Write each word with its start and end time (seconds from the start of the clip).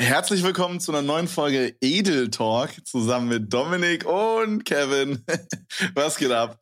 Herzlich 0.00 0.44
willkommen 0.44 0.78
zu 0.78 0.92
einer 0.92 1.02
neuen 1.02 1.26
Folge 1.26 1.74
Edel 1.80 2.30
Talk 2.30 2.70
zusammen 2.86 3.28
mit 3.28 3.52
Dominik 3.52 4.06
und 4.06 4.64
Kevin. 4.64 5.24
Was 5.94 6.16
geht 6.16 6.30
ab? 6.30 6.60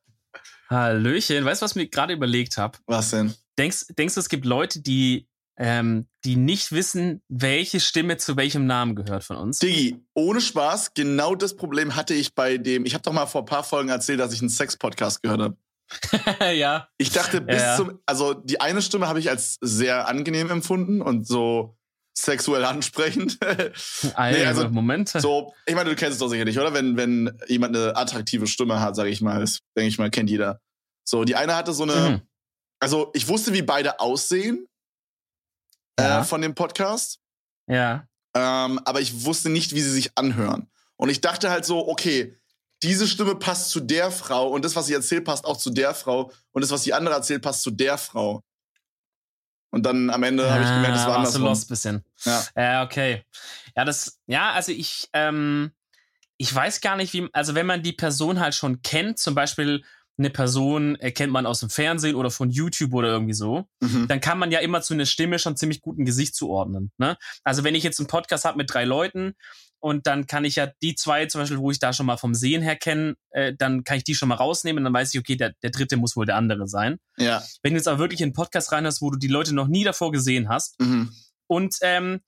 Hallöchen. 0.71 1.45
Weißt 1.45 1.61
du, 1.61 1.65
was 1.65 1.73
ich 1.73 1.77
mir 1.77 1.89
gerade 1.89 2.15
überlegt 2.15 2.57
habe? 2.57 2.79
Was 2.87 3.11
denn? 3.11 3.35
Denkst, 3.59 3.89
denkst 3.99 4.15
du, 4.15 4.21
es 4.21 4.31
gibt 4.31 4.47
Leute, 4.47 4.81
die, 4.81 5.29
ähm, 5.59 6.07
die 6.25 6.37
nicht 6.37 6.73
wissen, 6.73 7.23
welche 7.29 7.79
Stimme 7.79 8.17
zu 8.17 8.37
welchem 8.39 8.67
Namen 8.67 8.97
gehört 8.97 9.23
von 9.23 9.37
uns? 9.37 9.59
Digi, 9.59 10.03
ohne 10.15 10.41
Spaß, 10.41 10.95
genau 10.95 11.35
das 11.35 11.55
Problem 11.57 11.95
hatte 11.95 12.15
ich 12.15 12.35
bei 12.35 12.57
dem, 12.57 12.87
ich 12.87 12.95
habe 12.95 13.03
doch 13.03 13.13
mal 13.13 13.27
vor 13.27 13.43
ein 13.43 13.47
paar 13.47 13.65
Folgen 13.65 13.91
erzählt, 13.91 14.19
dass 14.19 14.33
ich 14.33 14.41
einen 14.41 14.49
Sex-Podcast 14.49 15.23
gehört 15.23 15.41
habe. 15.41 15.57
ja. 16.57 16.89
Ich 16.99 17.11
dachte 17.11 17.43
bis 17.43 17.61
Ja. 17.63 17.77
zum, 17.77 18.01
also 18.07 18.33
die 18.35 18.61
eine 18.61 18.83
Stimme 18.83 19.07
habe 19.07 19.21
ich 19.21 19.29
als 19.31 19.59
sehr 19.61 20.09
angenehm 20.09 20.51
empfunden 20.51 21.01
und 21.01 21.29
so 21.29 21.76
sexuell 22.19 22.65
ansprechend. 22.65 23.39
Also, 24.15 24.45
also, 24.45 24.69
Moment. 24.71 25.09
So, 25.11 25.53
ich 25.67 25.75
meine, 25.75 25.91
du 25.91 25.97
kennst 25.97 26.15
es 26.15 26.19
doch 26.19 26.29
sicherlich, 26.29 26.59
oder? 26.59 26.73
Wenn, 26.73 26.97
wenn 26.97 27.39
jemand 27.49 27.77
eine 27.77 27.95
attraktive 27.97 28.47
Stimme 28.47 28.81
hat, 28.81 28.97
sage 28.97 29.11
ich 29.11 29.21
mal, 29.21 29.41
das 29.41 29.61
denke 29.77 29.89
ich 29.89 29.99
mal, 29.99 30.11
kennt 30.11 30.31
jeder. 30.31 30.61
So, 31.05 31.25
die 31.25 31.37
eine 31.37 31.55
hatte 31.55 31.73
so 31.73 31.83
eine, 31.85 31.95
Mhm. 32.11 32.21
also 32.81 33.11
ich 33.15 33.29
wusste, 33.29 33.53
wie 33.53 33.63
beide 33.63 34.01
aussehen 34.01 34.67
Ja. 35.99 36.21
äh, 36.21 36.25
von 36.25 36.41
dem 36.41 36.55
Podcast, 36.55 37.21
Ja. 37.69 38.07
ähm, 38.35 38.81
aber 38.85 39.01
ich 39.01 39.25
wusste 39.25 39.51
nicht, 39.51 39.75
wie 39.75 39.81
sie 39.81 39.91
sich 39.93 40.17
anhören. 40.17 40.71
Und 40.97 41.11
ich 41.11 41.21
dachte 41.21 41.51
halt 41.51 41.65
so, 41.65 41.87
okay, 41.89 42.39
diese 42.83 43.07
Stimme 43.09 43.35
passt 43.37 43.71
zu 43.71 43.81
der 43.81 44.11
Frau 44.11 44.49
und 44.51 44.65
das, 44.65 44.77
was 44.77 44.87
sie 44.87 44.95
erzählt, 44.95 45.25
passt 45.25 45.45
auch 45.45 45.57
zu 45.57 45.71
der 45.71 45.95
Frau 45.95 46.31
und 46.53 46.63
das, 46.63 46.71
was 46.71 46.83
die 46.83 46.93
andere 46.95 47.15
erzählt, 47.15 47.43
passt 47.43 47.63
zu 47.63 47.71
der 47.71 47.99
Frau. 47.99 48.43
Und 49.77 49.83
dann 49.85 50.09
am 50.11 50.23
Ende 50.23 50.51
habe 50.51 50.63
ich 50.65 50.69
gemerkt, 50.71 50.97
das 50.97 51.05
Ah, 51.05 51.09
war 51.09 51.19
warst 51.19 51.35
du 51.35 51.39
andersrum. 51.39 51.45
lost 51.45 51.69
bisschen. 51.69 52.05
Ja. 52.25 52.45
Ja, 52.57 52.83
okay. 52.85 53.23
Ja, 53.77 53.85
das, 53.85 54.19
ja, 54.27 54.53
also 54.53 54.73
ich, 54.73 55.09
ähm, 55.13 55.71
ich 56.39 56.55
weiß 56.55 56.81
gar 56.81 56.97
nicht, 56.97 57.13
wie, 57.13 57.29
also 57.33 57.55
wenn 57.55 57.67
man 57.67 57.83
die 57.83 57.93
Person 57.93 58.41
halt 58.41 58.55
schon 58.55 58.81
kennt, 58.83 59.19
zum 59.19 59.35
Beispiel 59.35 59.85
eine 60.19 60.31
Person 60.31 60.97
äh, 60.97 61.11
kennt 61.13 61.31
man 61.31 61.45
aus 61.45 61.61
dem 61.61 61.69
Fernsehen 61.69 62.15
oder 62.17 62.31
von 62.31 62.49
YouTube 62.49 62.95
oder 62.95 63.09
irgendwie 63.09 63.35
so, 63.35 63.69
Mhm. 63.83 64.09
dann 64.09 64.21
kann 64.23 64.39
man 64.39 64.51
ja 64.51 64.61
immer 64.61 64.81
zu 64.81 64.95
einer 64.95 65.05
Stimme 65.05 65.39
schon 65.39 65.57
ziemlich 65.59 65.83
gut 65.83 65.99
ein 65.99 66.07
Gesicht 66.07 66.35
zuordnen. 66.35 66.91
Ne? 66.97 67.19
Also 67.45 67.65
wenn 67.65 67.75
ich 67.75 67.85
jetzt 67.85 68.01
einen 68.01 68.07
Podcast 68.09 68.47
habe 68.47 68.57
mit 68.57 68.73
drei 68.73 68.85
Leuten 68.87 69.35
und 69.81 70.07
dann 70.07 70.27
kann 70.27 70.45
ich 70.45 70.57
ja 70.57 70.71
die 70.83 70.95
zwei 70.95 71.27
zum 71.27 71.41
Beispiel, 71.41 71.59
wo 71.59 71.71
ich 71.71 71.79
da 71.79 71.93
schon 71.93 72.07
mal 72.07 72.17
vom 72.17 72.35
Sehen 72.35 72.63
her 72.63 72.77
kenne, 72.77 73.15
äh, 73.31 73.53
dann 73.57 73.85
kann 73.85 73.99
ich 73.99 74.05
die 74.05 74.15
schon 74.15 74.29
mal 74.29 74.35
rausnehmen 74.37 74.79
und 74.79 74.85
dann 74.85 74.95
weiß 74.95 75.15
ich, 75.15 75.21
okay, 75.21 75.37
der, 75.37 75.55
der 75.63 75.71
dritte 75.71 75.97
muss 75.97 76.17
wohl 76.17 76.27
der 76.27 76.37
andere 76.37 76.67
sein. 76.67 76.99
Ja. 77.17 77.43
Wenn 77.63 77.75
du 77.75 77.79
jetzt 77.79 77.89
aber 77.89 77.99
wirklich 77.99 78.21
in 78.21 78.27
einen 78.27 78.33
Podcast 78.33 78.73
reinhörst, 78.73 79.03
wo 79.03 79.11
du 79.11 79.19
die 79.19 79.29
Leute 79.29 79.55
noch 79.55 79.69
nie 79.69 79.85
davor 79.85 80.13
gesehen 80.13 80.49
hast 80.49 80.79
Mhm. 80.81 81.13
und 81.47 81.77
ähm, 81.83 82.21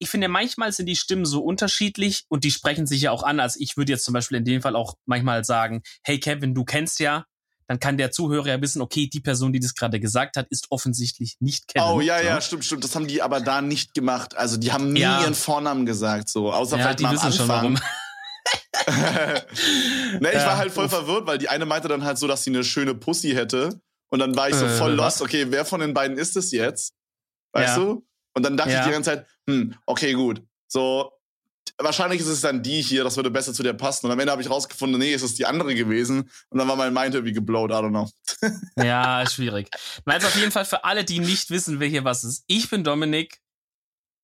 ich 0.00 0.10
finde, 0.10 0.28
manchmal 0.28 0.70
sind 0.70 0.86
die 0.86 0.94
Stimmen 0.94 1.24
so 1.24 1.42
unterschiedlich 1.42 2.22
und 2.28 2.44
die 2.44 2.52
sprechen 2.52 2.86
sich 2.86 3.02
ja 3.02 3.10
auch 3.10 3.24
an. 3.24 3.40
Also 3.40 3.58
ich 3.60 3.76
würde 3.76 3.90
jetzt 3.90 4.04
zum 4.04 4.14
Beispiel 4.14 4.38
in 4.38 4.44
dem 4.44 4.62
Fall 4.62 4.76
auch 4.76 4.94
manchmal 5.06 5.44
sagen, 5.44 5.82
hey 6.04 6.20
Kevin, 6.20 6.54
du 6.54 6.64
kennst 6.64 7.00
ja, 7.00 7.24
dann 7.68 7.78
kann 7.78 7.96
der 7.98 8.10
Zuhörer 8.10 8.46
ja 8.48 8.60
wissen, 8.60 8.80
okay, 8.82 9.06
die 9.06 9.20
Person, 9.20 9.52
die 9.52 9.60
das 9.60 9.74
gerade 9.74 10.00
gesagt 10.00 10.36
hat, 10.36 10.48
ist 10.48 10.66
offensichtlich 10.70 11.36
nicht 11.38 11.68
Kevin. 11.68 11.88
Oh 11.88 12.00
ja, 12.00 12.18
So. 12.18 12.24
ja, 12.24 12.40
stimmt, 12.40 12.64
stimmt. 12.64 12.82
Das 12.82 12.94
haben 12.96 13.06
die 13.06 13.22
aber 13.22 13.40
da 13.40 13.60
nicht 13.60 13.94
gemacht. 13.94 14.36
Also 14.36 14.56
die 14.56 14.72
haben 14.72 14.92
nie 14.92 15.00
Ja. 15.00 15.20
ihren 15.20 15.34
Vornamen 15.34 15.86
gesagt, 15.86 16.28
so 16.30 16.52
außer 16.52 16.76
Ja, 16.78 16.82
vielleicht 16.82 16.98
die 17.00 17.02
mal 17.04 17.10
am 17.10 17.16
wissen 17.16 17.32
schon 17.32 17.50
Anfang. 17.50 17.74
warum. 17.74 17.80
ne, 20.20 20.28
ich 20.30 20.34
Ja, 20.34 20.46
war 20.46 20.56
halt 20.56 20.72
voll 20.72 20.86
uff. 20.86 20.90
verwirrt, 20.90 21.26
weil 21.26 21.38
die 21.38 21.48
eine 21.48 21.66
meinte 21.66 21.88
dann 21.88 22.04
halt 22.04 22.18
so, 22.18 22.26
dass 22.26 22.44
sie 22.44 22.50
eine 22.50 22.64
schöne 22.64 22.94
Pussy 22.94 23.30
hätte. 23.32 23.80
Und 24.10 24.20
dann 24.20 24.34
war 24.36 24.48
ich 24.48 24.54
so 24.54 24.64
Äh, 24.64 24.70
voll 24.70 24.92
lost. 24.94 25.20
Okay, 25.20 25.46
wer 25.50 25.64
von 25.64 25.80
den 25.80 25.92
beiden 25.92 26.16
ist 26.16 26.36
es 26.36 26.50
jetzt? 26.52 26.94
Weißt 27.52 27.76
Ja. 27.76 27.82
du? 27.84 28.06
Und 28.34 28.42
dann 28.44 28.56
dachte 28.56 28.70
Ja. 28.72 28.80
ich 28.80 28.86
die 28.86 28.92
ganze 28.92 29.10
Zeit, 29.10 29.26
hm, 29.46 29.74
okay, 29.84 30.12
gut. 30.14 30.42
So, 30.68 31.12
wahrscheinlich 31.78 32.20
ist 32.20 32.26
es 32.26 32.40
dann 32.40 32.62
die 32.62 32.82
hier, 32.82 33.04
das 33.04 33.16
würde 33.16 33.30
besser 33.30 33.52
zu 33.52 33.62
dir 33.62 33.74
passen. 33.74 34.06
Und 34.06 34.12
am 34.12 34.18
Ende 34.18 34.32
habe 34.32 34.42
ich 34.42 34.50
rausgefunden, 34.50 34.98
nee, 34.98 35.12
es 35.12 35.22
ist 35.22 35.38
die 35.38 35.46
andere 35.46 35.74
gewesen. 35.74 36.30
Und 36.50 36.58
dann 36.58 36.68
war 36.68 36.76
mein 36.76 36.92
Mind 36.92 37.14
irgendwie 37.14 37.32
geblowt, 37.32 37.70
I 37.70 37.74
don't 37.74 37.90
know. 37.90 38.10
Ja, 38.76 39.24
schwierig. 39.28 39.68
Also 40.04 40.26
auf 40.26 40.36
jeden 40.36 40.52
Fall 40.52 40.64
für 40.64 40.84
alle, 40.84 41.04
die 41.04 41.20
nicht 41.20 41.50
wissen, 41.50 41.80
wer 41.80 41.88
hier 41.88 42.04
was 42.04 42.24
ist. 42.24 42.44
Ich 42.46 42.70
bin 42.70 42.84
Dominik. 42.84 43.38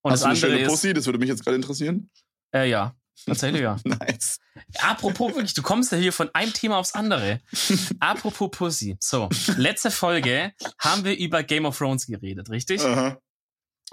Und 0.03 0.13
Hast 0.13 0.23
du 0.23 0.27
eine 0.27 0.35
das 0.35 0.41
schöne 0.41 0.61
ist. 0.61 0.69
Pussy? 0.69 0.93
Das 0.93 1.07
würde 1.07 1.19
mich 1.19 1.29
jetzt 1.29 1.43
gerade 1.43 1.57
interessieren. 1.57 2.11
Äh, 2.55 2.69
ja. 2.69 2.95
Tatsächlich 3.27 3.63
ja. 3.63 3.77
Nice. 3.85 4.39
Apropos 4.81 5.35
wirklich, 5.35 5.55
du 5.55 5.63
kommst 5.63 5.93
ja 5.93 5.99
hier 5.99 6.13
von 6.13 6.31
einem 6.35 6.53
Thema 6.53 6.79
aufs 6.79 6.95
andere. 6.95 7.41
Apropos 8.01 8.51
Pussy. 8.51 8.97
So, 9.01 9.29
letzte 9.57 9.91
Folge 9.91 10.53
haben 10.79 11.05
wir 11.05 11.17
über 11.17 11.43
Game 11.43 11.65
of 11.65 11.79
Thrones 11.79 12.07
geredet, 12.07 12.51
richtig? 12.51 12.83
Aha. 12.83 13.09
Und 13.09 13.19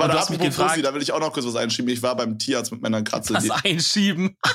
Warte, 0.01 0.13
du 0.13 0.19
hast 0.19 0.29
mich 0.29 0.39
apropos 0.39 0.55
gefragt- 0.55 0.71
Pussy, 0.73 0.81
da 0.83 0.93
will 0.93 1.01
ich 1.01 1.11
auch 1.11 1.19
noch 1.19 1.33
kurz 1.33 1.45
was 1.45 1.55
einschieben. 1.55 1.91
Ich 1.91 2.01
war 2.03 2.15
beim 2.15 2.37
Tierarzt 2.37 2.71
mit 2.71 2.81
meiner 2.81 3.01
Katze. 3.03 3.33
Was 3.33 3.49
einschieben. 3.49 4.37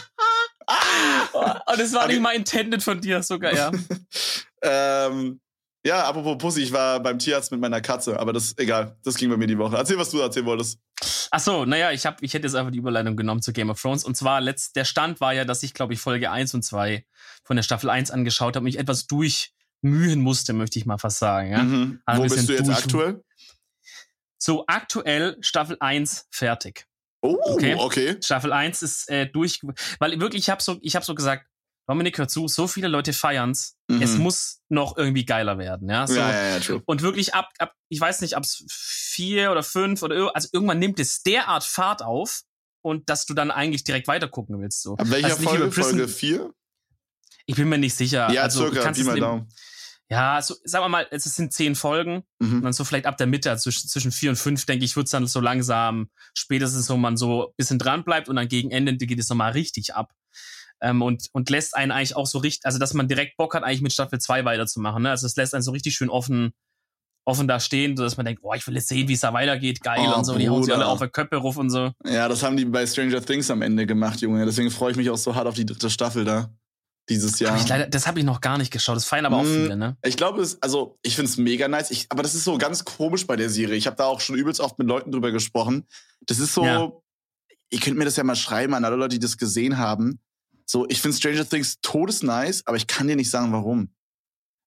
Und 1.67 1.79
es 1.81 1.93
war 1.93 2.03
Aber- 2.03 2.13
nicht 2.13 2.21
mal 2.23 2.35
intended 2.35 2.83
von 2.83 3.01
dir, 3.01 3.23
sogar, 3.23 3.53
ja. 3.55 3.71
ähm, 4.63 5.41
ja, 5.85 6.05
apropos 6.05 6.39
Pussy, 6.39 6.63
ich 6.63 6.73
war 6.73 6.99
beim 7.01 7.19
Tierarzt 7.19 7.53
mit 7.53 7.61
meiner 7.61 7.81
Katze, 7.81 8.19
aber 8.19 8.33
das 8.33 8.55
egal. 8.59 8.97
Das 9.05 9.15
ging 9.17 9.31
bei 9.31 9.37
mir 9.37 9.47
die 9.47 9.57
Woche. 9.59 9.77
Erzähl, 9.77 9.97
was 9.99 10.11
du 10.11 10.19
erzählen 10.19 10.47
wolltest. 10.47 10.81
Ach 11.31 11.39
so, 11.41 11.65
naja, 11.65 11.93
ich, 11.93 12.07
hab, 12.07 12.23
ich 12.23 12.35
hätte 12.35 12.47
jetzt 12.47 12.57
einfach 12.57 12.73
die 12.73 12.79
Überleitung 12.79 13.17
genommen 13.17 13.43
zu 13.43 13.53
Game 13.53 13.71
of 13.71 13.81
Thrones. 13.81 14.03
Und 14.03 14.17
zwar, 14.17 14.41
letzt, 14.41 14.75
der 14.75 14.85
Stand 14.85 15.21
war 15.21 15.33
ja, 15.33 15.45
dass 15.45 15.63
ich, 15.63 15.75
glaube 15.75 15.93
ich, 15.95 16.01
Folge 16.01 16.31
1 16.33 16.55
und 16.55 16.63
2 16.65 17.05
von 17.45 17.55
der 17.57 17.63
Staffel 17.63 17.91
1 17.91 18.11
angeschaut 18.11 18.57
habe, 18.57 18.65
mich 18.65 18.79
etwas 18.81 19.07
durchmühen 19.07 20.21
musste, 20.21 20.53
möchte 20.55 20.79
ich 20.81 20.87
mal 20.87 20.99
fast 20.99 21.19
sagen. 21.21 21.53
Ja? 21.53 21.63
Mhm. 21.63 22.01
Also 22.05 22.23
Wo 22.25 22.29
bist 22.35 22.49
du 22.49 22.53
jetzt 22.55 22.67
durch- 22.67 22.79
aktuell? 22.79 23.23
So, 24.47 24.63
aktuell 24.69 25.37
Staffel 25.41 25.77
1 25.81 26.29
fertig. 26.31 26.87
Oh, 27.21 27.37
okay. 27.47 27.75
Okay. 27.75 28.17
Staffel 28.23 28.53
1 28.53 28.81
ist 28.83 29.11
äh, 29.11 29.27
durch, 29.27 29.59
weil 29.99 30.21
wirklich, 30.21 30.45
ich 30.45 30.51
habe 30.51 30.63
so, 30.63 30.79
ich 30.83 30.95
hab 30.95 31.05
so 31.05 31.17
gesagt, 31.17 31.49
Dominik, 31.89 32.17
hör 32.17 32.29
zu, 32.29 32.47
so 32.47 32.69
viele 32.69 32.87
Leute 32.87 33.13
feiern's. 33.13 33.77
Mhm. 33.89 34.03
Es 34.03 34.17
muss 34.19 34.61
noch 34.69 34.97
irgendwie 34.97 35.25
geiler 35.25 35.59
werden, 35.59 35.91
ja. 35.91 36.07
So. 36.07 36.15
Ja, 36.15 36.31
ja, 36.31 36.49
ja, 36.51 36.61
true. 36.61 36.81
Und 36.87 37.03
wirklich 37.03 37.35
ab, 37.35 37.49
ab, 37.59 37.73
ich 37.89 38.01
weiß 38.01 38.21
nicht, 38.21 38.35
ab's 38.35 38.65
vier 38.71 39.51
oder 39.51 39.65
fünf 39.65 40.05
oder 40.05 40.31
also 40.37 40.49
irgendwann 40.53 40.79
nimmt 40.79 41.01
es 41.01 41.25
derart 41.25 41.65
Fahrt 41.65 42.03
auf 42.03 42.43
und 42.83 43.11
dass 43.11 43.27
du 43.27 43.35
dann 43.35 43.51
eigentlich 43.51 43.83
direkt 43.83 44.07
weiter 44.07 44.29
gucken 44.29 44.61
willst. 44.61 44.81
So. 44.81 44.97
Ab 44.97 45.11
welcher 45.11 45.31
Also 45.31 45.43
Folge? 45.43 45.67
Prison- 45.71 45.91
Folge 45.99 46.07
4? 46.09 46.53
Ich 47.47 47.57
bin 47.57 47.69
mir 47.69 47.79
nicht 47.79 47.97
sicher. 47.97 48.31
Ja, 48.31 48.43
also, 48.43 48.67
circa, 48.69 48.85
kannst 48.85 49.01
Pi 49.01 49.07
mal 49.07 49.19
Daumen. 49.19 49.49
Ja, 50.09 50.41
so, 50.41 50.55
sagen 50.65 50.85
wir 50.85 50.89
mal, 50.89 51.07
es 51.11 51.25
sind 51.25 51.53
zehn 51.53 51.75
Folgen 51.75 52.23
und 52.41 52.59
Mhm. 52.59 52.63
dann 52.63 52.73
so 52.73 52.85
vielleicht 52.85 53.07
ab 53.07 53.17
der 53.17 53.27
Mitte, 53.27 53.51
also 53.51 53.71
zwischen, 53.71 54.13
vier 54.13 54.31
und 54.31 54.37
fünf, 54.37 54.65
denke 54.65 54.85
ich, 54.85 54.95
wird's 54.97 55.11
dann 55.11 55.27
so 55.27 55.41
langsam, 55.41 56.11
spätestens, 56.35 56.89
wo 56.89 56.97
man 56.97 57.17
so 57.17 57.49
ein 57.49 57.53
bisschen 57.57 57.79
dran 57.81 58.05
bleibt 58.05 58.29
und 58.29 58.37
dann 58.37 58.47
gegen 58.47 58.71
Ende 58.71 58.97
geht 58.97 59.19
es 59.19 59.29
nochmal 59.29 59.53
richtig 59.53 59.95
ab. 59.95 60.13
Ähm, 60.81 61.03
und, 61.03 61.29
und 61.33 61.49
lässt 61.51 61.75
einen 61.77 61.91
eigentlich 61.91 62.15
auch 62.15 62.27
so 62.27 62.39
richtig, 62.39 62.67
also 62.67 62.79
dass 62.79 62.93
man 62.95 63.09
direkt 63.09 63.37
Bock 63.39 63.55
hat, 63.55 63.65
eigentlich 63.65 63.81
mit 63.81 63.93
Staffel 63.95 64.21
2 64.21 64.45
weiterzumachen. 64.45 65.03
Ne? 65.03 65.11
Also 65.11 65.27
es 65.27 65.35
lässt 65.35 65.55
einen 65.55 65.63
so 65.63 65.71
richtig 65.73 65.95
schön 65.95 66.11
offen, 66.11 66.53
offen 67.25 67.49
da 67.49 67.59
stehen, 67.59 67.97
sodass 67.97 68.17
man 68.17 68.27
denkt, 68.27 68.43
boah, 68.43 68.55
ich 68.55 68.67
will 68.69 68.75
jetzt 68.77 68.89
sehen, 68.89 69.09
wie 69.09 69.15
es 69.15 69.21
da 69.21 69.33
weitergeht, 69.33 69.81
geil 69.83 70.07
Oh, 70.07 70.19
und 70.19 70.25
so, 70.25 70.37
die 70.39 70.49
hauen 70.49 70.63
sich 70.63 70.73
alle 70.73 70.87
auf 70.87 71.01
die 71.01 71.09
Köppe 71.09 71.37
ruf 71.37 71.57
und 71.57 71.71
so. 71.71 71.91
Ja, 72.05 72.29
das 72.29 72.43
haben 72.45 72.57
die 72.57 72.65
bei 72.67 72.87
Stranger 72.87 73.25
Things 73.25 73.51
am 73.51 73.63
Ende 73.63 73.87
gemacht, 73.87 74.21
Junge. 74.21 74.45
Deswegen 74.45 74.71
freue 74.71 74.93
ich 74.93 74.97
mich 74.97 75.11
auch 75.11 75.17
so 75.17 75.35
hart 75.35 75.47
auf 75.49 75.55
die 75.55 75.67
dritte 75.67 75.91
Staffel 75.91 76.25
da. 76.25 76.51
Dieses 77.09 77.39
Jahr. 77.39 77.59
Hab 77.61 77.69
leider, 77.69 77.87
das 77.87 78.07
habe 78.07 78.19
ich 78.19 78.25
noch 78.25 78.41
gar 78.41 78.59
nicht 78.59 78.73
geschaut, 78.73 78.97
das 78.97 79.05
feiern 79.05 79.27
aber 79.27 79.37
auch 79.37 79.43
Mm, 79.45 79.47
viele, 79.65 79.77
ne? 79.77 79.97
Ich 80.05 80.17
glaube, 80.17 80.43
es, 80.43 80.61
also 80.63 80.99
ich 81.03 81.15
finde 81.15 81.31
es 81.31 81.37
mega 81.37 81.69
nice. 81.69 81.91
Ich, 81.93 82.07
aber 82.11 82.23
das 82.25 82.35
ist 82.35 82.43
so 82.45 82.59
ganz 82.59 82.85
komisch 82.85 83.27
bei 83.27 83.37
der 83.37 83.49
Serie. 83.49 83.77
Ich 83.77 83.87
habe 83.87 83.97
da 83.97 84.07
auch 84.07 84.21
schon 84.21 84.35
übelst 84.37 84.61
oft 84.61 84.79
mit 84.79 84.89
Leuten 84.89 85.13
drüber 85.13 85.31
gesprochen. 85.31 85.87
Das 86.27 86.39
ist 86.41 86.53
so, 86.53 86.65
Ja. 86.65 86.91
ihr 87.71 87.79
könnt 87.81 87.97
mir 87.97 88.05
das 88.05 88.17
ja 88.17 88.25
mal 88.25 88.35
schreiben 88.35 88.75
an 88.75 88.85
alle 88.85 88.97
Leute, 88.97 89.11
die 89.17 89.21
das 89.21 89.37
gesehen 89.37 89.79
haben. 89.79 90.19
So, 90.65 90.85
ich 90.89 91.01
finde 91.01 91.17
Stranger 91.17 91.49
Things 91.49 91.81
todesnice, 91.81 92.63
aber 92.67 92.77
ich 92.77 92.89
kann 92.89 93.07
dir 93.07 93.15
nicht 93.15 93.31
sagen, 93.31 93.53
warum. 93.53 93.91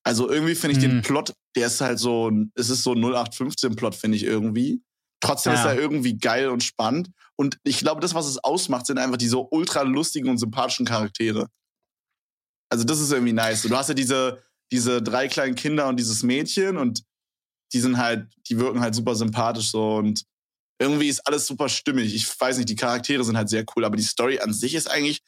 Also 0.06 0.30
irgendwie 0.32 0.56
finde 0.56 0.78
ich 0.78 0.82
den 0.82 0.92
Hm. 0.92 1.02
Plot, 1.02 1.34
der 1.58 1.68
ist 1.68 1.82
halt 1.82 2.00
so, 2.00 2.32
es 2.56 2.70
ist 2.70 2.84
so 2.84 2.94
ein 2.94 3.00
0815-Plot, 3.04 3.96
finde 3.96 4.16
ich 4.16 4.24
irgendwie. 4.24 4.82
Trotzdem 5.20 5.52
ist 5.54 5.66
Ja. 5.66 5.74
er 5.74 5.78
irgendwie 5.80 6.18
geil 6.18 6.48
und 6.48 6.64
spannend. 6.64 7.10
Und 7.36 7.58
ich 7.64 7.80
glaube, 7.80 8.00
das, 8.00 8.14
was 8.16 8.26
es 8.28 8.38
ausmacht, 8.38 8.86
sind 8.86 8.98
einfach 8.98 9.18
diese 9.18 9.38
ultra 9.38 9.82
lustigen 9.82 10.30
und 10.30 10.38
sympathischen 10.38 10.86
Charaktere. 10.86 11.50
Also 12.70 12.84
das 12.84 13.00
ist 13.00 13.12
irgendwie 13.12 13.34
nice. 13.34 13.64
Du 13.64 13.76
hast 13.76 13.88
ja 13.90 13.94
diese, 13.94 14.44
diese 14.72 15.02
drei 15.02 15.28
kleinen 15.28 15.56
Kinder 15.56 15.88
und 15.88 15.98
dieses 15.98 16.24
Mädchen 16.24 16.78
und 16.78 17.04
die 17.74 17.80
sind 17.80 17.98
halt, 17.98 18.28
die 18.48 18.60
wirken 18.60 18.82
halt 18.82 18.96
super 18.96 19.16
sympathisch 19.16 19.70
so 19.72 19.96
und 19.98 20.24
irgendwie 20.80 21.08
ist 21.10 21.26
alles 21.28 21.46
super 21.46 21.68
stimmig. 21.70 22.16
Ich 22.16 22.40
weiß 22.40 22.58
nicht, 22.58 22.70
die 22.70 22.76
Charaktere 22.76 23.24
sind 23.24 23.38
halt 23.38 23.50
sehr 23.50 23.66
cool, 23.76 23.86
aber 23.86 23.98
die 23.98 24.04
Story 24.04 24.40
an 24.40 24.54
sich 24.54 24.76
ist 24.76 24.90
eigentlich, 24.90 25.22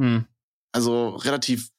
Hm. 0.00 0.26
also 0.72 1.10
relativ, 1.16 1.70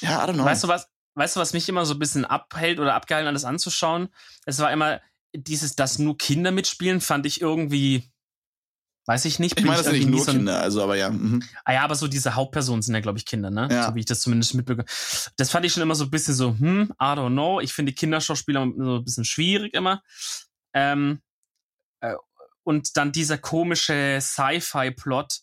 ja, 0.00 0.24
I 0.24 0.30
don't 0.30 0.34
know. 0.34 0.44
Weißt 0.44 0.64
du 0.64 0.68
was? 0.68 0.86
Weißt 1.16 1.36
du, 1.36 1.40
was 1.40 1.52
mich 1.52 1.68
immer 1.68 1.86
so 1.86 1.94
ein 1.94 1.98
bisschen 1.98 2.24
abhält 2.24 2.80
oder 2.80 2.94
abgehalten, 2.94 3.28
alles 3.28 3.44
anzuschauen? 3.44 4.08
Es 4.46 4.58
war 4.58 4.72
immer 4.72 5.00
dieses, 5.32 5.76
dass 5.76 5.98
nur 5.98 6.18
Kinder 6.18 6.50
mitspielen, 6.50 7.00
fand 7.00 7.26
ich 7.26 7.40
irgendwie, 7.40 8.10
weiß 9.06 9.24
ich 9.26 9.38
nicht. 9.38 9.58
ich 9.58 9.64
meine, 9.64 9.76
das 9.78 9.86
sind 9.86 9.96
nicht 9.98 10.08
nur 10.08 10.24
so 10.24 10.30
ein- 10.30 10.38
Kinder, 10.38 10.60
also 10.60 10.82
aber 10.82 10.96
ja. 10.96 11.10
Mhm. 11.10 11.42
Ah 11.64 11.72
ja, 11.74 11.82
aber 11.82 11.94
so 11.94 12.08
diese 12.08 12.34
Hauptpersonen 12.34 12.82
sind 12.82 12.94
ja, 12.94 13.00
glaube 13.00 13.18
ich, 13.18 13.26
Kinder, 13.26 13.50
ne? 13.50 13.68
Ja. 13.70 13.88
So 13.88 13.94
wie 13.94 14.00
ich 14.00 14.06
das 14.06 14.20
zumindest 14.20 14.54
mitbekomme. 14.54 14.86
Das 15.36 15.50
fand 15.50 15.66
ich 15.66 15.72
schon 15.72 15.82
immer 15.82 15.94
so 15.94 16.04
ein 16.04 16.10
bisschen 16.10 16.34
so, 16.34 16.50
hm, 16.58 16.92
I 17.00 17.04
don't 17.04 17.32
know. 17.32 17.60
Ich 17.60 17.72
finde 17.72 17.92
Kinderschauspieler 17.92 18.66
so 18.76 18.96
ein 18.96 19.04
bisschen 19.04 19.24
schwierig 19.24 19.74
immer. 19.74 20.02
Ähm, 20.72 21.20
äh, 22.00 22.14
und 22.62 22.96
dann 22.96 23.12
dieser 23.12 23.36
komische 23.38 24.18
Sci-Fi-Plot. 24.20 25.40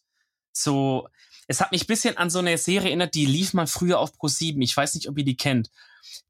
So, 0.54 1.08
es 1.48 1.62
hat 1.62 1.72
mich 1.72 1.84
ein 1.84 1.88
bisschen 1.88 2.18
an 2.18 2.30
so 2.30 2.40
eine 2.40 2.58
Serie 2.58 2.90
erinnert, 2.90 3.14
die 3.14 3.26
lief 3.26 3.54
mal 3.54 3.68
früher 3.68 4.00
auf 4.00 4.18
Pro 4.18 4.28
7. 4.28 4.62
Ich 4.62 4.76
weiß 4.76 4.96
nicht, 4.96 5.08
ob 5.08 5.18
ihr 5.18 5.24
die 5.26 5.38
kennt. 5.38 5.70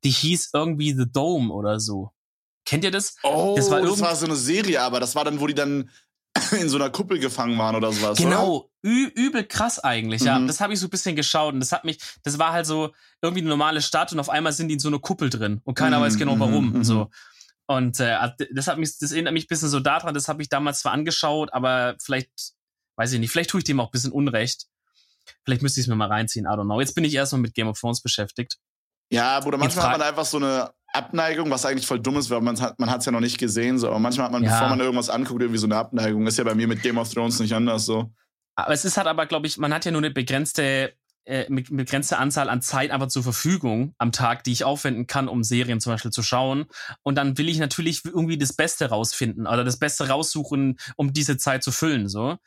Die 0.03 0.09
hieß 0.09 0.49
irgendwie 0.53 0.93
The 0.93 1.05
Dome 1.11 1.53
oder 1.53 1.79
so. 1.79 2.11
Kennt 2.65 2.83
ihr 2.83 2.91
das? 2.91 3.15
Oh, 3.23 3.53
das 3.55 3.71
war, 3.71 3.81
das 3.81 3.99
war 4.01 4.15
so 4.15 4.25
eine 4.25 4.35
Serie, 4.35 4.81
aber 4.81 4.99
das 4.99 5.15
war 5.15 5.23
dann, 5.25 5.39
wo 5.39 5.47
die 5.47 5.55
dann 5.55 5.89
in 6.59 6.69
so 6.69 6.77
einer 6.77 6.89
Kuppel 6.89 7.19
gefangen 7.19 7.57
waren 7.57 7.75
oder 7.75 7.91
sowas. 7.91 8.17
Genau, 8.17 8.69
übel 8.81 9.43
krass 9.43 9.79
eigentlich, 9.79 10.21
ja. 10.21 10.39
Mhm. 10.39 10.47
Das 10.47 10.61
habe 10.61 10.73
ich 10.73 10.79
so 10.79 10.87
ein 10.87 10.89
bisschen 10.89 11.15
geschaut 11.15 11.53
und 11.53 11.59
das 11.59 11.71
hat 11.71 11.83
mich, 11.83 11.99
das 12.23 12.39
war 12.39 12.53
halt 12.53 12.65
so 12.65 12.93
irgendwie 13.21 13.41
eine 13.41 13.49
normale 13.49 13.81
Stadt 13.81 14.11
und 14.13 14.19
auf 14.19 14.29
einmal 14.29 14.53
sind 14.53 14.69
die 14.69 14.75
in 14.75 14.79
so 14.79 14.87
einer 14.87 14.99
Kuppel 14.99 15.29
drin 15.29 15.61
und 15.63 15.75
keiner 15.75 15.99
mhm. 15.99 16.03
weiß 16.03 16.17
genau 16.17 16.39
warum. 16.39 16.73
Mhm. 16.73 16.83
So. 16.83 17.09
Und 17.67 17.99
äh, 17.99 18.17
das 18.53 18.67
hat 18.67 18.77
mich, 18.77 18.97
das 18.97 19.11
erinnert 19.11 19.33
mich 19.33 19.45
ein 19.45 19.47
bisschen 19.47 19.69
so 19.69 19.79
daran, 19.79 20.13
das 20.13 20.27
habe 20.27 20.41
ich 20.41 20.49
damals 20.49 20.79
zwar 20.79 20.91
angeschaut, 20.93 21.53
aber 21.53 21.95
vielleicht, 22.01 22.31
weiß 22.95 23.13
ich 23.13 23.19
nicht, 23.19 23.31
vielleicht 23.31 23.49
tue 23.49 23.59
ich 23.59 23.63
dem 23.65 23.79
auch 23.79 23.87
ein 23.87 23.91
bisschen 23.91 24.11
Unrecht. 24.11 24.67
Vielleicht 25.43 25.61
müsste 25.61 25.79
ich 25.79 25.85
es 25.85 25.89
mir 25.89 25.95
mal 25.95 26.07
reinziehen, 26.07 26.45
I 26.45 26.49
don't 26.49 26.65
know. 26.65 26.79
Jetzt 26.79 26.95
bin 26.95 27.03
ich 27.03 27.13
erstmal 27.13 27.41
mit 27.41 27.53
Game 27.53 27.67
of 27.67 27.79
Thrones 27.79 28.01
beschäftigt. 28.01 28.57
Ja, 29.09 29.39
Bruder, 29.41 29.57
manchmal 29.57 29.85
hat 29.85 29.99
man 29.99 30.07
einfach 30.07 30.25
so 30.25 30.37
eine 30.37 30.71
Abneigung, 30.93 31.49
was 31.49 31.65
eigentlich 31.65 31.87
voll 31.87 31.99
dumm 31.99 32.17
ist, 32.17 32.29
weil 32.29 32.41
man 32.41 32.59
hat 32.59 32.79
man 32.79 32.89
hat's 32.89 33.05
ja 33.05 33.11
noch 33.11 33.19
nicht 33.19 33.37
gesehen, 33.37 33.79
so. 33.79 33.87
Aber 33.87 33.99
manchmal 33.99 34.25
hat 34.25 34.33
man, 34.33 34.43
ja. 34.43 34.51
bevor 34.51 34.69
man 34.69 34.79
irgendwas 34.79 35.09
anguckt, 35.09 35.41
irgendwie 35.41 35.59
so 35.59 35.67
eine 35.67 35.77
Abneigung. 35.77 36.27
Ist 36.27 36.37
ja 36.37 36.43
bei 36.43 36.55
mir 36.55 36.67
mit 36.67 36.81
Game 36.81 36.97
of 36.97 37.11
Thrones 37.13 37.39
nicht 37.39 37.53
anders 37.53 37.85
so. 37.85 38.11
Aber 38.55 38.73
es 38.73 38.85
ist 38.85 38.97
halt 38.97 39.07
aber, 39.07 39.25
glaube 39.25 39.47
ich, 39.47 39.57
man 39.57 39.73
hat 39.73 39.85
ja 39.85 39.91
nur 39.91 40.01
eine 40.01 40.11
begrenzte 40.11 40.93
äh, 41.25 41.45
begrenzte 41.49 42.17
Anzahl 42.17 42.49
an 42.49 42.61
Zeit 42.61 42.91
einfach 42.91 43.07
zur 43.07 43.23
Verfügung 43.23 43.93
am 43.97 44.11
Tag, 44.11 44.43
die 44.43 44.51
ich 44.51 44.63
aufwenden 44.63 45.07
kann, 45.07 45.27
um 45.27 45.43
Serien 45.43 45.79
zum 45.79 45.93
Beispiel 45.93 46.11
zu 46.11 46.23
schauen. 46.23 46.65
Und 47.03 47.15
dann 47.15 47.37
will 47.37 47.49
ich 47.49 47.59
natürlich 47.59 48.03
irgendwie 48.05 48.37
das 48.37 48.53
Beste 48.53 48.89
rausfinden 48.89 49.45
oder 49.45 49.63
das 49.63 49.77
Beste 49.77 50.07
raussuchen, 50.07 50.77
um 50.95 51.13
diese 51.13 51.37
Zeit 51.37 51.63
zu 51.63 51.71
füllen. 51.71 52.09
So. 52.09 52.37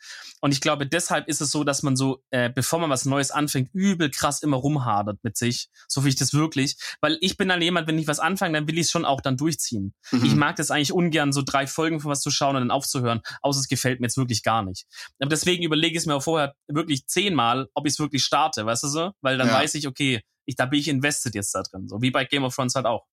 Und 0.41 0.51
ich 0.51 0.61
glaube, 0.61 0.85
deshalb 0.85 1.27
ist 1.27 1.41
es 1.41 1.51
so, 1.51 1.63
dass 1.63 1.83
man 1.83 1.95
so, 1.95 2.21
äh, 2.31 2.49
bevor 2.49 2.79
man 2.79 2.89
was 2.89 3.05
Neues 3.05 3.31
anfängt, 3.31 3.69
übel 3.73 4.11
krass 4.11 4.43
immer 4.43 4.57
rumhadert 4.57 5.19
mit 5.23 5.37
sich. 5.37 5.69
So 5.87 6.03
wie 6.03 6.09
ich 6.09 6.15
das 6.15 6.33
wirklich. 6.33 6.75
Weil 7.01 7.17
ich 7.21 7.37
bin 7.37 7.47
dann 7.47 7.61
jemand, 7.61 7.87
wenn 7.87 7.97
ich 7.97 8.07
was 8.07 8.19
anfange, 8.19 8.53
dann 8.53 8.67
will 8.67 8.77
ich 8.77 8.85
es 8.85 8.91
schon 8.91 9.05
auch 9.05 9.21
dann 9.21 9.37
durchziehen. 9.37 9.93
Mhm. 10.11 10.25
Ich 10.25 10.35
mag 10.35 10.57
das 10.57 10.71
eigentlich 10.71 10.91
ungern, 10.91 11.31
so 11.31 11.41
drei 11.43 11.65
Folgen 11.65 11.99
von 11.99 12.11
was 12.11 12.21
zu 12.21 12.29
schauen 12.29 12.55
und 12.55 12.63
dann 12.63 12.71
aufzuhören, 12.71 13.21
außer 13.41 13.61
es 13.61 13.67
gefällt 13.67 14.01
mir 14.01 14.07
jetzt 14.07 14.17
wirklich 14.17 14.43
gar 14.43 14.63
nicht. 14.63 14.85
Aber 15.19 15.29
deswegen 15.29 15.63
überlege 15.63 15.95
ich 15.95 16.03
es 16.03 16.05
mir 16.05 16.15
auch 16.15 16.23
vorher 16.23 16.53
wirklich 16.67 17.07
zehnmal, 17.07 17.67
ob 17.73 17.85
ich 17.87 17.93
es 17.93 17.99
wirklich 17.99 18.23
starte 18.23 18.64
weißt 18.65 18.83
du 18.83 18.87
so? 18.87 19.11
Weil 19.21 19.37
dann 19.37 19.47
ja. 19.47 19.53
weiß 19.53 19.75
ich, 19.75 19.87
okay, 19.87 20.21
ich, 20.45 20.55
da 20.55 20.65
bin 20.65 20.79
ich 20.79 20.87
invested 20.87 21.35
jetzt 21.35 21.53
da 21.53 21.63
drin. 21.63 21.87
So 21.87 22.01
wie 22.01 22.11
bei 22.11 22.25
Game 22.25 22.43
of 22.43 22.55
Thrones 22.55 22.75
halt 22.75 22.85
auch. 22.85 23.05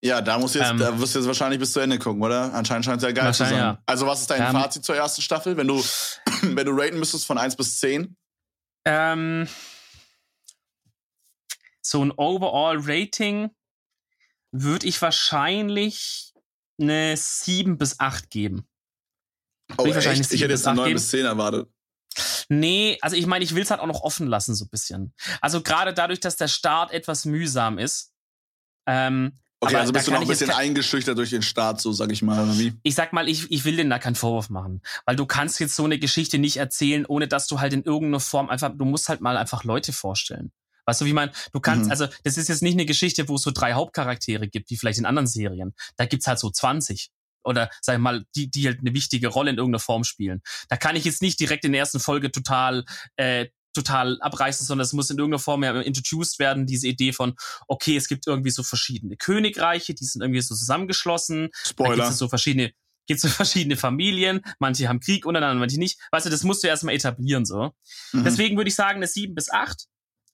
Ja, 0.00 0.22
da 0.22 0.38
musst 0.38 0.54
du 0.54 0.60
jetzt, 0.60 0.70
ähm, 0.70 0.78
da 0.78 0.98
wirst 0.98 1.14
du 1.14 1.18
jetzt 1.18 1.26
wahrscheinlich 1.26 1.58
bis 1.58 1.72
zu 1.72 1.80
Ende 1.80 1.98
gucken, 1.98 2.22
oder? 2.22 2.54
Anscheinend 2.54 2.84
scheint 2.84 2.98
es 2.98 3.02
ja 3.02 3.12
geil 3.12 3.34
zu 3.34 3.44
sein. 3.44 3.56
Ja. 3.56 3.82
Also, 3.84 4.06
was 4.06 4.20
ist 4.20 4.30
dein 4.30 4.42
ähm, 4.42 4.52
Fazit 4.52 4.84
zur 4.84 4.94
ersten 4.94 5.22
Staffel, 5.22 5.56
wenn 5.56 5.66
du, 5.66 5.82
wenn 6.42 6.64
du 6.66 6.72
raten 6.72 6.98
müsstest 6.98 7.26
von 7.26 7.36
1 7.36 7.56
bis 7.56 7.80
10? 7.80 8.16
Ähm, 8.84 9.48
so 11.82 12.04
ein 12.04 12.12
Overall-Rating 12.12 13.50
würde 14.52 14.86
ich 14.86 15.02
wahrscheinlich 15.02 16.32
eine 16.80 17.16
7 17.16 17.76
bis 17.76 17.98
8 17.98 18.30
geben. 18.30 18.68
Oh, 19.76 19.84
ich, 19.84 19.96
ich 19.96 20.06
hätte 20.06 20.52
jetzt 20.52 20.66
eine 20.66 20.80
9 20.80 20.92
bis 20.92 21.10
10 21.10 21.26
erwartet. 21.26 21.68
Nee, 22.48 22.98
also 23.02 23.16
ich 23.16 23.26
meine, 23.26 23.44
ich 23.44 23.54
will 23.54 23.62
es 23.62 23.70
halt 23.70 23.80
auch 23.80 23.86
noch 23.86 24.00
offen 24.00 24.26
lassen, 24.26 24.54
so 24.54 24.64
ein 24.64 24.70
bisschen. 24.70 25.14
Also 25.40 25.62
gerade 25.62 25.92
dadurch, 25.92 26.20
dass 26.20 26.36
der 26.36 26.48
Start 26.48 26.92
etwas 26.92 27.24
mühsam 27.24 27.78
ist. 27.78 28.12
Ähm, 28.86 29.38
okay, 29.60 29.76
also 29.76 29.92
bist 29.92 30.06
du 30.06 30.12
noch 30.12 30.22
ein 30.22 30.28
bisschen 30.28 30.50
eingeschüchtert 30.50 31.18
durch 31.18 31.30
den 31.30 31.42
Start, 31.42 31.80
so 31.80 31.92
sag 31.92 32.10
ich 32.10 32.22
mal, 32.22 32.42
oder 32.42 32.58
wie? 32.58 32.72
Ich 32.82 32.94
sag 32.94 33.12
mal, 33.12 33.28
ich, 33.28 33.50
ich 33.50 33.64
will 33.64 33.76
dir 33.76 33.88
da 33.88 33.98
keinen 33.98 34.14
Vorwurf 34.14 34.48
machen. 34.48 34.80
Weil 35.04 35.16
du 35.16 35.26
kannst 35.26 35.60
jetzt 35.60 35.76
so 35.76 35.84
eine 35.84 35.98
Geschichte 35.98 36.38
nicht 36.38 36.56
erzählen, 36.56 37.04
ohne 37.06 37.28
dass 37.28 37.46
du 37.46 37.60
halt 37.60 37.74
in 37.74 37.82
irgendeiner 37.82 38.20
Form 38.20 38.48
einfach, 38.48 38.72
du 38.74 38.84
musst 38.84 39.08
halt 39.08 39.20
mal 39.20 39.36
einfach 39.36 39.64
Leute 39.64 39.92
vorstellen. 39.92 40.52
Weißt 40.86 41.02
du, 41.02 41.04
wie 41.04 41.10
ich 41.10 41.14
meine? 41.14 41.32
Du 41.52 41.60
kannst, 41.60 41.84
mhm. 41.84 41.90
also, 41.90 42.06
das 42.24 42.38
ist 42.38 42.48
jetzt 42.48 42.62
nicht 42.62 42.72
eine 42.72 42.86
Geschichte, 42.86 43.28
wo 43.28 43.34
es 43.34 43.42
so 43.42 43.50
drei 43.50 43.74
Hauptcharaktere 43.74 44.48
gibt, 44.48 44.70
wie 44.70 44.78
vielleicht 44.78 44.98
in 44.98 45.04
anderen 45.04 45.26
Serien. 45.26 45.74
Da 45.96 46.06
gibt's 46.06 46.26
halt 46.26 46.38
so 46.38 46.48
20 46.48 47.10
oder 47.48 47.70
sag 47.80 47.94
ich 47.94 48.00
mal, 48.00 48.24
die, 48.34 48.50
die 48.50 48.66
halt 48.66 48.80
eine 48.80 48.94
wichtige 48.94 49.28
Rolle 49.28 49.50
in 49.50 49.56
irgendeiner 49.56 49.80
Form 49.80 50.04
spielen. 50.04 50.42
Da 50.68 50.76
kann 50.76 50.96
ich 50.96 51.04
jetzt 51.04 51.22
nicht 51.22 51.40
direkt 51.40 51.64
in 51.64 51.72
der 51.72 51.80
ersten 51.80 52.00
Folge 52.00 52.30
total 52.30 52.84
äh, 53.16 53.46
total 53.74 54.20
abreißen, 54.20 54.66
sondern 54.66 54.84
es 54.84 54.92
muss 54.92 55.10
in 55.10 55.18
irgendeiner 55.18 55.38
Form 55.38 55.62
ja 55.62 55.80
introduced 55.80 56.38
werden, 56.38 56.66
diese 56.66 56.88
Idee 56.88 57.12
von, 57.12 57.34
okay, 57.66 57.96
es 57.96 58.08
gibt 58.08 58.26
irgendwie 58.26 58.50
so 58.50 58.62
verschiedene 58.62 59.16
Königreiche, 59.16 59.94
die 59.94 60.04
sind 60.04 60.22
irgendwie 60.22 60.40
so 60.40 60.54
zusammengeschlossen. 60.54 61.50
Spoiler. 61.64 61.90
Da 61.90 61.96
gibt 61.96 62.12
es 62.12 62.18
so 62.18 62.28
verschiedene, 62.28 62.72
gibt 63.06 63.20
so 63.20 63.28
verschiedene 63.28 63.76
Familien, 63.76 64.40
manche 64.58 64.88
haben 64.88 65.00
Krieg 65.00 65.26
untereinander, 65.26 65.60
manche 65.60 65.78
nicht. 65.78 66.00
Weißt 66.10 66.26
du, 66.26 66.30
das 66.30 66.44
musst 66.44 66.62
du 66.62 66.68
erstmal 66.68 66.94
etablieren, 66.94 67.44
so. 67.44 67.72
Mhm. 68.12 68.24
Deswegen 68.24 68.56
würde 68.56 68.68
ich 68.68 68.74
sagen, 68.74 68.96
eine 68.96 69.06
sieben 69.06 69.34
bis 69.34 69.50
acht. 69.50 69.86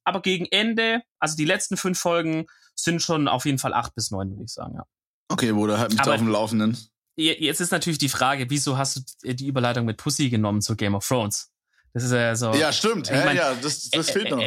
Aber 0.05 0.21
gegen 0.21 0.47
Ende, 0.47 1.03
also 1.19 1.37
die 1.37 1.47
letzten 1.47 1.77
fünf 1.77 1.99
Folgen, 1.99 2.47
sind 2.77 3.03
schon 3.03 3.29
auf 3.29 3.47
jeden 3.47 3.59
Fall 3.59 3.73
acht 3.73 3.95
bis 3.95 4.11
neun, 4.11 4.31
würde 4.31 4.45
ich 4.45 4.53
sagen, 4.53 4.75
ja. 4.75 4.85
Okay, 5.29 5.53
Bruder, 5.53 5.79
halt 5.79 5.93
mich 5.93 6.01
da 6.01 6.13
auf 6.13 6.19
dem 6.19 6.29
Laufenden. 6.29 6.77
Jetzt 7.17 7.61
ist 7.61 7.71
natürlich 7.71 7.99
die 7.99 8.09
Frage, 8.09 8.51
wieso 8.51 8.77
hast 8.77 9.17
du 9.23 9.35
die 9.35 9.47
Überleitung 9.47 9.85
mit 9.85 9.99
Pussy 9.99 10.31
genommen 10.31 10.61
zu 10.61 10.75
Game 10.75 10.95
of 10.95 11.07
Thrones? 11.07 11.53
Das 11.93 12.03
ist 12.03 12.13
ja 12.13 12.35
so. 12.35 12.53
Ja, 12.55 12.73
stimmt. 12.73 13.09
Ja, 13.09 13.25
mein, 13.25 13.37
ja, 13.37 13.55
das, 13.55 13.89
das 13.91 14.11
fehlt 14.11 14.31
noch. 14.31 14.43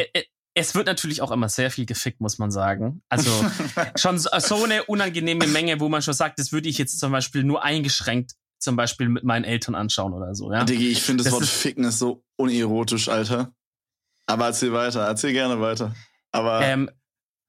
es 0.53 0.75
wird 0.75 0.85
natürlich 0.85 1.21
auch 1.21 1.31
immer 1.31 1.47
sehr 1.47 1.71
viel 1.71 1.85
gefickt, 1.85 2.19
muss 2.19 2.39
man 2.39 2.51
sagen. 2.51 3.01
Also 3.07 3.31
schon 3.95 4.19
so, 4.19 4.63
eine 4.63 4.83
unangenehme 4.83 5.47
Menge, 5.47 5.79
wo 5.79 5.87
man 5.87 6.01
schon 6.01 6.13
sagt, 6.13 6.39
das 6.39 6.51
würde 6.51 6.67
ich 6.67 6.77
jetzt 6.77 6.99
zum 6.99 7.11
Beispiel 7.11 7.43
nur 7.43 7.63
eingeschränkt 7.63 8.33
zum 8.59 8.75
Beispiel 8.75 9.07
mit 9.07 9.23
meinen 9.23 9.45
Eltern 9.45 9.75
anschauen 9.75 10.13
oder 10.13 10.33
so. 10.35 10.51
Ja? 10.51 10.63
Digi, 10.63 10.91
ich 10.91 11.01
finde 11.01 11.23
das, 11.23 11.31
das, 11.31 11.33
Wort 11.33 11.43
ist, 11.43 11.51
Ficken 11.51 11.83
ist 11.83 11.99
so 11.99 12.23
unerotisch, 12.37 13.07
Alter. 13.07 13.53
Aber 14.25 14.47
erzähl 14.47 14.73
weiter, 14.73 15.05
erzähl 15.05 15.31
gerne 15.31 15.61
weiter. 15.61 15.95
Aber 16.31 16.61
ähm, 16.61 16.89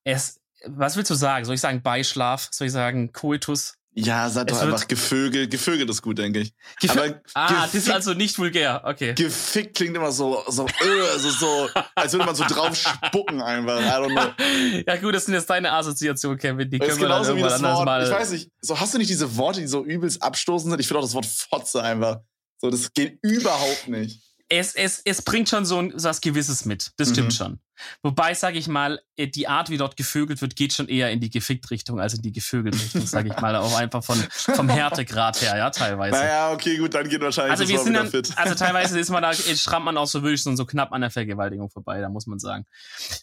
es, 0.04 0.40
was 0.66 0.96
willst 0.96 1.10
du 1.10 1.14
sagen? 1.14 1.44
Soll 1.44 1.54
ich 1.54 1.60
sagen 1.60 1.82
Beischlaf? 1.82 2.48
Soll 2.52 2.66
ich 2.66 2.72
sagen 2.72 3.12
Coitus? 3.12 3.77
Ja, 4.00 4.30
sag 4.30 4.46
doch 4.46 4.60
einfach 4.60 4.86
Gevögel. 4.86 5.48
Gevögel 5.48 5.88
ist 5.90 6.02
gut, 6.02 6.18
denke 6.18 6.40
ich. 6.40 6.54
Gef 6.80 6.92
Aber 6.92 7.20
ah, 7.34 7.62
das 7.64 7.74
ist 7.74 7.90
also 7.90 8.14
nicht 8.14 8.38
vulgär, 8.38 8.82
okay. 8.84 9.14
Gefickt 9.14 9.76
klingt 9.76 9.96
immer 9.96 10.12
so, 10.12 10.44
so, 10.46 10.66
äh, 10.66 11.18
so, 11.18 11.30
so, 11.30 11.68
als 11.96 12.12
würde 12.12 12.24
man 12.24 12.34
so 12.36 12.44
drauf 12.44 12.76
spucken 12.76 13.42
einfach. 13.42 13.80
I 13.80 13.84
don't 13.84 14.12
know. 14.12 14.82
Ja 14.86 14.96
gut, 14.96 15.14
das 15.14 15.24
sind 15.24 15.34
jetzt 15.34 15.50
deine 15.50 15.72
Assoziationen, 15.72 16.38
Kevin. 16.38 16.70
Die 16.70 16.78
können 16.78 17.00
wir 17.00 17.08
dann 17.08 17.24
irgendwann 17.24 17.52
anders 17.52 17.76
Wort, 17.76 17.84
mal... 17.84 18.04
Ich 18.04 18.10
weiß 18.10 18.30
nicht, 18.30 18.50
so 18.60 18.78
hast 18.78 18.94
du 18.94 18.98
nicht 18.98 19.10
diese 19.10 19.36
Worte, 19.36 19.60
die 19.60 19.66
so 19.66 19.84
übelst 19.84 20.22
abstoßend 20.22 20.70
sind? 20.70 20.80
Ich 20.80 20.86
finde 20.86 21.00
auch 21.00 21.04
das 21.04 21.14
Wort 21.14 21.26
Fotze 21.26 21.82
einfach. 21.82 22.20
So, 22.58 22.70
das 22.70 22.92
geht 22.92 23.18
überhaupt 23.22 23.88
nicht 23.88 24.27
es, 24.48 24.74
es, 24.74 25.02
es 25.04 25.22
bringt 25.22 25.48
schon 25.48 25.64
so, 25.64 25.78
ein, 25.78 25.98
so 25.98 26.08
was 26.08 26.20
Gewisses 26.20 26.64
mit. 26.64 26.92
Das 26.96 27.10
stimmt 27.10 27.28
mhm. 27.28 27.32
schon. 27.32 27.60
Wobei, 28.02 28.34
sage 28.34 28.58
ich 28.58 28.66
mal, 28.66 29.00
äh, 29.16 29.28
die 29.28 29.46
Art, 29.46 29.70
wie 29.70 29.76
dort 29.76 29.96
gevögelt 29.96 30.40
wird, 30.40 30.56
geht 30.56 30.72
schon 30.72 30.88
eher 30.88 31.10
in 31.12 31.20
die 31.20 31.30
Gefickt-Richtung 31.30 32.00
als 32.00 32.14
in 32.14 32.22
die 32.22 32.32
Gevögelt-Richtung, 32.32 33.06
sage 33.06 33.28
ich 33.28 33.40
mal. 33.40 33.54
Auch 33.56 33.76
einfach 33.76 34.02
von, 34.02 34.16
vom 34.30 34.68
Härtegrad 34.68 35.40
her, 35.42 35.56
ja, 35.56 35.70
teilweise. 35.70 36.16
Naja, 36.16 36.52
okay, 36.52 36.76
gut, 36.76 36.94
dann 36.94 37.08
geht 37.08 37.20
wahrscheinlich 37.20 37.52
also 37.52 37.68
wir 37.68 37.78
sind 37.78 37.94
dann, 37.94 38.08
fit. 38.08 38.32
Also 38.36 38.54
teilweise 38.56 38.98
ist 38.98 39.10
man 39.10 39.22
da, 39.22 39.32
schrammt 39.32 39.84
man 39.84 39.96
auch 39.96 40.06
so 40.06 40.22
wirklich 40.22 40.42
so, 40.42 40.54
so 40.56 40.64
knapp 40.64 40.92
an 40.92 41.02
der 41.02 41.10
Vergewaltigung 41.10 41.70
vorbei, 41.70 42.00
da 42.00 42.08
muss 42.08 42.26
man 42.26 42.38
sagen. 42.38 42.64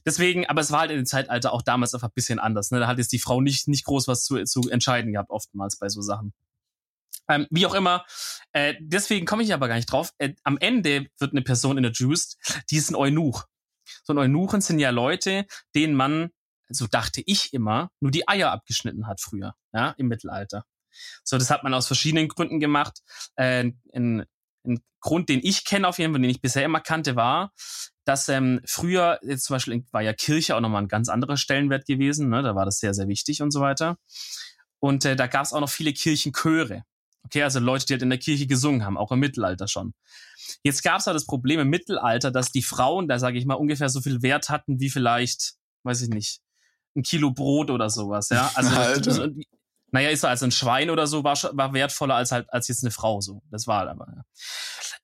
Deswegen, 0.06 0.46
aber 0.46 0.62
es 0.62 0.72
war 0.72 0.82
halt 0.82 0.92
in 0.92 0.98
dem 0.98 1.06
Zeitalter 1.06 1.52
auch 1.52 1.62
damals 1.62 1.94
einfach 1.94 2.10
ein 2.10 2.14
bisschen 2.16 2.40
anders. 2.40 2.72
Ne? 2.72 2.80
Da 2.80 2.88
hat 2.88 2.98
jetzt 2.98 3.12
die 3.12 3.20
Frau 3.20 3.42
nicht, 3.42 3.68
nicht 3.68 3.86
groß 3.86 4.08
was 4.08 4.24
zu, 4.24 4.42
zu 4.44 4.70
entscheiden 4.70 5.12
gehabt, 5.12 5.32
oftmals 5.32 5.78
bei 5.78 5.90
so 5.90 6.02
Sachen. 6.02 6.34
Ähm, 7.28 7.48
wie 7.50 7.66
auch 7.66 7.74
immer, 7.74 8.06
äh, 8.52 8.76
deswegen 8.80 9.26
komme 9.26 9.44
ich 9.44 9.54
aber 9.54 9.68
gar 9.68 9.76
nicht 9.76 9.92
drauf. 9.92 10.12
Äh, 10.18 10.34
am 10.44 10.58
Ende 10.58 11.08
wird 11.20 11.32
eine 11.32 11.42
Person 11.42 11.78
introduced, 11.78 12.38
die 12.70 12.78
ist 12.78 12.90
ein 12.90 12.96
Eunuch. 12.96 13.46
So 14.04 14.14
ein 14.14 14.18
Eunuchen 14.18 14.62
sind 14.62 14.80
ja 14.80 14.90
Leute, 14.90 15.46
denen 15.76 15.96
man, 15.96 16.30
so 16.70 16.88
dachte 16.88 17.22
ich 17.26 17.54
immer, 17.54 17.90
nur 18.00 18.12
die 18.12 18.28
Eier 18.28 18.52
abgeschnitten 18.52 19.08
hat 19.08 19.22
früher, 19.22 19.56
ja, 19.74 19.92
im 19.98 20.08
Mittelalter. 20.08 20.66
So, 21.24 21.38
das 21.38 21.50
hat 21.50 21.64
man 21.64 21.74
aus 21.74 21.88
verschiedenen 21.88 22.28
Gründen 22.28 22.60
gemacht. 22.60 23.02
Äh, 23.36 23.72
ein, 23.94 24.26
ein 24.64 24.82
Grund, 25.02 25.30
den 25.30 25.42
ich 25.44 25.66
kenne 25.66 25.88
auf 25.88 26.00
jeden 26.00 26.14
Fall, 26.14 26.22
den 26.22 26.30
ich 26.30 26.42
bisher 26.42 26.66
immer 26.66 26.80
kannte, 26.80 27.16
war, 27.16 27.52
dass 28.06 28.30
ähm, 28.30 28.62
früher, 28.66 29.20
jetzt 29.24 29.46
zum 29.46 29.56
Beispiel 29.56 29.86
war 29.92 30.02
ja 30.02 30.14
Kirche 30.14 30.56
auch 30.56 30.62
nochmal 30.62 30.84
ein 30.84 30.88
ganz 30.88 31.10
anderer 31.10 31.38
Stellenwert 31.38 31.86
gewesen, 31.86 32.30
ne? 32.30 32.42
da 32.42 32.56
war 32.56 32.66
das 32.66 32.80
sehr, 32.80 32.94
sehr 32.94 33.08
wichtig 33.08 33.42
und 33.42 33.52
so 33.52 33.62
weiter. 33.62 33.98
Und 34.80 35.06
äh, 35.06 35.16
da 35.16 35.28
gab 35.28 35.46
es 35.46 35.54
auch 35.54 35.60
noch 35.60 35.70
viele 35.70 35.94
Kirchenchöre. 35.94 36.84
Okay, 37.26 37.44
also 37.44 37.60
Leute, 37.60 37.86
die 37.86 37.94
halt 37.94 38.04
in 38.04 38.10
der 38.10 38.20
Kirche 38.20 38.48
gesungen 38.48 38.86
haben, 38.86 38.98
auch 38.98 39.12
im 39.12 39.20
Mittelalter 39.20 39.68
schon. 39.68 39.94
Jetzt 40.64 40.84
gab 40.84 41.00
es 41.00 41.08
halt 41.08 41.16
das 41.16 41.26
Problem 41.26 41.60
im 41.60 41.70
Mittelalter, 41.70 42.32
dass 42.32 42.52
die 42.52 42.62
Frauen, 42.62 43.08
da 43.08 43.18
sage 43.20 43.38
ich 43.38 43.46
mal, 43.46 43.56
ungefähr 43.56 43.90
so 43.90 44.00
viel 44.02 44.22
Wert 44.22 44.50
hatten 44.50 44.80
wie 44.80 44.90
vielleicht, 44.90 45.56
weiß 45.84 46.02
ich 46.04 46.10
nicht, 46.10 46.42
ein 46.96 47.04
Kilo 47.04 47.32
Brot 47.32 47.72
oder 47.72 47.90
sowas, 47.90 48.30
ja. 48.30 48.52
Also, 48.54 48.76
also 48.76 49.28
naja, 49.92 50.10
ist 50.10 50.22
so 50.22 50.28
als 50.28 50.44
ein 50.44 50.52
Schwein 50.52 50.90
oder 50.90 51.08
so 51.08 51.24
war, 51.24 51.38
war 51.54 51.74
wertvoller 51.74 52.16
als 52.16 52.32
halt 52.32 52.52
als 52.52 52.68
jetzt 52.68 52.84
eine 52.84 52.92
Frau 52.92 53.22
so. 53.22 53.42
Das 53.50 53.66
war 53.66 53.80
halt 53.80 53.90
aber. 53.90 54.08
Ja. 54.14 54.26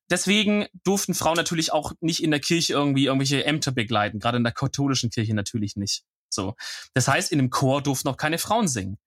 Deswegen 0.09 0.67
durften 0.83 1.13
Frauen 1.13 1.37
natürlich 1.37 1.71
auch 1.71 1.93
nicht 2.01 2.21
in 2.21 2.31
der 2.31 2.41
Kirche 2.41 2.73
irgendwie 2.73 3.05
irgendwelche 3.05 3.45
Ämter 3.45 3.71
begleiten, 3.71 4.19
gerade 4.19 4.37
in 4.37 4.43
der 4.43 4.51
katholischen 4.51 5.09
Kirche 5.09 5.33
natürlich 5.33 5.75
nicht. 5.75 6.03
So. 6.29 6.55
Das 6.93 7.07
heißt, 7.07 7.31
in 7.31 7.39
dem 7.39 7.49
Chor 7.49 7.81
durften 7.81 8.09
auch 8.09 8.17
keine 8.17 8.37
Frauen 8.37 8.67
singen. 8.67 8.97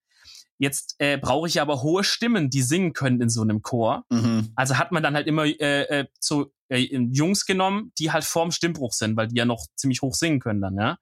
Jetzt 0.57 0.95
äh, 0.99 1.17
brauche 1.17 1.47
ich 1.47 1.59
aber 1.59 1.81
hohe 1.81 2.03
Stimmen, 2.03 2.49
die 2.49 2.61
singen 2.61 2.93
können 2.93 3.21
in 3.21 3.29
so 3.29 3.41
einem 3.41 3.61
Chor. 3.61 4.05
Mhm. 4.09 4.51
Also 4.55 4.77
hat 4.77 4.91
man 4.91 5.03
dann 5.03 5.15
halt 5.15 5.27
immer 5.27 5.45
äh, 5.45 5.83
äh, 5.83 6.05
so 6.19 6.53
äh, 6.69 6.77
Jungs 6.77 7.45
genommen, 7.45 7.91
die 7.99 8.11
halt 8.11 8.23
vorm 8.23 8.51
Stimmbruch 8.51 8.93
sind, 8.93 9.17
weil 9.17 9.27
die 9.27 9.35
ja 9.35 9.45
noch 9.45 9.65
ziemlich 9.75 10.01
hoch 10.01 10.15
singen 10.15 10.39
können 10.39 10.61
dann, 10.61 10.77
ja. 10.77 10.97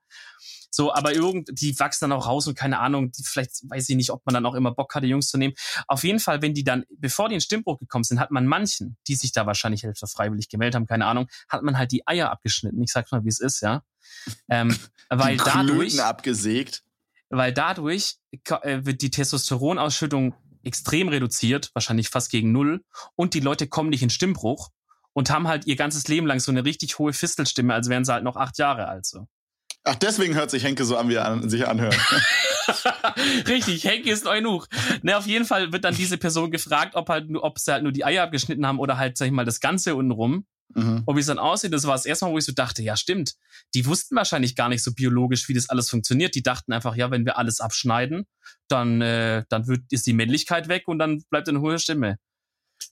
So, 0.75 0.91
aber 0.91 1.13
irgend, 1.13 1.50
die 1.62 1.79
wachsen 1.79 2.10
dann 2.10 2.17
auch 2.17 2.25
raus 2.25 2.48
und 2.48 2.55
keine 2.55 2.79
Ahnung, 2.79 3.12
die, 3.12 3.24
vielleicht 3.24 3.69
weiß 3.69 3.89
ich 3.89 3.95
nicht, 3.95 4.10
ob 4.10 4.25
man 4.25 4.33
dann 4.33 4.45
auch 4.48 4.55
immer 4.55 4.74
Bock 4.74 4.95
hatte, 4.95 5.05
Jungs 5.05 5.29
zu 5.29 5.38
nehmen. 5.38 5.53
Auf 5.88 6.03
jeden 6.03 6.19
Fall, 6.19 6.41
wenn 6.41 6.55
die 6.55 6.63
dann, 6.63 6.83
bevor 6.98 7.29
die 7.29 7.36
in 7.36 7.41
Stimmbruch 7.41 7.77
gekommen 7.77 8.03
sind, 8.03 8.19
hat 8.19 8.31
man 8.31 8.48
manchen, 8.48 8.98
die 9.07 9.13
sich 9.13 9.31
da 9.31 9.45
wahrscheinlich 9.45 9.83
Hälfte 9.83 10.07
freiwillig 10.07 10.50
gemeldet 10.50 10.74
haben, 10.74 10.88
keine 10.88 11.05
Ahnung, 11.05 11.27
hat 11.48 11.62
man 11.62 11.77
halt 11.77 11.91
die 11.91 12.07
Eier 12.07 12.31
abgeschnitten. 12.31 12.81
Ich 12.81 12.91
sag's 12.91 13.12
mal, 13.12 13.24
wie 13.24 13.29
es 13.29 13.39
ist, 13.39 13.62
ja. 13.62 13.83
Ähm, 14.50 14.75
weil 15.10 15.38
die 15.38 15.43
dadurch, 15.43 15.89
Klöten 15.89 16.00
abgesägt. 16.00 16.83
Weil 17.30 17.53
dadurch 17.53 18.15
äh, 18.32 18.80
wird 18.86 19.01
die 19.01 19.10
Testosteronausschüttung 19.12 20.36
extrem 20.63 21.10
reduziert, 21.10 21.70
wahrscheinlich 21.74 22.10
fast 22.10 22.32
gegen 22.32 22.51
null, 22.51 22.84
und 23.15 23.34
die 23.34 23.39
Leute 23.42 23.68
kommen 23.68 23.89
nicht 23.89 24.03
in 24.03 24.10
Stimmbruch 24.10 24.70
und 25.13 25.30
haben 25.30 25.48
halt 25.48 25.68
ihr 25.68 25.75
ganzes 25.75 26.08
Leben 26.08 26.25
lang 26.27 26.39
so 26.39 26.51
eine 26.51 26.65
richtig 26.65 26.98
hohe 27.00 27.13
Fistelstimme, 27.13 27.74
als 27.74 27.89
wären 27.89 28.06
sie 28.06 28.13
halt 28.13 28.24
noch 28.24 28.36
acht 28.38 28.58
Jahre 28.58 28.88
alt 28.88 29.06
so. 29.06 29.27
Ach, 29.84 29.96
deswegen 29.96 30.34
hört 30.36 30.50
sich 30.50 30.63
Henke 30.63 30.86
so 30.86 30.96
an, 30.96 31.10
wie 31.10 31.15
er 31.15 31.25
an, 31.25 31.50
sich 31.50 31.68
anhört. 31.68 31.98
Richtig, 33.48 33.84
Henke 33.84 34.10
ist 34.12 34.25
Eunuch. 34.25 34.68
Ne, 35.01 35.18
auf 35.18 35.27
jeden 35.27 35.44
Fall 35.46 35.74
wird 35.74 35.84
dann 35.84 35.96
diese 35.96 36.18
Person 36.18 36.51
gefragt, 36.51 36.96
ob 36.96 37.10
halt, 37.10 37.30
nur- 37.30 37.44
ob 37.44 37.60
sie 37.60 37.72
halt 37.74 37.84
nur 37.84 37.92
die 37.92 38.06
Eier 38.06 38.24
abgeschnitten 38.24 38.65
haben 38.65 38.80
oder 38.80 38.98
halt, 38.98 39.18
sag 39.18 39.25
ich 39.25 39.32
mal, 39.34 39.44
das 39.46 39.60
Ganze 39.60 39.96
untenrum. 39.96 40.46
Mhm. 40.70 41.03
Und 41.05 41.15
wie 41.15 41.20
es 41.20 41.27
dann 41.27 41.39
aussieht, 41.39 41.74
das 41.74 41.86
war 41.86 41.93
das 41.93 42.05
erste 42.05 42.25
Mal, 42.25 42.32
wo 42.32 42.38
ich 42.38 42.46
so 42.46 42.51
dachte, 42.51 42.82
ja, 42.84 42.96
stimmt. 42.96 43.36
Die 43.74 43.86
wussten 43.86 44.15
wahrscheinlich 44.15 44.55
gar 44.55 44.70
nicht 44.70 44.84
so 44.84 44.93
biologisch, 44.93 45.48
wie 45.50 45.53
das 45.53 45.70
alles 45.70 45.89
funktioniert. 45.89 46.36
Die 46.36 46.43
dachten 46.43 46.74
einfach, 46.74 46.96
ja, 46.96 47.12
wenn 47.12 47.25
wir 47.25 47.38
alles 47.38 47.60
abschneiden, 47.60 48.25
dann, 48.67 49.01
äh, 49.01 49.43
dann 49.50 49.67
wird, 49.67 49.82
ist 49.91 50.08
die 50.08 50.13
Männlichkeit 50.13 50.67
weg 50.67 50.88
und 50.88 51.00
dann 51.00 51.24
bleibt 51.29 51.50
eine 51.50 51.62
hohe 51.62 51.79
Stimme. 51.79 52.17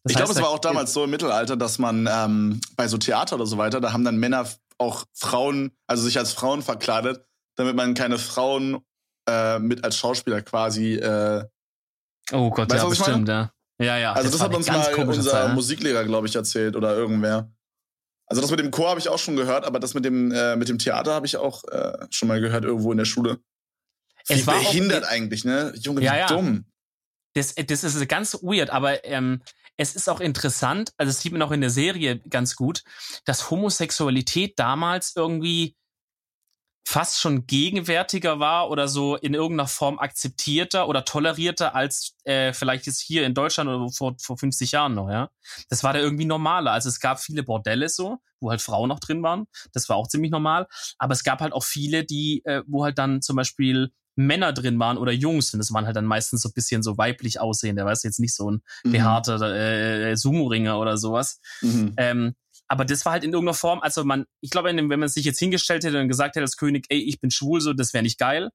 Das 0.03 0.11
Ich 0.11 0.17
glaube, 0.17 0.31
es 0.31 0.41
war 0.41 0.49
auch 0.49 0.59
damals 0.59 0.93
so 0.93 1.03
im 1.03 1.09
Mittelalter, 1.09 1.57
dass 1.57 1.79
man 1.79 2.07
ähm, 2.11 2.61
bei 2.75 2.87
so 2.87 2.97
Theater 2.97 3.35
oder 3.35 3.45
so 3.45 3.57
weiter, 3.57 3.81
da 3.81 3.93
haben 3.93 4.03
dann 4.03 4.17
Männer 4.17 4.47
auch 4.77 5.05
Frauen, 5.13 5.71
also 5.87 6.03
sich 6.03 6.17
als 6.17 6.33
Frauen 6.33 6.61
verkleidet, 6.61 7.25
damit 7.55 7.75
man 7.75 7.93
keine 7.93 8.17
Frauen 8.17 8.79
äh, 9.27 9.59
mit 9.59 9.83
als 9.83 9.97
Schauspieler 9.97 10.41
quasi. 10.41 10.95
Äh, 10.95 11.45
Oh 12.31 12.49
Gott, 12.49 12.71
Weißt 12.71 12.83
ja, 12.83 12.89
bestimmt, 12.89 13.27
ja. 13.27 13.51
Ja, 13.79 13.97
ja. 13.97 14.13
also 14.13 14.29
das, 14.29 14.39
war 14.39 14.49
hat 14.49 14.55
uns 14.55 14.67
mal 14.67 14.93
unser 15.07 15.31
Zeit, 15.31 15.47
ne? 15.49 15.53
Musiklehrer, 15.55 16.03
glaube 16.03 16.27
ich, 16.27 16.35
erzählt 16.35 16.75
oder 16.75 16.95
irgendwer. 16.95 17.51
Also 18.31 18.41
das 18.41 18.49
mit 18.51 18.59
dem 18.61 18.71
Chor 18.71 18.89
habe 18.89 18.99
ich 18.99 19.09
auch 19.09 19.19
schon 19.19 19.35
gehört, 19.35 19.65
aber 19.65 19.79
das 19.79 19.93
mit 19.93 20.05
dem 20.05 20.31
äh, 20.31 20.55
mit 20.55 20.69
dem 20.69 20.79
Theater 20.79 21.13
habe 21.13 21.25
ich 21.25 21.35
auch 21.37 21.63
äh, 21.65 22.07
schon 22.09 22.27
mal 22.29 22.39
gehört 22.41 22.63
irgendwo 22.63 22.91
in 22.91 22.97
der 22.97 23.05
Schule. 23.05 23.39
Wie 24.27 24.33
Es 24.33 24.47
war 24.47 24.55
auch- 24.55 24.59
behindert 24.71 25.03
eigentlich, 25.03 25.43
ne? 25.45 25.73
Junge, 25.75 26.01
wie 26.01 26.05
Ja, 26.05 26.15
ja. 26.17 26.27
dumm. 26.27 26.65
Das, 27.33 27.55
das 27.55 27.83
ist 27.83 28.07
ganz 28.07 28.35
weird, 28.41 28.69
aber 28.69 29.03
ähm, 29.05 29.41
es 29.77 29.95
ist 29.95 30.09
auch 30.09 30.19
interessant, 30.19 30.91
also 30.97 31.09
das 31.11 31.21
sieht 31.21 31.31
man 31.31 31.41
auch 31.41 31.51
in 31.51 31.61
der 31.61 31.69
Serie 31.69 32.19
ganz 32.29 32.55
gut, 32.55 32.83
dass 33.25 33.49
Homosexualität 33.51 34.57
damals 34.59 35.13
irgendwie 35.15 35.75
fast 36.83 37.19
schon 37.19 37.45
gegenwärtiger 37.47 38.39
war 38.39 38.69
oder 38.69 38.87
so 38.87 39.15
in 39.15 39.33
irgendeiner 39.33 39.67
Form 39.67 39.99
akzeptierter 39.99 40.87
oder 40.89 41.05
tolerierter 41.05 41.75
als 41.75 42.15
äh, 42.23 42.53
vielleicht 42.53 42.85
jetzt 42.85 42.99
hier 43.01 43.25
in 43.25 43.33
Deutschland 43.33 43.69
oder 43.69 43.89
vor, 43.91 44.15
vor 44.19 44.37
50 44.37 44.71
Jahren 44.71 44.95
noch, 44.95 45.09
ja. 45.09 45.29
Das 45.69 45.83
war 45.83 45.93
da 45.93 45.99
irgendwie 45.99 46.25
normaler. 46.25 46.71
Also 46.71 46.89
es 46.89 46.99
gab 46.99 47.19
viele 47.21 47.43
Bordelle 47.43 47.87
so, 47.87 48.17
wo 48.39 48.49
halt 48.49 48.61
Frauen 48.61 48.89
noch 48.89 48.99
drin 48.99 49.23
waren. 49.23 49.45
Das 49.73 49.87
war 49.89 49.95
auch 49.95 50.07
ziemlich 50.07 50.31
normal. 50.31 50.67
Aber 50.97 51.13
es 51.13 51.23
gab 51.23 51.39
halt 51.41 51.53
auch 51.53 51.63
viele, 51.63 52.03
die, 52.03 52.41
äh, 52.45 52.63
wo 52.67 52.83
halt 52.83 52.97
dann 52.97 53.21
zum 53.21 53.35
Beispiel 53.35 53.91
Männer 54.15 54.51
drin 54.51 54.77
waren 54.79 54.97
oder 54.97 55.11
Jungs. 55.13 55.53
Und 55.53 55.59
das 55.59 55.71
waren 55.71 55.85
halt 55.85 55.95
dann 55.95 56.05
meistens 56.05 56.41
so 56.41 56.49
ein 56.49 56.53
bisschen 56.53 56.83
so 56.83 56.97
weiblich 56.97 57.39
aussehen. 57.39 57.75
Der 57.77 57.85
weiß 57.85 58.03
jetzt 58.03 58.19
nicht 58.19 58.35
so 58.35 58.51
ein 58.51 58.61
Mhm. 58.83 58.91
behaarter 58.91 59.41
äh, 59.41 60.17
Sumo-Ringer 60.17 60.77
oder 60.79 60.97
sowas. 60.97 61.39
Mhm. 61.61 61.93
Ähm, 61.97 62.35
aber 62.71 62.85
das 62.85 63.03
war 63.03 63.11
halt 63.11 63.25
in 63.25 63.33
irgendeiner 63.33 63.53
Form, 63.53 63.81
also 63.81 64.05
man, 64.05 64.25
ich 64.39 64.49
glaube, 64.49 64.73
wenn 64.73 64.87
man 64.87 65.09
sich 65.09 65.25
jetzt 65.25 65.39
hingestellt 65.39 65.83
hätte 65.83 65.99
und 65.99 66.07
gesagt 66.07 66.37
hätte 66.37 66.43
als 66.43 66.55
König, 66.55 66.85
ey, 66.87 66.99
ich 66.99 67.19
bin 67.19 67.29
schwul, 67.29 67.59
so, 67.59 67.73
das 67.73 67.93
wäre 67.93 68.01
nicht 68.01 68.17
geil. 68.17 68.49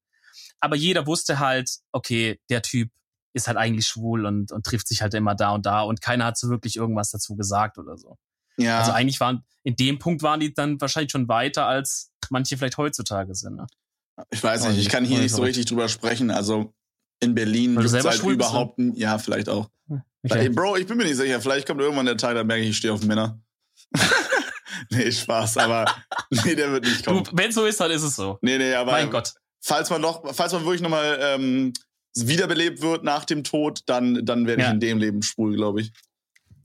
Aber 0.58 0.74
jeder 0.74 1.06
wusste 1.06 1.38
halt, 1.38 1.70
okay, 1.92 2.40
der 2.48 2.62
Typ 2.62 2.90
ist 3.34 3.46
halt 3.46 3.58
eigentlich 3.58 3.86
schwul 3.86 4.24
und, 4.24 4.52
und 4.52 4.64
trifft 4.64 4.88
sich 4.88 5.02
halt 5.02 5.12
immer 5.12 5.34
da 5.34 5.50
und 5.50 5.66
da 5.66 5.82
und 5.82 6.00
keiner 6.00 6.24
hat 6.24 6.38
so 6.38 6.48
wirklich 6.48 6.76
irgendwas 6.76 7.10
dazu 7.10 7.36
gesagt 7.36 7.76
oder 7.76 7.98
so. 7.98 8.16
Ja. 8.56 8.78
Also 8.78 8.92
eigentlich 8.92 9.20
waren, 9.20 9.44
in 9.64 9.76
dem 9.76 9.98
Punkt 9.98 10.22
waren 10.22 10.40
die 10.40 10.54
dann 10.54 10.80
wahrscheinlich 10.80 11.12
schon 11.12 11.28
weiter, 11.28 11.66
als 11.66 12.10
manche 12.30 12.56
vielleicht 12.56 12.78
heutzutage 12.78 13.34
sind. 13.34 13.56
Ne? 13.56 13.66
Ich 14.30 14.42
weiß 14.42 14.66
nicht, 14.68 14.78
ich 14.78 14.88
kann 14.88 15.04
hier 15.04 15.18
nicht 15.18 15.34
so 15.34 15.42
richtig 15.42 15.66
drüber 15.66 15.90
sprechen. 15.90 16.30
Also 16.30 16.72
in 17.20 17.34
Berlin 17.34 17.76
gibt's 17.76 17.90
selber 17.90 18.12
halt 18.12 18.24
ne? 18.24 18.30
überhaupt, 18.30 18.80
ja, 18.94 19.18
vielleicht 19.18 19.50
auch. 19.50 19.68
Ey, 20.22 20.48
Bro, 20.48 20.78
ich 20.78 20.86
bin 20.86 20.96
mir 20.96 21.04
nicht 21.04 21.16
sicher. 21.16 21.38
Vielleicht 21.42 21.66
kommt 21.66 21.82
irgendwann 21.82 22.06
der 22.06 22.16
Tag, 22.16 22.34
da 22.34 22.44
merke 22.44 22.62
ich, 22.62 22.70
ich 22.70 22.78
stehe 22.78 22.94
auf 22.94 23.04
Männer. 23.04 23.38
nee, 24.90 25.10
Spaß, 25.10 25.58
aber 25.58 25.84
nee, 26.44 26.54
der 26.54 26.70
wird 26.72 26.84
nicht 26.84 27.04
kommen. 27.04 27.26
wenn 27.32 27.52
so 27.52 27.64
ist, 27.64 27.80
dann 27.80 27.90
ist 27.90 28.02
es 28.02 28.16
so. 28.16 28.38
Nee, 28.42 28.58
nee, 28.58 28.74
aber 28.74 28.92
mein 28.92 29.10
Gott. 29.10 29.32
falls 29.62 29.90
man 29.90 30.00
noch, 30.00 30.34
falls 30.34 30.52
man 30.52 30.62
wirklich 30.64 30.82
nochmal 30.82 31.18
ähm, 31.20 31.72
wiederbelebt 32.16 32.80
wird 32.82 33.04
nach 33.04 33.24
dem 33.24 33.44
Tod, 33.44 33.80
dann, 33.86 34.24
dann 34.24 34.46
werde 34.46 34.62
ich 34.62 34.66
Ja. 34.68 34.72
in 34.72 34.80
dem 34.80 34.98
Leben 34.98 35.22
schwul, 35.22 35.54
glaube 35.56 35.80
ich. 35.82 35.92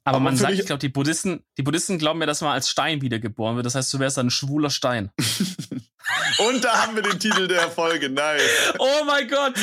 Aber, 0.03 0.15
Aber 0.17 0.23
man 0.23 0.35
sagt, 0.35 0.53
ich 0.53 0.65
glaube, 0.65 0.79
die 0.79 0.89
Buddhisten, 0.89 1.43
die 1.57 1.61
Buddhisten 1.61 1.99
glauben 1.99 2.19
ja, 2.21 2.25
dass 2.25 2.41
man 2.41 2.53
als 2.53 2.69
Stein 2.69 3.01
wiedergeboren 3.03 3.55
wird. 3.55 3.67
Das 3.67 3.75
heißt, 3.75 3.93
du 3.93 3.99
wärst 3.99 4.17
dann 4.17 4.27
ein 4.27 4.31
schwuler 4.31 4.71
Stein. 4.71 5.11
Und 6.37 6.63
da 6.63 6.81
haben 6.83 6.95
wir 6.95 7.03
den 7.03 7.19
Titel 7.19 7.47
der 7.47 7.69
Folge, 7.69 8.09
nice. 8.09 8.41
Oh 8.79 9.03
mein 9.05 9.27
Gott! 9.27 9.53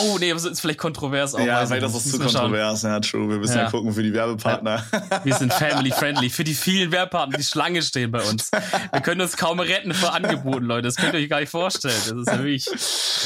Oh 0.00 0.16
nee, 0.18 0.32
das 0.32 0.44
ist 0.44 0.60
vielleicht 0.60 0.78
kontrovers 0.78 1.34
auch. 1.34 1.40
ja, 1.40 1.62
ich 1.62 1.68
das 1.68 1.94
ist 1.94 2.10
zu 2.10 2.18
wir 2.20 2.28
schauen. 2.28 2.42
kontrovers. 2.42 2.82
Ja, 2.82 3.00
true. 3.00 3.28
Wir 3.28 3.38
müssen 3.38 3.56
ja, 3.56 3.64
Ja. 3.64 3.70
gucken 3.70 3.92
für 3.92 4.02
die 4.02 4.12
Werbepartner. 4.12 4.84
Wir 5.24 5.34
sind 5.34 5.52
family 5.52 5.90
friendly. 5.92 6.30
Für 6.30 6.44
die 6.44 6.54
vielen 6.54 6.92
Werbepartner, 6.92 7.36
die 7.38 7.44
Schlange 7.44 7.82
stehen 7.82 8.10
bei 8.10 8.22
uns. 8.22 8.50
Wir 8.92 9.00
können 9.00 9.20
uns 9.20 9.36
kaum 9.36 9.60
retten 9.60 9.92
vor 9.94 10.14
Angeboten, 10.14 10.64
Leute. 10.66 10.82
Das 10.88 10.96
könnt 10.96 11.14
ihr 11.14 11.20
euch 11.20 11.28
gar 11.28 11.40
nicht 11.40 11.50
vorstellen. 11.50 11.94
Das 11.96 12.12
ist 12.12 12.26
ja 12.28 12.38
wirklich 12.38 12.66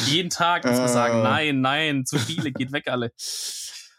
jeden 0.07 0.31
Tag, 0.31 0.65
muss 0.65 0.79
man 0.79 0.89
sagen, 0.89 1.21
Äh. 1.21 1.23
nein, 1.23 1.61
nein, 1.61 2.07
zu 2.07 2.19
viele, 2.19 2.53
geht 2.53 2.73
weg 2.73 2.89
alle. 2.89 3.13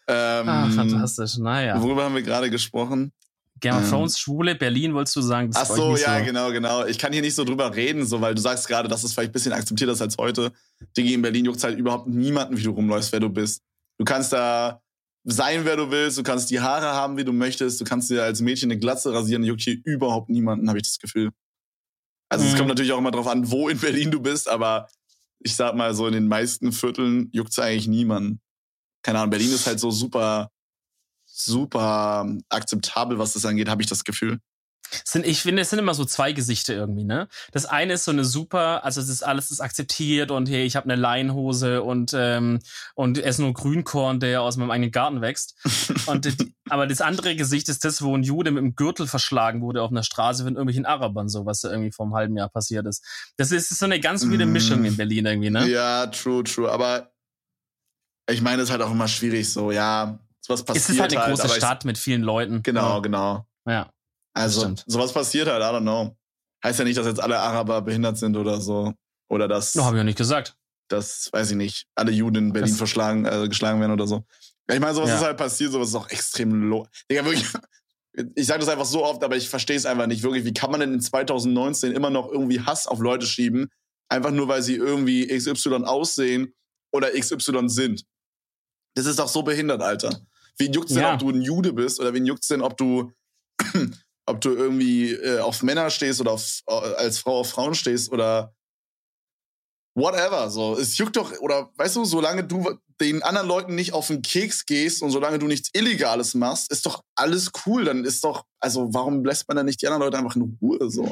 ähm, 0.08 0.50
Ah, 0.50 0.70
fantastisch. 0.76 1.38
Naja. 1.38 1.82
Worüber 1.82 2.04
haben 2.06 2.16
wir 2.16 2.22
gerade 2.24 2.50
gesprochen? 2.50 3.12
Game 3.62 3.76
of 3.76 3.84
ähm. 3.84 3.90
Thrones, 3.90 4.20
Schwule, 4.20 4.56
Berlin, 4.56 4.94
wolltest 4.94 5.16
du 5.16 5.22
sagen? 5.22 5.52
Das 5.52 5.70
Ach 5.70 5.76
so, 5.76 5.96
ja, 5.96 6.20
genau, 6.20 6.52
genau. 6.52 6.86
Ich 6.86 6.98
kann 6.98 7.14
hier 7.14 7.22
nicht 7.22 7.36
so 7.36 7.44
drüber 7.44 7.74
reden, 7.76 8.06
so, 8.06 8.20
weil 8.20 8.36
du 8.36 8.42
sagst 8.42 8.68
gerade, 8.68 8.90
dass 8.90 9.04
es 9.04 9.14
vielleicht 9.14 9.30
ein 9.30 9.34
bisschen 9.34 9.54
akzeptierter 9.54 9.94
ist 9.94 10.02
als 10.02 10.18
heute. 10.18 10.52
Digi, 10.98 11.14
in 11.14 11.22
Berlin 11.22 11.46
juckt 11.46 11.64
halt 11.64 11.78
überhaupt 11.78 12.08
niemanden, 12.08 12.58
wie 12.58 12.64
du 12.64 12.72
rumläufst, 12.72 13.12
wer 13.12 13.20
du 13.20 13.30
bist. 13.30 13.62
Du 13.98 14.04
kannst 14.06 14.34
da 14.34 14.82
sein, 15.24 15.64
wer 15.66 15.78
du 15.78 15.92
willst, 15.92 16.18
du 16.18 16.24
kannst 16.24 16.50
die 16.50 16.60
Haare 16.60 16.88
haben, 16.88 17.18
wie 17.18 17.24
du 17.24 17.32
möchtest, 17.32 17.80
du 17.80 17.86
kannst 17.86 18.10
dir 18.10 18.24
als 18.24 18.42
Mädchen 18.42 18.72
eine 18.72 18.80
Glatze 18.80 19.14
rasieren, 19.14 19.44
juckt 19.44 19.62
hier 19.62 19.78
überhaupt 19.86 20.30
niemanden, 20.30 20.68
habe 20.68 20.80
ich 20.80 20.84
das 20.84 20.98
Gefühl. 20.98 21.30
Also 22.30 22.46
es 22.46 22.54
Mhm. 22.54 22.58
kommt 22.58 22.70
natürlich 22.70 22.92
auch 22.92 22.98
immer 22.98 23.12
drauf 23.12 23.28
an, 23.28 23.52
wo 23.52 23.70
in 23.70 23.78
Berlin 23.78 24.10
du 24.10 24.20
bist, 24.20 24.50
aber 24.50 24.88
ich 25.44 25.56
sag 25.56 25.76
mal 25.76 25.94
so, 25.94 26.08
in 26.08 26.14
den 26.14 26.28
meisten 26.28 26.72
Vierteln 26.72 27.30
juckt 27.34 27.52
es 27.52 27.60
eigentlich 27.60 27.88
niemanden. 27.88 28.42
Keine 29.04 29.20
Ahnung, 29.20 29.30
Berlin 29.32 29.52
ist 29.52 29.68
halt 29.68 29.80
so 29.80 29.92
super, 29.92 30.50
super 31.46 32.26
akzeptabel, 32.50 33.18
was 33.20 33.34
das 33.34 33.46
angeht, 33.46 33.70
habe 33.70 33.82
ich 33.82 33.90
das 33.90 34.04
Gefühl. 34.04 34.40
sind, 35.06 35.26
ich 35.26 35.42
finde, 35.42 35.62
es 35.62 35.70
sind 35.70 35.80
immer 35.80 35.94
so 35.94 36.04
zwei 36.06 36.34
Gesichter 36.34 36.74
irgendwie, 36.74 37.04
ne? 37.06 37.28
Das 37.52 37.66
eine 37.66 37.94
ist 37.94 38.04
so 38.04 38.12
eine 38.12 38.26
super, 38.26 38.84
also 38.84 39.00
es 39.00 39.08
ist 39.10 39.24
alles 39.24 39.52
ist 39.52 39.62
akzeptiert 39.62 40.32
und 40.32 40.50
hey, 40.50 40.66
ich 40.66 40.76
habe 40.76 40.86
eine 40.86 41.00
Leinhose 41.00 41.82
und 41.82 42.14
ähm, 42.14 42.60
und 42.96 43.18
esse 43.18 43.42
nur 43.42 43.54
Grünkorn, 43.54 44.20
der 44.20 44.42
aus 44.42 44.58
meinem 44.58 44.72
eigenen 44.72 44.92
Garten 44.92 45.22
wächst. 45.22 45.56
Und 46.08 46.26
die, 46.26 46.54
aber 46.70 46.88
das 46.88 47.02
andere 47.02 47.36
Gesicht 47.36 47.70
ist 47.70 47.86
das, 47.86 48.02
wo 48.02 48.16
ein 48.16 48.24
Jude 48.24 48.52
mit 48.52 48.64
dem 48.64 48.76
Gürtel 48.76 49.08
verschlagen 49.08 49.62
wurde 49.62 49.82
auf 49.82 49.92
einer 49.92 50.04
Straße 50.04 50.44
von 50.44 50.56
irgendwelchen 50.56 50.86
Arabern, 50.86 51.30
so 51.30 51.46
was 51.46 51.62
da 51.62 51.70
irgendwie 51.72 51.92
vor 51.92 52.06
einem 52.06 52.16
halben 52.16 52.38
Jahr 52.38 52.50
passiert 52.50 52.86
ist. 52.86 53.06
Das 53.38 53.52
ist 53.52 53.70
so 53.70 53.86
eine 53.86 54.00
ganz 54.00 54.28
wilde 54.28 54.46
Mm. 54.46 54.52
Mischung 54.52 54.84
in 54.86 54.98
Berlin 54.98 55.26
irgendwie, 55.26 55.52
ne? 55.52 55.68
Ja, 55.68 56.08
true, 56.08 56.44
true. 56.44 56.70
Aber 56.70 57.12
ich 58.30 58.42
meine, 58.42 58.62
es 58.62 58.70
ist 58.70 58.72
halt 58.72 58.82
auch 58.82 58.92
immer 58.92 59.08
schwierig 59.08 59.50
so, 59.50 59.72
ja, 59.72 60.20
sowas 60.42 60.64
passiert 60.64 60.84
es 60.86 60.90
ist 60.90 61.00
halt 61.00 61.16
eine 61.16 61.30
große 61.30 61.44
aber 61.44 61.52
ich- 61.54 61.58
Stadt 61.58 61.86
mit 61.86 61.98
vielen 61.98 62.22
Leuten. 62.24 62.62
Genau, 62.64 63.02
genau. 63.02 63.46
Ja. 63.68 63.92
Also, 64.34 64.62
stimmt. 64.62 64.84
sowas 64.88 65.14
passiert 65.14 65.48
halt, 65.48 65.62
I 65.62 65.66
don't 65.76 65.82
know. 65.82 66.16
Heißt 66.64 66.80
ja 66.80 66.86
nicht, 66.86 66.98
dass 66.98 67.06
jetzt 67.08 67.22
alle 67.22 67.40
Araber 67.40 67.82
behindert 67.82 68.18
sind 68.18 68.38
oder 68.38 68.62
so. 68.62 68.94
Oder 69.30 69.48
dass, 69.48 69.76
No, 69.76 69.84
habe 69.86 69.96
ich 69.96 70.00
ja 70.00 70.04
nicht 70.04 70.18
gesagt. 70.18 70.56
dass, 70.90 71.30
weiß 71.32 71.52
ich 71.52 71.58
nicht, 71.58 71.88
alle 71.96 72.12
Juden 72.12 72.36
in 72.48 72.54
Berlin 72.54 72.70
Das- 72.72 72.78
verschlagen, 72.78 73.26
äh, 73.26 73.48
geschlagen 73.48 73.80
werden 73.80 73.92
oder 73.94 74.08
so. 74.08 74.24
Ich 74.72 74.80
meine, 74.80 74.94
sowas 74.94 75.10
Ja. 75.10 75.16
ist 75.18 75.22
halt 75.24 75.38
passiert, 75.38 75.72
sowas 75.72 75.90
ist 75.90 75.96
auch 75.96 76.10
extrem 76.10 76.70
low. 76.70 76.88
Digga, 77.10 77.26
wirklich, 77.26 77.46
ich 78.36 78.46
sage 78.48 78.60
das 78.60 78.70
einfach 78.70 78.86
so 78.86 79.04
oft, 79.06 79.24
aber 79.24 79.36
ich 79.38 79.50
verstehe 79.50 79.76
es 79.76 79.86
einfach 79.86 80.08
nicht 80.08 80.24
wirklich. 80.24 80.46
Wie 80.46 80.54
kann 80.54 80.72
man 80.72 80.80
denn 80.80 80.94
in 80.94 81.02
2019 81.02 81.92
immer 81.94 82.10
noch 82.10 82.30
irgendwie 82.30 82.62
Hass 82.62 82.88
auf 82.88 83.00
Leute 83.00 83.26
schieben, 83.26 83.70
einfach 84.10 84.32
nur 84.32 84.48
weil 84.48 84.62
sie 84.62 84.76
irgendwie 84.76 85.28
XY 85.28 85.84
aussehen 85.86 86.54
oder 86.94 87.12
XY 87.12 87.68
sind? 87.70 88.06
Das 88.96 89.06
ist 89.06 89.20
doch 89.20 89.28
so 89.30 89.44
behindert, 89.44 89.82
Alter. 89.82 90.22
Wen 90.58 90.74
juckt's 90.74 90.94
denn, 90.94 91.02
Ja. 91.04 91.14
ob 91.14 91.20
du 91.20 91.30
ein 91.30 91.42
Jude 91.42 91.74
bist 91.74 92.00
oder 92.00 92.14
wen 92.14 92.26
juckt's 92.26 92.48
denn, 92.48 92.62
ob 92.62 92.78
du 92.78 93.12
ob 94.26 94.42
du 94.42 94.52
irgendwie 94.52 95.12
äh, 95.12 95.40
auf 95.40 95.64
Männer 95.64 95.90
stehst 95.90 96.22
oder 96.22 96.32
auf, 96.32 96.62
äh, 96.68 96.74
als 96.74 97.20
Frau 97.20 97.40
auf 97.40 97.50
Frauen 97.50 97.74
stehst 97.76 98.12
oder 98.12 98.54
whatever. 99.96 100.50
So, 100.50 100.78
es 100.78 100.98
juckt 100.98 101.18
doch, 101.18 101.38
oder 101.40 101.70
weißt 101.76 101.96
du, 101.98 102.06
solange 102.06 102.44
du 102.44 102.78
den 103.00 103.24
anderen 103.24 103.48
Leuten 103.48 103.76
nicht 103.76 103.94
auf 103.94 104.08
den 104.08 104.22
Keks 104.22 104.66
gehst 104.66 105.02
und 105.02 105.10
solange 105.10 105.40
du 105.40 105.48
nichts 105.48 105.70
Illegales 105.74 106.36
machst, 106.36 106.72
ist 106.72 106.86
doch 106.86 107.04
alles 107.16 107.52
cool. 107.66 107.84
Dann 107.86 108.06
ist 108.06 108.24
doch, 108.24 108.46
also 108.60 108.94
warum 108.94 109.26
lässt 109.26 109.48
man 109.48 109.58
dann 109.58 109.66
nicht 109.66 109.82
die 109.82 109.88
anderen 109.88 110.04
Leute 110.04 110.18
einfach 110.18 110.36
in 110.36 110.58
Ruhe 110.62 110.90
so? 110.90 111.12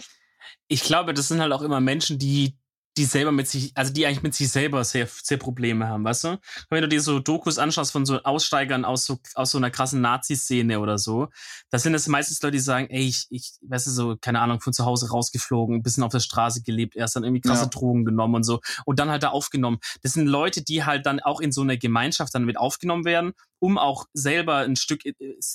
Ich 0.67 0.83
glaube, 0.83 1.13
das 1.13 1.27
sind 1.27 1.41
halt 1.41 1.51
auch 1.51 1.63
immer 1.63 1.79
Menschen, 1.81 2.19
die 2.19 2.55
die 2.97 3.05
selber 3.05 3.31
mit 3.31 3.47
sich, 3.47 3.71
also 3.75 3.93
die 3.93 4.05
eigentlich 4.05 4.23
mit 4.23 4.33
sich 4.33 4.49
selber 4.49 4.83
sehr, 4.83 5.07
sehr 5.07 5.37
Probleme 5.37 5.87
haben, 5.87 6.03
weißt 6.03 6.23
du? 6.25 6.39
Wenn 6.69 6.81
du 6.81 6.87
dir 6.87 7.01
so 7.01 7.19
Dokus 7.19 7.57
anschaust 7.57 7.91
von 7.91 8.05
so 8.05 8.21
Aussteigern 8.23 8.83
aus 8.83 9.05
so, 9.05 9.19
aus 9.35 9.51
so 9.51 9.57
einer 9.57 9.71
krassen 9.71 10.01
Nazi-Szene 10.01 10.79
oder 10.79 10.97
so, 10.97 11.29
da 11.69 11.79
sind 11.79 11.93
es 11.93 12.07
meistens 12.07 12.41
Leute, 12.41 12.57
die 12.57 12.59
sagen, 12.59 12.87
ey, 12.89 13.05
ich, 13.07 13.27
ich, 13.29 13.53
weißt 13.61 13.87
du, 13.87 13.91
so, 13.91 14.17
keine 14.19 14.41
Ahnung, 14.41 14.59
von 14.59 14.73
zu 14.73 14.85
Hause 14.85 15.09
rausgeflogen, 15.09 15.77
ein 15.77 15.83
bisschen 15.83 16.03
auf 16.03 16.11
der 16.11 16.19
Straße 16.19 16.61
gelebt, 16.61 16.95
erst 16.95 17.15
dann 17.15 17.23
irgendwie 17.23 17.41
krasse 17.41 17.63
ja. 17.63 17.69
Drogen 17.69 18.05
genommen 18.05 18.35
und 18.35 18.43
so 18.43 18.59
und 18.85 18.99
dann 18.99 19.09
halt 19.09 19.23
da 19.23 19.29
aufgenommen. 19.29 19.79
Das 20.01 20.13
sind 20.13 20.27
Leute, 20.27 20.63
die 20.63 20.83
halt 20.83 21.05
dann 21.05 21.19
auch 21.19 21.39
in 21.39 21.51
so 21.51 21.61
einer 21.61 21.77
Gemeinschaft 21.77 22.33
dann 22.35 22.45
mit 22.45 22.57
aufgenommen 22.57 23.05
werden, 23.05 23.33
um 23.59 23.77
auch 23.77 24.05
selber 24.13 24.57
ein 24.57 24.75
Stück 24.75 25.05
in, 25.05 25.13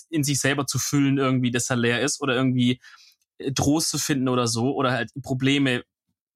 in 0.09 0.25
sich 0.25 0.41
selber 0.41 0.67
zu 0.67 0.79
füllen, 0.79 1.19
irgendwie, 1.19 1.51
dass 1.51 1.69
er 1.69 1.77
leer 1.77 2.01
ist 2.01 2.21
oder 2.23 2.35
irgendwie 2.35 2.81
äh, 3.39 3.53
Trost 3.53 3.91
zu 3.91 3.99
finden 3.99 4.29
oder 4.29 4.47
so 4.47 4.75
oder 4.75 4.93
halt 4.93 5.11
Probleme 5.23 5.83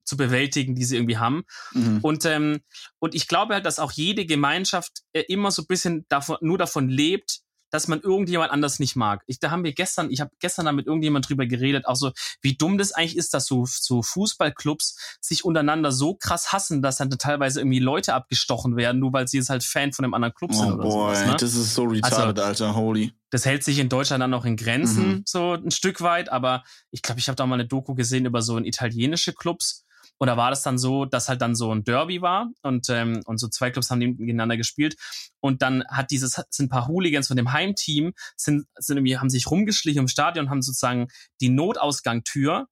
zu 0.08 0.16
bewältigen, 0.16 0.74
die 0.74 0.84
sie 0.84 0.96
irgendwie 0.96 1.18
haben. 1.18 1.44
Mhm. 1.72 2.00
Und, 2.02 2.24
ähm, 2.24 2.60
und 2.98 3.14
ich 3.14 3.28
glaube 3.28 3.54
halt, 3.54 3.66
dass 3.66 3.78
auch 3.78 3.92
jede 3.92 4.26
Gemeinschaft 4.26 5.02
äh, 5.12 5.22
immer 5.28 5.50
so 5.50 5.62
ein 5.62 5.66
bisschen 5.66 6.06
davon, 6.08 6.38
nur 6.40 6.58
davon 6.58 6.88
lebt, 6.88 7.42
dass 7.70 7.88
man 7.88 8.00
irgendjemand 8.00 8.50
anders 8.50 8.78
nicht 8.78 8.96
mag. 8.96 9.22
Ich, 9.26 9.40
da 9.40 9.50
haben 9.50 9.64
wir 9.64 9.72
gestern, 9.72 10.10
ich 10.10 10.20
habe 10.20 10.30
gestern 10.40 10.66
da 10.66 10.72
mit 10.72 10.86
irgendjemand 10.86 11.28
drüber 11.28 11.46
geredet, 11.46 11.86
auch 11.86 11.96
so, 11.96 12.12
wie 12.40 12.56
dumm 12.56 12.78
das 12.78 12.92
eigentlich 12.92 13.16
ist, 13.16 13.34
dass 13.34 13.46
so, 13.46 13.66
so 13.66 14.02
Fußballclubs 14.02 15.18
sich 15.20 15.44
untereinander 15.44 15.92
so 15.92 16.14
krass 16.14 16.52
hassen, 16.52 16.82
dass 16.82 16.96
dann 16.96 17.10
teilweise 17.10 17.60
irgendwie 17.60 17.78
Leute 17.78 18.14
abgestochen 18.14 18.76
werden, 18.76 19.00
nur 19.00 19.12
weil 19.12 19.28
sie 19.28 19.38
jetzt 19.38 19.50
halt 19.50 19.64
Fan 19.64 19.92
von 19.92 20.04
einem 20.04 20.14
anderen 20.14 20.34
Club 20.34 20.54
sind. 20.54 20.70
Oh 20.70 20.74
oder 20.74 20.82
boy, 20.82 20.92
sowas, 20.92 21.26
ne? 21.26 21.36
das 21.38 21.54
ist 21.54 21.74
so 21.74 21.84
retarded, 21.84 22.38
also, 22.38 22.64
Alter, 22.64 22.74
holy. 22.76 23.12
Das 23.30 23.44
hält 23.44 23.62
sich 23.62 23.78
in 23.78 23.90
Deutschland 23.90 24.22
dann 24.22 24.30
noch 24.30 24.46
in 24.46 24.56
Grenzen, 24.56 25.08
mhm. 25.08 25.22
so 25.26 25.52
ein 25.52 25.70
Stück 25.70 26.00
weit, 26.00 26.30
aber 26.30 26.64
ich 26.90 27.02
glaube, 27.02 27.20
ich 27.20 27.28
habe 27.28 27.36
da 27.36 27.44
mal 27.46 27.56
eine 27.56 27.66
Doku 27.66 27.94
gesehen 27.94 28.24
über 28.24 28.40
so 28.40 28.56
ein 28.56 28.64
italienische 28.64 29.34
Clubs, 29.34 29.84
und 30.18 30.26
da 30.26 30.36
war 30.36 30.50
das 30.50 30.62
dann 30.62 30.78
so, 30.78 31.04
dass 31.04 31.28
halt 31.28 31.40
dann 31.40 31.54
so 31.54 31.72
ein 31.72 31.84
Derby 31.84 32.20
war 32.20 32.50
und, 32.62 32.90
ähm, 32.90 33.22
und 33.24 33.38
so 33.38 33.48
zwei 33.48 33.70
Clubs 33.70 33.90
haben 33.90 34.00
gegeneinander 34.00 34.56
gespielt. 34.56 34.96
Und 35.40 35.62
dann 35.62 35.84
hat 35.88 36.10
dieses, 36.10 36.32
sind 36.50 36.66
ein 36.66 36.68
paar 36.68 36.88
Hooligans 36.88 37.28
von 37.28 37.36
dem 37.36 37.52
Heimteam, 37.52 38.12
sind, 38.36 38.66
sind 38.76 38.96
irgendwie, 38.96 39.16
haben 39.18 39.30
sich 39.30 39.48
rumgeschlichen 39.48 40.00
im 40.00 40.08
Stadion 40.08 40.46
und 40.46 40.50
haben 40.50 40.62
sozusagen 40.62 41.08
die 41.40 41.48
Notausgangtür 41.48 42.66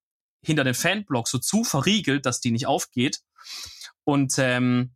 hinter 0.45 0.65
dem 0.65 0.75
Fanblock 0.75 1.29
so 1.29 1.39
zu 1.39 1.63
verriegelt, 1.63 2.27
dass 2.27 2.41
die 2.41 2.51
nicht 2.51 2.67
aufgeht. 2.67 3.21
Und, 4.05 4.35
ähm, 4.39 4.95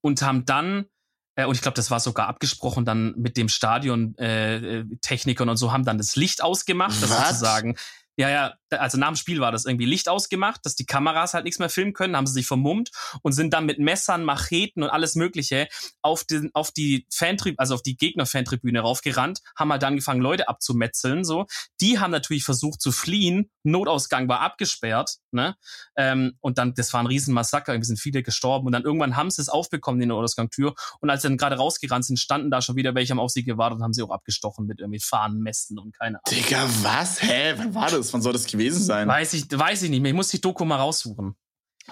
und 0.00 0.22
haben 0.22 0.46
dann 0.46 0.86
äh, 1.34 1.44
und 1.44 1.54
ich 1.54 1.62
glaube, 1.62 1.76
das 1.76 1.90
war 1.90 2.00
sogar 2.00 2.28
abgesprochen 2.28 2.86
dann 2.86 3.14
mit 3.16 3.36
dem 3.36 3.48
Stadion 3.50 4.16
äh, 4.16 4.84
Technikern 5.02 5.50
und 5.50 5.58
so 5.58 5.70
haben 5.70 5.84
dann 5.84 5.98
das 5.98 6.16
Licht 6.16 6.42
ausgemacht, 6.42 7.02
das 7.02 7.10
sozusagen 7.10 7.76
ja, 8.18 8.28
ja, 8.28 8.54
also 8.70 8.98
nach 8.98 9.08
dem 9.08 9.16
Spiel 9.16 9.40
war 9.40 9.52
das 9.52 9.66
irgendwie 9.66 9.84
Licht 9.84 10.08
ausgemacht, 10.08 10.64
dass 10.64 10.74
die 10.74 10.86
Kameras 10.86 11.34
halt 11.34 11.44
nichts 11.44 11.58
mehr 11.58 11.68
filmen 11.68 11.92
können, 11.92 12.16
haben 12.16 12.26
sie 12.26 12.32
sich 12.32 12.46
vermummt 12.46 12.90
und 13.22 13.32
sind 13.32 13.52
dann 13.52 13.66
mit 13.66 13.78
Messern, 13.78 14.24
Macheten 14.24 14.82
und 14.82 14.90
alles 14.90 15.14
Mögliche 15.14 15.68
auf, 16.02 16.24
den, 16.24 16.50
auf 16.54 16.70
die 16.70 17.06
Fantribüne, 17.12 17.58
also 17.58 17.74
auf 17.74 17.82
die 17.82 17.96
Gegner-Fantribüne 17.96 18.80
raufgerannt, 18.80 19.40
haben 19.56 19.70
halt 19.70 19.84
angefangen, 19.84 20.20
Leute 20.20 20.48
abzumetzeln, 20.48 21.24
so. 21.24 21.46
Die 21.80 21.98
haben 21.98 22.10
natürlich 22.10 22.44
versucht 22.44 22.80
zu 22.80 22.92
fliehen, 22.92 23.50
Notausgang 23.62 24.28
war 24.28 24.40
abgesperrt, 24.40 25.18
ne, 25.30 25.56
ähm, 25.96 26.34
und 26.40 26.58
dann, 26.58 26.74
das 26.74 26.92
war 26.92 27.00
ein 27.00 27.06
Riesenmassaker, 27.06 27.72
irgendwie 27.72 27.88
sind 27.88 28.00
viele 28.00 28.22
gestorben 28.22 28.66
und 28.66 28.72
dann 28.72 28.84
irgendwann 28.84 29.16
haben 29.16 29.30
sie 29.30 29.42
es 29.42 29.48
aufbekommen, 29.48 30.00
die 30.00 30.06
Notausgangtür 30.06 30.74
und 31.00 31.10
als 31.10 31.22
sie 31.22 31.28
dann 31.28 31.36
gerade 31.36 31.56
rausgerannt 31.56 32.04
sind, 32.04 32.18
standen 32.18 32.50
da 32.50 32.62
schon 32.62 32.76
wieder 32.76 32.94
welche 32.94 33.12
haben 33.12 33.20
auf 33.20 33.30
sie 33.30 33.44
gewartet 33.44 33.78
und 33.78 33.84
haben 33.84 33.92
sie 33.92 34.02
auch 34.02 34.10
abgestochen 34.10 34.66
mit 34.66 34.80
irgendwie 34.80 35.00
Fahnenmästen 35.00 35.78
und 35.78 35.96
keine 35.98 36.20
Ahnung. 36.24 36.44
Digga, 36.44 36.68
was? 36.82 37.22
Hä? 37.22 37.54
Wann 37.56 37.74
war 37.74 37.90
das? 37.90 38.12
Wann 38.12 38.22
soll 38.22 38.32
das 38.32 38.46
gewesen 38.46 38.57
sein? 38.58 39.08
Weiß 39.08 39.32
ich, 39.34 39.44
weiß 39.50 39.82
ich 39.82 39.90
nicht 39.90 40.00
mehr. 40.00 40.10
Ich 40.10 40.16
muss 40.16 40.28
die 40.28 40.40
Doku 40.40 40.64
mal 40.64 40.76
raussuchen. 40.76 41.34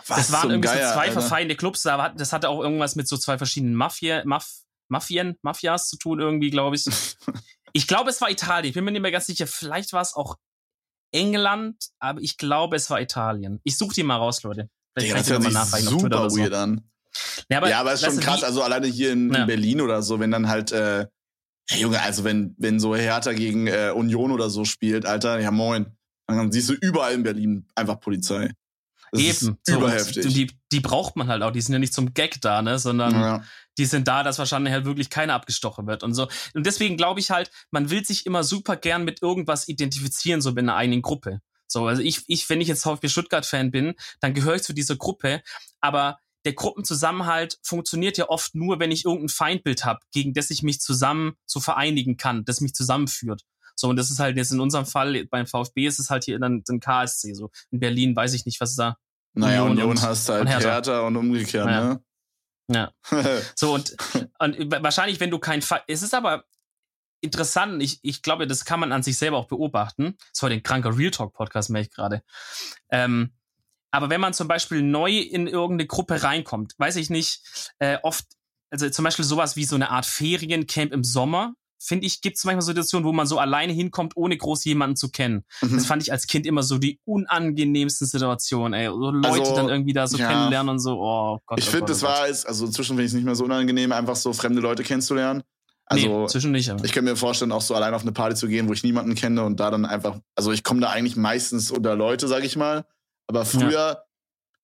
Was 0.06 0.18
das 0.18 0.32
waren 0.32 0.50
irgendwie 0.50 0.68
Geier, 0.68 0.88
so 0.88 0.94
zwei 0.94 1.08
Alter. 1.08 1.12
verfeindete 1.20 1.56
Clubs. 1.56 1.82
Das 1.82 2.32
hatte 2.32 2.48
auch 2.48 2.60
irgendwas 2.60 2.96
mit 2.96 3.08
so 3.08 3.16
zwei 3.16 3.38
verschiedenen 3.38 3.74
Mafia, 3.74 4.22
Maf, 4.24 4.46
Mafien, 4.88 5.36
Mafias 5.42 5.88
zu 5.88 5.96
tun, 5.96 6.20
irgendwie, 6.20 6.50
glaube 6.50 6.76
ich. 6.76 6.84
ich 7.72 7.86
glaube, 7.86 8.10
es 8.10 8.20
war 8.20 8.30
Italien. 8.30 8.68
Ich 8.68 8.74
bin 8.74 8.84
mir 8.84 8.92
nicht 8.92 9.02
mehr 9.02 9.12
ganz 9.12 9.26
sicher. 9.26 9.46
Vielleicht 9.46 9.92
war 9.92 10.02
es 10.02 10.14
auch 10.14 10.36
England, 11.12 11.76
aber 11.98 12.20
ich 12.20 12.36
glaube, 12.36 12.76
es 12.76 12.90
war 12.90 13.00
Italien. 13.00 13.60
Ich 13.64 13.78
suche 13.78 13.94
die 13.94 14.02
mal 14.02 14.16
raus, 14.16 14.42
Leute. 14.42 14.68
Vielleicht 14.94 15.26
Digga, 15.26 15.38
das 15.38 15.44
hört 15.44 15.52
nachfragen 15.52 15.86
super 15.86 16.30
weird 16.30 16.52
so. 16.52 16.58
an. 16.58 16.90
Ja, 17.50 17.58
aber, 17.58 17.70
ja, 17.70 17.80
aber 17.80 17.92
es 17.92 18.02
ist 18.02 18.06
schon 18.06 18.20
krass. 18.20 18.44
Also 18.44 18.62
alleine 18.62 18.86
hier 18.86 19.12
in, 19.12 19.32
ja. 19.32 19.40
in, 19.40 19.46
Berlin 19.46 19.80
oder 19.80 20.02
so, 20.02 20.20
wenn 20.20 20.30
dann 20.30 20.48
halt, 20.48 20.72
äh, 20.72 21.06
hey 21.68 21.80
Junge, 21.80 22.00
also 22.02 22.24
wenn, 22.24 22.54
wenn 22.58 22.80
so 22.80 22.94
Hertha 22.94 23.32
gegen 23.32 23.66
äh, 23.66 23.92
Union 23.94 24.30
oder 24.30 24.50
so 24.50 24.64
spielt, 24.64 25.06
Alter, 25.06 25.38
ja 25.40 25.50
moin. 25.50 25.96
Dann 26.26 26.52
siehst 26.52 26.68
du 26.68 26.74
überall 26.74 27.14
in 27.14 27.22
Berlin 27.22 27.66
einfach 27.74 28.00
Polizei. 28.00 28.52
Das 29.12 29.20
Eben. 29.20 29.58
Ist 29.64 29.76
überheftig. 29.76 30.24
So, 30.24 30.28
die, 30.30 30.50
die 30.72 30.80
braucht 30.80 31.16
man 31.16 31.28
halt 31.28 31.42
auch. 31.42 31.52
Die 31.52 31.60
sind 31.60 31.72
ja 31.72 31.78
nicht 31.78 31.94
zum 31.94 32.12
Gag 32.12 32.40
da, 32.40 32.62
ne, 32.62 32.78
sondern 32.78 33.14
ja. 33.14 33.44
die 33.78 33.84
sind 33.84 34.08
da, 34.08 34.22
dass 34.22 34.38
wahrscheinlich 34.38 34.72
halt 34.72 34.84
wirklich 34.84 35.10
keiner 35.10 35.34
abgestochen 35.34 35.86
wird 35.86 36.02
und 36.02 36.14
so. 36.14 36.28
Und 36.54 36.66
deswegen 36.66 36.96
glaube 36.96 37.20
ich 37.20 37.30
halt, 37.30 37.50
man 37.70 37.90
will 37.90 38.04
sich 38.04 38.26
immer 38.26 38.42
super 38.42 38.76
gern 38.76 39.04
mit 39.04 39.22
irgendwas 39.22 39.68
identifizieren, 39.68 40.40
so 40.40 40.50
in 40.50 40.58
einer 40.58 40.76
eigenen 40.76 41.02
Gruppe. 41.02 41.40
So, 41.68 41.86
also 41.86 42.02
ich, 42.02 42.24
ich, 42.26 42.48
wenn 42.48 42.60
ich 42.60 42.68
jetzt 42.68 42.82
VfB 42.82 43.08
Stuttgart-Fan 43.08 43.70
bin, 43.70 43.94
dann 44.20 44.34
gehöre 44.34 44.56
ich 44.56 44.62
zu 44.62 44.72
dieser 44.72 44.96
Gruppe. 44.96 45.42
Aber 45.80 46.18
der 46.44 46.54
Gruppenzusammenhalt 46.54 47.58
funktioniert 47.62 48.18
ja 48.18 48.28
oft 48.28 48.54
nur, 48.54 48.78
wenn 48.78 48.92
ich 48.92 49.04
irgendein 49.04 49.28
Feindbild 49.28 49.84
habe, 49.84 50.00
gegen 50.12 50.32
das 50.32 50.50
ich 50.50 50.62
mich 50.62 50.80
zusammen 50.80 51.34
so 51.44 51.58
vereinigen 51.58 52.16
kann, 52.16 52.44
das 52.44 52.60
mich 52.60 52.72
zusammenführt. 52.72 53.42
So, 53.76 53.88
und 53.88 53.96
das 53.96 54.10
ist 54.10 54.18
halt 54.18 54.36
jetzt 54.36 54.52
in 54.52 54.60
unserem 54.60 54.86
Fall, 54.86 55.26
beim 55.26 55.46
VfB 55.46 55.86
ist 55.86 55.98
es 55.98 56.10
halt 56.10 56.24
hier 56.24 56.38
dann 56.38 56.64
ein 56.68 56.80
KSC. 56.80 57.34
So, 57.34 57.50
in 57.70 57.78
Berlin 57.78 58.16
weiß 58.16 58.34
ich 58.34 58.46
nicht, 58.46 58.60
was 58.60 58.74
da. 58.74 58.96
Naja, 59.34 59.62
Union, 59.62 59.72
Union 59.72 59.90
und, 59.90 60.02
hast 60.02 60.28
halt 60.28 60.42
und 60.42 60.48
Hertha 60.48 61.00
und 61.00 61.16
umgekehrt, 61.16 61.66
ja. 61.66 61.84
ne? 61.84 62.00
Ja. 62.68 62.92
so, 63.54 63.74
und, 63.74 63.96
und 64.38 64.72
wahrscheinlich, 64.82 65.20
wenn 65.20 65.30
du 65.30 65.38
kein 65.38 65.62
Fall. 65.62 65.82
Es 65.86 66.02
ist 66.02 66.14
aber 66.14 66.44
interessant, 67.20 67.82
ich, 67.82 68.00
ich 68.02 68.22
glaube, 68.22 68.46
das 68.46 68.64
kann 68.64 68.80
man 68.80 68.92
an 68.92 69.02
sich 69.02 69.18
selber 69.18 69.36
auch 69.36 69.46
beobachten. 69.46 70.16
Das 70.32 70.42
war 70.42 70.48
den 70.48 70.62
kranker 70.62 70.96
Real 70.96 71.10
Talk 71.10 71.34
Podcast, 71.34 71.70
merke 71.70 71.88
ich 71.88 71.94
gerade. 71.94 72.22
Ähm, 72.90 73.34
aber 73.90 74.10
wenn 74.10 74.20
man 74.20 74.34
zum 74.34 74.48
Beispiel 74.48 74.82
neu 74.82 75.18
in 75.18 75.46
irgendeine 75.46 75.86
Gruppe 75.86 76.22
reinkommt, 76.22 76.74
weiß 76.78 76.96
ich 76.96 77.08
nicht, 77.08 77.72
äh, 77.78 77.98
oft, 78.02 78.24
also 78.70 78.88
zum 78.90 79.04
Beispiel 79.04 79.24
sowas 79.24 79.56
wie 79.56 79.64
so 79.64 79.76
eine 79.76 79.90
Art 79.90 80.06
Feriencamp 80.06 80.92
im 80.92 81.04
Sommer, 81.04 81.54
finde 81.78 82.06
ich, 82.06 82.20
gibt 82.20 82.36
es 82.36 82.44
manchmal 82.44 82.62
Situationen, 82.62 83.06
wo 83.06 83.12
man 83.12 83.26
so 83.26 83.38
alleine 83.38 83.72
hinkommt, 83.72 84.16
ohne 84.16 84.36
groß 84.36 84.64
jemanden 84.64 84.96
zu 84.96 85.10
kennen. 85.10 85.44
Mhm. 85.62 85.76
Das 85.76 85.86
fand 85.86 86.02
ich 86.02 86.12
als 86.12 86.26
Kind 86.26 86.46
immer 86.46 86.62
so 86.62 86.78
die 86.78 87.00
unangenehmsten 87.04 88.06
Situationen, 88.06 88.74
ey. 88.74 88.88
So 88.88 89.10
Leute 89.10 89.28
also, 89.28 89.56
dann 89.56 89.68
irgendwie 89.68 89.92
da 89.92 90.06
so 90.06 90.16
ja. 90.16 90.28
kennenlernen 90.28 90.70
und 90.70 90.78
so, 90.78 90.98
oh 91.00 91.38
Gott. 91.46 91.58
Ich 91.58 91.68
oh 91.68 91.70
finde, 91.70 91.86
das 91.86 92.02
oh 92.02 92.06
war 92.06 92.28
es, 92.28 92.44
also 92.44 92.66
inzwischen 92.66 92.96
finde 92.96 93.04
ich 93.04 93.08
es 93.08 93.14
nicht 93.14 93.24
mehr 93.24 93.34
so 93.34 93.44
unangenehm, 93.44 93.92
einfach 93.92 94.16
so 94.16 94.32
fremde 94.32 94.60
Leute 94.60 94.82
kennenzulernen. 94.82 95.42
Also, 95.88 96.22
nee, 96.22 96.26
zwischen 96.26 96.50
nicht, 96.50 96.68
aber. 96.68 96.84
Ich 96.84 96.92
kann 96.92 97.04
mir 97.04 97.14
vorstellen, 97.14 97.52
auch 97.52 97.62
so 97.62 97.74
allein 97.74 97.94
auf 97.94 98.02
eine 98.02 98.12
Party 98.12 98.34
zu 98.34 98.48
gehen, 98.48 98.68
wo 98.68 98.72
ich 98.72 98.82
niemanden 98.82 99.14
kenne 99.14 99.44
und 99.44 99.60
da 99.60 99.70
dann 99.70 99.84
einfach, 99.84 100.18
also 100.34 100.50
ich 100.50 100.64
komme 100.64 100.80
da 100.80 100.90
eigentlich 100.90 101.16
meistens 101.16 101.70
unter 101.70 101.94
Leute, 101.94 102.26
sag 102.26 102.44
ich 102.44 102.56
mal. 102.56 102.84
Aber 103.28 103.44
früher, 103.44 103.70
ja. 103.70 103.98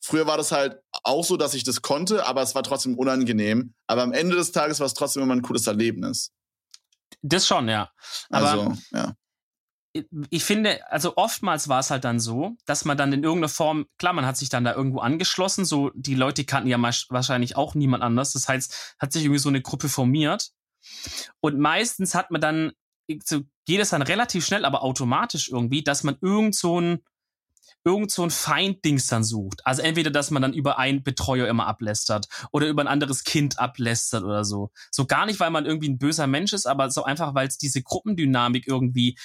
früher 0.01 0.27
war 0.27 0.37
das 0.37 0.51
halt 0.51 0.81
auch 1.05 1.25
so, 1.25 1.37
dass 1.37 1.55
ich 1.55 1.63
das 1.63 1.81
konnte, 1.81 2.27
aber 2.27 2.43
es 2.43 2.57
war 2.57 2.65
trotzdem 2.65 2.99
unangenehm. 2.99 3.75
Aber 3.87 4.03
am 4.03 4.13
Ende 4.13 4.35
des 4.35 4.51
Tages 4.51 4.81
war 4.81 4.87
es 4.87 4.95
trotzdem 4.95 5.23
immer 5.23 5.35
ein 5.35 5.43
cooles 5.43 5.67
Erlebnis. 5.69 6.33
Das 7.21 7.47
schon, 7.47 7.69
ja. 7.69 7.91
Aber 8.31 8.51
also, 8.51 8.77
ja. 8.93 9.15
Ich 10.31 10.45
finde, 10.45 10.91
also 10.91 11.17
oftmals 11.17 11.69
war 11.69 11.81
es 11.81 11.91
halt 11.91 12.05
dann 12.05 12.19
so, 12.19 12.57
dass 12.65 12.87
man 12.87 12.97
dann 12.97 13.13
in 13.13 13.23
irgendeiner 13.23 13.51
Form, 13.51 13.87
klar, 13.99 14.15
man 14.15 14.25
hat 14.25 14.39
sich 14.39 14.49
dann 14.49 14.65
da 14.65 14.75
irgendwo 14.75 15.01
angeschlossen, 15.01 15.67
so 15.67 15.91
die 15.95 16.15
Leute 16.15 16.45
kannten 16.45 16.71
ja 16.71 16.81
wahrscheinlich 16.81 17.57
auch 17.57 17.75
niemand 17.75 18.03
anders. 18.03 18.33
Das 18.33 18.49
heißt, 18.49 18.97
hat 18.99 19.13
sich 19.13 19.25
irgendwie 19.25 19.39
so 19.39 19.51
eine 19.51 19.61
Gruppe 19.61 19.91
formiert. 19.91 20.53
Und 21.41 21.59
meistens 21.59 22.15
hat 22.15 22.31
man 22.31 22.41
dann, 22.41 22.73
so 23.23 23.43
geht 23.67 23.81
es 23.81 23.91
dann 23.91 24.01
relativ 24.01 24.47
schnell, 24.47 24.65
aber 24.65 24.83
automatisch 24.83 25.51
irgendwie, 25.51 25.85
dass 25.85 26.05
man 26.05 26.17
irgend 26.23 26.55
so 26.55 26.81
ein 26.81 27.03
irgend 27.85 28.11
so 28.11 28.23
ein 28.23 28.31
Feinddings 28.31 29.07
dann 29.07 29.25
sucht. 29.25 29.61
Also 29.65 29.83
entweder, 29.83 30.11
dass 30.11 30.31
man 30.31 30.43
dann 30.43 30.53
über 30.53 30.79
einen 30.79 31.03
Betreuer 31.03 31.49
immer 31.49 31.67
ablästert 31.67 32.29
oder 32.53 32.69
über 32.69 32.83
ein 32.83 32.89
anderes 32.89 33.25
Kind 33.25 33.59
ablästert 33.59 34.25
oder 34.25 34.45
so. 34.45 34.71
So 34.91 35.07
gar 35.07 35.27
nicht, 35.27 35.41
weil 35.41 35.51
man 35.51 35.67
irgendwie 35.67 35.89
ein 35.89 35.99
böser 35.99 36.27
Mensch 36.27 36.53
ist, 36.53 36.67
aber 36.67 36.91
so 36.91 37.05
einfach, 37.05 37.35
weil 37.35 37.49
es 37.49 37.59
diese 37.59 37.83
Gruppendynamik 37.83 38.67
irgendwie 38.67 39.17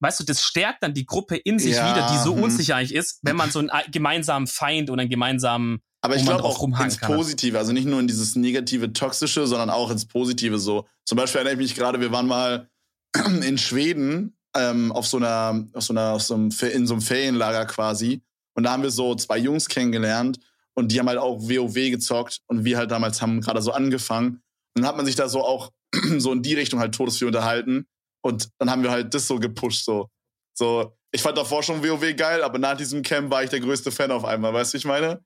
weißt 0.00 0.20
du, 0.20 0.24
das 0.24 0.42
stärkt 0.42 0.82
dann 0.82 0.92
die 0.92 1.06
Gruppe 1.06 1.36
in 1.36 1.58
sich 1.58 1.76
ja, 1.76 1.90
wieder, 1.90 2.06
die 2.12 2.18
so 2.18 2.36
hm. 2.36 2.42
unsicher 2.42 2.76
eigentlich 2.76 2.94
ist, 2.94 3.18
wenn 3.22 3.34
man 3.34 3.50
so 3.50 3.60
einen 3.60 3.70
gemeinsamen 3.90 4.46
Feind 4.46 4.90
oder 4.90 5.00
einen 5.00 5.10
gemeinsamen 5.10 5.80
aber 6.02 6.14
ich 6.14 6.24
glaube 6.24 6.44
auch 6.44 6.62
ins 6.84 6.98
Positive, 6.98 7.58
also 7.58 7.72
nicht 7.72 7.86
nur 7.86 7.98
in 7.98 8.06
dieses 8.06 8.36
negative, 8.36 8.92
toxische, 8.92 9.46
sondern 9.48 9.70
auch 9.70 9.90
ins 9.90 10.06
Positive 10.06 10.58
so. 10.58 10.86
Zum 11.04 11.16
Beispiel 11.16 11.40
erinnere 11.40 11.54
ich 11.54 11.70
mich 11.70 11.74
gerade, 11.74 12.00
wir 12.00 12.12
waren 12.12 12.28
mal 12.28 12.70
in 13.42 13.58
Schweden 13.58 14.35
ähm, 14.56 14.92
auf 14.92 15.06
so 15.06 15.16
einer, 15.18 15.66
auf 15.72 15.84
so 15.84 15.92
einer, 15.92 16.12
auf 16.12 16.22
so 16.22 16.34
einem, 16.34 16.50
in 16.72 16.86
so 16.86 16.94
einem 16.94 17.02
Ferienlager 17.02 17.66
quasi. 17.66 18.22
Und 18.54 18.64
da 18.64 18.72
haben 18.72 18.82
wir 18.82 18.90
so 18.90 19.14
zwei 19.14 19.38
Jungs 19.38 19.68
kennengelernt. 19.68 20.38
und 20.78 20.92
die 20.92 20.98
haben 21.00 21.08
halt 21.08 21.18
auch 21.18 21.40
WoW 21.40 21.74
gezockt 21.74 22.40
und 22.46 22.64
wir 22.64 22.76
halt 22.76 22.90
damals 22.90 23.22
haben 23.22 23.40
gerade 23.40 23.62
so 23.62 23.72
angefangen. 23.72 24.42
Und 24.74 24.82
dann 24.82 24.86
hat 24.86 24.96
man 24.96 25.06
sich 25.06 25.16
da 25.16 25.28
so 25.28 25.42
auch 25.42 25.72
so 26.18 26.32
in 26.32 26.42
die 26.42 26.54
Richtung 26.54 26.80
halt 26.80 26.94
Todesvieh 26.94 27.24
unterhalten 27.24 27.86
und 28.22 28.50
dann 28.58 28.70
haben 28.70 28.82
wir 28.82 28.90
halt 28.90 29.14
das 29.14 29.26
so 29.26 29.38
gepusht 29.38 29.84
so. 29.84 30.10
So, 30.54 30.96
ich 31.12 31.22
fand 31.22 31.38
davor 31.38 31.62
schon 31.62 31.82
WoW 31.82 32.14
geil, 32.16 32.42
aber 32.42 32.58
nach 32.58 32.76
diesem 32.76 33.02
Camp 33.02 33.30
war 33.30 33.42
ich 33.42 33.50
der 33.50 33.60
größte 33.60 33.90
Fan 33.90 34.10
auf 34.10 34.24
einmal, 34.24 34.52
weißt 34.52 34.74
du, 34.74 34.78
ich 34.78 34.84
meine? 34.84 35.24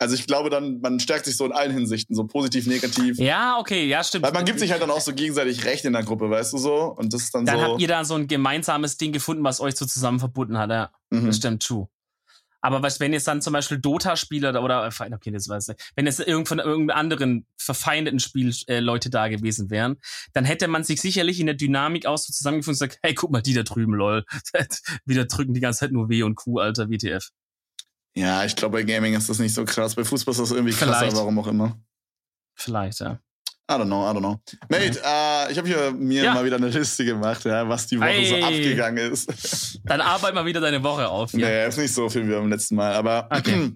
Also 0.00 0.14
ich 0.14 0.26
glaube 0.26 0.48
dann, 0.48 0.80
man 0.80 0.98
stärkt 0.98 1.26
sich 1.26 1.36
so 1.36 1.44
in 1.44 1.52
allen 1.52 1.72
Hinsichten, 1.72 2.16
so 2.16 2.24
positiv, 2.24 2.66
negativ. 2.66 3.18
Ja, 3.18 3.58
okay, 3.58 3.86
ja, 3.86 4.02
stimmt. 4.02 4.24
Weil 4.24 4.32
man 4.32 4.46
gibt 4.46 4.58
sich 4.58 4.72
halt 4.72 4.80
dann 4.80 4.90
auch 4.90 5.02
so 5.02 5.12
gegenseitig 5.12 5.66
Recht 5.66 5.84
in 5.84 5.92
der 5.92 6.02
Gruppe, 6.02 6.30
weißt 6.30 6.54
du 6.54 6.58
so? 6.58 6.94
Und 6.96 7.12
das 7.12 7.24
ist 7.24 7.34
dann, 7.34 7.44
dann 7.44 7.56
so. 7.56 7.60
Dann 7.60 7.70
habt 7.72 7.80
ihr 7.82 7.88
da 7.88 8.04
so 8.04 8.14
ein 8.14 8.26
gemeinsames 8.26 8.96
Ding 8.96 9.12
gefunden, 9.12 9.44
was 9.44 9.60
euch 9.60 9.76
so 9.76 9.84
zusammen 9.84 10.18
verbunden 10.18 10.56
hat, 10.56 10.70
ja. 10.70 10.90
Mhm. 11.10 11.26
Das 11.26 11.36
stimmt, 11.36 11.62
true. 11.62 11.88
Aber 12.62 12.82
was, 12.82 12.98
wenn 12.98 13.12
jetzt 13.12 13.28
dann 13.28 13.42
zum 13.42 13.52
Beispiel 13.52 13.78
Dota-Spieler 13.78 14.62
oder, 14.62 14.86
äh, 14.86 15.14
okay, 15.14 15.30
das 15.30 15.48
weiß 15.48 15.68
ich, 15.68 15.76
wenn 15.96 16.06
jetzt 16.06 16.20
irgend 16.20 16.48
von 16.48 16.60
irgendeinem 16.60 16.98
anderen 16.98 17.46
verfeindeten 17.58 18.20
Spiel 18.20 18.54
äh, 18.68 18.80
Leute 18.80 19.10
da 19.10 19.28
gewesen 19.28 19.68
wären, 19.68 19.96
dann 20.32 20.46
hätte 20.46 20.66
man 20.66 20.82
sich 20.82 21.02
sicherlich 21.02 21.40
in 21.40 21.46
der 21.46 21.56
Dynamik 21.56 22.06
auch 22.06 22.18
so 22.18 22.32
zusammengefunden 22.32 22.82
und 22.82 22.88
gesagt, 22.88 23.00
hey, 23.02 23.14
guck 23.14 23.30
mal, 23.30 23.42
die 23.42 23.54
da 23.54 23.64
drüben, 23.64 23.92
lol. 23.92 24.24
Wieder 25.04 25.26
drücken 25.26 25.52
die 25.52 25.60
ganze 25.60 25.80
Zeit 25.80 25.92
nur 25.92 26.08
W 26.08 26.22
und 26.22 26.36
Q, 26.36 26.58
alter, 26.58 26.88
WTF. 26.88 27.30
Ja, 28.14 28.44
ich 28.44 28.56
glaube, 28.56 28.78
bei 28.78 28.82
Gaming 28.82 29.14
ist 29.14 29.28
das 29.28 29.38
nicht 29.38 29.54
so 29.54 29.64
krass. 29.64 29.94
Bei 29.94 30.04
Fußball 30.04 30.32
ist 30.32 30.40
das 30.40 30.50
irgendwie 30.50 30.72
krasser, 30.72 30.98
Vielleicht. 30.98 31.16
warum 31.16 31.38
auch 31.38 31.46
immer. 31.46 31.78
Vielleicht, 32.54 33.00
ja. 33.00 33.20
I 33.70 33.74
don't 33.74 33.86
know, 33.86 34.02
I 34.02 34.12
don't 34.12 34.18
know. 34.18 34.40
Mate, 34.68 34.98
ja. 34.98 35.46
äh, 35.46 35.52
ich 35.52 35.58
habe 35.58 35.68
hier 35.68 35.92
mir 35.92 36.24
ja. 36.24 36.34
mal 36.34 36.44
wieder 36.44 36.56
eine 36.56 36.68
Liste 36.68 37.04
gemacht, 37.04 37.44
ja, 37.44 37.68
was 37.68 37.86
die 37.86 38.00
Woche 38.00 38.08
hey. 38.08 38.26
so 38.26 38.34
abgegangen 38.44 39.12
ist. 39.12 39.80
Dann 39.84 40.00
arbeit 40.00 40.34
mal 40.34 40.44
wieder 40.44 40.60
deine 40.60 40.82
Woche 40.82 41.08
auf. 41.08 41.32
Ja. 41.34 41.46
Nee, 41.46 41.68
ist 41.68 41.78
nicht 41.78 41.94
so 41.94 42.08
viel 42.08 42.26
wie 42.26 42.32
beim 42.32 42.48
letzten 42.48 42.74
Mal, 42.74 42.94
aber 42.94 43.28
okay. 43.30 43.70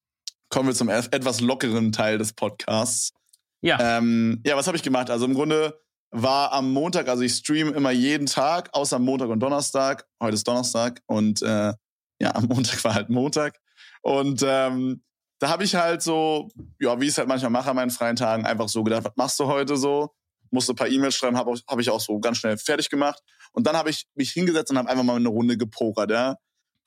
kommen 0.48 0.68
wir 0.68 0.74
zum 0.74 0.88
etwas 0.88 1.40
lockeren 1.40 1.92
Teil 1.92 2.16
des 2.16 2.32
Podcasts. 2.32 3.12
Ja. 3.60 3.98
Ähm, 3.98 4.40
ja, 4.46 4.56
was 4.56 4.66
habe 4.66 4.78
ich 4.78 4.82
gemacht? 4.82 5.10
Also 5.10 5.26
im 5.26 5.34
Grunde 5.34 5.78
war 6.10 6.52
am 6.52 6.72
Montag, 6.72 7.08
also 7.08 7.22
ich 7.22 7.34
streame 7.34 7.72
immer 7.72 7.90
jeden 7.90 8.26
Tag, 8.26 8.70
außer 8.72 8.98
Montag 8.98 9.28
und 9.28 9.40
Donnerstag. 9.40 10.06
Heute 10.22 10.34
ist 10.34 10.48
Donnerstag 10.48 11.02
und 11.06 11.42
äh, 11.42 11.74
ja, 12.20 12.34
am 12.34 12.44
Montag 12.46 12.82
war 12.84 12.94
halt 12.94 13.10
Montag. 13.10 13.60
Und 14.04 14.44
ähm, 14.46 15.02
da 15.38 15.48
habe 15.48 15.64
ich 15.64 15.74
halt 15.74 16.02
so, 16.02 16.50
ja, 16.78 17.00
wie 17.00 17.04
ich 17.04 17.12
es 17.12 17.18
halt 17.18 17.26
manchmal 17.26 17.50
mache 17.50 17.70
an 17.70 17.76
meinen 17.76 17.90
freien 17.90 18.16
Tagen, 18.16 18.44
einfach 18.44 18.68
so 18.68 18.84
gedacht, 18.84 19.04
was 19.04 19.16
machst 19.16 19.40
du 19.40 19.46
heute 19.46 19.78
so? 19.78 20.14
Musste 20.50 20.74
ein 20.74 20.76
paar 20.76 20.88
E-Mails 20.88 21.14
schreiben, 21.14 21.38
habe 21.38 21.54
hab 21.66 21.80
ich 21.80 21.88
auch 21.88 22.00
so 22.00 22.20
ganz 22.20 22.36
schnell 22.36 22.58
fertig 22.58 22.90
gemacht. 22.90 23.22
Und 23.52 23.66
dann 23.66 23.76
habe 23.76 23.88
ich 23.88 24.06
mich 24.14 24.30
hingesetzt 24.32 24.70
und 24.70 24.78
habe 24.78 24.90
einfach 24.90 25.04
mal 25.04 25.16
eine 25.16 25.30
Runde 25.30 25.56
gepokert, 25.56 26.10
ja. 26.10 26.36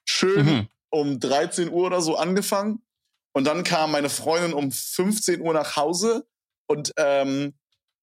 Schön 0.04 0.46
mhm. 0.46 0.68
um 0.90 1.18
13 1.18 1.70
Uhr 1.70 1.86
oder 1.86 2.00
so 2.00 2.16
angefangen. 2.16 2.82
Und 3.32 3.48
dann 3.48 3.64
kam 3.64 3.90
meine 3.90 4.10
Freundin 4.10 4.52
um 4.52 4.70
15 4.70 5.40
Uhr 5.40 5.52
nach 5.52 5.74
Hause 5.74 6.24
und 6.68 6.92
ähm, 6.96 7.54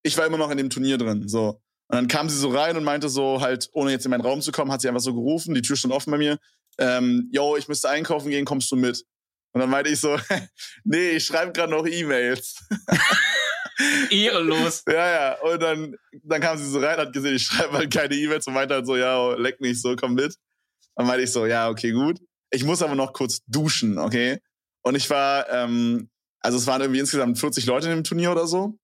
ich 0.04 0.18
war 0.18 0.26
immer 0.26 0.38
noch 0.38 0.52
in 0.52 0.58
dem 0.58 0.70
Turnier 0.70 0.98
drin. 0.98 1.30
So. 1.30 1.62
Und 1.88 1.96
dann 1.96 2.08
kam 2.10 2.30
sie 2.30 2.38
so 2.38 2.50
rein 2.50 2.76
und 2.76 2.84
meinte 2.84 3.08
so 3.08 3.40
halt, 3.40 3.70
ohne 3.72 3.92
jetzt 3.92 4.06
in 4.06 4.12
meinen 4.12 4.22
Raum 4.22 4.42
zu 4.42 4.52
kommen, 4.52 4.74
hat 4.74 4.82
sie 4.82 4.90
einfach 4.90 5.02
so 5.02 5.14
gerufen, 5.14 5.56
die 5.56 5.62
Tür 5.62 5.78
stand 5.78 5.94
offen 5.94 6.12
bei 6.12 6.18
mir 6.18 6.38
ähm, 6.78 7.30
yo, 7.32 7.56
ich 7.56 7.68
müsste 7.68 7.90
einkaufen 7.90 8.30
gehen, 8.30 8.46
kommst 8.46 8.72
du 8.72 8.76
mit? 8.76 9.06
Und 9.54 9.62
dann 9.62 9.70
meinte 9.70 9.90
ich 9.90 10.00
so, 10.00 10.18
nee, 10.84 11.12
ich 11.12 11.26
schreibe 11.26 11.52
gerade 11.52 11.72
noch 11.72 11.86
E-Mails. 11.88 12.68
Ehrenlos. 14.10 14.84
Ja, 14.88 15.10
ja. 15.10 15.42
Und 15.42 15.62
dann, 15.62 15.96
dann 16.24 16.42
kam 16.42 16.58
sie 16.58 16.70
so 16.70 16.80
rein, 16.80 16.98
hat 16.98 17.14
gesehen, 17.14 17.36
ich 17.36 17.44
schreibe 17.44 17.74
halt 17.74 17.94
keine 17.94 18.16
E-Mails 18.16 18.48
und 18.48 18.54
meinte 18.54 18.74
halt 18.74 18.86
so, 18.86 18.96
ja, 18.96 19.34
leck 19.36 19.60
mich 19.62 19.82
so, 19.82 19.96
komm 19.96 20.16
mit. 20.16 20.36
Dann 20.96 21.08
meinte 21.08 21.24
ich 21.24 21.32
so, 21.32 21.46
ja, 21.46 21.70
okay, 21.70 21.92
gut. 21.92 22.20
Ich 22.52 22.64
muss 22.64 22.82
aber 22.82 22.96
noch 22.96 23.14
kurz 23.14 23.42
duschen, 23.48 23.98
okay? 23.98 24.40
Und 24.82 24.96
ich 24.96 25.10
war, 25.10 25.50
ähm, 25.50 26.10
also 26.40 26.58
es 26.58 26.68
waren 26.68 26.82
irgendwie 26.82 27.00
insgesamt 27.00 27.40
40 27.40 27.66
Leute 27.66 27.88
in 27.88 27.96
dem 27.96 28.04
Turnier 28.04 28.32
oder 28.32 28.48
so. 28.48 28.78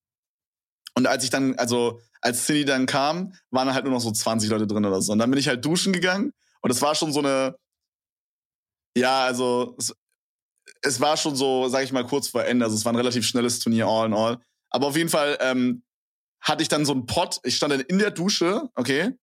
Und 0.96 1.08
als 1.08 1.24
ich 1.24 1.30
dann, 1.30 1.56
also 1.56 2.02
als 2.22 2.46
Cindy 2.46 2.66
dann 2.66 2.86
kam, 2.86 3.34
waren 3.50 3.74
halt 3.74 3.86
nur 3.86 3.94
noch 3.94 4.02
so 4.02 4.12
20 4.12 4.50
Leute 4.50 4.68
drin 4.68 4.86
oder 4.86 5.02
so. 5.02 5.12
Und 5.12 5.20
dann 5.20 5.30
bin 5.30 5.40
ich 5.40 5.48
halt 5.48 5.64
duschen 5.64 5.94
gegangen 5.94 6.34
und 6.62 6.72
es 6.72 6.82
war 6.82 6.96
schon 6.96 7.14
so 7.14 7.20
eine, 7.20 7.56
ja, 8.98 9.26
also 9.26 9.76
es, 9.78 9.96
es, 10.82 11.00
war 11.00 11.18
schon 11.18 11.36
so, 11.36 11.68
sag 11.70 11.84
ich 11.84 11.92
mal, 11.92 12.06
kurz 12.06 12.28
vor 12.28 12.44
Ende. 12.44 12.66
Also 12.66 12.76
es 12.76 12.86
war 12.86 12.94
ein 12.94 12.98
relativ 12.98 13.26
schnelles 13.26 13.60
Turnier, 13.60 13.88
all 13.88 14.08
in 14.08 14.14
all. 14.14 14.40
Aber 14.70 14.88
auf 14.88 14.98
jeden 14.98 15.10
Fall 15.10 15.38
ähm, 15.42 15.84
hatte 16.42 16.64
ich 16.64 16.70
dann 16.70 16.86
so 16.86 16.94
einen 16.94 17.06
Pot. 17.06 17.40
Ich 17.44 17.56
stand 17.56 17.74
dann 17.74 17.82
in 17.82 18.00
der 18.00 18.12
Dusche, 18.12 18.70
okay? 18.76 19.14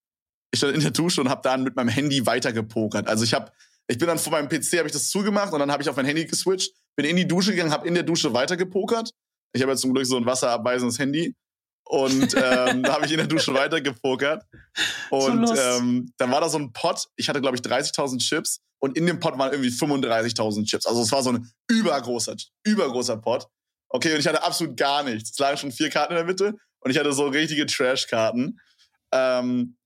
Ich 0.51 0.59
stand 0.59 0.75
in 0.75 0.81
der 0.81 0.91
Dusche 0.91 1.21
und 1.21 1.29
habe 1.29 1.41
dann 1.43 1.63
mit 1.63 1.75
meinem 1.75 1.89
Handy 1.89 2.25
weitergepokert. 2.25 3.07
Also 3.07 3.23
ich 3.23 3.33
habe, 3.33 3.51
ich 3.87 3.97
bin 3.97 4.07
dann 4.07 4.17
vor 4.17 4.31
meinem 4.31 4.49
PC, 4.49 4.77
habe 4.77 4.87
ich 4.87 4.93
das 4.93 5.09
zugemacht 5.09 5.53
und 5.53 5.59
dann 5.59 5.71
habe 5.71 5.83
ich 5.83 5.89
auf 5.89 5.95
mein 5.95 6.05
Handy 6.05 6.25
geswitcht, 6.25 6.73
bin 6.95 7.05
in 7.05 7.15
die 7.15 7.27
Dusche 7.27 7.51
gegangen, 7.51 7.71
habe 7.71 7.87
in 7.87 7.93
der 7.93 8.03
Dusche 8.03 8.33
weitergepokert. 8.33 9.11
Ich 9.53 9.61
habe 9.61 9.71
jetzt 9.71 9.81
zum 9.81 9.93
Glück 9.93 10.05
so 10.05 10.17
ein 10.17 10.25
wasserabweisendes 10.25 10.99
Handy. 10.99 11.35
Und 11.85 12.35
ähm, 12.35 12.83
da 12.83 12.93
habe 12.93 13.05
ich 13.05 13.11
in 13.11 13.17
der 13.17 13.27
Dusche 13.27 13.53
weitergepokert. 13.53 14.43
Und 15.09 15.47
so 15.47 15.55
ähm, 15.55 16.13
dann 16.17 16.31
war 16.31 16.39
da 16.39 16.47
so 16.47 16.59
ein 16.59 16.71
Pot. 16.71 17.07
Ich 17.15 17.29
hatte, 17.29 17.41
glaube 17.41 17.57
ich, 17.57 17.63
30.000 17.63 18.19
Chips. 18.19 18.61
Und 18.79 18.97
in 18.97 19.05
dem 19.05 19.19
Pot 19.19 19.37
waren 19.37 19.51
irgendwie 19.51 19.69
35.000 19.69 20.65
Chips. 20.65 20.85
Also 20.85 21.01
es 21.01 21.11
war 21.11 21.21
so 21.21 21.31
ein 21.31 21.51
übergroßer, 21.67 22.35
übergroßer 22.63 23.17
Pot. 23.17 23.47
Okay, 23.89 24.13
und 24.13 24.19
ich 24.19 24.27
hatte 24.27 24.43
absolut 24.43 24.77
gar 24.77 25.03
nichts. 25.03 25.31
Es 25.31 25.39
lagen 25.39 25.57
schon 25.57 25.71
vier 25.71 25.89
Karten 25.89 26.13
in 26.13 26.17
der 26.17 26.25
Mitte. 26.25 26.55
Und 26.79 26.91
ich 26.91 26.97
hatte 26.97 27.11
so 27.11 27.27
richtige 27.27 27.65
Trash-Karten. 27.65 28.59
Ähm, 29.11 29.77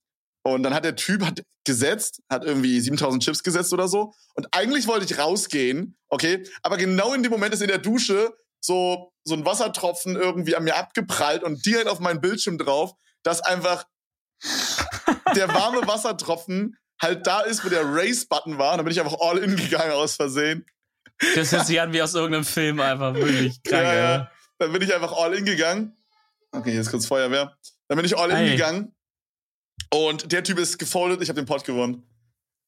und 0.44 0.62
dann 0.62 0.74
hat 0.74 0.84
der 0.84 0.94
Typ 0.94 1.24
hat 1.24 1.42
gesetzt, 1.64 2.22
hat 2.30 2.44
irgendwie 2.44 2.78
7000 2.80 3.22
Chips 3.22 3.42
gesetzt 3.42 3.72
oder 3.72 3.88
so. 3.88 4.12
Und 4.34 4.46
eigentlich 4.52 4.86
wollte 4.86 5.06
ich 5.06 5.18
rausgehen, 5.18 5.96
okay? 6.08 6.46
Aber 6.62 6.76
genau 6.76 7.14
in 7.14 7.22
dem 7.22 7.32
Moment 7.32 7.54
ist 7.54 7.62
in 7.62 7.68
der 7.68 7.78
Dusche 7.78 8.34
so, 8.60 9.12
so 9.24 9.34
ein 9.34 9.44
Wassertropfen 9.44 10.16
irgendwie 10.16 10.56
an 10.56 10.64
mir 10.64 10.76
abgeprallt 10.76 11.42
und 11.42 11.64
direkt 11.64 11.88
auf 11.88 12.00
meinen 12.00 12.20
Bildschirm 12.20 12.58
drauf, 12.58 12.92
dass 13.22 13.40
einfach 13.40 13.84
der 15.34 15.48
warme 15.48 15.86
Wassertropfen 15.86 16.76
halt 17.00 17.26
da 17.26 17.40
ist, 17.40 17.64
wo 17.64 17.68
der 17.68 17.82
Race-Button 17.84 18.58
war. 18.58 18.72
Und 18.72 18.78
dann 18.78 18.84
bin 18.84 18.92
ich 18.92 19.00
einfach 19.00 19.18
all 19.20 19.38
in 19.38 19.56
gegangen 19.56 19.92
aus 19.92 20.16
Versehen. 20.16 20.66
Das 21.34 21.52
hört 21.52 21.66
sich 21.66 21.80
an 21.80 21.92
wie 21.92 22.02
aus 22.02 22.14
irgendeinem 22.14 22.44
Film 22.44 22.80
einfach, 22.80 23.14
wirklich 23.14 23.62
krank. 23.62 23.84
Ja, 23.84 23.94
ja. 23.94 24.30
Dann 24.58 24.72
bin 24.72 24.82
ich 24.82 24.94
einfach 24.94 25.12
all 25.12 25.34
in 25.34 25.44
gegangen. 25.44 25.96
Okay, 26.52 26.74
jetzt 26.74 26.90
kurz 26.90 27.06
Feuerwehr. 27.06 27.56
Dann 27.88 27.96
bin 27.96 28.04
ich 28.04 28.16
all 28.16 28.30
in 28.30 28.36
hey. 28.36 28.50
gegangen. 28.52 28.94
Und 29.92 30.32
der 30.32 30.42
Typ 30.42 30.58
ist 30.58 30.78
gefoldet, 30.78 31.22
ich 31.22 31.28
habe 31.28 31.40
den 31.40 31.46
Pot 31.46 31.64
gewonnen. 31.64 32.02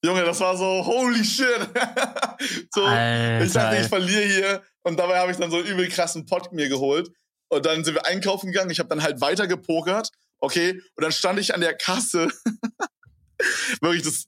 Junge, 0.05 0.25
das 0.25 0.39
war 0.41 0.57
so, 0.57 0.85
holy 0.85 1.25
shit. 1.25 1.47
so, 2.71 2.85
Alter. 2.85 3.45
ich 3.45 3.53
dachte, 3.53 3.77
ich 3.79 3.89
verliere 3.89 4.25
hier. 4.25 4.63
Und 4.83 4.99
dabei 4.99 5.19
habe 5.19 5.33
ich 5.33 5.39
dann 5.39 5.51
so 5.51 5.57
einen 5.57 5.67
übel 5.67 5.89
krassen 5.89 6.27
Pot 6.27 6.53
mir 6.53 6.69
geholt. 6.69 7.11
Und 7.49 7.67
dann 7.67 7.85
sind 7.85 7.95
wir 7.95 8.07
einkaufen 8.07 8.53
gegangen. 8.53 8.71
Ich 8.71 8.79
habe 8.79 8.89
dann 8.89 9.03
halt 9.03 9.21
weiter 9.21 9.47
gepokert. 9.47 10.11
Okay. 10.39 10.73
Und 10.95 11.03
dann 11.03 11.13
stand 11.13 11.39
ich 11.41 11.55
an 11.55 11.61
der 11.61 11.75
Kasse. 11.75 12.29
Wirklich, 13.81 14.03
das. 14.03 14.27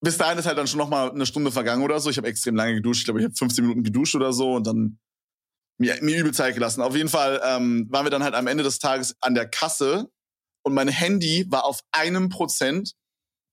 Bis 0.00 0.16
dahin 0.16 0.38
ist 0.38 0.46
halt 0.46 0.56
dann 0.56 0.68
schon 0.68 0.78
noch 0.78 0.88
mal 0.88 1.10
eine 1.10 1.26
Stunde 1.26 1.50
vergangen 1.50 1.82
oder 1.82 1.98
so. 1.98 2.08
Ich 2.08 2.18
habe 2.18 2.28
extrem 2.28 2.54
lange 2.54 2.74
geduscht. 2.74 3.00
Ich 3.00 3.04
glaube, 3.06 3.18
ich 3.18 3.24
habe 3.24 3.34
15 3.34 3.64
Minuten 3.64 3.82
geduscht 3.82 4.14
oder 4.14 4.32
so. 4.32 4.54
Und 4.54 4.64
dann 4.64 4.98
mir, 5.78 5.98
mir 6.02 6.18
übel 6.18 6.32
Zeit 6.32 6.54
gelassen. 6.54 6.82
Auf 6.82 6.94
jeden 6.94 7.08
Fall 7.08 7.40
ähm, 7.44 7.86
waren 7.90 8.06
wir 8.06 8.10
dann 8.10 8.22
halt 8.22 8.34
am 8.34 8.46
Ende 8.46 8.62
des 8.62 8.78
Tages 8.78 9.16
an 9.20 9.34
der 9.34 9.48
Kasse. 9.48 10.08
Und 10.62 10.74
mein 10.74 10.88
Handy 10.88 11.46
war 11.48 11.64
auf 11.64 11.80
einem 11.90 12.28
Prozent. 12.28 12.92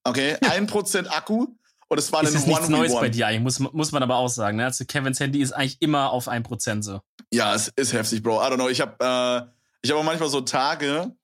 Okay, 0.04 0.38
ein 0.42 0.68
Prozent 0.68 1.12
Akku. 1.12 1.48
Und 1.88 1.98
es 2.00 2.12
war 2.12 2.24
ist 2.24 2.36
ein 2.36 2.48
nichts 2.48 2.70
Neues 2.70 2.94
bei 2.94 3.10
dir 3.10 3.28
eigentlich, 3.28 3.60
muss, 3.60 3.74
muss 3.74 3.92
man 3.92 4.02
aber 4.02 4.16
auch 4.16 4.28
sagen. 4.28 4.58
Ne? 4.58 4.66
Also 4.66 4.86
Kevins 4.86 5.20
Handy 5.20 5.42
ist 5.42 5.52
eigentlich 5.52 5.78
immer 5.82 6.12
auf 6.12 6.28
1% 6.28 6.82
so. 6.82 7.00
Ja, 7.32 7.54
es 7.54 7.72
ist 7.76 7.94
heftig, 7.94 8.24
Bro. 8.24 8.42
I 8.42 8.52
don't 8.52 8.56
know. 8.56 8.70
Ich 8.70 8.82
habe 8.82 8.96
äh, 9.00 9.52
ich 9.82 9.92
hab 9.92 10.00
auch 10.00 10.04
manchmal 10.04 10.30
so 10.30 10.42
Tage, 10.42 11.16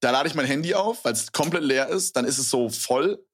da 0.00 0.10
lade 0.10 0.28
ich 0.28 0.34
mein 0.34 0.46
Handy 0.46 0.74
auf, 0.74 1.04
weil 1.04 1.12
es 1.12 1.32
komplett 1.32 1.64
leer 1.64 1.88
ist. 1.88 2.16
Dann 2.16 2.24
ist 2.24 2.38
es 2.38 2.50
so 2.50 2.68
voll. 2.68 3.24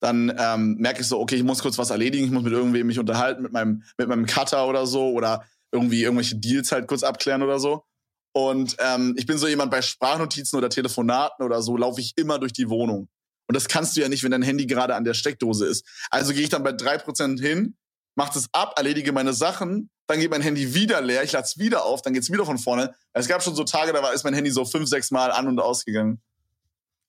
Dann 0.00 0.34
ähm, 0.38 0.76
merke 0.78 1.00
ich 1.00 1.06
so, 1.06 1.18
okay, 1.18 1.36
ich 1.36 1.42
muss 1.42 1.62
kurz 1.62 1.78
was 1.78 1.90
erledigen. 1.90 2.24
Ich 2.24 2.30
muss 2.30 2.42
mit 2.42 2.52
irgendwem 2.52 2.86
mich 2.86 2.98
unterhalten, 2.98 3.42
mit 3.42 3.52
meinem, 3.52 3.82
mit 3.96 4.08
meinem 4.08 4.26
Cutter 4.26 4.66
oder 4.66 4.86
so. 4.86 5.10
Oder 5.10 5.44
irgendwie 5.72 6.02
irgendwelche 6.02 6.36
Deals 6.36 6.72
halt 6.72 6.86
kurz 6.86 7.02
abklären 7.02 7.42
oder 7.42 7.58
so. 7.58 7.84
Und 8.32 8.76
ähm, 8.78 9.14
ich 9.18 9.26
bin 9.26 9.38
so 9.38 9.48
jemand 9.48 9.70
bei 9.70 9.82
Sprachnotizen 9.82 10.58
oder 10.58 10.68
Telefonaten 10.68 11.44
oder 11.44 11.62
so, 11.62 11.76
laufe 11.76 12.00
ich 12.00 12.12
immer 12.16 12.38
durch 12.38 12.52
die 12.52 12.68
Wohnung. 12.68 13.08
Und 13.48 13.56
das 13.56 13.68
kannst 13.68 13.96
du 13.96 14.00
ja 14.00 14.08
nicht, 14.08 14.22
wenn 14.22 14.30
dein 14.30 14.42
Handy 14.42 14.66
gerade 14.66 14.94
an 14.94 15.04
der 15.04 15.14
Steckdose 15.14 15.66
ist. 15.66 15.86
Also 16.10 16.32
gehe 16.32 16.42
ich 16.42 16.50
dann 16.50 16.62
bei 16.62 16.72
drei 16.72 16.98
Prozent 16.98 17.40
hin, 17.40 17.76
mach 18.14 18.28
das 18.28 18.48
ab, 18.52 18.74
erledige 18.76 19.12
meine 19.12 19.32
Sachen, 19.32 19.90
dann 20.08 20.18
geht 20.18 20.30
mein 20.30 20.40
Handy 20.40 20.74
wieder 20.74 21.00
leer, 21.00 21.22
ich 21.22 21.32
lade 21.32 21.44
es 21.44 21.58
wieder 21.58 21.84
auf, 21.84 22.02
dann 22.02 22.14
geht's 22.14 22.32
wieder 22.32 22.46
von 22.46 22.58
vorne. 22.58 22.94
Es 23.12 23.28
gab 23.28 23.42
schon 23.42 23.54
so 23.54 23.62
Tage, 23.62 23.92
da 23.92 24.02
war 24.02 24.12
ist 24.12 24.24
mein 24.24 24.34
Handy 24.34 24.50
so 24.50 24.64
fünf, 24.64 24.88
sechs 24.88 25.10
Mal 25.10 25.30
an 25.30 25.46
und 25.46 25.60
ausgegangen. 25.60 26.20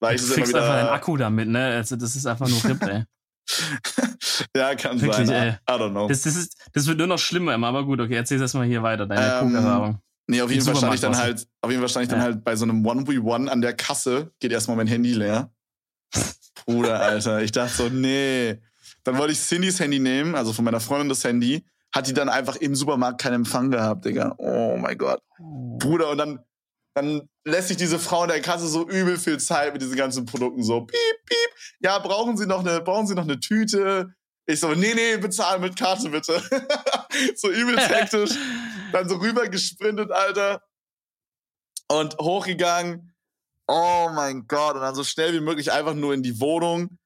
Weil 0.01 0.15
ich 0.15 0.21
du 0.21 0.33
kriegst 0.33 0.53
einfach 0.53 0.75
einen 0.75 0.89
Akku 0.89 1.17
damit, 1.17 1.47
ne? 1.47 1.75
Also 1.75 1.95
das 1.95 2.15
ist 2.15 2.25
einfach 2.25 2.47
nur 2.47 2.63
RIP, 2.63 2.83
ey. 2.83 3.03
ja, 4.55 4.75
kann 4.75 5.01
Wirklich, 5.01 5.27
sein. 5.27 5.59
Ey. 5.67 5.75
I 5.75 5.79
don't 5.79 5.91
know. 5.91 6.07
Das, 6.07 6.21
das, 6.21 6.35
ist, 6.35 6.57
das 6.73 6.87
wird 6.87 6.97
nur 6.97 7.07
noch 7.07 7.17
schlimmer 7.17 7.53
immer, 7.53 7.67
aber 7.67 7.85
gut, 7.85 8.01
okay, 8.01 8.15
erzähl 8.15 8.37
das 8.37 8.53
mal 8.53 8.65
hier 8.65 8.83
weiter, 8.83 9.05
deine 9.05 9.39
ähm. 9.41 9.97
Nee, 10.27 10.41
auf 10.41 10.51
jeden 10.51 10.63
Fall 10.63 10.75
stand 10.75 10.93
ich 10.93 11.01
dann 11.01 11.17
halt, 11.17 11.47
auf 11.61 11.71
jeden 11.71 11.81
Fall 11.81 11.89
stand 11.89 12.03
ich 12.03 12.09
dann 12.09 12.21
halt 12.21 12.43
bei 12.43 12.55
so 12.55 12.63
einem 12.63 12.85
1v1 12.85 13.47
an 13.47 13.61
der 13.61 13.73
Kasse, 13.73 14.31
geht 14.39 14.51
erstmal 14.51 14.77
mein 14.77 14.85
Handy 14.87 15.13
leer. 15.13 15.51
Bruder, 16.65 16.99
Alter. 16.99 17.41
Ich 17.41 17.51
dachte 17.51 17.73
so, 17.73 17.89
nee. 17.89 18.59
Dann 19.03 19.17
wollte 19.17 19.33
ich 19.33 19.39
Cindys 19.39 19.79
Handy 19.79 19.99
nehmen, 19.99 20.35
also 20.35 20.53
von 20.53 20.65
meiner 20.65 20.79
Freundin 20.79 21.09
das 21.09 21.23
Handy. 21.23 21.65
Hat 21.91 22.07
die 22.07 22.13
dann 22.13 22.29
einfach 22.29 22.55
im 22.57 22.75
Supermarkt 22.75 23.21
keinen 23.21 23.35
Empfang 23.35 23.71
gehabt, 23.71 24.05
Digga. 24.05 24.35
Oh 24.37 24.77
mein 24.77 24.97
Gott. 24.97 25.21
Oh. 25.39 25.77
Bruder, 25.77 26.09
und 26.09 26.17
dann, 26.17 26.39
dann 26.93 27.29
lässt 27.45 27.69
sich 27.69 27.77
diese 27.77 27.99
Frau 27.99 28.23
in 28.23 28.29
der 28.29 28.41
Kasse 28.41 28.67
so 28.67 28.87
übel 28.87 29.17
viel 29.17 29.39
Zeit 29.39 29.73
mit 29.73 29.81
diesen 29.81 29.97
ganzen 29.97 30.25
Produkten 30.25 30.63
so 30.63 30.81
piep, 30.81 31.25
piep. 31.25 31.49
Ja, 31.79 31.99
brauchen 31.99 32.37
Sie 32.37 32.45
noch 32.45 32.59
eine, 32.59 32.81
brauchen 32.81 33.07
Sie 33.07 33.15
noch 33.15 33.23
eine 33.23 33.39
Tüte? 33.39 34.13
Ich 34.45 34.59
so, 34.59 34.73
nee, 34.73 34.93
nee, 34.93 35.17
bezahlen 35.17 35.61
mit 35.61 35.77
Karte 35.77 36.09
bitte. 36.09 36.41
so 37.35 37.51
übel 37.51 37.77
hektisch. 37.79 38.31
Dann 38.91 39.07
so 39.07 39.17
rüber 39.17 39.47
gesprintet, 39.47 40.11
Alter. 40.11 40.63
Und 41.87 42.17
hochgegangen. 42.17 43.15
Oh 43.67 44.09
mein 44.13 44.47
Gott. 44.47 44.75
Und 44.75 44.81
dann 44.81 44.95
so 44.95 45.03
schnell 45.03 45.33
wie 45.33 45.39
möglich 45.39 45.71
einfach 45.71 45.93
nur 45.93 46.13
in 46.13 46.23
die 46.23 46.39
Wohnung. 46.39 46.97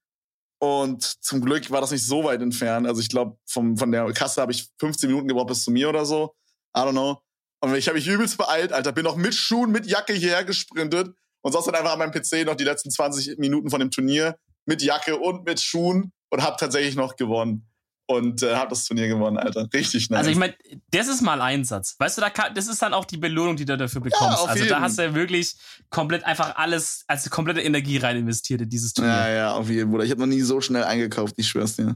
Und 0.64 1.04
zum 1.04 1.42
Glück 1.42 1.70
war 1.72 1.82
das 1.82 1.92
nicht 1.92 2.06
so 2.06 2.24
weit 2.24 2.42
entfernt. 2.42 2.88
Also 2.88 3.02
ich 3.02 3.10
glaube, 3.10 3.36
von 3.46 3.76
der 3.92 4.10
Kasse 4.14 4.42
habe 4.42 4.54
ich 4.54 4.70
15 4.80 5.10
Minuten 5.10 5.28
gebraucht 5.28 5.48
bis 5.48 5.66
zu 5.66 5.72
mir 5.72 5.90
oder 5.90 6.06
so. 6.06 6.34
I 6.74 6.80
don't 6.80 6.92
know. 6.92 7.22
Und 7.60 7.76
ich 7.76 7.90
habe 7.90 7.98
mich 7.98 8.08
übelst 8.08 8.38
beeilt, 8.38 8.72
Alter. 8.72 8.94
Bin 8.94 9.04
noch 9.04 9.18
mit 9.18 9.36
Schuhen, 9.36 9.74
mit 9.74 9.86
Jacke 9.86 10.14
hierher 10.14 10.46
gesprintet 10.46 11.14
und 11.42 11.52
saß 11.52 11.66
dann 11.66 11.76
einfach 11.76 11.92
an 11.92 12.00
meinem 12.00 12.14
PC 12.14 12.46
noch 12.46 12.56
die 12.56 12.64
letzten 12.64 12.92
20 12.92 13.40
Minuten 13.40 13.70
von 13.70 13.82
dem 13.82 13.92
Turnier 13.92 14.38
mit 14.66 14.82
Jacke 14.82 15.18
und 15.18 15.44
mit 15.44 15.60
Schuhen 15.60 16.14
und 16.30 16.42
habe 16.42 16.56
tatsächlich 16.58 16.96
noch 16.96 17.18
gewonnen. 17.18 17.68
Und 18.06 18.44
äh, 18.44 18.56
habe 18.56 18.70
das 18.72 18.86
Turnier 18.86 19.08
gewonnen, 19.08 19.38
Alter. 19.38 19.68
Richtig 19.74 20.10
nice. 20.10 20.20
Also 20.20 20.32
ich 20.32 20.38
meine, 20.38 20.56
das 20.92 21.08
ist 21.08 21.22
mal 21.22 21.42
Einsatz. 21.42 21.96
Weißt 21.98 22.18
du, 22.18 22.22
da 22.22 22.30
kann, 22.30 22.54
das 22.54 22.68
ist 22.68 22.82
dann 22.82 22.94
auch 22.94 23.06
die 23.06 23.18
Belohnung, 23.18 23.56
die 23.56 23.64
du 23.64 23.78
dafür 23.78 24.02
bekommst. 24.02 24.40
auf 24.40 24.50
also 24.50 24.64
jeden. 24.64 24.70
da 24.70 24.82
hast 24.82 24.98
du 24.98 25.04
ja 25.04 25.16
wirklich 25.16 25.56
komplett 25.90 26.26
einfach 26.26 26.58
alles, 26.58 27.06
also 27.08 27.30
komplette 27.30 27.62
Energie 27.62 27.98
rein 27.98 28.18
investiert 28.18 28.62
in 28.62 28.70
dieses 28.70 28.94
Turnier. 28.94 29.14
ja, 29.14 29.30
ja, 29.30 29.54
auf 29.54 29.70
jeden 29.70 29.92
Fall. 29.92 30.04
Ich 30.04 30.12
habe 30.12 30.20
noch 30.20 30.28
nie 30.28 30.42
so 30.42 30.60
schnell 30.60 30.84
eingekauft, 30.84 31.36
ich 31.38 31.48
schwör's 31.48 31.78
dir. 31.78 31.96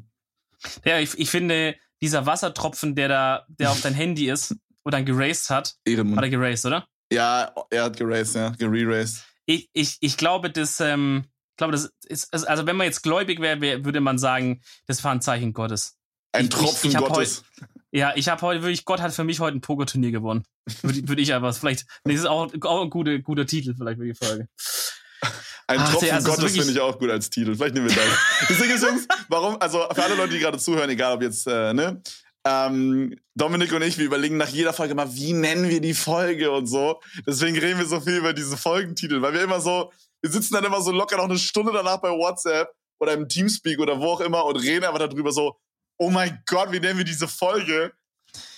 Ja, 0.85 0.99
ich, 0.99 1.17
ich 1.19 1.29
finde, 1.29 1.75
dieser 2.01 2.25
Wassertropfen, 2.25 2.95
der 2.95 3.07
da, 3.09 3.45
der 3.49 3.71
auf 3.71 3.81
dein 3.81 3.93
Handy 3.93 4.29
ist 4.29 4.55
und 4.83 4.93
dann 4.93 5.05
geraced 5.05 5.49
hat, 5.49 5.75
Ehrenmann. 5.85 6.17
hat 6.17 6.23
er 6.23 6.29
geraced, 6.29 6.65
oder? 6.65 6.87
Ja, 7.11 7.53
er 7.69 7.83
hat 7.83 7.97
geraced, 7.97 8.35
ja, 8.35 8.49
gereraced. 8.49 9.23
Ich, 9.45 9.69
ich, 9.73 9.97
ich 10.01 10.17
glaube, 10.17 10.49
das, 10.49 10.79
ähm, 10.79 11.25
ich 11.51 11.57
glaube, 11.57 11.71
das 11.71 11.91
ist, 12.05 12.33
also 12.47 12.65
wenn 12.65 12.75
man 12.75 12.85
jetzt 12.85 13.01
gläubig 13.01 13.39
wäre, 13.41 13.61
wär, 13.61 13.85
würde 13.85 14.01
man 14.01 14.17
sagen, 14.17 14.61
das 14.85 15.03
war 15.03 15.11
ein 15.11 15.21
Zeichen 15.21 15.53
Gottes. 15.53 15.96
Ein 16.37 16.45
Ich- 16.45 16.51
ich- 16.51 16.57
Tropfen 16.59 16.89
ich 16.89 16.95
hab 16.95 17.07
Gottes. 17.07 17.43
Ja, 17.91 18.13
ich 18.15 18.27
habe 18.27 18.41
heute 18.41 18.61
wirklich, 18.61 18.85
Gott 18.85 19.01
hat 19.01 19.13
für 19.13 19.23
mich 19.23 19.39
heute 19.39 19.57
ein 19.57 19.61
Pokerturnier 19.61 20.11
gewonnen. 20.11 20.43
Würde, 20.81 21.07
würde 21.07 21.21
ich 21.21 21.33
einfach, 21.33 21.55
vielleicht, 21.55 21.85
das 22.03 22.15
ist 22.15 22.25
auch, 22.25 22.51
auch 22.61 22.81
ein 22.83 22.89
guter, 22.89 23.17
guter 23.19 23.45
Titel 23.45 23.73
vielleicht 23.77 23.97
für 23.99 24.05
die 24.05 24.13
Folge. 24.13 24.47
Ein 25.69 25.79
Ach, 25.79 25.91
Tropfen 25.91 26.11
also 26.11 26.31
Gottes 26.31 26.51
finde 26.53 26.71
ich 26.71 26.79
auch 26.79 26.97
gut 26.97 27.09
als 27.09 27.29
Titel. 27.29 27.55
Vielleicht 27.55 27.73
nehmen 27.75 27.89
wir 27.89 27.95
das. 27.95 28.05
Deswegen 28.49 28.73
ist 28.73 28.83
Jungs, 28.83 29.07
warum, 29.27 29.57
also 29.59 29.85
für 29.93 30.03
alle 30.03 30.15
Leute, 30.15 30.33
die 30.33 30.39
gerade 30.39 30.57
zuhören, 30.57 30.89
egal 30.89 31.15
ob 31.15 31.21
jetzt, 31.21 31.45
äh, 31.47 31.73
ne, 31.73 32.01
ähm, 32.45 33.13
Dominik 33.35 33.73
und 33.73 33.81
ich, 33.81 33.97
wir 33.97 34.05
überlegen 34.05 34.37
nach 34.37 34.47
jeder 34.47 34.71
Folge 34.71 34.95
mal, 34.95 35.13
wie 35.15 35.33
nennen 35.33 35.67
wir 35.69 35.81
die 35.81 35.93
Folge 35.93 36.51
und 36.51 36.67
so. 36.67 37.01
Deswegen 37.25 37.57
reden 37.57 37.79
wir 37.79 37.85
so 37.85 37.99
viel 37.99 38.15
über 38.17 38.31
diese 38.33 38.55
Folgentitel, 38.55 39.21
weil 39.21 39.33
wir 39.33 39.41
immer 39.43 39.59
so, 39.59 39.91
wir 40.21 40.31
sitzen 40.31 40.53
dann 40.53 40.63
immer 40.63 40.81
so 40.81 40.91
locker 40.91 41.17
noch 41.17 41.25
eine 41.25 41.37
Stunde 41.37 41.71
danach 41.73 41.97
bei 41.97 42.09
WhatsApp 42.09 42.69
oder 42.99 43.13
im 43.13 43.27
Teamspeak 43.27 43.79
oder 43.79 43.99
wo 43.99 44.11
auch 44.11 44.21
immer 44.21 44.45
und 44.45 44.55
reden 44.57 44.85
einfach 44.85 44.99
darüber 44.99 45.31
so, 45.33 45.57
oh 45.97 46.09
mein 46.09 46.41
Gott, 46.45 46.71
wie 46.71 46.79
nennen 46.79 46.97
wir 46.97 47.05
diese 47.05 47.27
Folge? 47.27 47.91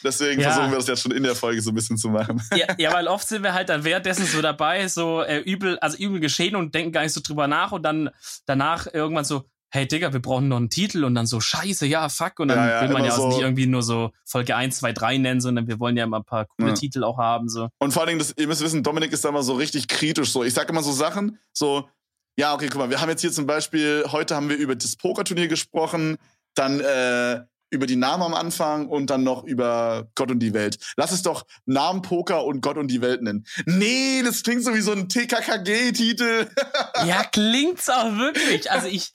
Deswegen 0.03 0.41
Ja. 0.41 0.51
versuchen 0.51 0.71
wir 0.71 0.77
das 0.77 0.87
jetzt 0.87 1.01
schon 1.01 1.11
in 1.11 1.23
der 1.23 1.35
Folge 1.35 1.61
so 1.61 1.71
ein 1.71 1.75
bisschen 1.75 1.97
zu 1.97 2.09
machen. 2.09 2.41
Ja, 2.55 2.67
ja, 2.77 2.93
weil 2.93 3.07
oft 3.07 3.27
sind 3.27 3.43
wir 3.43 3.53
halt 3.53 3.69
dann 3.69 3.83
währenddessen 3.83 4.25
so 4.25 4.41
dabei, 4.41 4.87
so 4.87 5.21
äh, 5.21 5.39
übel, 5.39 5.77
also 5.79 5.97
übel 5.97 6.19
geschehen 6.19 6.55
und 6.55 6.73
denken 6.75 6.91
gar 6.91 7.03
nicht 7.03 7.13
so 7.13 7.21
drüber 7.21 7.47
nach 7.47 7.71
und 7.71 7.83
dann 7.83 8.09
danach 8.45 8.87
irgendwann 8.91 9.25
so, 9.25 9.45
hey 9.71 9.87
Digga, 9.87 10.11
wir 10.11 10.19
brauchen 10.21 10.47
noch 10.47 10.57
einen 10.57 10.69
Titel 10.69 11.03
und 11.05 11.13
dann 11.15 11.27
so, 11.27 11.39
scheiße, 11.39 11.85
ja, 11.85 12.09
fuck. 12.09 12.39
Und 12.39 12.47
dann 12.49 12.57
Ja, 12.57 12.69
ja, 12.69 12.81
will 12.81 12.89
man 12.89 13.05
ja 13.05 13.11
so- 13.11 13.23
auch 13.25 13.29
nicht 13.29 13.41
irgendwie 13.41 13.67
nur 13.67 13.83
so 13.83 14.11
Folge 14.25 14.55
1, 14.55 14.79
2, 14.79 14.91
3 14.93 15.17
nennen, 15.19 15.41
sondern 15.41 15.67
wir 15.67 15.79
wollen 15.79 15.95
ja 15.95 16.05
immer 16.05 16.17
ein 16.17 16.25
paar 16.25 16.45
coole 16.57 16.69
Ja. 16.69 16.73
Titel 16.73 17.03
auch 17.03 17.17
haben. 17.19 17.47
So. 17.49 17.69
Und 17.77 17.91
vor 17.93 18.01
allen 18.01 18.07
Dingen, 18.07 18.19
das, 18.19 18.33
ihr 18.35 18.47
müsst 18.47 18.61
wissen, 18.61 18.81
Dominik 18.83 19.11
ist 19.13 19.23
da 19.23 19.29
immer 19.29 19.43
so 19.43 19.53
richtig 19.53 19.87
kritisch. 19.87 20.31
So, 20.31 20.43
ich 20.43 20.53
sage 20.53 20.69
immer 20.69 20.81
so 20.83 20.91
Sachen, 20.91 21.37
so, 21.53 21.87
ja, 22.35 22.53
okay, 22.53 22.67
guck 22.69 22.79
mal, 22.79 22.89
wir 22.89 22.99
haben 22.99 23.09
jetzt 23.09 23.21
hier 23.21 23.31
zum 23.31 23.45
Beispiel, 23.45 24.03
heute 24.11 24.35
haben 24.35 24.49
wir 24.49 24.57
über 24.57 24.75
das 24.75 24.95
Pokerturnier 24.95 25.47
gesprochen, 25.47 26.17
dann 26.59 26.79
äh, 26.81 27.41
über 27.71 27.85
die 27.85 27.95
Namen 27.95 28.23
am 28.23 28.33
Anfang 28.33 28.87
und 28.87 29.09
dann 29.09 29.23
noch 29.23 29.43
über 29.43 30.09
Gott 30.15 30.31
und 30.31 30.39
die 30.39 30.53
Welt. 30.53 30.77
Lass 30.97 31.11
es 31.11 31.21
doch 31.21 31.45
Namen 31.65 32.01
Poker 32.01 32.45
und 32.45 32.61
Gott 32.61 32.77
und 32.77 32.89
die 32.89 33.01
Welt 33.01 33.21
nennen. 33.21 33.45
Nee, 33.65 34.21
das 34.23 34.43
klingt 34.43 34.63
so 34.63 34.73
wie 34.73 34.81
so 34.81 34.91
ein 34.91 35.09
TKKG-Titel. 35.09 36.47
Ja, 37.05 37.23
klingt's 37.23 37.87
auch 37.89 38.17
wirklich. 38.17 38.69
Also 38.71 38.87
ich, 38.87 39.13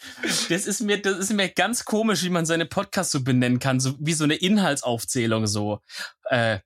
das 0.49 0.67
ist 0.67 0.81
mir, 0.81 1.03
das 1.03 1.19
ist 1.19 1.33
mir 1.35 1.51
ganz 1.51 1.85
komisch, 1.85 2.23
wie 2.25 2.31
man 2.31 2.47
seine 2.47 2.65
Podcasts 2.65 3.13
so 3.13 3.23
benennen 3.23 3.59
kann, 3.59 3.79
so 3.79 3.95
wie 3.99 4.15
so 4.15 4.25
eine 4.25 4.37
Inhaltsaufzählung 4.37 5.47
so. 5.47 5.81
Äh, 6.31 6.61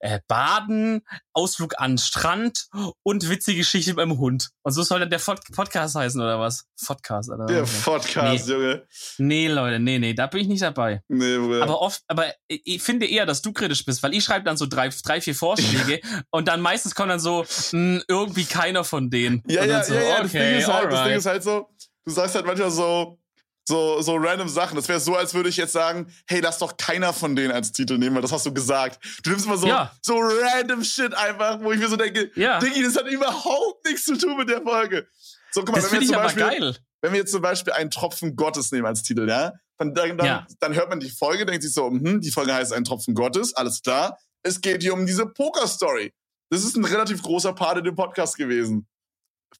äh, 0.00 0.20
Baden, 0.28 1.02
Ausflug 1.32 1.74
an 1.78 1.92
den 1.92 1.98
Strand 1.98 2.66
und 3.02 3.28
witzige 3.28 3.58
Geschichte 3.58 3.94
beim 3.94 4.18
Hund. 4.18 4.50
Und 4.62 4.72
so 4.72 4.82
soll 4.82 5.00
dann 5.00 5.10
der 5.10 5.18
Pod 5.18 5.40
Podcast 5.54 5.94
heißen, 5.94 6.20
oder 6.20 6.40
was? 6.40 6.66
Podcast, 6.84 7.30
oder? 7.30 7.46
Der 7.46 7.62
Podcast, 7.84 8.48
Junge. 8.48 8.86
Nee, 9.18 9.48
Leute, 9.48 9.78
nee, 9.78 9.98
nee, 9.98 10.14
da 10.14 10.26
bin 10.26 10.40
ich 10.40 10.48
nicht 10.48 10.62
dabei. 10.62 11.02
Nee, 11.08 11.36
Bruder. 11.38 11.62
Aber 11.62 11.80
oft, 11.80 12.02
aber 12.08 12.26
ich- 12.48 12.82
finde 12.82 13.06
eher, 13.06 13.26
dass 13.26 13.42
du 13.42 13.52
kritisch 13.52 13.84
bist, 13.84 14.02
weil 14.02 14.14
ich 14.14 14.24
schreibe 14.24 14.44
dann 14.44 14.56
so 14.56 14.66
drei, 14.66 14.88
drei 14.88 15.20
vier 15.20 15.34
Vorschläge 15.34 16.00
und 16.30 16.48
dann 16.48 16.60
meistens 16.60 16.94
kommt 16.94 17.10
dann 17.10 17.20
so, 17.20 17.44
mh, 17.72 18.02
irgendwie 18.08 18.44
keiner 18.44 18.84
von 18.84 19.10
denen. 19.10 19.42
Ja, 19.46 19.62
und 19.62 19.68
ja, 19.68 19.76
dann 19.76 19.84
so, 19.84 19.94
ja, 19.94 20.00
ja. 20.00 20.22
Das, 20.22 20.32
Ding 20.32 20.40
okay, 20.40 20.64
halt, 20.64 20.92
das 20.92 21.04
Ding 21.04 21.16
ist 21.16 21.26
halt 21.26 21.42
so, 21.42 21.68
du 22.06 22.10
sagst 22.10 22.34
halt 22.34 22.46
manchmal 22.46 22.70
so, 22.70 23.19
so, 23.68 24.00
so 24.02 24.16
random 24.16 24.48
Sachen. 24.48 24.76
Das 24.76 24.88
wäre 24.88 24.98
so, 25.00 25.14
als 25.16 25.34
würde 25.34 25.48
ich 25.48 25.56
jetzt 25.56 25.72
sagen, 25.72 26.12
hey, 26.26 26.40
lass 26.40 26.58
doch 26.58 26.76
keiner 26.76 27.12
von 27.12 27.36
denen 27.36 27.52
als 27.52 27.72
Titel 27.72 27.98
nehmen, 27.98 28.14
weil 28.16 28.22
das 28.22 28.32
hast 28.32 28.46
du 28.46 28.52
gesagt. 28.52 28.98
Du 29.22 29.30
nimmst 29.30 29.46
mal 29.46 29.58
so, 29.58 29.68
Ja. 29.68 29.92
so 30.02 30.18
random 30.18 30.82
Shit 30.82 31.14
einfach, 31.14 31.60
wo 31.60 31.70
ich 31.72 31.78
mir 31.78 31.88
so 31.88 31.96
denke, 31.96 32.30
Ja. 32.34 32.58
Diggi, 32.58 32.82
das 32.82 32.96
hat 32.96 33.06
überhaupt 33.06 33.84
nichts 33.86 34.04
zu 34.04 34.16
tun 34.18 34.36
mit 34.36 34.48
der 34.48 34.62
Folge. 34.62 35.06
So, 35.52 35.60
guck 35.62 35.70
mal, 35.74 35.80
Das 35.80 35.92
wenn 35.92 36.00
wir, 36.00 36.06
jetzt 36.06 36.12
zum 36.12 36.22
Beispiel, 36.22 36.42
geil. 36.42 36.76
wenn 37.02 37.12
wir 37.12 37.18
jetzt 37.20 37.32
zum 37.32 37.42
Beispiel 37.42 37.72
einen 37.72 37.90
Tropfen 37.90 38.34
Gottes 38.36 38.72
nehmen 38.72 38.86
als 38.86 39.02
Titel, 39.02 39.28
ja, 39.28 39.52
dann, 39.78 39.94
dann, 39.94 40.18
Ja. 40.18 40.46
dann 40.60 40.74
hört 40.74 40.88
man 40.90 41.00
die 41.00 41.10
Folge, 41.10 41.46
denkt 41.46 41.62
sich 41.62 41.72
so, 41.72 41.86
hm, 41.88 42.20
die 42.20 42.30
Folge 42.30 42.52
heißt 42.54 42.72
ein 42.72 42.84
Tropfen 42.84 43.14
Gottes, 43.14 43.54
alles 43.54 43.82
klar. 43.82 44.18
Es 44.42 44.60
geht 44.60 44.82
hier 44.82 44.94
um 44.94 45.06
diese 45.06 45.26
Poker-Story. 45.26 46.12
Das 46.50 46.64
ist 46.64 46.76
ein 46.76 46.84
relativ 46.84 47.22
großer 47.22 47.52
Part 47.52 47.78
in 47.78 47.84
dem 47.84 47.94
Podcast 47.94 48.36
gewesen. 48.36 48.88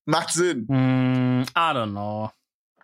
Macht 0.07 0.33
Sinn. 0.33 0.67
Hm, 0.69 1.43
I 1.51 1.61
don't 1.75 1.91
know. 1.91 2.31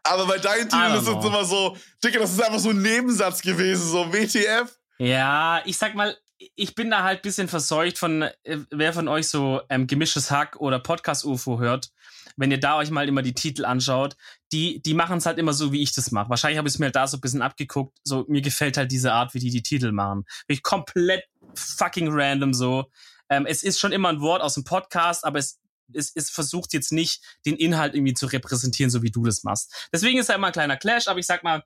Aber 0.09 0.27
bei 0.27 0.39
deinen 0.39 0.69
Titeln 0.69 0.95
ist 0.95 1.09
es 1.09 1.25
immer 1.25 1.45
so, 1.45 1.77
Digga, 2.03 2.21
das 2.21 2.33
ist 2.33 2.43
einfach 2.43 2.59
so 2.59 2.71
ein 2.71 2.81
Nebensatz 2.81 3.43
gewesen, 3.43 3.91
so 3.91 4.13
WTF. 4.13 4.77
Ja, 4.99 5.63
ich 5.65 5.77
sag 5.77 5.95
mal, 5.95 6.17
ich 6.55 6.75
bin 6.75 6.91
da 6.91 7.03
halt 7.03 7.23
bisschen 7.23 7.49
verseucht 7.49 7.99
von, 7.99 8.23
äh, 8.23 8.59
wer 8.71 8.93
von 8.93 9.09
euch 9.09 9.29
so 9.29 9.61
ähm, 9.69 9.87
gemischtes 9.87 10.31
Hack 10.31 10.57
oder 10.57 10.79
Podcast-UFO 10.79 11.59
hört. 11.59 11.91
Wenn 12.37 12.51
ihr 12.51 12.61
da 12.61 12.77
euch 12.77 12.91
mal 12.91 13.09
immer 13.09 13.23
die 13.23 13.33
Titel 13.33 13.65
anschaut, 13.65 14.17
die, 14.53 14.83
die 14.83 14.95
machen 14.95 15.19
es 15.19 15.27
halt 15.27 15.39
immer 15.39 15.55
so, 15.55 15.73
wie 15.73 15.83
ich 15.83 15.95
das 15.95 16.11
mache. 16.11 16.29
Wahrscheinlich 16.29 16.59
habe 16.59 16.69
ich 16.69 16.75
es 16.75 16.79
mir 16.79 16.87
halt 16.87 16.97
da 16.97 17.07
so 17.07 17.17
ein 17.17 17.21
bisschen 17.23 17.41
abgeguckt. 17.41 17.97
So, 18.05 18.27
mir 18.29 18.43
gefällt 18.43 18.77
halt 18.77 18.93
diese 18.93 19.13
Art, 19.13 19.33
wie 19.33 19.39
die 19.39 19.51
die 19.51 19.63
Titel 19.63 19.93
machen. 19.93 20.25
Wirklich 20.47 20.63
komplett 20.63 21.25
fucking 21.55 22.09
random 22.11 22.53
so. 22.53 22.91
Ähm, 23.31 23.47
es 23.47 23.63
ist 23.63 23.81
schon 23.81 23.93
immer 23.93 24.11
ein 24.11 24.21
Wort 24.21 24.43
aus 24.43 24.55
dem 24.55 24.65
Podcast, 24.65 25.25
aber 25.25 25.39
es, 25.39 25.59
es, 25.93 26.13
es 26.15 26.31
versucht 26.31 26.73
jetzt 26.73 26.93
nicht, 26.93 27.23
den 27.45 27.57
Inhalt 27.57 27.95
irgendwie 27.95 28.15
zu 28.15 28.27
repräsentieren, 28.27 28.91
so 28.91 29.03
wie 29.03 29.11
du 29.11 29.25
das 29.25 29.45
machst. 29.45 29.89
Deswegen 29.93 30.19
ist 30.19 30.29
da 30.29 30.35
immer 30.35 30.49
ein 30.49 30.53
kleiner 30.53 30.77
Clash, 30.77 31.09
aber 31.09 31.19
ich 31.19 31.27
sag 31.27 31.43
mal, 31.43 31.63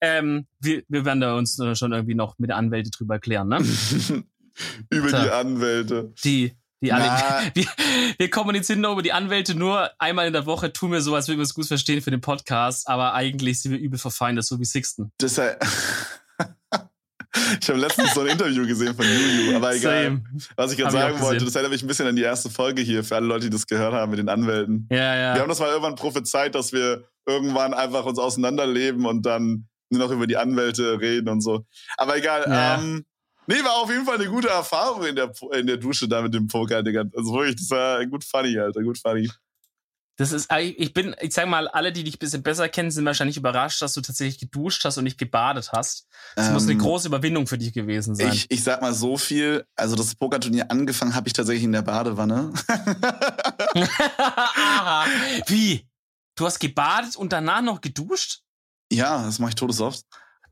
ähm, 0.00 0.46
wir, 0.60 0.82
wir 0.88 1.04
werden 1.04 1.20
da 1.20 1.36
uns 1.36 1.58
äh, 1.58 1.74
schon 1.74 1.92
irgendwie 1.92 2.14
noch 2.14 2.38
mit 2.38 2.50
der 2.50 2.56
Anwälte 2.56 2.90
drüber 2.90 3.18
klären, 3.18 3.48
ne? 3.48 3.58
Über 4.90 5.08
die 5.08 5.30
Anwälte. 5.30 6.12
Die, 6.22 6.56
die 6.80 6.92
alle, 6.92 7.50
wir, 7.54 7.66
wir 8.18 8.30
kommunizieren 8.30 8.80
nur 8.80 8.92
über 8.92 9.02
die 9.02 9.12
Anwälte 9.12 9.54
nur 9.54 9.90
einmal 9.98 10.26
in 10.26 10.32
der 10.32 10.46
Woche, 10.46 10.72
tun 10.72 10.92
wir 10.92 11.00
so, 11.00 11.14
als 11.14 11.26
würden 11.28 11.38
wir 11.38 11.44
es 11.44 11.54
gut 11.54 11.66
verstehen 11.66 12.02
für 12.02 12.10
den 12.10 12.20
Podcast, 12.20 12.88
aber 12.88 13.14
eigentlich 13.14 13.60
sind 13.60 13.72
wir 13.72 13.78
übel 13.78 13.98
verfeindet, 13.98 14.44
so 14.44 14.60
wie 14.60 14.64
Sixten. 14.64 15.10
Deshalb. 15.20 15.64
ich 17.60 17.68
habe 17.68 17.78
letztens 17.78 18.14
so 18.14 18.20
ein 18.20 18.28
Interview 18.28 18.66
gesehen 18.66 18.94
von 18.94 19.04
Juju, 19.04 19.56
aber 19.56 19.74
egal. 19.74 20.04
Same. 20.04 20.24
Was 20.56 20.72
ich 20.72 20.78
gerade 20.78 20.94
ich 20.94 21.00
sagen 21.00 21.16
auch 21.16 21.20
wollte, 21.20 21.44
das 21.44 21.54
erinnert 21.54 21.72
mich 21.72 21.82
ein 21.82 21.88
bisschen 21.88 22.06
an 22.06 22.16
die 22.16 22.22
erste 22.22 22.50
Folge 22.50 22.82
hier, 22.82 23.02
für 23.04 23.16
alle 23.16 23.26
Leute, 23.26 23.46
die 23.46 23.50
das 23.50 23.66
gehört 23.66 23.92
haben 23.92 24.10
mit 24.10 24.18
den 24.18 24.28
Anwälten. 24.28 24.88
Ja, 24.90 25.16
ja. 25.16 25.34
Wir 25.34 25.42
haben 25.42 25.48
das 25.48 25.60
mal 25.60 25.68
irgendwann 25.68 25.96
prophezeit, 25.96 26.54
dass 26.54 26.72
wir 26.72 27.04
irgendwann 27.26 27.74
einfach 27.74 28.04
uns 28.04 28.18
auseinanderleben 28.18 29.06
und 29.06 29.24
dann 29.24 29.66
nur 29.90 30.06
noch 30.06 30.10
über 30.10 30.26
die 30.26 30.36
Anwälte 30.36 31.00
reden 31.00 31.28
und 31.28 31.40
so. 31.40 31.64
Aber 31.96 32.16
egal. 32.16 32.44
Ja. 32.46 32.78
Ähm, 32.78 33.04
nee, 33.46 33.62
war 33.64 33.82
auf 33.82 33.90
jeden 33.90 34.04
Fall 34.04 34.16
eine 34.16 34.26
gute 34.26 34.48
Erfahrung 34.48 35.04
in 35.04 35.16
der, 35.16 35.32
in 35.52 35.66
der 35.66 35.76
Dusche 35.76 36.08
da 36.08 36.22
mit 36.22 36.34
dem 36.34 36.46
Poker, 36.46 36.82
Digga. 36.82 37.04
Also 37.16 37.34
wirklich, 37.34 37.56
das 37.56 37.70
war 37.70 38.04
gut 38.06 38.24
funny, 38.24 38.58
Alter, 38.58 38.82
gut 38.82 38.98
funny. 38.98 39.30
Das 40.16 40.30
ist, 40.30 40.52
ich 40.52 40.78
ich 40.78 40.94
bin, 40.94 41.16
ich 41.20 41.34
sag 41.34 41.48
mal, 41.48 41.66
alle, 41.66 41.92
die 41.92 42.04
dich 42.04 42.14
ein 42.16 42.18
bisschen 42.18 42.42
besser 42.44 42.68
kennen, 42.68 42.90
sind 42.92 43.04
wahrscheinlich 43.04 43.36
überrascht, 43.36 43.82
dass 43.82 43.94
du 43.94 44.00
tatsächlich 44.00 44.38
geduscht 44.38 44.84
hast 44.84 44.96
und 44.96 45.04
nicht 45.04 45.18
gebadet 45.18 45.72
hast. 45.72 46.06
Das 46.36 46.50
muss 46.50 46.62
eine 46.64 46.72
Ähm, 46.72 46.78
große 46.78 47.08
Überwindung 47.08 47.46
für 47.48 47.58
dich 47.58 47.72
gewesen 47.72 48.14
sein. 48.14 48.32
Ich, 48.32 48.48
ich 48.48 48.62
sag 48.62 48.80
mal 48.80 48.94
so 48.94 49.16
viel, 49.16 49.64
also 49.74 49.96
das 49.96 50.14
Pokerturnier 50.14 50.70
angefangen 50.70 51.14
habe 51.16 51.26
ich 51.26 51.32
tatsächlich 51.32 51.64
in 51.64 51.72
der 51.72 51.82
Badewanne. 51.82 52.52
Aha. 54.16 55.06
Wie? 55.46 55.86
Du 56.36 56.46
hast 56.46 56.58
gebadet 56.58 57.16
und 57.16 57.32
danach 57.32 57.62
noch 57.62 57.80
geduscht? 57.80 58.40
ja, 58.92 59.24
das 59.24 59.38
mache 59.40 59.50
ich 59.50 59.54
todesoft. 59.56 60.04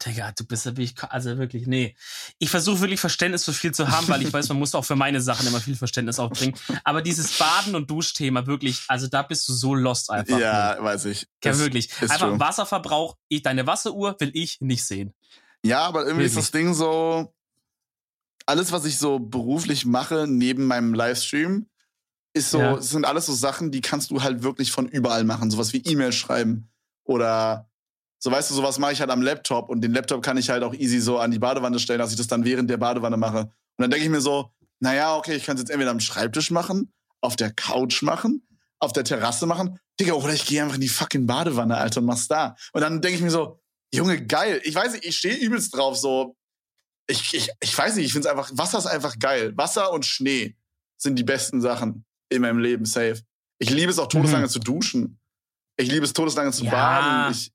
Digga, 0.04 0.32
du 0.32 0.44
bist 0.44 0.64
wirklich, 0.64 0.94
also 1.02 1.36
wirklich, 1.38 1.66
nee. 1.66 1.94
Ich 2.38 2.50
versuche 2.50 2.80
wirklich 2.80 3.00
Verständnis 3.00 3.44
für 3.44 3.52
viel 3.52 3.72
zu 3.72 3.88
haben, 3.88 4.08
weil 4.08 4.22
ich 4.22 4.32
weiß, 4.32 4.48
man 4.48 4.58
muss 4.58 4.74
auch 4.74 4.84
für 4.84 4.96
meine 4.96 5.20
Sachen 5.20 5.46
immer 5.46 5.60
viel 5.60 5.76
Verständnis 5.76 6.18
aufbringen. 6.18 6.56
Aber 6.84 7.02
dieses 7.02 7.38
Baden- 7.38 7.74
und 7.74 7.90
Duschthema, 7.90 8.46
wirklich, 8.46 8.82
also 8.88 9.06
da 9.06 9.22
bist 9.22 9.48
du 9.48 9.52
so 9.52 9.74
lost 9.74 10.10
einfach. 10.10 10.38
Ja, 10.38 10.76
weiß 10.82 11.04
ich. 11.06 11.26
Ja, 11.44 11.56
wirklich. 11.58 11.90
Einfach 12.00 12.18
true. 12.18 12.40
Wasserverbrauch, 12.40 13.16
ich, 13.28 13.42
deine 13.42 13.66
Wasseruhr 13.66 14.16
will 14.18 14.30
ich 14.34 14.60
nicht 14.60 14.84
sehen. 14.84 15.12
Ja, 15.64 15.82
aber 15.82 16.06
irgendwie 16.06 16.26
ist 16.26 16.36
das 16.36 16.50
Ding 16.50 16.74
so, 16.74 17.32
alles, 18.46 18.72
was 18.72 18.84
ich 18.84 18.98
so 18.98 19.18
beruflich 19.20 19.86
mache, 19.86 20.26
neben 20.28 20.66
meinem 20.66 20.94
Livestream, 20.94 21.66
ist 22.34 22.50
so, 22.50 22.58
Ja. 22.58 22.80
sind 22.80 23.04
alles 23.04 23.26
so 23.26 23.34
Sachen, 23.34 23.70
die 23.70 23.82
kannst 23.82 24.10
du 24.10 24.22
halt 24.22 24.42
wirklich 24.42 24.72
von 24.72 24.88
überall 24.88 25.24
machen. 25.24 25.50
Sowas 25.50 25.72
wie 25.72 25.82
E-Mail 25.84 26.12
schreiben 26.12 26.70
oder 27.04 27.68
so, 28.22 28.30
weißt 28.30 28.50
du, 28.50 28.54
sowas 28.54 28.78
mache 28.78 28.92
ich 28.92 29.00
halt 29.00 29.10
am 29.10 29.20
Laptop 29.20 29.68
und 29.68 29.80
den 29.80 29.92
Laptop 29.92 30.22
kann 30.22 30.36
ich 30.36 30.48
halt 30.48 30.62
auch 30.62 30.74
easy 30.74 31.00
so 31.00 31.18
an 31.18 31.32
die 31.32 31.40
Badewanne 31.40 31.80
stellen, 31.80 31.98
dass 31.98 32.12
ich 32.12 32.16
das 32.16 32.28
dann 32.28 32.44
während 32.44 32.70
der 32.70 32.76
Badewanne 32.76 33.16
mache. 33.16 33.40
Und 33.40 33.50
dann 33.78 33.90
denke 33.90 34.04
ich 34.04 34.12
mir 34.12 34.20
so, 34.20 34.52
naja, 34.78 35.16
okay, 35.16 35.34
ich 35.34 35.44
kann 35.44 35.56
es 35.56 35.62
jetzt 35.62 35.70
entweder 35.70 35.90
am 35.90 35.98
Schreibtisch 35.98 36.52
machen, 36.52 36.92
auf 37.20 37.34
der 37.34 37.52
Couch 37.52 38.02
machen, 38.02 38.46
auf 38.78 38.92
der 38.92 39.02
Terrasse 39.02 39.46
machen. 39.46 39.80
Digga, 39.98 40.12
oder 40.12 40.32
ich 40.32 40.46
gehe 40.46 40.62
einfach 40.62 40.76
in 40.76 40.80
die 40.80 40.88
fucking 40.88 41.26
Badewanne, 41.26 41.76
Alter, 41.76 41.98
und 42.00 42.06
mach's 42.06 42.28
da. 42.28 42.54
Und 42.72 42.80
dann 42.82 43.00
denke 43.00 43.16
ich 43.16 43.22
mir 43.22 43.30
so, 43.32 43.60
Junge, 43.92 44.24
geil. 44.24 44.60
Ich 44.64 44.74
weiß 44.76 44.92
nicht, 44.92 45.04
ich 45.04 45.18
stehe 45.18 45.36
übelst 45.36 45.76
drauf, 45.76 45.96
so. 45.98 46.36
Ich, 47.08 47.34
ich, 47.34 47.50
ich 47.60 47.76
weiß 47.76 47.96
nicht, 47.96 48.06
ich 48.06 48.12
finde 48.12 48.28
es 48.28 48.32
einfach, 48.32 48.50
Wasser 48.54 48.78
ist 48.78 48.86
einfach 48.86 49.18
geil. 49.18 49.52
Wasser 49.56 49.92
und 49.92 50.06
Schnee 50.06 50.56
sind 50.96 51.18
die 51.18 51.24
besten 51.24 51.60
Sachen 51.60 52.04
in 52.28 52.42
meinem 52.42 52.58
Leben, 52.58 52.84
safe. 52.84 53.20
Ich 53.58 53.70
liebe 53.70 53.90
es 53.90 53.98
auch 53.98 54.06
todeslange 54.08 54.48
zu 54.48 54.60
duschen. 54.60 55.18
Ich 55.76 55.90
liebe 55.90 56.04
es 56.04 56.12
todeslange 56.12 56.52
zu 56.52 56.64
Ja. 56.64 56.70
baden. 56.70 57.32
Ich, 57.32 57.51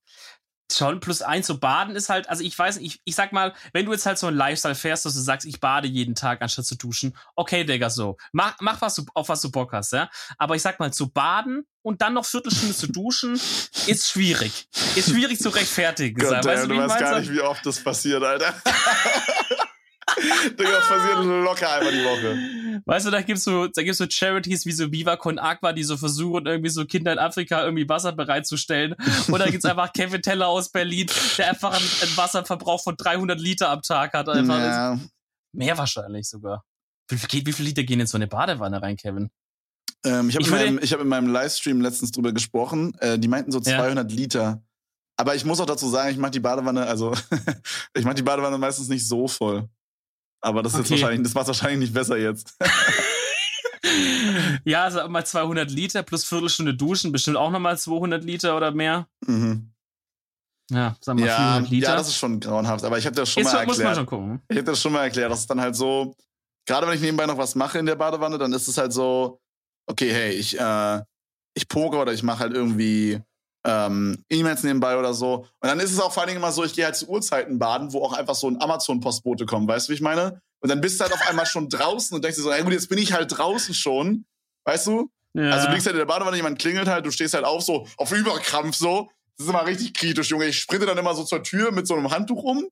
Schon 0.72 1.00
plus 1.00 1.22
eins, 1.22 1.48
so 1.48 1.58
baden 1.58 1.96
ist 1.96 2.10
halt, 2.10 2.28
also 2.30 2.44
ich 2.44 2.58
weiß 2.58 2.80
nicht, 2.80 2.96
ich, 2.96 3.02
ich 3.06 3.16
sag 3.16 3.32
mal, 3.32 3.54
wenn 3.72 3.86
du 3.86 3.94
jetzt 3.94 4.06
halt 4.06 4.18
so 4.18 4.28
ein 4.28 4.36
Lifestyle 4.36 4.76
fährst, 4.76 5.06
dass 5.06 5.14
du 5.14 5.22
sagst, 5.22 5.48
ich 5.48 5.60
bade 5.60 5.88
jeden 5.88 6.14
Tag 6.14 6.42
anstatt 6.42 6.66
zu 6.66 6.76
duschen, 6.76 7.16
okay, 7.36 7.64
Digga, 7.64 7.90
so. 7.90 8.18
Mach, 8.34 8.56
mach 8.60 8.82
was 8.82 8.96
du, 8.96 9.06
auf 9.14 9.30
was 9.30 9.42
du 9.42 9.50
Bock 9.50 9.72
hast, 9.72 9.94
ja. 9.94 10.10
Aber 10.38 10.56
ich 10.56 10.62
sag 10.62 10.80
mal, 10.80 10.92
zu 10.92 11.10
baden 11.10 11.66
und 11.82 12.02
dann 12.02 12.14
noch 12.14 12.26
Viertelstunde 12.26 12.76
zu 12.76 12.88
duschen, 12.88 13.40
ist 13.88 14.10
schwierig. 14.10 14.68
Ist 14.96 15.10
schwierig 15.10 15.40
zu 15.40 15.50
rechtfertigen. 15.50 16.20
Gott, 16.20 16.44
weißt 16.46 16.66
du, 16.66 16.68
du 16.68 16.78
weißt 16.78 17.00
gar 17.00 17.20
nicht, 17.20 17.32
wie 17.32 17.42
oft 17.42 17.66
das 17.66 17.82
passiert, 17.82 18.24
Alter. 18.24 18.54
Digga, 20.18 20.72
das 20.72 20.88
passiert 20.88 21.26
locker 21.26 21.72
einmal 21.72 21.92
die 21.94 22.04
Woche. 22.04 22.82
Weißt 22.86 23.06
du, 23.06 23.12
da 23.12 23.22
gibt's 23.22 23.44
so, 23.44 23.68
da 23.68 23.84
gibt's 23.84 23.98
so 23.98 24.06
Charities 24.10 24.66
wie 24.66 24.72
so 24.72 24.92
Viva 24.92 25.16
Con 25.18 25.40
Aqua, 25.40 25.74
die 25.74 25.84
so 25.84 25.98
versuchen, 25.98 26.46
irgendwie 26.46 26.70
so 26.70 26.86
Kinder 26.86 27.12
in 27.14 27.20
Afrika 27.20 27.64
irgendwie 27.64 27.88
Wasser 27.90 28.12
bereitzustellen. 28.14 28.96
Und 29.28 29.40
dann 29.40 29.52
gibt's 29.52 29.66
einfach 29.66 29.92
Kevin 29.94 30.22
Teller 30.22 30.48
aus 30.48 30.70
Berlin, 30.72 31.08
der 31.38 31.50
einfach 31.50 31.74
einen, 31.74 31.90
einen 32.02 32.18
Wasserverbrauch 32.18 32.84
von 32.84 32.96
300 32.98 33.40
Liter 33.40 33.70
am 33.70 33.82
Tag 33.82 34.14
hat. 34.14 34.30
Einfach 34.30 34.58
Ja. 34.60 35.00
Mehr 35.54 35.78
wahrscheinlich 35.78 36.28
sogar. 36.30 36.64
Wie 37.10 37.18
viel, 37.18 37.46
wie 37.46 37.54
viel 37.54 37.66
Liter 37.66 37.84
gehen 37.84 38.00
in 38.00 38.08
so 38.08 38.18
eine 38.18 38.28
Badewanne 38.28 38.82
rein, 38.82 38.98
Kevin? 38.98 39.30
Ähm, 40.06 40.30
ich 40.30 40.36
habe 40.36 40.46
in, 40.46 40.52
meinem- 40.52 40.80
ich 40.82 40.94
hab 40.94 41.00
in 41.02 41.08
meinem 41.08 41.28
Livestream 41.32 41.82
letztens 41.82 42.12
drüber 42.12 42.32
gesprochen. 42.34 42.94
Äh, 43.00 43.18
die 43.18 43.28
meinten 43.28 43.52
so 43.52 43.60
Ja. 43.60 43.78
200 43.78 44.12
Liter. 44.12 44.62
Aber 45.20 45.34
ich 45.34 45.46
muss 45.46 45.60
auch 45.60 45.66
dazu 45.66 45.90
sagen, 45.90 46.12
ich 46.12 46.18
mache 46.18 46.32
die 46.32 46.40
Badewanne, 46.40 46.86
also 46.86 47.14
ich 47.96 48.06
mache 48.06 48.14
die 48.16 48.22
Badewanne 48.22 48.58
meistens 48.60 48.88
nicht 48.88 49.08
so 49.08 49.28
voll. 49.28 49.68
Aber 50.48 50.64
das 50.64 50.74
ist 50.74 50.80
jetzt 50.80 50.92
Okay. 50.92 51.02
wahrscheinlich, 51.02 51.28
das 51.28 51.34
macht 51.36 51.48
wahrscheinlich 51.48 51.80
nicht 51.80 51.94
besser 51.94 52.18
jetzt. 52.18 52.56
Ja, 54.66 54.90
sag 54.92 55.10
mal 55.10 55.26
200 55.26 55.72
Liter 55.72 56.04
plus 56.04 56.26
Viertelstunde 56.26 56.74
duschen, 56.74 57.12
bestimmt 57.12 57.38
auch 57.38 57.52
nochmal 57.52 57.78
200 57.78 58.24
Liter 58.24 58.58
oder 58.58 58.72
mehr. 58.72 59.08
mhm. 59.26 59.72
Ja, 60.70 60.98
sag 61.00 61.16
mal 61.18 61.26
Ja, 61.26 61.36
400 61.38 61.70
Liter. 61.72 61.90
ja, 61.92 61.96
das 61.96 62.10
ist 62.10 62.18
schon 62.18 62.40
grauenhaft. 62.42 62.84
Aber 62.84 62.98
ich 62.98 63.06
habe 63.06 63.16
das 63.16 63.30
schon 63.32 63.44
Ist, 63.44 63.54
mal 63.54 63.66
muss 63.66 63.78
man 63.78 63.88
erklärt. 63.88 63.96
schon 63.96 64.06
gucken. 64.06 64.42
Ich 64.50 64.58
habe 64.58 64.66
das 64.66 64.82
schon 64.82 64.92
mal 64.92 65.04
erklärt. 65.04 65.32
Das 65.32 65.40
ist 65.40 65.50
dann 65.50 65.62
halt 65.62 65.76
so, 65.78 66.14
gerade 66.66 66.86
wenn 66.88 66.96
ich 66.96 67.02
nebenbei 67.02 67.26
noch 67.26 67.38
was 67.38 67.56
mache 67.56 67.80
in 67.80 67.86
der 67.86 67.96
Badewanne, 67.96 68.38
dann 68.38 68.52
ist 68.52 68.68
es 68.68 68.78
halt 68.78 68.92
so, 68.92 69.40
okay, 69.90 70.12
hey, 70.12 70.32
ich, 70.34 70.60
äh, 70.60 71.02
ich 71.54 71.68
poker 71.70 72.02
oder 72.02 72.12
ich 72.12 72.22
mache 72.24 72.40
halt 72.40 72.54
irgendwie 72.54 73.22
ähm, 73.66 74.24
E-Mails 74.30 74.64
nebenbei 74.64 74.98
oder 74.98 75.14
so. 75.14 75.48
Und 75.60 75.70
dann 75.70 75.80
ist 75.80 75.92
es 75.92 76.00
auch 76.00 76.12
vor 76.12 76.24
allen 76.24 76.30
Dingen 76.30 76.40
immer 76.40 76.52
so, 76.52 76.64
ich 76.64 76.74
gehe 76.74 76.86
halt 76.86 76.96
zu 76.96 77.08
Uhrzeiten 77.08 77.60
baden, 77.60 77.94
wo 77.94 78.04
auch 78.04 78.14
einfach 78.14 78.36
so 78.36 78.50
ein 78.50 78.62
Amazon-Postbote 78.62 79.46
kommt. 79.46 79.68
Weißt 79.68 79.88
du, 79.88 79.92
wie 79.92 79.96
ich 79.96 80.02
meine? 80.02 80.42
Und 80.60 80.70
dann 80.70 80.82
bist 80.82 81.00
du 81.00 81.04
halt 81.04 81.14
auf 81.14 81.28
einmal 81.28 81.46
schon 81.46 81.70
draußen 81.70 82.16
und 82.16 82.24
denkst 82.24 82.38
dir 82.38 82.44
so, 82.44 82.52
ja 82.52 82.62
gut, 82.62 82.74
jetzt 82.74 82.90
bin 82.90 82.98
ich 82.98 83.14
halt 83.14 83.38
draußen 83.38 83.74
schon. 83.74 84.26
Weißt 84.66 84.88
du? 84.88 85.10
Ja. 85.34 85.52
Also 85.52 85.68
du 85.68 85.74
liegst 85.74 85.86
halt 85.86 85.96
in 85.96 86.00
der 86.00 86.06
Badewanne, 86.06 86.36
jemand 86.36 86.60
klingelt 86.60 86.88
halt, 86.88 87.06
du 87.06 87.12
stehst 87.12 87.34
halt 87.34 87.46
auf, 87.46 87.62
so 87.64 87.88
auf 87.98 88.12
Überkrampf 88.12 88.76
so. 88.76 89.10
Das 89.38 89.46
ist 89.46 89.50
immer 89.52 89.66
richtig 89.66 89.94
kritisch, 89.94 90.30
Junge. 90.30 90.48
Ich 90.48 90.60
sprinte 90.60 90.88
dann 90.88 90.98
immer 90.98 91.14
so 91.14 91.24
zur 91.24 91.44
Tür 91.44 91.72
mit 91.72 91.86
so 91.86 91.96
einem 91.96 92.10
Handtuch 92.10 92.42
um 92.42 92.68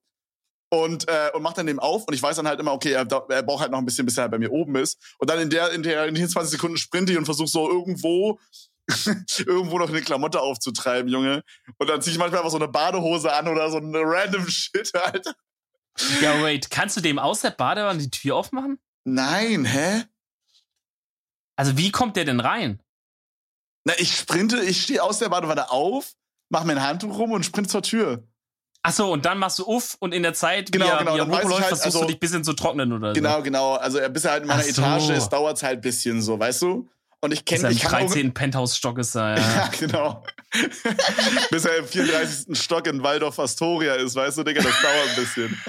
und, 0.70 1.08
äh, 1.08 1.30
und 1.32 1.42
mach 1.42 1.52
dann 1.52 1.66
dem 1.66 1.78
auf 1.78 2.08
und 2.08 2.14
ich 2.14 2.22
weiß 2.22 2.36
dann 2.36 2.48
halt 2.48 2.58
immer, 2.58 2.72
okay, 2.72 2.92
er, 2.92 3.06
er 3.28 3.42
braucht 3.42 3.60
halt 3.60 3.70
noch 3.70 3.78
ein 3.78 3.84
bisschen, 3.84 4.04
bis 4.04 4.16
er 4.16 4.22
halt 4.22 4.32
bei 4.32 4.38
mir 4.38 4.50
oben 4.50 4.74
ist. 4.76 4.98
Und 5.18 5.30
dann 5.30 5.38
in 5.38 5.50
der, 5.50 5.70
in 5.70 5.82
der, 5.82 6.06
in 6.06 6.14
den 6.14 6.28
20 6.28 6.50
Sekunden 6.50 6.76
sprinte 6.76 7.12
ich 7.12 7.18
und 7.18 7.24
versuche 7.24 7.48
so 7.48 7.70
irgendwo, 7.70 8.40
irgendwo 9.38 9.78
noch 9.78 9.88
eine 9.88 10.00
Klamotte 10.02 10.40
aufzutreiben, 10.40 11.10
Junge. 11.10 11.42
Und 11.78 11.88
dann 11.88 12.00
ziehe 12.02 12.12
ich 12.12 12.18
manchmal 12.18 12.40
einfach 12.40 12.50
so 12.52 12.56
eine 12.58 12.68
Badehose 12.68 13.32
an 13.32 13.48
oder 13.48 13.70
so 13.70 13.78
eine 13.78 14.00
random 14.02 14.46
Shit, 14.48 14.94
Alter. 14.94 15.34
ja, 16.20 16.40
wait, 16.42 16.70
kannst 16.70 16.96
du 16.96 17.00
dem 17.00 17.18
aus 17.18 17.40
der 17.40 17.50
Badewanne 17.50 17.98
die 18.00 18.10
Tür 18.10 18.36
aufmachen? 18.36 18.78
Nein, 19.04 19.64
hä? 19.64 20.04
Also 21.56 21.76
wie 21.78 21.90
kommt 21.90 22.16
der 22.16 22.24
denn 22.24 22.40
rein? 22.40 22.82
Na, 23.84 23.94
ich 23.98 24.16
sprinte, 24.16 24.60
ich 24.62 24.82
stehe 24.82 25.02
aus 25.02 25.18
der 25.20 25.28
Badewanne 25.28 25.70
auf, 25.70 26.12
mach 26.50 26.64
mir 26.64 26.72
ein 26.72 26.82
Handtuch 26.82 27.16
rum 27.18 27.32
und 27.32 27.44
sprinte 27.46 27.70
zur 27.70 27.82
Tür. 27.82 28.24
Ach 28.82 28.92
so, 28.92 29.12
und 29.12 29.24
dann 29.24 29.38
machst 29.38 29.58
du 29.58 29.66
uff 29.66 29.96
und 30.00 30.12
in 30.12 30.22
der 30.22 30.34
Zeit, 30.34 30.70
Genau, 30.70 30.86
wie 30.86 30.90
er, 30.90 30.98
genau, 30.98 31.14
wie 31.14 31.18
er 31.18 31.26
hochläuft, 31.26 31.52
halt, 31.54 31.64
versuchst 31.68 31.86
also- 31.86 32.00
du 32.00 32.06
dich 32.06 32.16
ein 32.16 32.20
bisschen 32.20 32.44
zu 32.44 32.52
trocknen 32.52 32.92
oder 32.92 33.12
Genau, 33.14 33.42
genau. 33.42 33.74
Also 33.74 33.98
bis 34.10 34.24
er 34.24 34.32
halt 34.32 34.42
in 34.42 34.48
meiner 34.48 34.62
so. 34.62 34.68
Etage 34.82 35.10
ist, 35.10 35.28
dauert 35.30 35.56
es 35.56 35.62
halt 35.62 35.78
ein 35.78 35.80
bisschen 35.80 36.20
so, 36.22 36.38
weißt 36.38 36.62
du? 36.62 36.88
Und 37.22 37.32
ich 37.32 37.44
kenne, 37.44 37.64
er 37.64 37.70
im 37.70 37.76
ich 37.76 37.82
kann 37.82 37.94
auch, 38.04 38.12
13. 38.12 38.34
Penthouse-Stock 38.34 38.98
ist 38.98 39.14
er, 39.16 39.36
ja, 39.38 39.56
ja. 39.56 39.68
genau. 39.78 40.22
bis 41.50 41.64
er 41.64 41.78
im 41.78 41.86
34. 41.86 42.56
Stock 42.60 42.86
in 42.86 43.02
Waldorf 43.02 43.38
Astoria 43.38 43.94
ist, 43.94 44.14
weißt 44.14 44.38
du, 44.38 44.42
Digga, 44.44 44.62
das 44.62 44.74
dauert 44.82 45.08
ein 45.08 45.16
bisschen. 45.16 45.60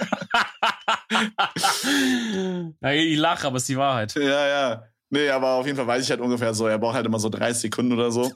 ja 2.82 2.92
ich 2.92 3.18
lache, 3.18 3.48
aber 3.48 3.58
es 3.58 3.64
ist 3.64 3.70
die 3.70 3.78
Wahrheit. 3.78 4.14
ja, 4.16 4.48
ja. 4.48 4.84
Nee, 5.10 5.30
aber 5.30 5.52
auf 5.54 5.66
jeden 5.66 5.78
Fall 5.78 5.88
weiß 5.88 6.04
ich 6.04 6.10
halt 6.10 6.20
ungefähr 6.20 6.54
so, 6.54 6.68
er 6.68 6.78
braucht 6.78 6.96
halt 6.96 7.06
immer 7.06 7.20
so 7.20 7.30
30 7.30 7.62
Sekunden 7.62 7.94
oder 7.94 8.12
so. 8.12 8.30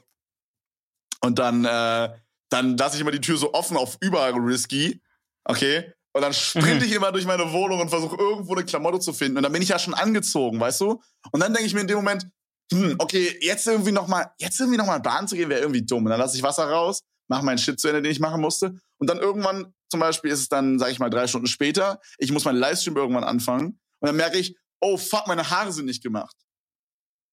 Und 1.20 1.38
dann, 1.38 1.66
äh, 1.66 2.08
dann 2.48 2.76
lasse 2.78 2.96
ich 2.96 3.02
immer 3.02 3.10
die 3.10 3.20
Tür 3.20 3.36
so 3.36 3.52
offen 3.52 3.76
auf 3.76 3.98
überall 4.00 4.32
risky. 4.32 5.02
Okay? 5.44 5.92
Und 6.14 6.22
dann 6.22 6.32
sprinte 6.32 6.84
Mhm. 6.86 6.90
ich 6.90 6.92
immer 6.92 7.12
durch 7.12 7.26
meine 7.26 7.52
Wohnung 7.52 7.80
und 7.80 7.90
versuche 7.90 8.16
irgendwo 8.16 8.54
eine 8.54 8.64
Klamotte 8.64 9.00
zu 9.00 9.12
finden. 9.12 9.36
Und 9.36 9.42
dann 9.42 9.52
bin 9.52 9.60
ich 9.62 9.68
ja 9.68 9.78
schon 9.78 9.92
angezogen, 9.94 10.58
weißt 10.58 10.80
du? 10.80 11.02
Und 11.30 11.40
dann 11.40 11.52
denke 11.52 11.66
ich 11.66 11.74
mir 11.74 11.80
in 11.82 11.88
dem 11.88 11.96
Moment, 11.96 12.26
hm, 12.70 12.96
okay, 12.98 13.36
jetzt 13.40 13.66
irgendwie 13.66 13.92
nochmal, 13.92 14.30
jetzt 14.38 14.58
irgendwie 14.60 14.78
nochmal 14.78 15.00
Bahn 15.00 15.28
zu 15.28 15.36
gehen, 15.36 15.48
wäre 15.48 15.60
irgendwie 15.60 15.84
dumm. 15.84 16.04
Und 16.04 16.10
dann 16.10 16.20
lasse 16.20 16.36
ich 16.36 16.42
Wasser 16.42 16.64
raus, 16.64 17.02
mache 17.28 17.44
meinen 17.44 17.58
Shit 17.58 17.80
zu 17.80 17.88
Ende, 17.88 18.02
den 18.02 18.12
ich 18.12 18.20
machen 18.20 18.40
musste. 18.40 18.74
Und 18.98 19.10
dann 19.10 19.18
irgendwann, 19.18 19.74
zum 19.90 20.00
Beispiel, 20.00 20.30
ist 20.30 20.40
es 20.40 20.48
dann, 20.48 20.78
sag 20.78 20.90
ich 20.90 20.98
mal, 20.98 21.10
drei 21.10 21.26
Stunden 21.26 21.46
später, 21.46 22.00
ich 22.18 22.32
muss 22.32 22.44
meinen 22.44 22.58
Livestream 22.58 22.96
irgendwann 22.96 23.24
anfangen. 23.24 23.80
Und 24.00 24.06
dann 24.06 24.16
merke 24.16 24.38
ich, 24.38 24.56
oh 24.80 24.96
fuck, 24.96 25.26
meine 25.26 25.48
Haare 25.50 25.72
sind 25.72 25.86
nicht 25.86 26.02
gemacht. 26.02 26.36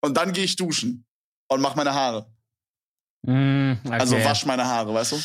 Und 0.02 0.18
dann 0.18 0.34
gehe 0.34 0.44
ich 0.44 0.56
duschen 0.56 1.06
und 1.50 1.62
mache 1.62 1.78
meine 1.78 1.94
Haare. 1.94 2.32
Mm, 3.24 3.74
okay. 3.84 4.00
Also 4.00 4.16
wasch 4.24 4.46
meine 4.46 4.66
Haare, 4.66 4.94
weißt 4.94 5.12
du? 5.12 5.18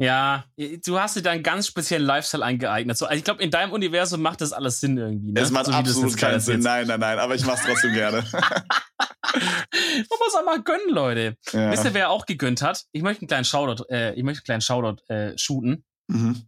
Ja, 0.00 0.44
du 0.56 0.98
hast 0.98 1.16
dir 1.16 1.22
da 1.22 1.30
einen 1.30 1.42
ganz 1.42 1.66
speziellen 1.66 2.06
Lifestyle 2.06 2.42
angeeignet. 2.42 2.96
So, 2.96 3.04
also 3.04 3.18
ich 3.18 3.24
glaube, 3.24 3.42
in 3.42 3.50
deinem 3.50 3.72
Universum 3.72 4.22
macht 4.22 4.40
das 4.40 4.54
alles 4.54 4.80
Sinn 4.80 4.96
irgendwie. 4.96 5.32
Ne? 5.32 5.40
Es 5.40 5.50
macht 5.50 5.66
So 5.66 5.72
absolut 5.72 6.16
keinen 6.16 6.40
Sinn. 6.40 6.60
Nein, 6.60 6.86
nein, 6.86 7.00
nein, 7.00 7.18
aber 7.18 7.34
ich 7.34 7.44
mach's 7.44 7.62
trotzdem 7.66 7.92
gerne. 7.92 8.24
Man 9.34 10.18
muss 10.18 10.34
auch 10.34 10.44
mal 10.44 10.62
gönnen, 10.62 10.88
Leute. 10.88 11.36
ja. 11.52 11.70
Wisst 11.70 11.84
ihr, 11.84 11.92
wer 11.92 12.10
auch 12.10 12.24
gegönnt 12.24 12.62
hat? 12.62 12.86
Ich 12.92 13.02
möchte 13.02 13.22
einen 13.22 13.28
kleinen 13.28 13.44
Shoutout, 13.44 13.84
äh, 13.90 14.14
ich 14.14 14.22
möchte 14.22 14.40
einen 14.40 14.44
kleinen 14.44 14.62
Shoutout 14.62 15.02
äh, 15.12 15.36
shooten. 15.36 15.84
Mhm. 16.08 16.46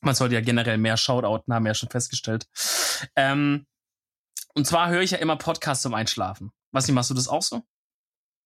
Man 0.00 0.14
sollte 0.14 0.34
ja 0.34 0.40
generell 0.40 0.78
mehr 0.78 0.96
Shoutouten, 0.96 1.52
haben 1.52 1.64
wir 1.64 1.70
ja 1.70 1.74
schon 1.74 1.90
festgestellt. 1.90 2.46
Ähm, 3.16 3.66
und 4.54 4.66
zwar 4.66 4.88
höre 4.88 5.02
ich 5.02 5.10
ja 5.10 5.18
immer 5.18 5.36
Podcasts 5.36 5.82
zum 5.82 5.92
Einschlafen. 5.94 6.52
Was 6.72 6.88
machst 6.88 7.10
du 7.10 7.14
das 7.14 7.28
auch 7.28 7.42
so? 7.42 7.62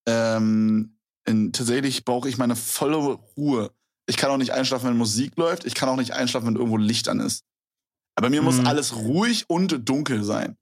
Ähm, 0.06 0.98
in, 1.26 1.52
tatsächlich 1.52 2.04
brauche 2.04 2.28
ich 2.28 2.38
meine 2.38 2.56
volle 2.56 2.96
Ruhe. 2.96 3.72
Ich 4.06 4.16
kann 4.16 4.30
auch 4.30 4.36
nicht 4.36 4.52
einschlafen, 4.52 4.88
wenn 4.88 4.96
Musik 4.96 5.32
läuft. 5.36 5.64
Ich 5.64 5.74
kann 5.74 5.88
auch 5.88 5.96
nicht 5.96 6.12
einschlafen, 6.12 6.46
wenn 6.48 6.56
irgendwo 6.56 6.76
Licht 6.76 7.08
an 7.08 7.20
ist. 7.20 7.44
Aber 8.16 8.28
mir 8.30 8.42
muss 8.42 8.56
Mhm. 8.58 8.66
alles 8.66 8.94
ruhig 8.96 9.44
und 9.48 9.88
dunkel 9.88 10.22
sein. 10.24 10.56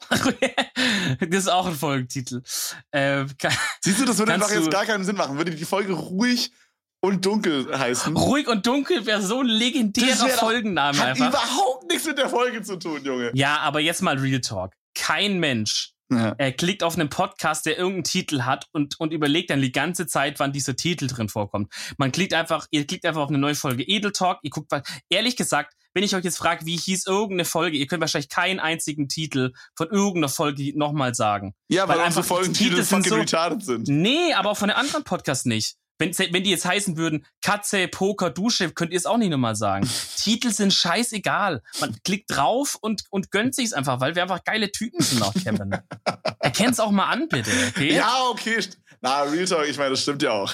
das 0.10 1.28
ist 1.30 1.48
auch 1.48 1.66
ein 1.66 1.74
Folgentitel. 1.74 2.42
Äh, 2.90 3.26
kann, 3.38 3.52
Siehst 3.82 4.00
du, 4.00 4.04
das 4.04 4.18
würde 4.18 4.34
einfach 4.34 4.50
jetzt 4.50 4.70
gar 4.70 4.86
keinen 4.86 5.04
Sinn 5.04 5.16
machen. 5.16 5.36
Würde 5.36 5.50
die 5.54 5.64
Folge 5.64 5.92
ruhig 5.92 6.52
und 7.00 7.24
dunkel 7.24 7.76
heißen. 7.78 8.16
ruhig 8.16 8.48
und 8.48 8.66
dunkel 8.66 9.06
wäre 9.06 9.22
so 9.22 9.40
ein 9.40 9.46
legendärer 9.46 10.26
wär 10.26 10.38
Folgenname 10.38 10.98
Hat 10.98 11.08
einfach. 11.08 11.28
überhaupt 11.28 11.88
nichts 11.90 12.06
mit 12.06 12.18
der 12.18 12.28
Folge 12.28 12.62
zu 12.62 12.76
tun, 12.76 13.04
Junge. 13.04 13.30
Ja, 13.34 13.58
aber 13.58 13.80
jetzt 13.80 14.02
mal 14.02 14.16
Real 14.18 14.40
Talk. 14.40 14.72
Kein 14.94 15.38
Mensch 15.38 15.92
Ja. 16.10 16.34
Er 16.38 16.52
klickt 16.52 16.82
auf 16.82 16.94
einen 16.94 17.10
Podcast, 17.10 17.66
der 17.66 17.76
irgendeinen 17.76 18.04
Titel 18.04 18.42
hat 18.42 18.66
und, 18.72 18.98
und 18.98 19.12
überlegt 19.12 19.50
dann 19.50 19.60
die 19.60 19.72
ganze 19.72 20.06
Zeit, 20.06 20.40
wann 20.40 20.52
dieser 20.52 20.74
Titel 20.74 21.06
drin 21.06 21.28
vorkommt. 21.28 21.72
Man 21.98 22.12
klickt 22.12 22.32
einfach, 22.32 22.66
ihr 22.70 22.86
klickt 22.86 23.04
einfach 23.04 23.22
auf 23.22 23.28
eine 23.28 23.38
neue 23.38 23.54
Folge 23.54 23.82
Edel 23.82 24.12
Talk, 24.12 24.38
ihr 24.42 24.50
guckt, 24.50 24.72
ehrlich 25.10 25.36
gesagt, 25.36 25.74
wenn 25.94 26.04
ich 26.04 26.14
euch 26.14 26.24
jetzt 26.24 26.38
frage, 26.38 26.64
wie 26.64 26.76
hieß 26.76 27.06
irgendeine 27.06 27.44
Folge, 27.44 27.76
ihr 27.76 27.86
könnt 27.86 28.00
wahrscheinlich 28.00 28.28
keinen 28.28 28.60
einzigen 28.60 29.08
Titel 29.08 29.52
von 29.74 29.88
irgendeiner 29.88 30.28
Folge 30.28 30.72
nochmal 30.78 31.14
sagen. 31.14 31.54
Ja, 31.68 31.88
weil, 31.88 31.98
weil 31.98 32.06
einfach 32.06 32.24
Folgentitel 32.24 32.82
fucking 32.82 33.10
so, 33.10 33.16
retarded 33.16 33.64
sind. 33.64 33.88
Nee, 33.88 34.32
aber 34.34 34.50
auch 34.50 34.56
von 34.56 34.68
den 34.68 34.76
anderen 34.76 35.04
Podcasts 35.04 35.44
nicht. 35.44 35.76
Wenn, 35.98 36.16
wenn 36.16 36.44
die 36.44 36.50
jetzt 36.50 36.64
heißen 36.64 36.96
würden, 36.96 37.26
Katze, 37.42 37.88
Poker, 37.88 38.30
Dusche, 38.30 38.70
könnt 38.70 38.92
ihr 38.92 38.98
es 38.98 39.06
auch 39.06 39.18
nicht 39.18 39.30
nochmal 39.30 39.56
sagen. 39.56 39.88
Titel 40.16 40.50
sind 40.50 40.72
scheißegal. 40.72 41.62
Man 41.80 41.96
klickt 42.04 42.30
drauf 42.34 42.76
und, 42.80 43.04
und 43.10 43.30
gönnt 43.30 43.54
sich's 43.54 43.72
einfach, 43.72 44.00
weil 44.00 44.14
wir 44.14 44.22
einfach 44.22 44.44
geile 44.44 44.70
Typen 44.70 45.02
sind 45.02 45.22
auch, 45.22 45.34
Kevin. 45.34 45.76
Erkenn's 46.40 46.80
auch 46.80 46.90
mal 46.90 47.06
an, 47.06 47.28
bitte, 47.28 47.50
okay? 47.68 47.94
Ja, 47.94 48.28
okay. 48.30 48.60
Na, 49.00 49.22
Real 49.22 49.44
Talk, 49.44 49.68
ich 49.68 49.78
meine, 49.78 49.90
das 49.90 50.02
stimmt 50.02 50.22
ja 50.22 50.32
auch. 50.32 50.52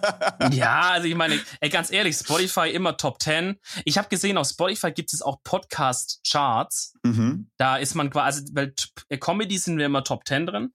ja, 0.52 0.90
also 0.90 1.08
ich 1.08 1.14
meine, 1.16 1.40
ey, 1.60 1.68
ganz 1.68 1.90
ehrlich, 1.90 2.16
Spotify 2.16 2.70
immer 2.70 2.96
Top 2.96 3.20
10. 3.20 3.58
Ich 3.84 3.98
habe 3.98 4.08
gesehen, 4.08 4.36
auf 4.38 4.46
Spotify 4.46 4.92
gibt 4.92 5.12
es 5.12 5.22
auch 5.22 5.42
Podcast-Charts. 5.42 6.94
Mhm. 7.02 7.50
Da 7.56 7.76
ist 7.76 7.96
man 7.96 8.10
quasi, 8.10 8.44
weil 8.52 8.74
Comedy 9.18 9.58
sind 9.58 9.78
wir 9.78 9.86
immer 9.86 10.04
Top 10.04 10.26
10 10.26 10.46
drin. 10.46 10.72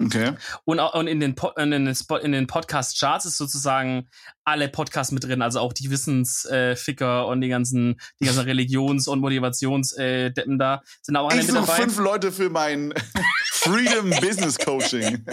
Okay. 0.00 0.32
Und, 0.64 0.78
und 0.78 1.06
in 1.08 1.18
den, 1.18 1.34
in 1.56 1.70
den, 1.70 1.96
in 2.22 2.32
den 2.32 2.46
Podcast-Charts 2.46 3.24
ist 3.24 3.36
sozusagen 3.36 4.08
alle 4.44 4.68
Podcasts 4.68 5.12
mit 5.12 5.24
drin, 5.24 5.42
also 5.42 5.58
auch 5.58 5.72
die 5.72 5.90
Wissensficker 5.90 7.22
äh, 7.22 7.24
und 7.24 7.40
die 7.40 7.48
ganzen, 7.48 8.00
die 8.20 8.26
ganzen 8.26 8.42
Religions- 8.44 9.08
und 9.08 9.20
Motivationsdeppen 9.20 10.54
äh, 10.54 10.58
da 10.58 10.82
sind 11.02 11.16
auch 11.16 11.28
alle 11.30 11.40
ich 11.40 11.46
mit 11.48 11.56
dabei. 11.56 11.74
fünf 11.74 11.98
Leute 11.98 12.30
für 12.30 12.48
mein 12.48 12.94
Freedom 13.68 14.08
Business 14.22 14.58
Coaching. 14.58 15.26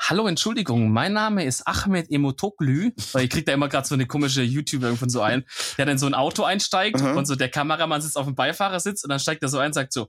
Hallo, 0.00 0.26
Entschuldigung, 0.26 0.90
mein 0.90 1.12
Name 1.12 1.44
ist 1.44 1.62
Ahmed 1.68 2.10
Emotoglü, 2.10 2.90
weil 3.12 3.24
ich 3.24 3.30
krieg 3.30 3.46
da 3.46 3.52
immer 3.52 3.68
gerade 3.68 3.86
so 3.86 3.94
eine 3.94 4.06
komische 4.06 4.42
YouTuber 4.42 4.96
von 4.96 5.08
so 5.08 5.20
ein, 5.20 5.44
der 5.78 5.86
dann 5.86 5.96
so 5.96 6.06
ein 6.06 6.14
Auto 6.14 6.42
einsteigt 6.42 7.00
uh 7.00 7.04
-huh. 7.04 7.16
und 7.16 7.26
so 7.26 7.36
der 7.36 7.48
Kameramann 7.48 8.02
sitzt 8.02 8.16
auf 8.16 8.26
dem 8.26 8.34
Beifahrersitz 8.34 9.04
und 9.04 9.10
dann 9.10 9.20
steigt 9.20 9.40
er 9.44 9.48
so 9.48 9.58
ein 9.58 9.66
und 9.66 9.74
sagt 9.74 9.92
so, 9.92 10.08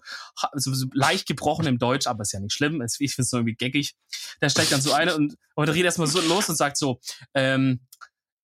so, 0.54 0.74
so 0.74 0.88
leicht 0.92 1.28
gebrochen 1.28 1.68
im 1.68 1.78
Deutsch, 1.78 2.08
aber 2.08 2.24
ist 2.24 2.32
ja 2.32 2.40
nicht 2.40 2.54
schlimm, 2.54 2.82
ich 2.82 3.14
finde 3.14 3.24
es 3.26 3.30
so 3.30 3.38
irgendwie 3.38 3.56
geckig. 3.56 3.94
Der 4.42 4.50
steigt 4.50 4.72
dann 4.72 4.82
so 4.82 4.94
ein 4.94 5.10
und, 5.10 5.36
und 5.54 5.70
redet 5.70 5.86
erstmal 5.86 6.08
so 6.08 6.22
los 6.22 6.50
und 6.50 6.56
sagt 6.56 6.78
so, 6.78 7.00
ähm, 7.36 7.82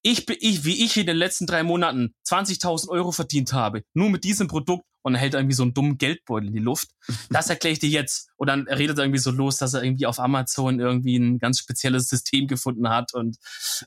ich, 0.03 0.29
ich, 0.29 0.63
wie 0.63 0.83
ich 0.83 0.97
in 0.97 1.07
den 1.07 1.17
letzten 1.17 1.47
drei 1.47 1.63
Monaten 1.63 2.13
20.000 2.27 2.89
Euro 2.89 3.11
verdient 3.11 3.53
habe, 3.53 3.83
nur 3.93 4.09
mit 4.09 4.23
diesem 4.23 4.47
Produkt 4.47 4.85
und 5.03 5.15
hält 5.15 5.33
irgendwie 5.33 5.55
so 5.55 5.63
einen 5.63 5.73
dummen 5.73 5.97
Geldbeutel 5.97 6.47
in 6.47 6.53
die 6.53 6.59
Luft. 6.59 6.89
Das 7.29 7.49
erkläre 7.49 7.73
ich 7.73 7.79
dir 7.79 7.89
jetzt. 7.89 8.29
Und 8.35 8.47
dann 8.47 8.67
redet 8.67 8.97
er 8.97 9.05
irgendwie 9.05 9.19
so 9.19 9.31
los, 9.31 9.57
dass 9.57 9.73
er 9.73 9.83
irgendwie 9.83 10.05
auf 10.05 10.19
Amazon 10.19 10.79
irgendwie 10.79 11.17
ein 11.17 11.39
ganz 11.39 11.59
spezielles 11.59 12.09
System 12.09 12.47
gefunden 12.47 12.89
hat 12.89 13.13
und, 13.13 13.37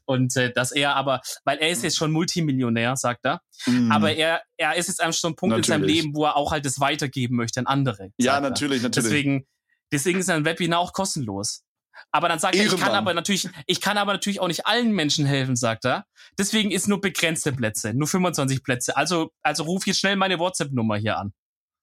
und 0.06 0.34
äh, 0.36 0.52
dass 0.52 0.72
er 0.72 0.96
aber, 0.96 1.20
weil 1.44 1.58
er 1.58 1.68
ist 1.68 1.82
jetzt 1.82 1.96
schon 1.96 2.10
Multimillionär, 2.10 2.96
sagt 2.96 3.24
er, 3.24 3.42
mm. 3.66 3.92
aber 3.92 4.14
er, 4.14 4.42
er 4.56 4.76
ist 4.76 4.88
jetzt 4.88 5.02
an 5.02 5.12
so 5.12 5.28
einem 5.28 5.36
Punkt 5.36 5.56
natürlich. 5.56 5.68
in 5.68 5.72
seinem 5.72 5.88
Leben, 5.88 6.16
wo 6.16 6.24
er 6.24 6.36
auch 6.36 6.52
halt 6.52 6.64
das 6.64 6.80
weitergeben 6.80 7.36
möchte 7.36 7.60
an 7.60 7.66
andere. 7.66 8.10
Ja, 8.18 8.40
natürlich, 8.40 8.82
er. 8.82 8.84
natürlich. 8.84 9.10
Deswegen, 9.10 9.46
deswegen 9.92 10.18
ist 10.20 10.30
ein 10.30 10.44
Webinar 10.44 10.80
auch 10.80 10.92
kostenlos. 10.92 11.64
Aber 12.10 12.28
dann 12.28 12.38
sagt 12.38 12.54
Ehrenmann. 12.54 12.72
er, 12.72 12.78
ich 12.78 12.84
kann 12.84 12.94
aber 12.94 13.14
natürlich, 13.14 13.48
ich 13.66 13.80
kann 13.80 13.98
aber 13.98 14.12
natürlich 14.12 14.40
auch 14.40 14.48
nicht 14.48 14.66
allen 14.66 14.92
Menschen 14.92 15.26
helfen, 15.26 15.56
sagt 15.56 15.84
er. 15.84 16.06
Deswegen 16.38 16.70
ist 16.70 16.88
nur 16.88 17.00
begrenzte 17.00 17.52
Plätze, 17.52 17.94
nur 17.94 18.08
25 18.08 18.62
Plätze. 18.62 18.96
Also, 18.96 19.30
also 19.42 19.64
ruf 19.64 19.86
jetzt 19.86 20.00
schnell 20.00 20.16
meine 20.16 20.38
WhatsApp-Nummer 20.38 20.96
hier 20.96 21.18
an. 21.18 21.32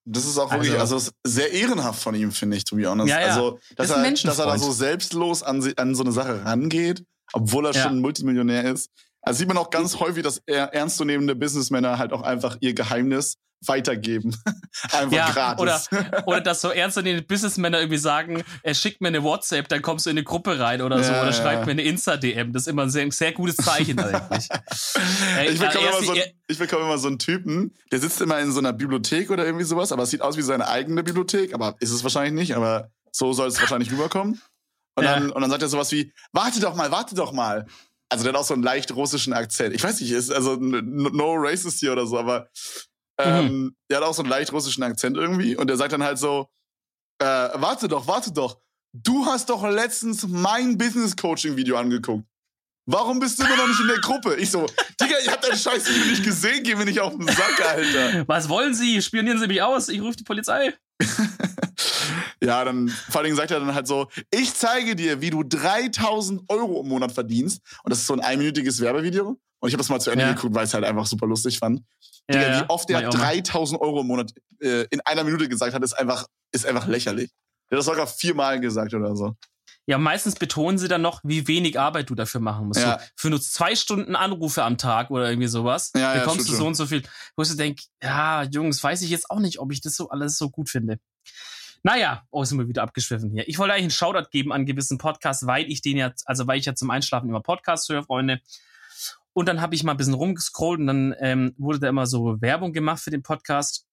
Das 0.04 0.24
ist 0.24 0.36
auch 0.36 0.50
wirklich, 0.50 0.78
also, 0.78 0.96
also 0.96 1.12
sehr 1.24 1.52
ehrenhaft 1.52 2.02
von 2.02 2.14
ihm, 2.14 2.32
finde 2.32 2.56
ich, 2.56 2.64
to 2.64 2.74
be 2.74 2.88
honest. 2.88 3.08
Ja, 3.08 3.20
ja. 3.20 3.26
Also, 3.28 3.60
dass, 3.76 3.90
er, 3.90 4.02
dass 4.02 4.38
er 4.38 4.46
da 4.46 4.58
so 4.58 4.72
selbstlos 4.72 5.42
an, 5.42 5.72
an 5.76 5.94
so 5.94 6.02
eine 6.02 6.12
Sache 6.12 6.44
rangeht, 6.44 7.04
obwohl 7.32 7.66
er 7.66 7.72
ja. 7.72 7.84
schon 7.84 8.00
Multimillionär 8.00 8.64
ist. 8.64 8.90
Also 9.22 9.38
sieht 9.38 9.48
man 9.48 9.56
auch 9.56 9.70
ganz 9.70 9.98
häufig, 10.00 10.22
dass 10.22 10.42
er 10.46 10.74
ernstzunehmende 10.74 11.34
Businessmänner 11.34 11.98
halt 11.98 12.12
auch 12.12 12.22
einfach 12.22 12.56
ihr 12.60 12.74
Geheimnis 12.74 13.38
weitergeben. 13.66 14.36
Einfach 14.92 15.12
ja, 15.12 15.30
gratis. 15.30 15.88
Oder, 15.92 16.22
oder 16.26 16.40
dass 16.40 16.60
so 16.60 16.70
ernstzunehmende 16.70 17.26
Businessmänner 17.26 17.78
irgendwie 17.78 17.98
sagen, 17.98 18.42
er 18.62 18.74
schickt 18.74 19.00
mir 19.00 19.08
eine 19.08 19.22
WhatsApp, 19.22 19.68
dann 19.68 19.82
kommst 19.82 20.06
du 20.06 20.10
in 20.10 20.16
eine 20.16 20.24
Gruppe 20.24 20.58
rein 20.58 20.82
oder 20.82 21.02
so, 21.02 21.12
oder 21.12 21.26
ja. 21.26 21.32
schreibt 21.32 21.66
mir 21.66 21.72
eine 21.72 21.82
Insta-DM. 21.82 22.52
Das 22.52 22.62
ist 22.62 22.68
immer 22.68 22.82
ein 22.82 22.90
sehr, 22.90 23.10
sehr 23.12 23.32
gutes 23.32 23.56
Zeichen 23.56 23.98
eigentlich. 24.00 24.48
ich, 25.48 25.60
bekomme 25.60 25.88
immer 25.88 26.02
so, 26.02 26.14
ich 26.48 26.58
bekomme 26.58 26.82
immer 26.82 26.98
so 26.98 27.08
einen 27.08 27.18
Typen, 27.18 27.74
der 27.90 28.00
sitzt 28.00 28.20
immer 28.20 28.38
in 28.40 28.52
so 28.52 28.58
einer 28.58 28.72
Bibliothek 28.72 29.30
oder 29.30 29.44
irgendwie 29.44 29.64
sowas, 29.64 29.92
aber 29.92 30.02
es 30.02 30.10
sieht 30.10 30.22
aus 30.22 30.36
wie 30.36 30.42
seine 30.42 30.68
eigene 30.68 31.02
Bibliothek, 31.02 31.54
aber 31.54 31.76
ist 31.80 31.92
es 31.92 32.02
wahrscheinlich 32.02 32.34
nicht, 32.34 32.56
aber 32.56 32.90
so 33.12 33.32
soll 33.32 33.48
es 33.48 33.60
wahrscheinlich 33.60 33.92
rüberkommen. 33.92 34.40
Und, 34.94 35.04
ja. 35.04 35.14
dann, 35.14 35.30
und 35.30 35.40
dann 35.40 35.50
sagt 35.50 35.62
er 35.62 35.68
sowas 35.68 35.92
wie, 35.92 36.12
warte 36.32 36.60
doch 36.60 36.74
mal, 36.74 36.90
warte 36.90 37.14
doch 37.14 37.32
mal 37.32 37.66
also 38.12 38.24
der 38.24 38.34
hat 38.34 38.40
auch 38.40 38.44
so 38.44 38.54
einen 38.54 38.62
leicht 38.62 38.94
russischen 38.94 39.32
Akzent. 39.32 39.74
Ich 39.74 39.82
weiß 39.82 40.00
nicht, 40.00 40.12
ist 40.12 40.30
also 40.30 40.56
no 40.56 41.34
racist 41.34 41.80
hier 41.80 41.92
oder 41.92 42.06
so, 42.06 42.18
aber 42.18 42.48
ähm, 43.18 43.44
mhm. 43.44 43.76
der 43.90 43.98
hat 43.98 44.04
auch 44.04 44.14
so 44.14 44.22
einen 44.22 44.30
leicht 44.30 44.52
russischen 44.52 44.82
Akzent 44.82 45.16
irgendwie 45.16 45.56
und 45.56 45.68
der 45.68 45.78
sagt 45.78 45.92
dann 45.92 46.02
halt 46.02 46.18
so, 46.18 46.48
äh, 47.18 47.24
warte 47.24 47.88
doch, 47.88 48.06
warte 48.06 48.30
doch, 48.30 48.60
du 48.92 49.24
hast 49.24 49.48
doch 49.48 49.66
letztens 49.66 50.26
mein 50.28 50.76
Business 50.76 51.16
Coaching 51.16 51.56
Video 51.56 51.76
angeguckt. 51.76 52.26
Warum 52.84 53.18
bist 53.20 53.38
du 53.38 53.44
immer 53.44 53.56
noch 53.56 53.68
nicht 53.68 53.80
in 53.80 53.86
der 53.86 54.00
Gruppe? 54.00 54.34
Ich 54.36 54.50
so, 54.50 54.66
Digga, 55.00 55.14
ich 55.22 55.30
hab 55.30 55.40
dein 55.40 55.56
scheiß 55.56 55.88
Video 55.88 56.04
nicht 56.06 56.24
gesehen, 56.24 56.64
geh 56.64 56.74
mir 56.74 56.84
nicht 56.84 57.00
auf 57.00 57.16
den 57.16 57.26
Sack, 57.28 57.64
Alter. 57.64 58.26
Was 58.26 58.48
wollen 58.48 58.74
Sie? 58.74 59.00
Spionieren 59.00 59.38
Sie 59.38 59.46
mich 59.46 59.62
aus? 59.62 59.88
Ich 59.88 60.02
rufe 60.02 60.16
die 60.16 60.24
Polizei. 60.24 60.74
ja, 62.42 62.64
dann 62.64 62.88
vor 62.88 63.16
allen 63.16 63.24
Dingen 63.24 63.36
sagt 63.36 63.50
er 63.50 63.60
dann 63.60 63.74
halt 63.74 63.86
so, 63.86 64.08
ich 64.30 64.54
zeige 64.54 64.96
dir, 64.96 65.20
wie 65.20 65.30
du 65.30 65.42
3000 65.42 66.42
Euro 66.48 66.82
im 66.82 66.88
Monat 66.88 67.12
verdienst. 67.12 67.60
Und 67.82 67.90
das 67.90 68.00
ist 68.00 68.06
so 68.06 68.14
ein 68.14 68.20
einminütiges 68.20 68.80
Werbevideo. 68.80 69.38
Und 69.60 69.68
ich 69.68 69.74
habe 69.74 69.78
das 69.78 69.88
mal 69.88 70.00
zu 70.00 70.10
Ende 70.10 70.24
ja. 70.24 70.32
geguckt, 70.32 70.54
weil 70.54 70.64
ich 70.64 70.70
es 70.70 70.74
halt 70.74 70.84
einfach 70.84 71.06
super 71.06 71.26
lustig 71.26 71.58
fand. 71.58 71.82
Ja, 72.28 72.38
Digga, 72.38 72.50
ja. 72.50 72.60
wie 72.60 72.70
oft 72.70 72.88
der 72.88 73.08
3000 73.08 73.80
Euro 73.80 74.00
im 74.00 74.06
Monat 74.08 74.32
äh, 74.60 74.86
in 74.90 75.00
einer 75.02 75.24
Minute 75.24 75.48
gesagt 75.48 75.74
hat, 75.74 75.82
ist 75.82 75.92
einfach, 75.92 76.26
ist 76.50 76.66
einfach 76.66 76.86
lächerlich. 76.86 77.30
Der 77.70 77.78
hat 77.78 77.78
das 77.78 77.86
sogar 77.86 78.06
viermal 78.06 78.60
gesagt 78.60 78.92
oder 78.92 79.14
so. 79.16 79.36
Ja, 79.86 79.98
meistens 79.98 80.36
betonen 80.36 80.78
sie 80.78 80.86
dann 80.86 81.02
noch, 81.02 81.20
wie 81.24 81.48
wenig 81.48 81.78
Arbeit 81.78 82.08
du 82.08 82.14
dafür 82.14 82.40
machen 82.40 82.68
musst. 82.68 82.80
Ja. 82.80 82.98
So, 82.98 83.06
für 83.16 83.30
nur 83.30 83.40
zwei 83.40 83.74
Stunden 83.74 84.14
Anrufe 84.14 84.62
am 84.62 84.78
Tag 84.78 85.10
oder 85.10 85.28
irgendwie 85.28 85.48
sowas, 85.48 85.90
ja, 85.96 86.14
bekommst 86.14 86.46
ja, 86.46 86.52
du 86.52 86.58
so 86.58 86.66
und 86.66 86.74
so 86.74 86.86
viel. 86.86 87.02
Wo 87.36 87.42
ich 87.42 87.56
denke, 87.56 87.82
ja, 88.02 88.44
Jungs, 88.44 88.82
weiß 88.82 89.02
ich 89.02 89.10
jetzt 89.10 89.30
auch 89.30 89.40
nicht, 89.40 89.58
ob 89.58 89.72
ich 89.72 89.80
das 89.80 89.96
so 89.96 90.08
alles 90.08 90.38
so 90.38 90.50
gut 90.50 90.70
finde. 90.70 90.98
Naja, 91.82 92.26
oh, 92.30 92.44
sind 92.44 92.58
wir 92.58 92.68
wieder 92.68 92.82
abgeschwiffen 92.82 93.30
hier. 93.30 93.48
Ich 93.48 93.58
wollte 93.58 93.72
eigentlich 93.72 93.84
einen 93.84 93.90
Shoutout 93.90 94.30
geben 94.30 94.52
an 94.52 94.66
gewissen 94.66 94.98
Podcasts, 94.98 95.46
weil 95.46 95.70
ich 95.70 95.82
den 95.82 95.96
ja, 95.96 96.12
also 96.26 96.46
weil 96.46 96.58
ich 96.58 96.66
ja 96.66 96.74
zum 96.74 96.90
Einschlafen 96.90 97.28
immer 97.28 97.42
Podcasts 97.42 97.88
höre, 97.88 98.04
Freunde. 98.04 98.40
Und 99.32 99.48
dann 99.48 99.60
habe 99.60 99.74
ich 99.74 99.82
mal 99.82 99.92
ein 99.92 99.96
bisschen 99.96 100.14
rumgescrollt 100.14 100.78
und 100.80 100.86
dann 100.86 101.14
ähm, 101.18 101.54
wurde 101.58 101.80
da 101.80 101.88
immer 101.88 102.06
so 102.06 102.40
Werbung 102.40 102.72
gemacht 102.72 103.02
für 103.02 103.10
den 103.10 103.22
Podcast. 103.22 103.86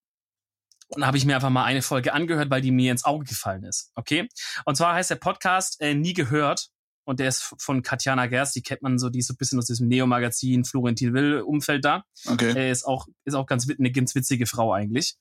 Und 0.89 1.05
habe 1.05 1.17
ich 1.17 1.25
mir 1.25 1.35
einfach 1.35 1.51
mal 1.51 1.65
eine 1.65 1.83
Folge 1.83 2.13
angehört, 2.13 2.49
weil 2.49 2.61
die 2.61 2.71
mir 2.71 2.91
ins 2.91 3.05
Auge 3.05 3.25
gefallen 3.25 3.63
ist. 3.63 3.91
Okay? 3.95 4.27
Und 4.65 4.75
zwar 4.75 4.95
heißt 4.95 5.11
der 5.11 5.17
Podcast 5.17 5.79
äh, 5.81 5.93
Nie 5.93 6.13
gehört. 6.13 6.69
Und 7.05 7.19
der 7.19 7.29
ist 7.29 7.55
von 7.57 7.81
Katjana 7.81 8.27
Gerst, 8.27 8.55
die 8.55 8.61
kennt 8.61 8.83
man 8.83 8.99
so, 8.99 9.09
die 9.09 9.19
ist 9.19 9.27
so 9.27 9.33
ein 9.33 9.37
bisschen 9.37 9.57
aus 9.57 9.65
diesem 9.65 9.87
Neo-Magazin 9.87 10.63
Florentin 10.63 11.13
Will-Umfeld 11.13 11.83
da. 11.83 12.03
Okay. 12.27 12.53
Er 12.55 12.71
ist 12.71 12.85
auch, 12.85 13.07
ist 13.25 13.33
auch 13.33 13.47
ganz, 13.47 13.67
eine 13.67 13.91
ganz 13.91 14.13
witzige 14.13 14.45
Frau 14.45 14.73
eigentlich. 14.73 15.15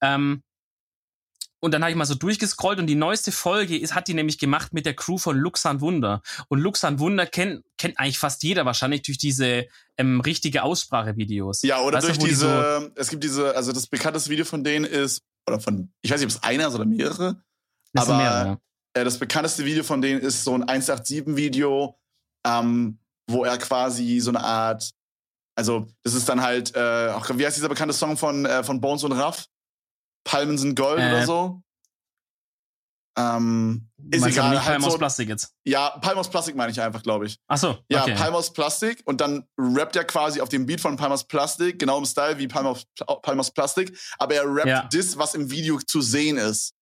Ähm, 0.00 0.44
und 1.60 1.72
dann 1.72 1.82
habe 1.82 1.90
ich 1.90 1.96
mal 1.96 2.06
so 2.06 2.14
durchgescrollt 2.14 2.78
und 2.78 2.86
die 2.86 2.94
neueste 2.94 3.32
Folge 3.32 3.78
ist, 3.78 3.94
hat 3.94 4.08
die 4.08 4.14
nämlich 4.14 4.38
gemacht 4.38 4.72
mit 4.72 4.86
der 4.86 4.94
Crew 4.94 5.18
von 5.18 5.36
Luxan 5.36 5.80
Wunder. 5.82 6.22
Und 6.48 6.58
Luxan 6.58 6.98
Wunder 6.98 7.26
kennt, 7.26 7.64
kennt 7.76 7.98
eigentlich 7.98 8.18
fast 8.18 8.42
jeder 8.42 8.64
wahrscheinlich 8.64 9.02
durch 9.02 9.18
diese 9.18 9.66
ähm, 9.98 10.20
richtige 10.20 10.62
Aussprachevideos. 10.62 11.62
Ja, 11.62 11.80
oder 11.82 11.98
weißt 11.98 12.08
durch 12.08 12.18
du, 12.18 12.26
diese, 12.26 12.80
die 12.80 12.86
so, 12.86 12.92
es 12.96 13.08
gibt 13.10 13.24
diese, 13.24 13.54
also 13.54 13.72
das 13.72 13.86
bekannteste 13.86 14.30
Video 14.30 14.46
von 14.46 14.64
denen 14.64 14.86
ist, 14.86 15.22
oder 15.46 15.60
von, 15.60 15.92
ich 16.00 16.10
weiß 16.10 16.20
nicht, 16.20 16.34
ob 16.34 16.38
es 16.38 16.42
einer 16.42 16.68
ist 16.68 16.74
oder 16.74 16.86
mehrere. 16.86 17.42
Das 17.92 18.08
aber 18.08 18.18
mehrere. 18.18 18.58
Äh, 18.94 19.04
das 19.04 19.18
bekannteste 19.18 19.64
Video 19.64 19.84
von 19.84 20.00
denen 20.00 20.20
ist 20.20 20.44
so 20.44 20.54
ein 20.54 20.64
187-Video, 20.64 21.98
ähm, 22.46 22.98
wo 23.28 23.44
er 23.44 23.58
quasi 23.58 24.20
so 24.20 24.30
eine 24.30 24.40
Art, 24.40 24.90
also 25.56 25.86
das 26.04 26.14
ist 26.14 26.26
dann 26.28 26.40
halt, 26.40 26.74
äh, 26.74 27.10
auch, 27.14 27.28
wie 27.36 27.44
heißt 27.44 27.56
dieser 27.56 27.68
bekannte 27.68 27.94
Song 27.94 28.16
von, 28.16 28.46
äh, 28.46 28.64
von 28.64 28.80
Bones 28.80 29.04
und 29.04 29.12
Raff? 29.12 29.46
Palmen 30.24 30.58
sind 30.58 30.74
Gold 30.76 31.00
äh, 31.00 31.08
oder 31.08 31.26
so. 31.26 31.62
Ähm, 33.18 33.88
ist 34.10 34.24
egal. 34.24 34.50
Nicht 34.50 34.60
halt 34.60 34.72
Palm 34.72 34.82
so, 34.82 34.88
aus 34.88 34.98
Plastik 34.98 35.28
jetzt. 35.28 35.54
Ja, 35.64 35.90
Palm 36.00 36.18
aus 36.18 36.30
Plastik 36.30 36.54
meine 36.56 36.72
ich 36.72 36.80
einfach, 36.80 37.02
glaube 37.02 37.26
ich. 37.26 37.38
Ach 37.48 37.58
so. 37.58 37.70
Okay. 37.70 37.84
Ja, 37.88 38.06
Palm 38.14 38.34
aus 38.34 38.52
Plastik 38.52 39.02
und 39.04 39.20
dann 39.20 39.46
rappt 39.58 39.96
er 39.96 40.04
quasi 40.04 40.40
auf 40.40 40.48
dem 40.48 40.64
Beat 40.66 40.80
von 40.80 40.96
Palm 40.96 41.12
aus 41.12 41.26
Plastik, 41.26 41.78
genau 41.78 41.98
im 41.98 42.04
Style 42.04 42.38
wie 42.38 42.48
Palm 42.48 42.66
aus, 42.66 42.86
Palm 43.22 43.40
aus 43.40 43.50
Plastik, 43.50 43.96
aber 44.18 44.36
er 44.36 44.44
rappt 44.46 44.66
ja. 44.66 44.88
das, 44.92 45.18
was 45.18 45.34
im 45.34 45.50
Video 45.50 45.78
zu 45.78 46.00
sehen 46.00 46.36
ist. 46.36 46.72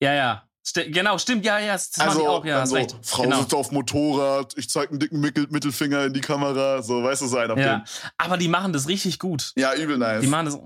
Ja, 0.00 0.12
ja. 0.12 0.48
St 0.66 0.86
genau, 0.88 1.18
stimmt, 1.18 1.44
ja, 1.44 1.58
ja, 1.58 1.74
das 1.74 1.90
also, 1.98 2.20
ich 2.20 2.26
auch, 2.26 2.44
ja, 2.44 2.54
dann 2.54 2.62
hast 2.62 2.70
so, 2.70 2.76
recht. 2.76 2.96
Frau 3.02 3.24
genau. 3.24 3.40
sitzt 3.40 3.52
auf 3.54 3.70
Motorrad, 3.70 4.54
ich 4.56 4.70
zeig 4.70 4.90
einen 4.90 4.98
dicken 4.98 5.20
Mittel 5.20 5.46
Mittelfinger 5.50 6.06
in 6.06 6.14
die 6.14 6.22
Kamera, 6.22 6.80
so, 6.80 7.02
weißt 7.02 7.20
du, 7.20 7.26
so 7.26 7.36
einer 7.36 7.58
Ja, 7.58 7.84
aber 8.16 8.38
die 8.38 8.48
machen 8.48 8.72
das 8.72 8.88
richtig 8.88 9.18
gut. 9.18 9.52
ja, 9.56 9.74
übel 9.74 9.98
nice. 9.98 10.22
Die 10.22 10.26
machen 10.26 10.46
das. 10.46 10.58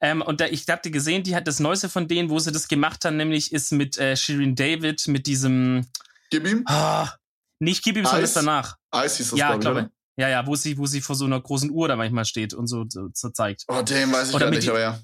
Ähm, 0.00 0.22
und 0.22 0.40
da, 0.40 0.46
ich 0.46 0.66
hatte 0.68 0.90
gesehen, 0.90 1.22
die 1.22 1.36
hat 1.36 1.46
das 1.46 1.60
Neueste 1.60 1.90
von 1.90 2.08
denen, 2.08 2.30
wo 2.30 2.38
sie 2.38 2.50
das 2.50 2.66
gemacht 2.66 3.04
haben, 3.04 3.18
nämlich 3.18 3.52
ist 3.52 3.72
mit 3.72 3.98
äh, 3.98 4.16
Shirin 4.16 4.54
David, 4.54 5.06
mit 5.08 5.26
diesem. 5.26 5.86
Gib 6.30 6.46
ihm. 6.46 6.62
Ah, 6.66 7.10
nicht 7.58 7.84
Gib 7.84 7.96
ihm, 7.98 8.04
sondern 8.04 8.22
das 8.22 8.32
danach. 8.32 8.78
Eis 8.90 9.18
hieß 9.18 9.30
das, 9.30 9.38
Ja, 9.38 9.48
glaub 9.48 9.60
glaube 9.60 9.80
oder? 9.80 9.90
Ja, 10.16 10.28
ja, 10.28 10.46
wo 10.46 10.56
sie, 10.56 10.76
wo 10.78 10.86
sie 10.86 11.00
vor 11.00 11.16
so 11.16 11.24
einer 11.24 11.40
großen 11.40 11.70
Uhr 11.70 11.88
da 11.88 11.96
manchmal 11.96 12.24
steht 12.24 12.54
und 12.54 12.66
so, 12.66 12.84
so, 12.88 13.08
so 13.12 13.30
zeigt. 13.30 13.64
Oh, 13.68 13.82
den 13.82 14.12
weiß 14.12 14.28
ich 14.28 14.34
Oder 14.34 14.46
gar 14.46 14.50
nicht, 14.50 14.68
aber 14.68 14.80
ja. 14.80 14.98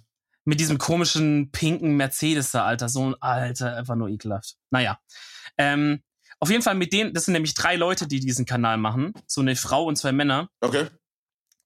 Mit 0.48 0.60
diesem 0.60 0.78
komischen 0.78 1.50
pinken 1.52 1.98
Mercedes 1.98 2.52
da, 2.52 2.64
Alter. 2.64 2.88
So 2.88 3.10
ein 3.10 3.14
Alter, 3.20 3.76
einfach 3.76 3.96
nur 3.96 4.08
ekelhaft. 4.08 4.56
Naja. 4.70 4.98
Ähm, 5.58 6.02
auf 6.40 6.48
jeden 6.48 6.62
Fall 6.62 6.74
mit 6.74 6.94
denen, 6.94 7.12
das 7.12 7.26
sind 7.26 7.34
nämlich 7.34 7.52
drei 7.52 7.76
Leute, 7.76 8.06
die 8.06 8.18
diesen 8.18 8.46
Kanal 8.46 8.78
machen. 8.78 9.12
So 9.26 9.42
eine 9.42 9.56
Frau 9.56 9.84
und 9.84 9.96
zwei 9.96 10.12
Männer. 10.12 10.48
Okay. 10.62 10.86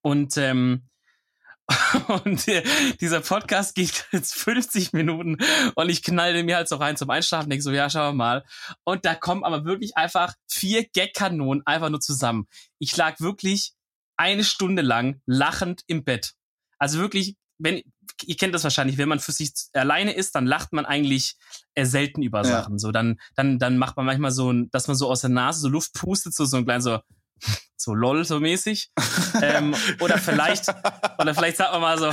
Und, 0.01 0.37
ähm, 0.37 0.89
und 2.24 2.49
äh, 2.49 2.64
dieser 3.01 3.20
Podcast 3.20 3.76
geht 3.76 4.09
jetzt 4.11 4.35
50 4.35 4.93
Minuten 4.93 5.37
und 5.76 5.89
ich 5.89 6.03
knall 6.03 6.33
den 6.33 6.47
mir 6.47 6.57
halt 6.57 6.68
so 6.68 6.74
rein 6.74 6.97
zum 6.97 7.09
Einschlafen, 7.09 7.51
denke 7.51 7.62
so, 7.62 7.70
ja, 7.70 7.89
schauen 7.89 8.14
wir 8.14 8.18
mal. 8.18 8.45
Und 8.83 9.05
da 9.05 9.14
kommen 9.14 9.45
aber 9.45 9.64
wirklich 9.64 9.97
einfach 9.97 10.35
vier 10.49 10.89
Gag-Kanonen 10.93 11.64
einfach 11.66 11.89
nur 11.89 12.01
zusammen. 12.01 12.49
Ich 12.80 12.97
lag 12.97 13.20
wirklich 13.20 13.74
eine 14.16 14.43
Stunde 14.43 14.83
lang 14.83 15.20
lachend 15.24 15.83
im 15.87 16.03
Bett. 16.03 16.33
Also 16.80 16.99
wirklich, 16.99 17.37
wenn, 17.59 17.80
ihr 18.24 18.36
kennt 18.36 18.54
das 18.54 18.64
wahrscheinlich, 18.64 18.98
wenn 18.98 19.08
man 19.08 19.20
für 19.20 19.32
sich 19.32 19.52
alleine 19.72 20.12
ist, 20.14 20.34
dann 20.34 20.46
lacht 20.46 20.72
man 20.72 20.84
eigentlich 20.86 21.36
äh, 21.74 21.84
selten 21.84 22.22
über 22.22 22.38
Ja. 22.38 22.44
Sachen. 22.44 22.78
So, 22.78 22.90
dann, 22.92 23.18
dann, 23.36 23.58
dann 23.58 23.78
macht 23.78 23.96
man 23.96 24.06
manchmal 24.06 24.30
so, 24.30 24.52
ein, 24.52 24.70
dass 24.70 24.86
man 24.88 24.96
so 24.96 25.10
aus 25.10 25.20
der 25.22 25.30
Nase 25.30 25.60
so 25.60 25.68
Luft 25.68 25.92
pustet, 25.94 26.34
so, 26.34 26.44
so 26.44 26.56
ein 26.58 26.64
kleines 26.64 26.84
so, 26.84 26.98
so 27.76 27.94
lol, 27.94 28.24
so 28.24 28.38
mäßig. 28.40 28.90
ähm, 29.42 29.74
oder 30.00 30.18
vielleicht, 30.18 30.66
oder 31.18 31.34
vielleicht 31.34 31.56
sagt 31.56 31.72
man 31.72 31.80
mal 31.80 31.98
so, 31.98 32.12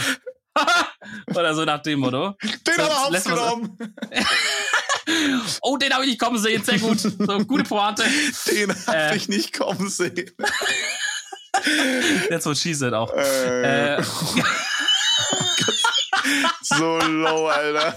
oder 1.40 1.54
so 1.56 1.64
nach 1.66 1.82
dem 1.82 2.00
Motto. 2.00 2.36
Den 2.42 2.74
So, 2.76 2.84
so- 2.84 2.92
aufgenommen. 2.92 3.78
Oh, 5.64 5.76
den 5.78 5.92
habe 5.92 6.04
ich 6.04 6.10
nicht 6.12 6.20
kommen 6.20 6.38
sehen, 6.38 6.64
sehr 6.64 6.78
gut. 6.78 7.00
So, 7.00 7.16
gute 7.46 7.64
Pointe. 7.64 8.04
Den 8.48 8.70
hab 8.86 8.94
Äh. 8.94 9.16
ich 9.16 9.28
nicht 9.28 9.58
kommen 9.58 9.90
sehen. 9.90 10.30
That's 12.30 12.46
what 12.46 12.58
she 12.58 12.76
said 12.76 12.94
auch. 12.94 13.12
Äh, 13.16 13.96
Äh, 13.96 14.04
so 16.70 17.00
low, 17.00 17.48
Alter. 17.48 17.96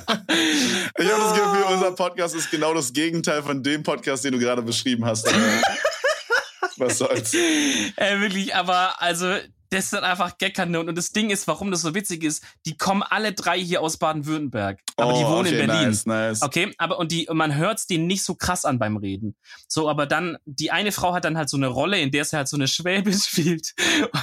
Ich 0.99 1.11
habe 1.11 1.23
das 1.23 1.35
Gefühl, 1.35 1.63
unser 1.73 1.93
Podcast 1.93 2.35
ist 2.35 2.51
genau 2.51 2.75
das 2.75 2.93
Gegenteil 2.93 3.43
von 3.43 3.63
dem 3.63 3.83
Podcast, 3.83 4.25
den 4.25 4.33
du 4.33 4.39
gerade 4.39 4.63
beschrieben 4.63 5.05
hast. 5.05 5.27
Alter. 5.27 5.39
Was 6.79 6.99
soll's? 6.99 7.35
äh, 7.35 8.21
wirklich, 8.21 8.55
aber 8.55 9.01
also, 9.01 9.37
das 9.73 9.91
sind 9.91 10.01
einfach 10.05 10.37
Gagkanonen. 10.37 10.91
Und 10.91 10.99
das 10.99 11.13
Ding 11.13 11.31
ist, 11.31 11.47
warum 11.47 11.71
das 11.71 11.81
so 11.81 11.95
witzig 11.95 12.25
ist, 12.25 12.45
die 12.67 12.77
kommen 12.77 13.03
alle 13.03 13.33
drei 13.33 13.59
hier 13.59 13.81
aus 13.81 13.97
Baden-Württemberg. 13.97 14.81
Aber 14.97 15.15
die 15.15 15.25
Oh, 15.25 15.31
wohnen 15.31 15.47
okay, 15.47 15.61
in 15.61 15.67
Berlin. 15.67 15.89
Nice, 15.89 16.07
nice. 16.07 16.43
Okay, 16.43 16.75
aber 16.77 16.99
und 16.99 17.11
die 17.11 17.27
und 17.29 17.39
man 17.39 17.55
hört's 17.57 17.87
denen 17.87 18.07
nicht 18.07 18.23
so 18.23 18.35
krass 18.35 18.65
an 18.67 18.79
beim 18.79 18.99
Reden. 18.99 19.35
So, 19.69 19.89
aber 19.89 20.07
dann 20.07 20.37
die 20.45 20.71
eine 20.71 20.93
Frau 20.93 21.15
hat 21.15 21.25
dann 21.25 21.39
halt 21.39 21.49
so 21.49 21.57
eine 21.57 21.69
Rolle, 21.69 21.99
in 22.01 22.11
der 22.11 22.25
sie 22.25 22.37
halt 22.37 22.49
so 22.49 22.57
eine 22.57 22.69
Schwäbin 22.69 23.15
spielt 23.19 23.73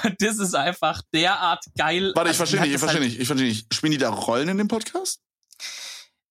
und 0.04 0.16
das 0.20 0.38
ist 0.38 0.54
einfach 0.54 1.02
derart 1.14 1.66
geil. 1.78 2.12
Warte, 2.16 2.32
ich 2.32 2.40
Also, 2.40 2.58
die 2.58 2.58
verstehe 2.58 2.62
nicht, 2.62 2.74
ich 2.74 2.80
verstehe 2.80 3.02
halt, 3.02 3.10
nicht, 3.10 3.20
ich 3.20 3.28
verstehe 3.28 3.48
nicht. 3.48 3.74
Spielen 3.74 3.92
die 3.92 3.98
da 3.98 4.10
Rollen 4.10 4.50
in 4.50 4.58
dem 4.58 4.68
Podcast? 4.68 5.20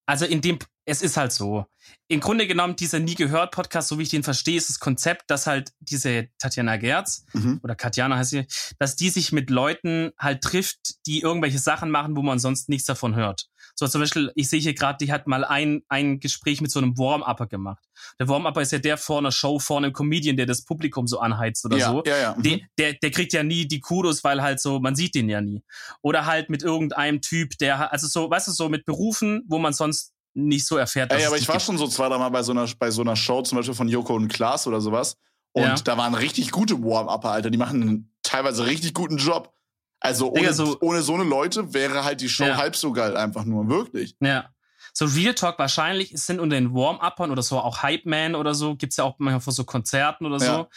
Also 0.06 0.24
in 0.24 0.40
dem 0.40 0.58
es 0.88 1.02
ist 1.02 1.16
halt 1.18 1.32
so. 1.32 1.66
Im 2.08 2.20
Grunde 2.20 2.46
genommen 2.46 2.76
dieser 2.76 2.98
nie 2.98 3.14
gehört 3.14 3.50
Podcast, 3.50 3.88
so 3.88 3.98
wie 3.98 4.02
ich 4.02 4.08
den 4.08 4.22
verstehe, 4.22 4.56
ist 4.56 4.70
das 4.70 4.78
Konzept, 4.80 5.30
dass 5.30 5.46
halt 5.46 5.72
diese 5.80 6.28
Tatjana 6.38 6.76
Gerz 6.78 7.24
Mhm. 7.34 7.60
oder 7.62 7.74
Katjana 7.74 8.16
heißt 8.16 8.30
sie, 8.30 8.46
dass 8.78 8.96
die 8.96 9.10
sich 9.10 9.30
mit 9.32 9.50
Leuten 9.50 10.12
halt 10.18 10.42
trifft, 10.42 11.04
die 11.06 11.20
irgendwelche 11.20 11.58
Sachen 11.58 11.90
machen, 11.90 12.16
wo 12.16 12.22
man 12.22 12.38
sonst 12.38 12.68
nichts 12.70 12.86
davon 12.86 13.14
hört. 13.14 13.48
So 13.74 13.86
zum 13.86 14.00
Beispiel, 14.00 14.32
ich 14.34 14.48
sehe 14.48 14.60
hier 14.60 14.74
gerade, 14.74 14.96
die 15.04 15.12
hat 15.12 15.26
mal 15.26 15.44
ein, 15.44 15.82
ein 15.88 16.20
Gespräch 16.20 16.60
mit 16.62 16.70
so 16.70 16.78
einem 16.80 16.96
Warm-Upper 16.98 17.46
gemacht. 17.46 17.84
Der 18.18 18.28
Warm-Upper 18.28 18.62
ist 18.62 18.72
ja 18.72 18.78
der 18.78 18.96
vor 18.96 19.18
einer 19.18 19.30
Show, 19.32 19.58
vor 19.58 19.76
einem 19.78 19.92
Comedian, 19.92 20.36
der 20.36 20.46
das 20.46 20.64
Publikum 20.64 21.06
so 21.06 21.20
anheizt 21.20 21.64
oder 21.66 21.76
ja, 21.76 21.90
so. 21.90 22.02
ja, 22.06 22.16
ja. 22.16 22.34
Mhm. 22.36 22.42
Der, 22.42 22.60
der, 22.78 22.92
der 22.94 23.10
kriegt 23.10 23.32
ja 23.34 23.42
nie 23.42 23.68
die 23.68 23.80
Kudos, 23.80 24.24
weil 24.24 24.42
halt 24.42 24.60
so, 24.60 24.80
man 24.80 24.96
sieht 24.96 25.14
den 25.14 25.28
ja 25.28 25.40
nie. 25.42 25.62
Oder 26.02 26.24
halt 26.26 26.48
mit 26.50 26.62
irgendeinem 26.62 27.20
Typ, 27.20 27.56
der, 27.58 27.92
also 27.92 28.06
so, 28.06 28.30
weißt 28.30 28.48
du, 28.48 28.52
so 28.52 28.68
mit 28.68 28.84
Berufen, 28.84 29.42
wo 29.46 29.58
man 29.58 29.72
sonst 29.72 30.12
nicht 30.34 30.66
so 30.66 30.76
erfährt. 30.76 31.12
Ey, 31.12 31.20
es 31.20 31.26
aber 31.26 31.36
ich 31.36 31.48
war 31.48 31.54
gibt. 31.56 31.66
schon 31.66 31.78
so 31.78 31.86
zwei, 31.88 32.08
drei 32.08 32.18
Mal 32.18 32.28
bei 32.28 32.42
so 32.42 32.52
einer, 32.52 32.66
bei 32.78 32.90
so 32.90 33.02
einer 33.02 33.16
Show, 33.16 33.42
zum 33.42 33.56
Beispiel 33.56 33.74
von 33.74 33.88
Joko 33.88 34.14
und 34.14 34.28
Klaas 34.28 34.66
oder 34.66 34.80
sowas. 34.80 35.16
Und 35.52 35.62
Ja. 35.64 35.74
da 35.74 35.96
waren 35.98 36.14
richtig 36.14 36.50
gute 36.50 36.82
Warm-Upper, 36.82 37.30
Alter. 37.30 37.50
Die 37.50 37.58
machen 37.58 37.82
einen 37.82 38.14
teilweise 38.22 38.66
richtig 38.66 38.94
guten 38.94 39.16
Job. 39.16 39.52
Also 40.00 40.30
ohne, 40.30 40.40
Digga, 40.40 40.52
so- 40.52 40.78
ohne 40.80 41.02
so 41.02 41.14
eine 41.14 41.24
Leute 41.24 41.74
wäre 41.74 42.04
halt 42.04 42.20
die 42.20 42.28
Show 42.28 42.44
Ja. 42.44 42.56
halb 42.56 42.76
so 42.76 42.92
geil, 42.92 43.16
einfach 43.16 43.44
nur. 43.44 43.68
Wirklich. 43.68 44.14
Ja. 44.20 44.50
So 44.94 45.06
Real 45.06 45.34
Talk 45.34 45.58
wahrscheinlich 45.58 46.12
es 46.12 46.26
sind 46.26 46.38
unter 46.40 46.54
den 46.56 46.72
Warm-Uppern 46.74 47.30
oder 47.30 47.42
so 47.42 47.58
auch 47.58 47.82
Hype 47.82 48.06
Man 48.06 48.34
oder 48.34 48.54
so, 48.54 48.76
gibt's 48.76 48.96
ja 48.96 49.04
auch 49.04 49.16
manchmal 49.18 49.40
vor 49.40 49.52
so 49.52 49.64
Konzerten 49.64 50.24
oder 50.26 50.38
so, 50.38 50.46
Ja. 50.46 50.68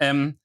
ähm, 0.00 0.38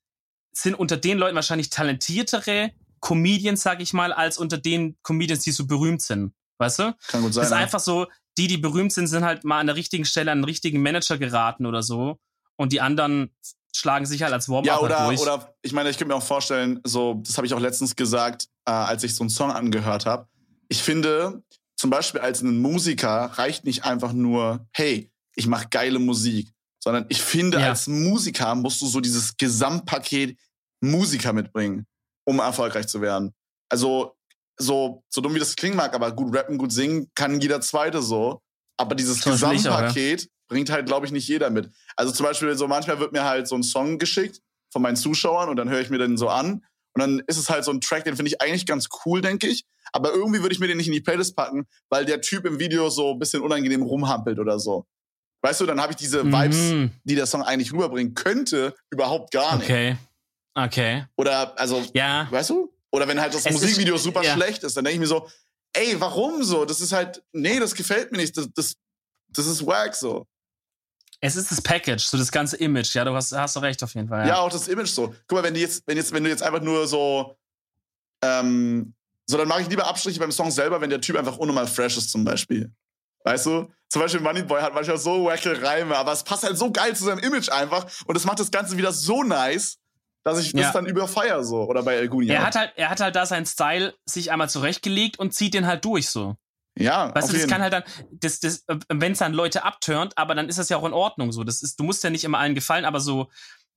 sind 0.52 0.76
unter 0.76 0.98
den 0.98 1.18
Leuten 1.18 1.36
wahrscheinlich 1.36 1.70
talentiertere 1.70 2.72
Comedians, 3.02 3.62
sag 3.62 3.82
ich 3.82 3.94
mal, 3.94 4.12
als 4.14 4.38
unter 4.38 4.58
den 4.58 4.98
Comedians, 5.04 5.44
die 5.44 5.52
so 5.52 5.66
berühmt 5.66 6.02
sind. 6.02 6.34
Weißt 6.58 6.80
du? 6.80 6.96
Kann 7.08 7.22
gut 7.22 7.34
sein. 7.34 7.42
Das 7.42 7.48
ist 7.52 7.52
ja. 7.52 7.58
einfach 7.58 7.80
so, 7.80 8.08
die, 8.40 8.48
die 8.48 8.58
berühmt 8.58 8.92
sind, 8.94 9.08
sind 9.08 9.24
halt 9.24 9.44
mal 9.44 9.60
an 9.60 9.68
der 9.68 9.76
richtigen 9.76 10.06
Stelle 10.06 10.32
an 10.32 10.40
den 10.40 10.46
richtigen 10.46 10.82
Manager 10.82 11.18
geraten 11.18 11.66
oder 11.66 11.84
so. 11.84 12.18
Und 12.56 12.72
die 12.74 12.82
anderen 12.82 13.30
schlagen 13.76 14.06
sich 14.06 14.24
halt 14.24 14.34
als 14.34 14.50
Warm-Upper 14.50 14.68
Ja, 14.68 14.80
oder, 14.80 15.06
durch. 15.06 15.20
oder 15.22 15.54
ich 15.62 15.74
meine, 15.74 15.90
ich 15.90 15.98
könnte 15.98 16.14
mir 16.14 16.16
auch 16.18 16.24
vorstellen, 16.24 16.80
so, 16.84 17.22
das 17.26 17.38
habe 17.38 17.46
ich 17.46 17.54
auch 17.54 17.60
letztens 17.60 17.96
gesagt, 17.96 18.48
äh, 18.66 18.72
als 18.72 19.04
ich 19.04 19.14
so 19.14 19.24
einen 19.24 19.30
Song 19.30 19.52
angehört 19.52 20.06
habe. 20.06 20.28
Ich 20.70 20.82
finde, 20.82 21.44
zum 21.78 21.90
Beispiel 21.90 22.22
als 22.22 22.42
ein 22.42 22.60
Musiker 22.60 23.26
reicht 23.36 23.64
nicht 23.66 23.84
einfach 23.86 24.14
nur, 24.14 24.68
hey, 24.74 25.12
ich 25.36 25.48
mache 25.48 25.68
geile 25.70 26.00
Musik, 26.00 26.52
sondern 26.84 27.06
ich 27.10 27.22
finde, 27.22 27.60
Ja. 27.60 27.70
als 27.70 27.88
Musiker 27.88 28.56
musst 28.56 28.82
du 28.82 28.88
so 28.88 29.00
dieses 29.02 29.38
Gesamtpaket 29.38 30.38
Musiker 30.82 31.34
mitbringen, 31.34 31.86
um 32.26 32.40
erfolgreich 32.40 32.88
zu 32.88 33.02
werden. 33.02 33.34
Also, 33.70 34.16
so, 34.60 35.04
so 35.10 35.22
dumm 35.22 35.34
wie 35.36 35.40
das 35.40 35.56
klingen 35.56 35.76
mag, 35.78 35.94
aber 35.96 36.12
gut 36.12 36.36
rappen, 36.36 36.58
gut 36.58 36.72
singen 36.72 37.10
kann 37.16 37.40
jeder 37.42 37.62
Zweite 37.62 38.02
so. 38.02 38.42
Aber 38.78 38.96
dieses 38.96 39.24
ja. 39.24 39.32
Gesamtpaket 39.32 40.30
bringt 40.48 40.70
halt, 40.70 40.86
glaube 40.86 41.06
ich, 41.06 41.12
nicht 41.12 41.28
jeder 41.28 41.50
mit. 41.50 41.70
Also 41.96 42.12
zum 42.12 42.26
Beispiel 42.26 42.56
so 42.58 42.68
manchmal 42.68 43.00
wird 43.00 43.12
mir 43.14 43.24
halt 43.24 43.48
so 43.48 43.56
ein 43.56 43.64
Song 43.64 43.98
geschickt 44.00 44.42
von 44.72 44.82
meinen 44.82 44.96
Zuschauern 44.96 45.50
und 45.50 45.56
dann 45.56 45.70
höre 45.70 45.82
ich 45.82 45.90
mir 45.90 45.98
den 45.98 46.18
so 46.18 46.30
an 46.30 46.64
und 46.94 47.00
dann 47.02 47.20
ist 47.28 47.38
es 47.38 47.50
halt 47.50 47.64
so 47.66 47.72
ein 47.72 47.82
Track, 47.82 48.04
den 48.06 48.16
finde 48.16 48.30
ich 48.32 48.42
eigentlich 48.42 48.66
ganz 48.66 48.88
cool, 49.06 49.22
denke 49.22 49.48
ich. 49.48 49.66
Aber 49.92 50.12
irgendwie 50.14 50.42
würde 50.42 50.54
ich 50.54 50.60
mir 50.60 50.68
den 50.68 50.78
nicht 50.78 50.88
in 50.88 50.94
die 50.94 51.02
Playlist 51.02 51.36
packen, 51.36 51.66
weil 51.90 52.06
der 52.06 52.22
Typ 52.22 52.46
im 52.46 52.60
Video 52.60 52.90
so 52.90 53.12
ein 53.14 53.20
bisschen 53.20 53.42
unangenehm 53.42 53.82
rumhampelt 53.82 54.40
oder 54.40 54.60
so. 54.60 54.86
Weißt 55.42 55.62
du, 55.62 55.66
dann 55.66 55.82
habe 55.82 55.94
ich 55.94 55.98
diese 55.98 56.26
Vibes, 56.26 56.58
Mhm. 56.58 56.92
die 57.06 57.16
der 57.16 57.26
Song 57.26 57.42
eigentlich 57.42 57.72
rüberbringen 57.74 58.14
könnte, 58.14 58.76
überhaupt 58.92 59.32
gar 59.32 59.56
nicht. 59.58 59.66
Okay. 59.70 59.98
Okay. 60.54 61.06
Oder, 61.16 61.58
also, 61.60 61.84
Ja. 61.94 62.28
weißt 62.30 62.50
du? 62.50 62.72
Oder 62.92 63.08
wenn 63.08 63.20
halt 63.22 63.34
das 63.34 63.42
Es 63.42 63.48
ist- 63.48 63.62
Musikvideo 63.62 63.98
super 63.98 64.24
ja. 64.24 64.34
schlecht 64.34 64.64
ist, 64.64 64.76
dann 64.78 64.84
denke 64.84 64.96
ich 64.96 65.00
mir 65.00 65.08
so, 65.08 65.30
ey, 65.74 66.00
warum 66.00 66.44
so? 66.44 66.66
Das 66.66 66.82
ist 66.82 66.92
halt, 66.92 67.24
nee, 67.32 67.60
das 67.60 67.76
gefällt 67.76 68.12
mir 68.12 68.18
nicht. 68.18 68.36
Das, 68.36 68.48
das, 68.56 68.76
das 69.30 69.46
ist 69.46 69.66
wack 69.66 69.96
so. 69.96 70.26
Es 71.22 71.36
ist 71.36 71.52
das 71.52 71.62
Package, 71.62 72.04
so 72.04 72.18
das 72.18 72.32
ganze 72.32 72.56
Image. 72.58 72.96
Ja, 72.96 73.04
du 73.04 73.14
hast, 73.14 73.34
hast 73.34 73.56
du 73.56 73.60
recht 73.60 73.84
auf 73.84 73.94
jeden 73.94 74.08
Fall. 74.08 74.22
Ja. 74.22 74.28
Ja. 74.28 74.38
auch 74.40 74.50
das 74.52 74.68
Image 74.70 74.90
so. 74.90 75.14
Guck 75.28 75.38
mal, 75.38 75.44
wenn 75.44 75.54
die 75.54 75.60
jetzt, 75.62 75.84
wenn 75.86 75.98
jetzt, 75.98 76.12
wenn 76.14 76.24
du 76.24 76.30
jetzt 76.30 76.42
einfach 76.42 76.62
nur 76.62 76.88
so, 76.88 77.36
ähm, 78.24 78.94
so, 79.30 79.38
dann 79.38 79.48
mache 79.48 79.62
ich 79.62 79.70
lieber 79.70 79.86
Abstriche 79.88 80.20
beim 80.20 80.32
Song 80.32 80.50
selber, 80.50 80.82
wenn 80.82 80.90
der 80.90 81.02
Typ 81.02 81.16
einfach 81.18 81.38
unnormal 81.38 81.68
fresh 81.68 81.98
ist, 81.98 82.10
zum 82.10 82.24
Beispiel. 82.24 82.72
Weißt 83.24 83.46
du? 83.46 83.70
Zum 83.90 84.02
Beispiel 84.02 84.22
Moneyboy 84.22 84.62
hat 84.62 84.74
manchmal 84.74 84.98
so 84.98 85.26
wacke 85.26 85.62
Reime, 85.62 85.96
aber 85.98 86.14
es 86.14 86.24
passt 86.24 86.44
halt 86.44 86.58
so 86.58 86.72
geil 86.72 86.96
zu 86.96 87.04
seinem 87.06 87.20
Image 87.20 87.50
einfach 87.50 87.86
und 88.06 88.16
es 88.16 88.24
macht 88.24 88.40
das 88.40 88.50
Ganze 88.52 88.78
wieder 88.78 88.92
so 88.94 89.24
nice, 89.24 89.78
dass 90.24 90.40
ich 90.40 90.52
das 90.52 90.62
Ja. 90.62 90.72
dann 90.72 90.86
überfeier 90.86 91.44
so. 91.44 91.64
Oder 91.64 91.84
bei 91.84 91.96
El 91.96 92.08
Guni. 92.10 92.28
Er 92.28 92.46
hat 92.46 92.56
halt, 92.56 92.74
er 92.76 92.90
hat 92.90 93.00
halt 93.00 93.16
da 93.16 93.26
seinen 93.26 93.46
Style 93.46 93.94
sich 94.06 94.32
einmal 94.32 94.50
zurechtgelegt 94.50 95.18
und 95.20 95.34
zieht 95.34 95.54
den 95.54 95.66
halt 95.68 95.86
durch 95.86 96.10
so. 96.10 96.36
ja, 96.78 97.14
Weißt 97.14 97.30
du, 97.30 97.34
das 97.34 97.42
jeden. 97.42 97.50
kann 97.52 97.62
halt 97.62 97.74
dann, 97.74 97.84
das, 98.12 98.40
das, 98.40 98.64
wenn 98.90 99.12
es 99.14 99.20
dann 99.20 99.34
Leute 99.34 99.64
abturnt, 99.64 100.18
aber 100.18 100.36
dann 100.36 100.48
ist 100.50 100.60
das 100.60 100.70
ja 100.70 100.78
auch 100.78 100.86
in 100.86 100.94
Ordnung 100.94 101.32
so. 101.32 101.44
Das 101.44 101.62
ist, 101.62 101.80
du 101.80 101.84
musst 101.84 102.04
ja 102.04 102.10
nicht 102.10 102.24
immer 102.24 102.38
allen 102.40 102.56
gefallen, 102.56 102.86
aber 102.86 103.00
so, 103.00 103.30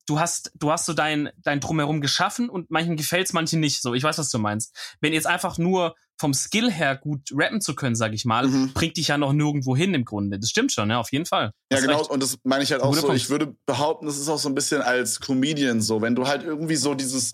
du 0.06 0.18
hast, 0.18 0.52
du 0.54 0.70
hast 0.70 0.86
so 0.86 0.92
dein, 0.92 1.30
dein 1.38 1.60
Drumherum 1.60 2.00
geschaffen 2.00 2.48
und 2.48 2.70
manchen 2.70 2.96
gefällt's, 2.96 3.32
manchen 3.32 3.60
nicht. 3.60 3.82
So, 3.82 3.94
ich 3.94 4.02
weiß, 4.02 4.18
was 4.18 4.30
du 4.30 4.38
meinst. 4.38 4.76
Wenn 5.00 5.12
jetzt 5.12 5.26
einfach 5.26 5.58
nur 5.58 5.94
vom 6.18 6.34
Skill 6.34 6.70
her 6.70 6.96
gut 6.96 7.30
rappen 7.32 7.60
zu 7.60 7.74
können, 7.74 7.94
sag 7.94 8.12
ich 8.12 8.24
mal, 8.24 8.46
Mhm. 8.46 8.72
bringt 8.72 8.96
dich 8.96 9.08
ja 9.08 9.18
noch 9.18 9.32
nirgendwo 9.32 9.76
hin 9.76 9.94
im 9.94 10.04
Grunde. 10.04 10.38
Das 10.38 10.50
stimmt 10.50 10.72
schon, 10.72 10.90
ja, 10.90 10.98
auf 10.98 11.12
jeden 11.12 11.26
Fall. 11.26 11.52
Ja, 11.72 11.80
genau. 11.80 12.06
Und 12.06 12.22
das 12.22 12.38
meine 12.44 12.62
ich 12.62 12.72
halt 12.72 12.82
auch 12.82 12.94
so. 12.94 13.02
Punkt. 13.02 13.16
Ich 13.16 13.30
würde 13.30 13.56
behaupten, 13.66 14.06
das 14.06 14.18
ist 14.18 14.28
auch 14.28 14.38
so 14.38 14.48
ein 14.48 14.54
bisschen 14.54 14.82
als 14.82 15.20
Comedian 15.20 15.80
so. 15.80 16.00
Wenn 16.02 16.14
du 16.14 16.26
halt 16.26 16.42
irgendwie 16.44 16.76
so 16.76 16.94
dieses, 16.94 17.32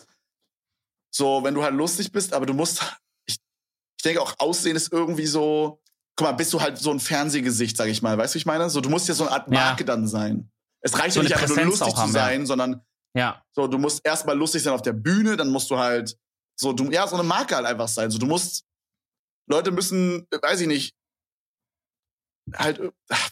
so, 1.11 1.43
wenn 1.45 1.55
du 1.55 1.63
halt 1.63 1.75
lustig 1.75 2.13
bist, 2.13 2.33
aber 2.33 2.47
du 2.47 2.55
musst, 2.55 2.83
ich, 3.27 3.37
ich 3.99 4.03
denke 4.05 4.23
auch, 4.23 4.35
Aussehen 4.39 4.77
ist 4.77 4.93
irgendwie 4.93 5.27
so 5.27 5.83
guck 6.17 6.27
mal, 6.27 6.33
bist 6.33 6.53
du 6.53 6.61
halt 6.61 6.79
so 6.79 6.91
ein 6.91 6.99
Fernsehgesicht, 6.99 7.77
sag 7.77 7.87
ich 7.87 8.03
mal. 8.03 8.19
Weißt 8.19 8.35
du, 8.35 8.39
ich 8.39 8.47
meine? 8.47 8.69
So, 8.71 8.81
du 8.81 8.91
musst 8.91 9.07
ja 9.07 9.15
so 9.15 9.25
eine 9.25 9.33
Art 9.33 9.49
Marke 9.51 9.85
ja. 9.85 9.87
dann 9.87 10.09
sein. 10.09 10.51
Es 10.81 10.99
reicht 10.99 11.15
so 11.15 11.21
ja 11.21 11.25
nicht 11.25 11.37
einfach 11.37 11.57
nur 11.57 11.65
lustig 11.67 11.95
zu 11.95 12.09
sein, 12.09 12.41
ja. 12.41 12.47
sondern 12.47 12.85
ja. 13.15 13.43
so, 13.53 13.67
du 13.67 13.79
musst 13.79 14.05
erstmal 14.05 14.37
lustig 14.37 14.63
sein 14.63 14.75
auf 14.75 14.83
der 14.83 14.93
Bühne, 14.93 15.37
dann 15.37 15.51
musst 15.51 15.71
du 15.71 15.79
halt 15.79 16.17
so, 16.57 16.73
du, 16.73 16.91
ja, 16.91 17.07
so 17.07 17.17
eine 17.17 17.25
Marke 17.25 17.57
halt 17.57 17.67
einfach 17.67 17.89
sein. 17.89 18.11
So, 18.11 18.19
du 18.19 18.27
musst, 18.27 18.65
Leute 19.49 19.71
müssen, 19.71 20.27
weiß 20.31 20.61
ich 20.61 20.67
nicht, 20.67 20.95
halt, 22.57 22.79
du 22.79 22.91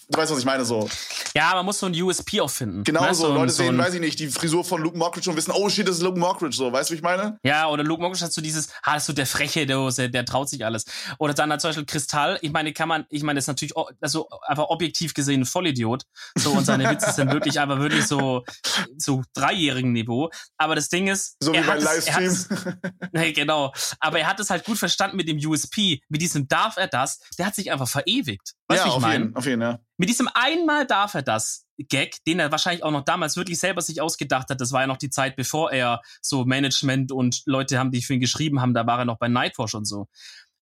weißt, 0.09 0.33
was 0.33 0.39
ich 0.39 0.45
meine, 0.45 0.65
so. 0.65 0.89
Ja, 1.35 1.55
man 1.55 1.65
muss 1.65 1.79
so 1.79 1.87
ein 1.87 2.03
USP 2.03 2.41
auch 2.41 2.51
finden. 2.51 2.85
Genau 2.85 3.05
ne? 3.05 3.15
so, 3.15 3.33
Leute 3.33 3.53
so 3.53 3.65
sehen, 3.65 3.79
weiß 3.79 3.95
ich 3.95 4.01
nicht, 4.01 4.19
die 4.19 4.29
Frisur 4.29 4.65
von 4.65 4.83
Luke 4.83 4.97
Mockridge 4.97 5.31
und 5.31 5.37
wissen, 5.37 5.53
oh 5.55 5.69
shit, 5.69 5.87
das 5.87 5.97
ist 5.97 6.03
Luke 6.03 6.19
Mockridge, 6.19 6.57
so, 6.57 6.73
weißt 6.73 6.91
du, 6.91 6.95
wie 6.95 6.97
ich 6.97 7.03
meine? 7.03 7.39
Ja, 7.43 7.69
oder 7.69 7.85
Luke 7.85 8.01
Mockridge 8.01 8.25
hat 8.25 8.33
so 8.33 8.41
dieses, 8.41 8.69
ah, 8.83 8.95
das 8.95 9.03
ist 9.03 9.07
so 9.07 9.13
der 9.13 9.27
Freche, 9.27 9.67
der, 9.67 9.91
der 10.09 10.25
traut 10.25 10.49
sich 10.49 10.65
alles. 10.65 10.85
Oder 11.19 11.35
dann 11.35 11.53
hat 11.53 11.61
zum 11.61 11.69
Beispiel 11.69 11.87
Kristall, 11.87 12.39
ich 12.43 12.53
meine, 12.53 12.73
kann 12.73 12.89
man, 12.89 13.07
ich 13.11 13.23
meine, 13.23 13.39
das 13.39 13.45
ist 13.45 13.49
natürlich, 13.49 13.75
also 14.01 14.29
einfach 14.43 14.65
objektiv 14.69 15.15
gesehen 15.15 15.43
ein 15.43 15.45
Vollidiot, 15.45 16.05
so, 16.35 16.53
und 16.53 16.65
seine 16.65 16.89
Witze 16.91 17.13
sind 17.13 17.33
wirklich, 17.33 17.61
aber 17.61 17.79
wirklich 17.81 18.07
so, 18.07 18.45
so 18.97 19.23
dreijährigen 19.35 19.93
Niveau. 19.93 20.31
Aber 20.57 20.75
das 20.75 20.89
Ding 20.89 21.09
ist, 21.09 21.37
so 21.41 21.53
wie 21.53 21.61
beim 21.61 21.83
Livestream. 21.83 22.37
nee, 23.13 23.33
genau. 23.33 23.73
Aber 24.01 24.19
er 24.19 24.27
hat 24.27 24.41
es 24.41 24.51
halt 24.51 24.65
gut 24.65 24.79
verstanden 24.79 25.17
mit 25.17 25.29
dem 25.29 25.39
USP, 25.39 26.01
mit 26.09 26.23
diesem 26.23 26.49
darf 26.49 26.77
er 26.77 26.89
das, 26.89 27.21
der 27.39 27.47
hat 27.47 27.55
sich 27.55 27.71
einfach 27.71 27.89
verewigt. 27.89 28.55
Weißt 28.69 28.85
ja, 28.85 28.89
ich 28.89 28.93
auf 28.95 29.06
mein? 29.07 29.23
jeden, 29.23 29.37
auf 29.37 29.47
jeden, 29.47 29.61
ja. 29.63 29.79
Mit 29.97 30.09
diesem 30.09 30.29
einmal 30.35 30.87
darf 30.87 31.15
er 31.15 31.23
das 31.23 31.67
Gag, 31.79 32.25
den 32.27 32.41
er 32.41 32.51
wahrscheinlich 32.51 32.83
auch 32.83 32.91
noch 32.91 33.05
damals 33.05 33.37
wirklich 33.37 33.59
selber 33.59 33.83
sich 33.83 34.01
ausgedacht 34.01 34.49
hat. 34.51 34.61
Das 34.61 34.73
war 34.73 34.83
ja 34.83 34.87
noch 34.87 34.97
die 34.97 35.11
Zeit, 35.11 35.37
bevor 35.37 35.73
er 35.73 36.01
so 36.21 36.45
Management 36.45 37.13
und 37.13 37.43
Leute 37.47 37.79
haben, 37.79 37.91
die 37.91 38.03
für 38.03 38.15
ihn 38.15 38.21
geschrieben 38.21 38.61
haben, 38.61 38.75
da 38.75 38.87
war 38.87 38.99
er 38.99 39.05
noch 39.05 39.19
bei 39.19 39.29
Nightwatch 39.29 39.75
und 39.75 39.87
so 39.87 40.09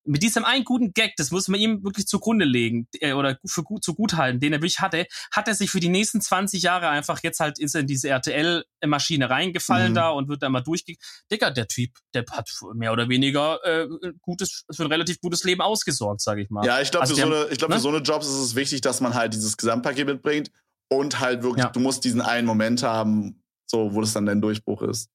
mit 0.05 0.23
diesem 0.23 0.45
einen 0.45 0.65
guten 0.65 0.93
Gag, 0.93 1.15
das 1.17 1.31
muss 1.31 1.49
man 1.49 1.59
ihm 1.59 1.83
wirklich 1.83 2.07
zugrunde 2.07 2.45
legen 2.45 2.89
äh, 3.01 3.13
oder 3.13 3.39
für 3.47 3.63
gut 3.63 3.83
zu 3.83 3.95
gut 3.95 4.15
halten, 4.15 4.41
den 4.41 4.53
er 4.53 4.61
wirklich 4.61 4.81
hatte, 4.81 5.07
hat 5.33 5.49
er 5.49 5.55
sich 5.55 5.71
für 5.71 5.81
die 5.81 5.89
nächsten 5.89 6.21
20 6.21 6.63
Jahre 6.63 6.89
einfach 6.89 7.23
jetzt 7.23 7.41
halt 7.41 7.59
ist 7.59 7.75
in 7.75 7.87
diese 7.87 8.09
RTL-Maschine 8.09 9.31
reingefallen 9.31 9.93
mhm. 9.93 9.95
da 9.95 10.11
und 10.11 10.29
wird 10.29 10.43
da 10.43 10.49
mal 10.49 10.61
durchge... 10.61 10.95
Digga, 11.31 11.51
der 11.51 11.69
Typ, 11.69 11.91
der 12.13 12.25
hat 12.31 12.51
mehr 12.75 12.93
oder 12.93 13.09
weniger 13.09 13.65
äh, 13.65 13.89
gutes, 14.21 14.65
für 14.71 14.85
ein 14.85 14.93
relativ 14.93 15.21
gutes 15.21 15.45
Leben 15.45 15.63
ausgesorgt, 15.63 16.21
sage 16.21 16.43
ich 16.43 16.51
mal. 16.51 16.67
Ja, 16.67 16.81
ich 16.81 16.91
glaube, 16.91 17.03
also 17.03 17.15
für, 17.15 17.23
so 17.23 17.27
eine, 17.27 17.47
ich 17.51 17.59
glaub, 17.59 17.71
ne? 17.71 17.77
für 17.77 17.83
so 17.83 17.89
eine 17.89 17.99
Jobs 17.99 18.27
ist 18.27 18.35
es 18.35 18.55
wichtig, 18.55 18.83
dass 18.83 19.01
man 19.01 19.15
halt 19.15 19.35
dieses 19.35 19.57
Gesamtpaket 19.57 20.07
mitbringt 20.07 20.51
und 20.91 21.21
halt 21.21 21.43
wirklich, 21.43 21.65
ja. 21.65 21.71
du 21.71 21.81
musst 21.81 22.05
diesen 22.05 22.21
einen 22.21 22.47
Moment 22.47 22.83
haben, 22.83 23.43
so, 23.67 23.95
wo 23.95 24.01
das 24.01 24.13
dann 24.13 24.27
dein 24.27 24.41
Durchbruch 24.41 24.83
ist. 24.83 25.09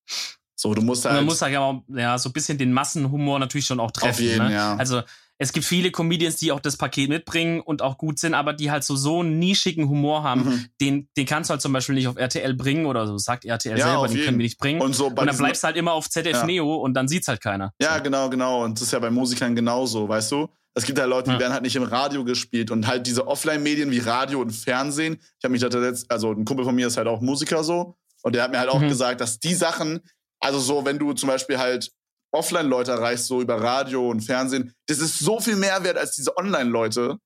So, 0.60 0.74
du 0.74 0.82
musst 0.82 1.06
halt. 1.06 1.16
man 1.16 1.24
muss 1.24 1.42
halt 1.42 1.54
ja, 1.54 1.82
ja 1.88 2.18
so 2.18 2.28
ein 2.28 2.34
bisschen 2.34 2.58
den 2.58 2.74
Massenhumor 2.74 3.40
natürlich 3.40 3.66
schon 3.66 3.80
auch 3.80 3.92
treffen. 3.92 4.10
Auf 4.10 4.20
jeden, 4.20 4.48
ne? 4.48 4.54
ja. 4.54 4.76
Also 4.76 5.04
es 5.38 5.54
gibt 5.54 5.66
viele 5.66 5.90
Comedians, 5.90 6.36
die 6.36 6.52
auch 6.52 6.60
das 6.60 6.76
Paket 6.76 7.08
mitbringen 7.08 7.62
und 7.62 7.82
auch 7.82 7.98
gut 7.98 8.20
sind, 8.20 8.34
aber 8.34 8.52
die 8.52 8.70
halt 8.70 8.84
so 8.84 8.98
so 8.98 9.22
einen 9.22 9.40
nischigen 9.40 9.88
Humor 9.88 10.24
haben, 10.24 10.44
mhm. 10.44 10.66
den, 10.82 11.10
den 11.16 11.26
kannst 11.26 11.50
du 11.50 11.54
halt 11.54 11.62
zum 11.62 11.72
Beispiel 11.72 11.96
nicht 11.96 12.10
auf 12.10 12.18
RTL 12.18 12.56
bringen 12.56 12.88
oder 12.88 13.08
so, 13.08 13.18
sagt 13.18 13.46
RTL 13.46 13.80
ja, 13.80 13.86
selber, 13.86 14.08
den 14.08 14.18
jeden. 14.18 14.26
können 14.26 14.38
wir 14.38 14.44
nicht 14.44 14.60
bringen. 14.60 14.82
Und, 14.82 14.94
so 14.94 15.08
und 15.08 15.16
dann 15.16 15.38
bleibst 15.38 15.64
du 15.64 15.68
halt 15.68 15.78
immer 15.78 15.94
auf 15.94 16.10
ZDF 16.10 16.40
ja. 16.40 16.46
Neo 16.46 16.76
und 16.76 16.94
dann 16.94 17.08
sieht's 17.08 17.30
halt 17.30 17.40
keiner. 17.40 17.72
Ja, 17.82 17.96
so. 17.96 18.04
genau, 18.04 18.30
genau. 18.30 18.66
Und 18.66 18.78
das 18.78 18.88
ist 18.88 18.92
ja 18.92 19.00
bei 19.00 19.10
Musikern 19.10 19.56
genauso, 19.56 20.10
weißt 20.10 20.34
du? 20.34 20.50
Es 20.74 20.84
gibt 20.84 21.00
halt 21.00 21.10
Leute, 21.10 21.30
die 21.30 21.36
ja. 21.36 21.40
werden 21.40 21.54
halt 21.54 21.64
nicht 21.64 21.78
im 21.78 21.84
Radio 21.84 22.26
gespielt 22.26 22.70
und 22.70 22.86
halt 22.86 23.08
diese 23.08 23.26
Offline-Medien 23.26 23.92
wie 23.92 24.00
Radio 24.00 24.42
und 24.42 24.52
Fernsehen. 24.52 25.20
Ich 25.22 25.44
habe 25.46 25.54
mich 25.54 25.62
da 25.62 25.70
jetzt, 25.70 26.12
also 26.12 26.34
ein 26.34 26.44
Kumpel 26.44 26.66
von 26.66 26.76
mir 26.76 26.88
ist 26.88 26.98
halt 26.98 27.08
auch 27.08 27.22
Musiker 27.22 27.64
so 27.64 27.96
und 28.24 28.36
der 28.36 28.44
hat 28.44 28.52
mir 28.52 28.60
halt 28.60 28.70
auch 28.70 28.82
mhm. 28.82 28.90
gesagt, 28.90 29.22
dass 29.22 29.40
die 29.40 29.54
Sachen, 29.54 30.02
also 30.40 30.60
so, 30.60 30.86
wenn 30.86 31.00
du 31.00 31.14
zum 31.14 31.28
Beispiel 31.28 31.58
halt 31.58 31.92
Offline-Leute 32.32 32.92
erreichst, 32.92 33.28
so 33.28 33.42
über 33.42 33.62
Radio 33.62 34.10
und 34.10 34.22
Fernsehen, 34.22 34.74
das 34.88 35.00
ist 35.00 35.20
so 35.20 35.40
viel 35.40 35.56
mehr 35.56 35.84
wert 35.84 35.98
als 35.98 36.12
diese 36.12 36.36
Online-Leute. 36.38 37.18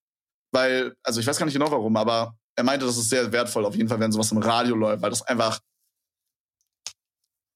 Weil, 0.52 0.96
also 1.04 1.20
ich 1.20 1.28
weiß 1.28 1.38
gar 1.38 1.46
nicht 1.46 1.56
genau 1.56 1.72
warum, 1.72 1.96
aber 1.98 2.38
er 2.56 2.64
meinte, 2.64 2.86
das 2.86 2.98
ist 2.98 3.10
sehr 3.10 3.32
wertvoll, 3.32 3.66
auf 3.66 3.76
jeden 3.76 3.90
Fall, 3.90 4.00
wenn 4.00 4.12
sowas 4.12 4.32
im 4.32 4.38
Radio 4.38 4.76
läuft, 4.76 5.02
weil 5.02 5.10
das 5.10 5.24
einfach, 5.24 5.60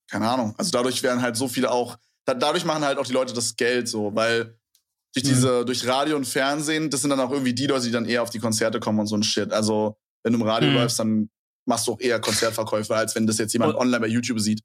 keine 0.10 0.28
Ahnung, 0.28 0.55
also 0.58 0.72
dadurch 0.72 1.03
werden 1.03 1.22
halt 1.22 1.38
so 1.38 1.47
viele 1.47 1.70
auch, 1.70 1.97
da, 2.26 2.34
dadurch 2.34 2.66
machen 2.66 2.84
halt 2.84 2.97
auch 2.97 3.05
die 3.05 3.14
Leute 3.14 3.34
das 3.34 3.55
Geld 3.55 3.88
so, 3.88 4.16
weil 4.16 4.58
durch 5.14 5.26
mhm. 5.26 5.30
diese, 5.30 5.62
mhm. 5.62 5.66
durch 5.66 5.88
Radio 5.88 6.16
und 6.16 6.26
Fernsehen, 6.26 6.89
das 6.89 7.01
sind 7.01 7.12
dann 7.12 7.20
auch 7.20 7.32
irgendwie 7.32 7.53
die 7.53 7.68
Leute, 7.68 7.86
die 7.86 7.91
dann 7.91 8.05
eher 8.05 8.24
auf 8.24 8.30
die 8.30 8.39
Konzerte 8.39 8.80
kommen 8.80 8.99
und 8.99 9.08
so 9.08 9.16
ein 9.16 9.24
Shit. 9.24 9.53
Also, 9.53 9.97
wenn 10.24 10.34
du 10.34 10.39
im 10.39 10.45
Radio 10.45 10.70
mhm. 10.70 10.76
läufst, 10.76 10.99
dann 10.99 11.30
machst 11.66 11.88
du 11.88 11.93
auch 11.93 11.99
eher 11.99 12.20
Konzertverkäufe, 12.20 12.95
als 12.95 13.16
wenn 13.16 13.28
das 13.28 13.38
jetzt 13.38 13.53
jemand 13.53 13.76
und, 13.76 13.82
online 13.82 13.99
bei 13.99 14.08
YouTube 14.08 14.39
sieht. 14.39 14.62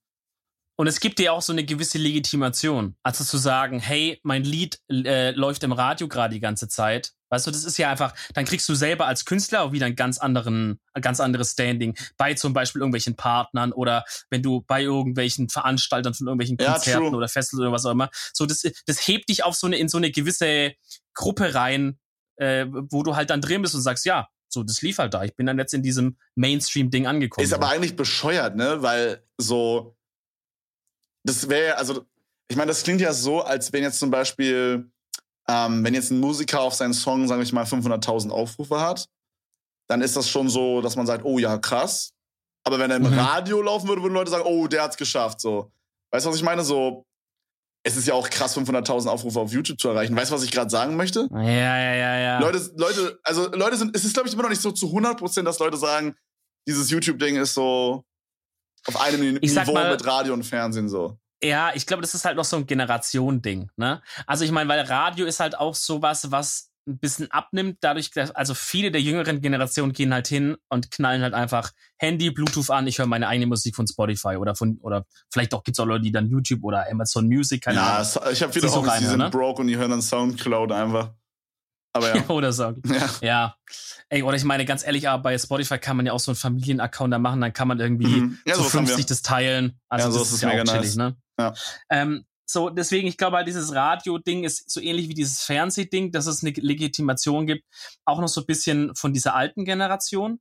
Und 0.83 0.89
es 0.89 0.99
gibt 0.99 1.20
dir 1.20 1.33
auch 1.33 1.43
so 1.43 1.53
eine 1.53 1.64
gewisse 1.64 1.97
Legitimation, 1.97 2.97
also 3.05 3.22
zu 3.22 3.39
sagen, 3.39 3.78
hey, 3.78 4.18
mein 4.24 4.43
Lied 4.43 4.80
äh, 4.91 5.30
läuft 5.30 5.62
im 5.62 5.70
Radio 5.70 6.09
gerade 6.09 6.35
die 6.35 6.41
ganze 6.41 6.66
Zeit. 6.66 7.12
Weißt 7.30 7.47
du, 7.47 7.53
das 7.53 7.62
ist 7.62 7.78
ja 7.78 7.89
einfach, 7.89 8.12
dann 8.35 8.45
kriegst 8.45 8.68
du 8.68 8.74
selber 8.74 9.07
als 9.07 9.24
Künstler 9.24 9.62
auch 9.62 9.70
wieder 9.70 9.87
ein 9.87 9.95
ganz 9.95 10.18
anderen, 10.18 10.80
ein 10.93 11.01
ganz 11.01 11.20
anderes 11.20 11.53
Standing 11.53 11.97
bei 12.16 12.35
zum 12.35 12.53
Beispiel 12.53 12.80
irgendwelchen 12.80 13.14
Partnern 13.14 13.70
oder 13.72 14.05
wenn 14.28 14.43
du 14.43 14.62
bei 14.62 14.83
irgendwelchen 14.83 15.49
Veranstaltern 15.49 16.14
von 16.14 16.26
irgendwelchen 16.26 16.57
Konzerten 16.57 17.05
ja, 17.05 17.12
oder 17.12 17.28
Festivals 17.28 17.61
oder 17.61 17.70
was 17.70 17.87
auch 17.87 17.93
immer. 17.93 18.11
So, 18.33 18.45
das, 18.45 18.62
das 18.85 19.07
hebt 19.07 19.28
dich 19.28 19.45
auf 19.45 19.55
so 19.55 19.68
eine, 19.68 19.76
in 19.76 19.89
so 19.89 19.99
eine 19.99 20.11
gewisse 20.11 20.72
Gruppe 21.14 21.55
rein, 21.55 22.01
äh, 22.39 22.66
wo 22.68 23.05
du 23.05 23.14
halt 23.14 23.30
dann 23.30 23.41
drin 23.41 23.62
bist 23.62 23.76
und 23.76 23.83
sagst, 23.83 24.05
ja, 24.05 24.26
so, 24.49 24.64
das 24.64 24.83
lief 24.83 24.99
halt 24.99 25.14
da. 25.14 25.22
Ich 25.22 25.37
bin 25.37 25.47
dann 25.47 25.59
jetzt 25.59 25.74
in 25.74 25.85
diesem 25.85 26.18
Mainstream-Ding 26.35 27.07
angekommen. 27.07 27.45
Ist 27.45 27.55
aber 27.55 27.68
eigentlich 27.68 27.95
bescheuert, 27.95 28.57
ne? 28.57 28.83
Weil 28.83 29.24
so, 29.39 29.97
das 31.24 31.48
wäre, 31.48 31.76
also, 31.76 32.04
ich 32.48 32.56
meine, 32.56 32.68
das 32.68 32.82
klingt 32.82 33.00
ja 33.00 33.12
so, 33.12 33.40
als 33.42 33.72
wenn 33.72 33.82
jetzt 33.82 33.98
zum 33.98 34.10
Beispiel, 34.10 34.90
ähm, 35.48 35.84
wenn 35.84 35.94
jetzt 35.94 36.10
ein 36.10 36.20
Musiker 36.20 36.60
auf 36.60 36.74
seinen 36.74 36.94
Song, 36.94 37.26
sage 37.28 37.42
ich 37.42 37.52
mal, 37.52 37.64
500.000 37.64 38.30
Aufrufe 38.30 38.80
hat, 38.80 39.08
dann 39.88 40.00
ist 40.00 40.16
das 40.16 40.28
schon 40.28 40.48
so, 40.48 40.80
dass 40.80 40.96
man 40.96 41.06
sagt, 41.06 41.24
oh 41.24 41.38
ja, 41.38 41.58
krass. 41.58 42.12
Aber 42.64 42.78
wenn 42.78 42.90
er 42.90 42.98
im 42.98 43.02
mhm. 43.02 43.18
Radio 43.18 43.60
laufen 43.60 43.88
würde, 43.88 44.02
würden 44.02 44.14
Leute 44.14 44.30
sagen, 44.30 44.44
oh, 44.46 44.66
der 44.68 44.82
hat's 44.84 44.96
geschafft, 44.96 45.40
so. 45.40 45.72
Weißt 46.12 46.26
du, 46.26 46.30
was 46.30 46.36
ich 46.36 46.42
meine? 46.42 46.62
So, 46.62 47.04
es 47.84 47.96
ist 47.96 48.06
ja 48.06 48.14
auch 48.14 48.30
krass, 48.30 48.56
500.000 48.56 49.08
Aufrufe 49.08 49.40
auf 49.40 49.52
YouTube 49.52 49.80
zu 49.80 49.88
erreichen. 49.88 50.14
Weißt 50.14 50.30
du, 50.30 50.34
was 50.34 50.44
ich 50.44 50.52
gerade 50.52 50.70
sagen 50.70 50.96
möchte? 50.96 51.28
Ja, 51.32 51.42
ja, 51.42 51.94
ja, 51.94 52.18
ja. 52.18 52.38
Leute, 52.40 52.70
Leute, 52.76 53.18
also 53.24 53.50
Leute 53.52 53.76
sind, 53.76 53.96
es 53.96 54.04
ist, 54.04 54.14
glaube 54.14 54.28
ich, 54.28 54.34
immer 54.34 54.44
noch 54.44 54.50
nicht 54.50 54.62
so 54.62 54.70
zu 54.70 54.86
100 54.86 55.18
Prozent, 55.18 55.48
dass 55.48 55.58
Leute 55.58 55.76
sagen, 55.76 56.14
dieses 56.68 56.90
YouTube-Ding 56.90 57.36
ist 57.36 57.54
so, 57.54 58.04
auf 58.87 59.01
einem 59.01 59.39
ich 59.41 59.55
Niveau 59.55 59.72
mal, 59.72 59.91
mit 59.91 60.07
Radio 60.07 60.35
und 60.35 60.45
Fernsehen 60.45 60.89
so. 60.89 61.18
Ja, 61.43 61.72
ich 61.74 61.87
glaube, 61.87 62.03
das 62.03 62.14
ist 62.14 62.24
halt 62.24 62.37
noch 62.37 62.45
so 62.45 62.57
ein 62.57 62.66
Generation-Ding. 62.66 63.70
Ne? 63.76 64.01
Also 64.26 64.45
ich 64.45 64.53
meine, 64.53 64.68
weil 64.68 64.80
Radio 64.80 65.26
ist 65.26 65.41
halt 65.41 65.59
auch 65.59 65.74
sowas, 65.74 66.30
was 66.30 66.70
ein 66.87 66.99
bisschen 66.99 67.30
abnimmt, 67.30 67.78
dadurch, 67.80 68.11
dass, 68.11 68.33
also 68.33 68.55
viele 68.55 68.91
der 68.91 69.01
jüngeren 69.01 69.41
Generationen 69.41 69.93
gehen 69.93 70.12
halt 70.12 70.26
hin 70.26 70.57
und 70.68 70.91
knallen 70.91 71.22
halt 71.22 71.35
einfach 71.35 71.70
Handy, 71.97 72.30
Bluetooth 72.30 72.70
an, 72.70 72.87
ich 72.87 72.99
höre 72.99 73.07
meine 73.07 73.28
eigene 73.28 73.47
Musik 73.47 73.76
von 73.76 73.87
Spotify 73.87 74.37
oder 74.37 74.57
von, 74.57 74.78
oder 74.83 75.07
vielleicht 75.30 75.55
auch 75.55 75.62
gibt's 75.62 75.78
auch 75.78 75.87
Leute, 75.87 76.03
die 76.03 76.12
dann 76.12 76.28
YouTube 76.28 76.64
oder 76.64 76.91
Amazon 76.91 77.28
Music, 77.28 77.62
keine 77.62 77.76
ja, 77.76 77.99
Ahnung. 77.99 78.33
Ich 78.33 78.43
habe 78.43 78.53
viele 78.53 78.72
Homies, 78.72 78.99
die 78.99 79.05
sind 79.07 79.18
ne? 79.18 79.30
broke 79.30 79.61
und 79.61 79.68
die 79.68 79.76
hören 79.76 79.91
dann 79.91 80.03
Soundcloud 80.03 80.72
einfach. 80.72 81.12
Aber 81.93 82.14
ja. 82.14 82.24
oder 82.28 82.53
so. 82.53 82.74
Ja. 82.86 83.11
ja. 83.20 83.57
Ey, 84.09 84.22
oder 84.22 84.36
ich 84.36 84.45
meine, 84.45 84.64
ganz 84.64 84.84
ehrlich, 84.84 85.09
aber 85.09 85.22
bei 85.22 85.38
Spotify 85.38 85.78
kann 85.78 85.97
man 85.97 86.07
ja 86.07 86.12
auch 86.12 86.20
so 86.20 86.32
einen 86.32 86.36
Familienaccount 86.36 87.12
da 87.12 87.18
machen, 87.18 87.40
dann 87.40 87.53
kann 87.53 87.68
man 87.68 87.80
irgendwie 87.80 88.07
mhm. 88.07 88.38
ja, 88.47 88.55
so 88.55 88.62
50 88.62 89.07
das 89.07 89.22
teilen. 89.22 89.80
Also 89.88 90.09
ja, 90.09 90.12
so 90.12 90.18
das 90.18 90.28
ist, 90.28 90.34
ist 90.34 90.43
ja 90.43 90.51
auch 90.51 90.64
chillig, 90.64 90.97
nice. 90.97 90.97
ne? 90.97 91.16
Ja. 91.38 91.55
Ähm, 91.90 92.24
so, 92.45 92.68
deswegen, 92.68 93.09
ich 93.09 93.16
glaube, 93.16 93.43
dieses 93.45 93.74
Radio-Ding 93.74 94.45
ist 94.45 94.70
so 94.70 94.80
ähnlich 94.80 95.09
wie 95.09 95.14
dieses 95.14 95.40
Fernsehding, 95.43 96.12
dass 96.12 96.26
es 96.26 96.43
eine 96.43 96.53
Legitimation 96.53 97.47
gibt, 97.47 97.64
auch 98.05 98.20
noch 98.20 98.28
so 98.28 98.43
ein 98.43 98.47
bisschen 98.47 98.95
von 98.95 99.14
dieser 99.14 99.34
alten 99.34 99.64
Generation. 99.64 100.38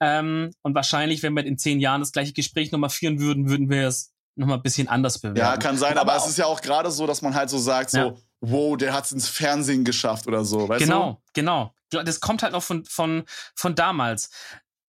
Ähm, 0.00 0.52
und 0.62 0.74
wahrscheinlich, 0.74 1.22
wenn 1.22 1.34
wir 1.34 1.44
in 1.44 1.58
zehn 1.58 1.80
Jahren 1.80 2.00
das 2.00 2.12
gleiche 2.12 2.32
Gespräch 2.32 2.72
nochmal 2.72 2.90
führen 2.90 3.20
würden, 3.20 3.48
würden 3.48 3.68
wir 3.68 3.88
es 3.88 4.14
nochmal 4.36 4.58
ein 4.58 4.62
bisschen 4.62 4.88
anders 4.88 5.18
bewerten. 5.18 5.38
Ja, 5.38 5.56
kann 5.56 5.76
sein, 5.76 5.98
aber, 5.98 6.12
aber 6.12 6.24
es 6.24 6.28
ist 6.28 6.38
ja 6.38 6.46
auch 6.46 6.60
gerade 6.60 6.90
so, 6.90 7.06
dass 7.06 7.22
man 7.22 7.34
halt 7.34 7.50
so 7.50 7.58
sagt, 7.58 7.90
so. 7.90 8.16
Wow, 8.50 8.76
der 8.76 8.92
hat 8.92 9.06
es 9.06 9.12
ins 9.12 9.28
Fernsehen 9.28 9.84
geschafft 9.84 10.26
oder 10.26 10.44
so, 10.44 10.68
weißt 10.68 10.84
genau, 10.84 11.12
du? 11.12 11.30
Genau, 11.34 11.74
genau. 11.90 12.02
Das 12.04 12.20
kommt 12.20 12.42
halt 12.42 12.52
noch 12.52 12.62
von, 12.62 12.84
von, 12.84 13.24
von 13.54 13.74
damals 13.74 14.30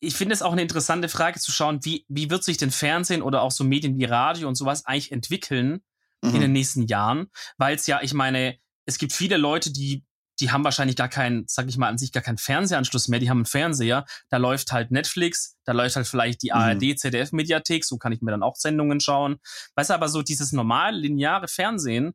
ich 0.05 0.15
finde 0.15 0.33
es 0.33 0.41
auch 0.41 0.51
eine 0.51 0.61
interessante 0.61 1.09
Frage 1.09 1.39
zu 1.39 1.51
schauen, 1.51 1.83
wie, 1.83 2.05
wie 2.07 2.29
wird 2.29 2.43
sich 2.43 2.57
denn 2.57 2.71
Fernsehen 2.71 3.21
oder 3.21 3.41
auch 3.41 3.51
so 3.51 3.63
Medien 3.63 3.97
wie 3.97 4.05
Radio 4.05 4.47
und 4.47 4.55
sowas 4.55 4.85
eigentlich 4.85 5.11
entwickeln 5.11 5.81
mhm. 6.21 6.35
in 6.35 6.41
den 6.41 6.51
nächsten 6.51 6.83
Jahren? 6.83 7.27
Weil 7.57 7.75
es 7.75 7.87
ja, 7.87 8.01
ich 8.01 8.13
meine, 8.13 8.57
es 8.85 8.97
gibt 8.97 9.13
viele 9.13 9.37
Leute, 9.37 9.71
die, 9.71 10.05
die 10.39 10.51
haben 10.51 10.63
wahrscheinlich 10.63 10.95
gar 10.95 11.07
keinen, 11.07 11.45
sag 11.47 11.67
ich 11.67 11.77
mal, 11.77 11.87
an 11.87 11.97
sich 11.97 12.11
gar 12.11 12.21
keinen 12.21 12.37
Fernsehanschluss 12.37 13.07
mehr. 13.07 13.19
Die 13.19 13.29
haben 13.29 13.39
einen 13.39 13.45
Fernseher, 13.45 14.05
da 14.29 14.37
läuft 14.37 14.71
halt 14.71 14.91
Netflix, 14.91 15.57
da 15.63 15.71
läuft 15.71 15.95
halt 15.95 16.07
vielleicht 16.07 16.43
die 16.43 16.51
mhm. 16.53 16.57
ARD, 16.57 16.99
ZDF-Mediathek, 16.99 17.83
so 17.83 17.97
kann 17.97 18.11
ich 18.11 18.21
mir 18.21 18.31
dann 18.31 18.43
auch 18.43 18.55
Sendungen 18.57 18.99
schauen. 18.99 19.37
Weißt 19.75 19.89
du, 19.89 19.93
aber 19.93 20.09
so 20.09 20.21
dieses 20.21 20.51
normale, 20.51 20.97
lineare 20.97 21.47
Fernsehen 21.47 22.13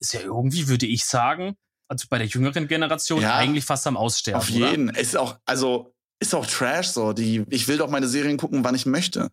ist 0.00 0.14
ja 0.14 0.20
irgendwie, 0.20 0.68
würde 0.68 0.86
ich 0.86 1.04
sagen, 1.04 1.56
also 1.88 2.06
bei 2.10 2.18
der 2.18 2.26
jüngeren 2.26 2.68
Generation 2.68 3.22
ja, 3.22 3.36
eigentlich 3.36 3.64
fast 3.64 3.86
am 3.86 3.96
Aussterben. 3.96 4.40
Auf 4.40 4.50
jeden. 4.50 4.90
Oder? 4.90 4.98
Ist 4.98 5.16
auch, 5.16 5.38
also 5.44 5.94
ist 6.20 6.34
auch 6.34 6.46
Trash 6.46 6.88
so. 6.88 7.12
Die, 7.12 7.44
ich 7.48 7.68
will 7.68 7.78
doch 7.78 7.90
meine 7.90 8.08
Serien 8.08 8.36
gucken, 8.36 8.64
wann 8.64 8.74
ich 8.74 8.86
möchte. 8.86 9.30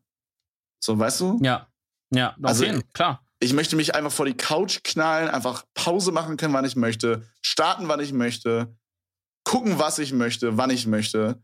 So, 0.80 0.98
weißt 1.00 1.22
du? 1.22 1.40
Ja. 1.42 1.68
Ja, 2.14 2.32
auf 2.32 2.44
also, 2.44 2.66
jeden, 2.66 2.84
klar. 2.94 3.26
Ich 3.40 3.54
möchte 3.54 3.76
mich 3.76 3.96
einfach 3.96 4.12
vor 4.12 4.26
die 4.26 4.38
Couch 4.38 4.84
knallen, 4.84 5.30
einfach 5.30 5.66
Pause 5.74 6.12
machen 6.12 6.38
können, 6.38 6.54
wann 6.54 6.66
ich 6.66 6.76
möchte, 6.76 7.28
starten, 7.42 7.88
wann 7.88 8.00
ich 8.00 8.14
möchte, 8.14 8.78
gucken, 9.44 9.80
was 9.80 10.00
ich 10.00 10.14
möchte, 10.14 10.58
wann 10.58 10.70
ich 10.70 10.86
möchte. 10.86 11.42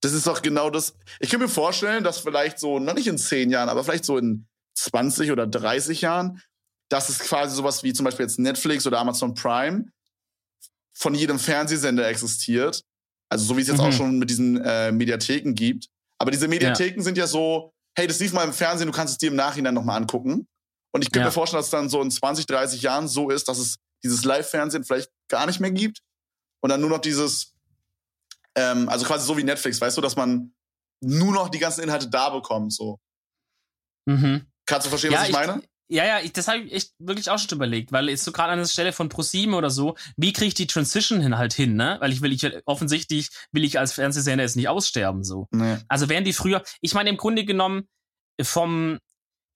Das 0.00 0.12
ist 0.12 0.26
doch 0.26 0.42
genau 0.42 0.70
das. 0.70 0.96
Ich 1.18 1.30
kann 1.30 1.40
mir 1.40 1.48
vorstellen, 1.48 2.04
dass 2.04 2.20
vielleicht 2.20 2.58
so, 2.58 2.78
noch 2.78 2.94
nicht 2.94 3.08
in 3.08 3.18
zehn 3.18 3.50
Jahren, 3.50 3.68
aber 3.68 3.84
vielleicht 3.84 4.04
so 4.04 4.16
in 4.16 4.46
20 4.74 5.30
oder 5.32 5.46
30 5.46 6.00
Jahren, 6.00 6.40
dass 6.92 7.08
es 7.08 7.18
quasi 7.20 7.56
sowas 7.56 7.82
wie 7.82 7.94
zum 7.94 8.04
Beispiel 8.04 8.26
jetzt 8.26 8.38
Netflix 8.38 8.86
oder 8.86 8.98
Amazon 8.98 9.34
Prime 9.34 9.86
von 10.92 11.14
jedem 11.14 11.38
Fernsehsender 11.38 12.06
existiert. 12.06 12.84
Also 13.30 13.46
so 13.46 13.56
wie 13.56 13.62
es 13.62 13.68
jetzt 13.68 13.78
mhm. 13.78 13.84
auch 13.84 13.92
schon 13.92 14.18
mit 14.18 14.28
diesen 14.28 14.62
äh, 14.62 14.92
Mediatheken 14.92 15.54
gibt. 15.54 15.88
Aber 16.18 16.30
diese 16.30 16.48
Mediatheken 16.48 16.98
ja. 16.98 17.02
sind 17.02 17.16
ja 17.16 17.26
so, 17.26 17.72
hey, 17.96 18.06
das 18.06 18.20
lief 18.20 18.34
mal 18.34 18.44
im 18.44 18.52
Fernsehen, 18.52 18.88
du 18.88 18.92
kannst 18.92 19.12
es 19.12 19.18
dir 19.18 19.30
im 19.30 19.36
Nachhinein 19.36 19.72
nochmal 19.72 19.96
angucken. 19.96 20.46
Und 20.94 21.02
ich 21.02 21.10
könnte 21.10 21.20
ja. 21.20 21.24
mir 21.26 21.32
vorstellen, 21.32 21.60
dass 21.60 21.68
es 21.68 21.70
dann 21.70 21.88
so 21.88 22.02
in 22.02 22.10
20, 22.10 22.44
30 22.44 22.82
Jahren 22.82 23.08
so 23.08 23.30
ist, 23.30 23.48
dass 23.48 23.58
es 23.58 23.78
dieses 24.04 24.24
Live-Fernsehen 24.24 24.84
vielleicht 24.84 25.10
gar 25.28 25.46
nicht 25.46 25.60
mehr 25.60 25.70
gibt. 25.70 26.00
Und 26.60 26.68
dann 26.68 26.82
nur 26.82 26.90
noch 26.90 27.00
dieses, 27.00 27.54
ähm, 28.54 28.90
also 28.90 29.06
quasi 29.06 29.26
so 29.26 29.38
wie 29.38 29.44
Netflix, 29.44 29.80
weißt 29.80 29.96
du, 29.96 30.02
dass 30.02 30.16
man 30.16 30.52
nur 31.00 31.32
noch 31.32 31.48
die 31.48 31.58
ganzen 31.58 31.82
Inhalte 31.82 32.10
da 32.10 32.28
bekommt, 32.28 32.74
so. 32.74 33.00
Mhm. 34.04 34.46
Kannst 34.66 34.86
du 34.86 34.90
verstehen, 34.90 35.12
ja, 35.12 35.20
was 35.20 35.30
ich, 35.30 35.34
ich 35.34 35.40
meine? 35.40 35.62
Ja, 35.92 36.06
ja, 36.06 36.20
ich, 36.20 36.32
das 36.32 36.48
habe 36.48 36.60
ich 36.60 36.72
echt 36.72 36.94
wirklich 36.98 37.28
auch 37.28 37.38
schon 37.38 37.54
überlegt, 37.54 37.92
weil 37.92 38.08
ist 38.08 38.24
so 38.24 38.32
gerade 38.32 38.52
an 38.52 38.58
der 38.58 38.64
Stelle 38.64 38.94
von 38.94 39.10
ProSieben 39.10 39.52
oder 39.52 39.68
so, 39.68 39.94
wie 40.16 40.32
kriege 40.32 40.48
ich 40.48 40.54
die 40.54 40.66
Transition 40.66 41.20
hin 41.20 41.36
halt 41.36 41.52
hin, 41.52 41.76
ne? 41.76 41.98
Weil 42.00 42.12
ich 42.12 42.22
will, 42.22 42.32
ich 42.32 42.46
offensichtlich 42.64 43.28
will 43.52 43.62
ich 43.62 43.78
als 43.78 43.92
Fernsehsender 43.92 44.42
jetzt 44.42 44.56
nicht 44.56 44.70
aussterben 44.70 45.22
so. 45.22 45.48
Nee. 45.50 45.76
Also 45.88 46.08
wären 46.08 46.24
die 46.24 46.32
früher, 46.32 46.62
ich 46.80 46.94
meine 46.94 47.10
im 47.10 47.18
Grunde 47.18 47.44
genommen 47.44 47.88
vom 48.40 49.00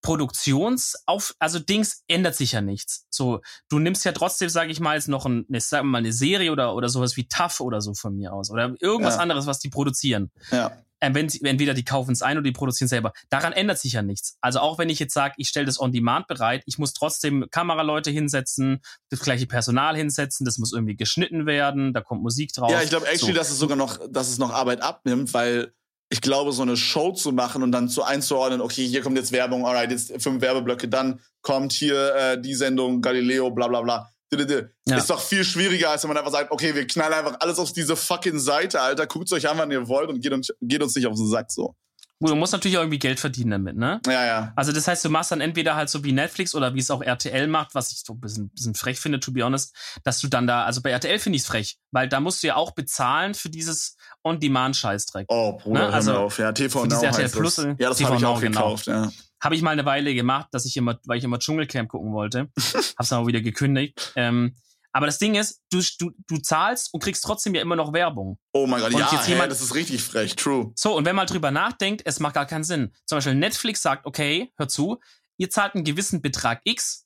Produktions 0.02 0.94
auf 1.06 1.34
also 1.38 1.58
Dings 1.58 2.04
ändert 2.06 2.36
sich 2.36 2.52
ja 2.52 2.60
nichts. 2.60 3.06
So, 3.08 3.40
du 3.70 3.78
nimmst 3.78 4.04
ja 4.04 4.12
trotzdem, 4.12 4.50
sage 4.50 4.70
ich 4.70 4.78
mal, 4.78 4.94
jetzt 4.94 5.08
noch 5.08 5.24
ein, 5.24 5.46
eine, 5.48 5.60
sag 5.62 5.84
mal 5.84 5.98
eine 5.98 6.12
Serie 6.12 6.52
oder 6.52 6.74
oder 6.74 6.90
sowas 6.90 7.16
wie 7.16 7.28
Tough 7.28 7.60
oder 7.60 7.80
so 7.80 7.94
von 7.94 8.14
mir 8.14 8.34
aus 8.34 8.50
oder 8.50 8.74
irgendwas 8.78 9.14
ja. 9.14 9.22
anderes, 9.22 9.46
was 9.46 9.58
die 9.58 9.70
produzieren. 9.70 10.30
Ja 10.50 10.76
wenn 11.00 11.28
sie, 11.28 11.42
entweder 11.44 11.74
die 11.74 11.84
kaufen 11.84 12.12
es 12.12 12.22
ein 12.22 12.36
oder 12.36 12.44
die 12.44 12.52
produzieren 12.52 12.88
selber. 12.88 13.12
Daran 13.28 13.52
ändert 13.52 13.78
sich 13.78 13.92
ja 13.92 14.02
nichts. 14.02 14.36
Also 14.40 14.60
auch 14.60 14.78
wenn 14.78 14.88
ich 14.88 14.98
jetzt 14.98 15.14
sage, 15.14 15.34
ich 15.38 15.48
stelle 15.48 15.66
das 15.66 15.80
on 15.80 15.92
demand 15.92 16.26
bereit, 16.26 16.62
ich 16.66 16.78
muss 16.78 16.92
trotzdem 16.94 17.46
Kameraleute 17.50 18.10
hinsetzen, 18.10 18.80
das 19.10 19.20
gleiche 19.20 19.46
Personal 19.46 19.96
hinsetzen, 19.96 20.44
das 20.44 20.58
muss 20.58 20.72
irgendwie 20.72 20.96
geschnitten 20.96 21.46
werden, 21.46 21.92
da 21.92 22.00
kommt 22.00 22.22
Musik 22.22 22.52
drauf. 22.52 22.70
Ja, 22.70 22.82
ich 22.82 22.90
glaube 22.90 23.06
actually, 23.06 23.32
so. 23.32 23.38
dass 23.38 23.50
es 23.50 23.58
sogar 23.58 23.76
noch, 23.76 23.98
dass 24.10 24.28
es 24.28 24.38
noch 24.38 24.52
Arbeit 24.52 24.82
abnimmt, 24.82 25.32
weil 25.34 25.72
ich 26.08 26.20
glaube, 26.20 26.52
so 26.52 26.62
eine 26.62 26.76
Show 26.76 27.12
zu 27.12 27.32
machen 27.32 27.62
und 27.62 27.72
dann 27.72 27.88
so 27.88 28.02
einzuordnen, 28.02 28.60
okay, 28.60 28.86
hier 28.86 29.02
kommt 29.02 29.16
jetzt 29.16 29.32
Werbung, 29.32 29.66
alright, 29.66 29.90
jetzt 29.90 30.22
fünf 30.22 30.40
Werbeblöcke, 30.40 30.88
dann 30.88 31.20
kommt 31.42 31.72
hier 31.72 32.14
äh, 32.14 32.40
die 32.40 32.54
Sendung 32.54 33.02
Galileo, 33.02 33.50
bla 33.50 33.68
bla 33.68 33.82
bla. 33.82 34.08
Ja. 34.32 34.96
Ist 34.96 35.10
doch 35.10 35.20
viel 35.20 35.44
schwieriger, 35.44 35.90
als 35.90 36.02
wenn 36.02 36.08
man 36.08 36.16
einfach 36.16 36.32
sagt, 36.32 36.50
okay, 36.50 36.74
wir 36.74 36.86
knallen 36.86 37.12
einfach 37.12 37.36
alles 37.40 37.58
auf 37.58 37.72
diese 37.72 37.96
fucking 37.96 38.38
Seite, 38.38 38.80
Alter, 38.80 39.06
guckt 39.06 39.32
euch 39.32 39.48
an, 39.48 39.56
wann 39.58 39.70
ihr 39.70 39.86
wollt 39.88 40.08
und 40.08 40.20
geht 40.20 40.32
uns, 40.32 40.52
geht 40.60 40.82
uns 40.82 40.94
nicht 40.96 41.06
auf 41.06 41.14
den 41.14 41.28
Sack 41.28 41.50
so. 41.50 41.76
Gut, 42.18 42.30
du 42.30 42.34
musst 42.34 42.54
natürlich 42.54 42.78
auch 42.78 42.82
irgendwie 42.82 42.98
Geld 42.98 43.20
verdienen 43.20 43.50
damit, 43.50 43.76
ne? 43.76 44.00
Ja, 44.06 44.24
ja. 44.24 44.52
Also 44.56 44.72
das 44.72 44.88
heißt, 44.88 45.04
du 45.04 45.10
machst 45.10 45.32
dann 45.32 45.42
entweder 45.42 45.76
halt 45.76 45.90
so 45.90 46.02
wie 46.02 46.12
Netflix 46.12 46.54
oder 46.54 46.72
wie 46.74 46.78
es 46.78 46.90
auch 46.90 47.02
RTL 47.02 47.46
macht, 47.46 47.74
was 47.74 47.92
ich 47.92 48.02
so 48.06 48.14
ein 48.14 48.20
bisschen, 48.20 48.48
bisschen 48.48 48.74
frech 48.74 48.98
finde, 48.98 49.20
to 49.20 49.32
be 49.32 49.44
honest, 49.44 49.76
dass 50.02 50.20
du 50.20 50.28
dann 50.28 50.46
da, 50.46 50.64
also 50.64 50.80
bei 50.80 50.90
RTL 50.90 51.18
finde 51.18 51.36
ich 51.36 51.42
es 51.42 51.48
frech, 51.48 51.76
weil 51.90 52.08
da 52.08 52.20
musst 52.20 52.42
du 52.42 52.46
ja 52.46 52.56
auch 52.56 52.70
bezahlen 52.70 53.34
für 53.34 53.50
dieses 53.50 53.96
On-Demand-Scheißdreck. 54.24 55.26
Oh, 55.28 55.58
Bruder, 55.58 55.88
ne? 55.88 55.92
also, 55.92 56.14
auf. 56.14 56.38
Ja, 56.38 56.52
TV 56.52 56.86
Now 56.86 57.02
RTL 57.02 57.28
Plus, 57.28 57.56
das. 57.56 57.66
Ja, 57.78 57.90
das 57.90 58.02
habe 58.02 58.16
ich 58.16 58.24
auch 58.24 58.40
genau. 58.40 58.60
gekauft, 58.60 58.86
ja. 58.86 59.10
Habe 59.42 59.54
ich 59.54 59.62
mal 59.62 59.70
eine 59.70 59.84
Weile 59.84 60.14
gemacht, 60.14 60.48
dass 60.52 60.64
ich 60.64 60.76
immer, 60.76 60.98
weil 61.04 61.18
ich 61.18 61.24
immer 61.24 61.38
Dschungelcamp 61.38 61.90
gucken 61.90 62.12
wollte. 62.12 62.50
Hab's 62.98 63.10
dann 63.10 63.22
auch 63.22 63.26
wieder 63.26 63.40
gekündigt. 63.40 64.12
Ähm, 64.16 64.56
aber 64.96 65.04
das 65.04 65.18
Ding 65.18 65.34
ist, 65.34 65.60
du, 65.70 65.82
du, 65.98 66.12
du 66.26 66.38
zahlst 66.38 66.94
und 66.94 67.02
kriegst 67.02 67.22
trotzdem 67.22 67.54
ja 67.54 67.60
immer 67.60 67.76
noch 67.76 67.92
Werbung. 67.92 68.38
Oh 68.54 68.66
mein 68.66 68.80
Gott, 68.80 68.94
und 68.94 69.00
ja, 69.00 69.12
jetzt 69.12 69.28
jemand, 69.28 69.42
hey, 69.42 69.48
das 69.50 69.60
ist 69.60 69.74
richtig 69.74 70.02
frech, 70.02 70.36
true. 70.36 70.72
So, 70.74 70.96
und 70.96 71.04
wenn 71.04 71.14
man 71.14 71.26
drüber 71.26 71.50
nachdenkt, 71.50 72.00
es 72.06 72.18
macht 72.18 72.34
gar 72.34 72.46
keinen 72.46 72.64
Sinn. 72.64 72.94
Zum 73.04 73.18
Beispiel 73.18 73.34
Netflix 73.34 73.82
sagt, 73.82 74.06
okay, 74.06 74.52
hör 74.56 74.68
zu, 74.68 74.98
ihr 75.36 75.50
zahlt 75.50 75.74
einen 75.74 75.84
gewissen 75.84 76.22
Betrag 76.22 76.62
X 76.64 77.05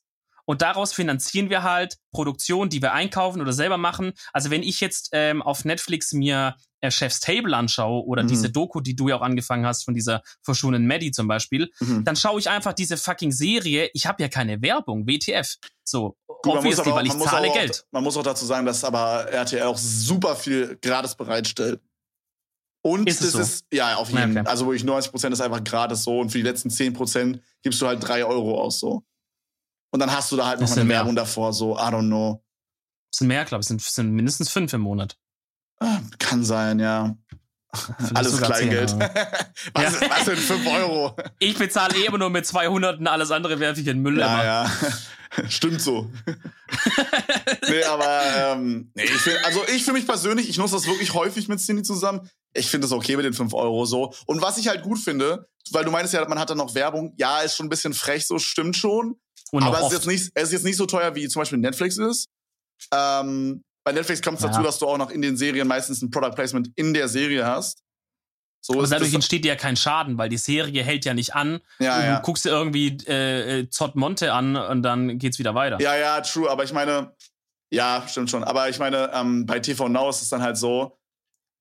und 0.51 0.61
daraus 0.61 0.91
finanzieren 0.91 1.49
wir 1.49 1.63
halt 1.63 1.95
Produktionen, 2.11 2.69
die 2.69 2.81
wir 2.81 2.91
einkaufen 2.91 3.39
oder 3.39 3.53
selber 3.53 3.77
machen. 3.77 4.11
Also 4.33 4.49
wenn 4.49 4.63
ich 4.63 4.81
jetzt 4.81 5.07
ähm, 5.13 5.41
auf 5.41 5.63
Netflix 5.63 6.11
mir 6.11 6.57
äh, 6.81 6.91
Chef's 6.91 7.21
Table 7.21 7.55
anschaue 7.55 8.05
oder 8.05 8.23
mhm. 8.23 8.27
diese 8.27 8.49
Doku, 8.49 8.81
die 8.81 8.93
du 8.93 9.07
ja 9.07 9.15
auch 9.15 9.21
angefangen 9.21 9.65
hast 9.65 9.85
von 9.85 9.93
dieser 9.93 10.23
verschwundenen 10.43 10.89
Maddie 10.89 11.11
zum 11.11 11.29
Beispiel, 11.29 11.71
mhm. 11.79 12.03
dann 12.03 12.17
schaue 12.17 12.37
ich 12.37 12.49
einfach 12.49 12.73
diese 12.73 12.97
fucking 12.97 13.31
Serie. 13.31 13.91
Ich 13.93 14.07
habe 14.07 14.21
ja 14.21 14.27
keine 14.27 14.61
Werbung, 14.61 15.07
WTF. 15.07 15.55
So, 15.85 16.17
Gut, 16.27 16.57
obviously, 16.57 16.91
auch, 16.91 16.97
weil 16.97 17.07
ich 17.07 17.17
zahle 17.17 17.47
auch, 17.47 17.53
Geld. 17.53 17.85
Man 17.91 18.03
muss 18.03 18.17
auch 18.17 18.23
dazu 18.23 18.45
sagen, 18.45 18.65
dass 18.65 18.83
aber 18.83 19.31
RTL 19.31 19.63
auch 19.63 19.77
super 19.77 20.35
viel 20.35 20.77
gratis 20.81 21.15
bereitstellt. 21.15 21.79
Und 22.83 23.07
ist 23.07 23.21
es, 23.21 23.31
so? 23.31 23.39
ist, 23.39 23.65
ja, 23.71 23.95
auf 23.95 24.09
jeden 24.09 24.33
Fall. 24.33 24.41
Okay. 24.41 24.49
Also 24.49 24.65
wirklich 24.65 24.83
90 24.83 25.11
Prozent 25.11 25.31
ist 25.31 25.39
einfach 25.39 25.63
gratis 25.63 26.03
so 26.03 26.19
und 26.19 26.29
für 26.29 26.39
die 26.39 26.43
letzten 26.43 26.69
10 26.69 26.91
Prozent 26.91 27.41
gibst 27.63 27.81
du 27.81 27.87
halt 27.87 28.05
drei 28.05 28.25
Euro 28.25 28.59
aus 28.59 28.81
so. 28.81 29.05
Und 29.91 29.99
dann 29.99 30.11
hast 30.11 30.31
du 30.31 30.37
da 30.37 30.47
halt 30.47 30.61
noch 30.61 30.71
eine 30.71 30.87
Werbung 30.87 31.15
davor, 31.15 31.53
so, 31.53 31.75
I 31.75 31.81
don't 31.81 32.07
know. 32.07 32.43
Das 33.11 33.19
sind 33.19 33.27
mehr, 33.27 33.43
glaube 33.45 33.61
ich, 33.61 33.67
sind, 33.67 33.81
sind 33.81 34.11
mindestens 34.11 34.49
fünf 34.49 34.71
im 34.73 34.81
Monat. 34.81 35.17
Ah, 35.79 35.99
kann 36.17 36.43
sein, 36.43 36.79
ja. 36.79 37.15
Alles 38.13 38.41
Kleingeld. 38.41 38.91
was, 39.73 40.01
ja. 40.01 40.09
was 40.09 40.25
sind 40.25 40.37
5 40.37 40.67
Euro? 40.67 41.15
Ich 41.39 41.57
bezahle 41.57 41.97
eh 41.97 42.05
immer 42.05 42.17
nur 42.17 42.29
mit 42.29 42.45
200 42.45 42.99
und 42.99 43.07
alles 43.07 43.31
andere 43.31 43.59
werfe 43.59 43.79
ich 43.79 43.87
in 43.87 43.97
den 43.97 44.01
Müll 44.01 44.19
ja, 44.19 44.33
immer. 44.33 44.43
Ja, 44.43 44.71
stimmt 45.49 45.81
so. 45.81 46.11
nee, 47.69 47.83
aber 47.83 48.21
ähm, 48.35 48.91
nee, 48.93 49.03
ich 49.03 49.11
find, 49.11 49.37
also 49.45 49.61
ich 49.73 49.85
für 49.85 49.93
mich 49.93 50.05
persönlich, 50.05 50.49
ich 50.49 50.57
nutze 50.57 50.75
das 50.75 50.85
wirklich 50.85 51.13
häufig 51.13 51.47
mit 51.47 51.59
Cindy 51.59 51.83
zusammen. 51.83 52.29
Ich 52.53 52.69
finde 52.69 52.87
es 52.87 52.91
okay 52.91 53.15
mit 53.15 53.25
den 53.25 53.33
5 53.33 53.53
Euro 53.53 53.85
so. 53.85 54.13
Und 54.25 54.41
was 54.41 54.57
ich 54.57 54.67
halt 54.67 54.83
gut 54.83 54.99
finde, 54.99 55.47
weil 55.71 55.85
du 55.85 55.91
meinst 55.91 56.13
ja, 56.13 56.27
man 56.27 56.39
hat 56.39 56.49
dann 56.49 56.57
noch 56.57 56.75
Werbung. 56.75 57.13
Ja, 57.17 57.39
ist 57.39 57.55
schon 57.55 57.67
ein 57.67 57.69
bisschen 57.69 57.93
frech, 57.93 58.27
so 58.27 58.37
stimmt 58.37 58.75
schon. 58.75 59.15
Und 59.51 59.63
aber 59.63 59.79
es 59.79 59.87
ist, 59.87 59.93
jetzt 59.93 60.07
nicht, 60.07 60.31
es 60.33 60.43
ist 60.43 60.51
jetzt 60.53 60.65
nicht 60.65 60.77
so 60.77 60.85
teuer, 60.85 61.13
wie 61.15 61.27
zum 61.27 61.41
Beispiel 61.41 61.57
Netflix 61.57 61.97
ist. 61.97 62.29
Ähm, 62.93 63.63
bei 63.83 63.91
Netflix 63.91 64.21
kommt 64.21 64.37
es 64.37 64.43
ja. 64.43 64.49
dazu, 64.49 64.63
dass 64.63 64.79
du 64.79 64.87
auch 64.87 64.97
noch 64.97 65.11
in 65.11 65.21
den 65.21 65.37
Serien 65.37 65.67
meistens 65.67 66.01
ein 66.01 66.09
Product 66.09 66.35
Placement 66.35 66.69
in 66.75 66.93
der 66.93 67.07
Serie 67.07 67.45
hast. 67.45 67.83
So 68.63 68.73
und 68.73 68.91
dadurch 68.91 69.13
entsteht 69.13 69.43
dir 69.43 69.49
ja 69.49 69.55
kein 69.55 69.75
Schaden, 69.75 70.19
weil 70.19 70.29
die 70.29 70.37
Serie 70.37 70.83
hält 70.83 71.03
ja 71.03 71.15
nicht 71.15 71.33
an. 71.33 71.61
Ja, 71.79 71.99
du 71.99 72.05
ja. 72.05 72.19
guckst 72.19 72.45
dir 72.45 72.49
irgendwie 72.49 72.89
äh, 73.07 73.67
Zott 73.69 73.95
Monte 73.95 74.33
an 74.33 74.55
und 74.55 74.83
dann 74.83 75.17
geht's 75.17 75.39
wieder 75.39 75.55
weiter. 75.55 75.81
Ja, 75.81 75.95
ja, 75.95 76.21
true. 76.21 76.49
Aber 76.49 76.63
ich 76.63 76.71
meine, 76.71 77.15
ja, 77.71 78.05
stimmt 78.07 78.29
schon. 78.29 78.43
Aber 78.43 78.69
ich 78.69 78.77
meine, 78.77 79.09
ähm, 79.13 79.47
bei 79.47 79.59
TV 79.59 79.89
Now 79.89 80.09
ist 80.09 80.21
es 80.21 80.29
dann 80.29 80.43
halt 80.43 80.57
so, 80.57 80.99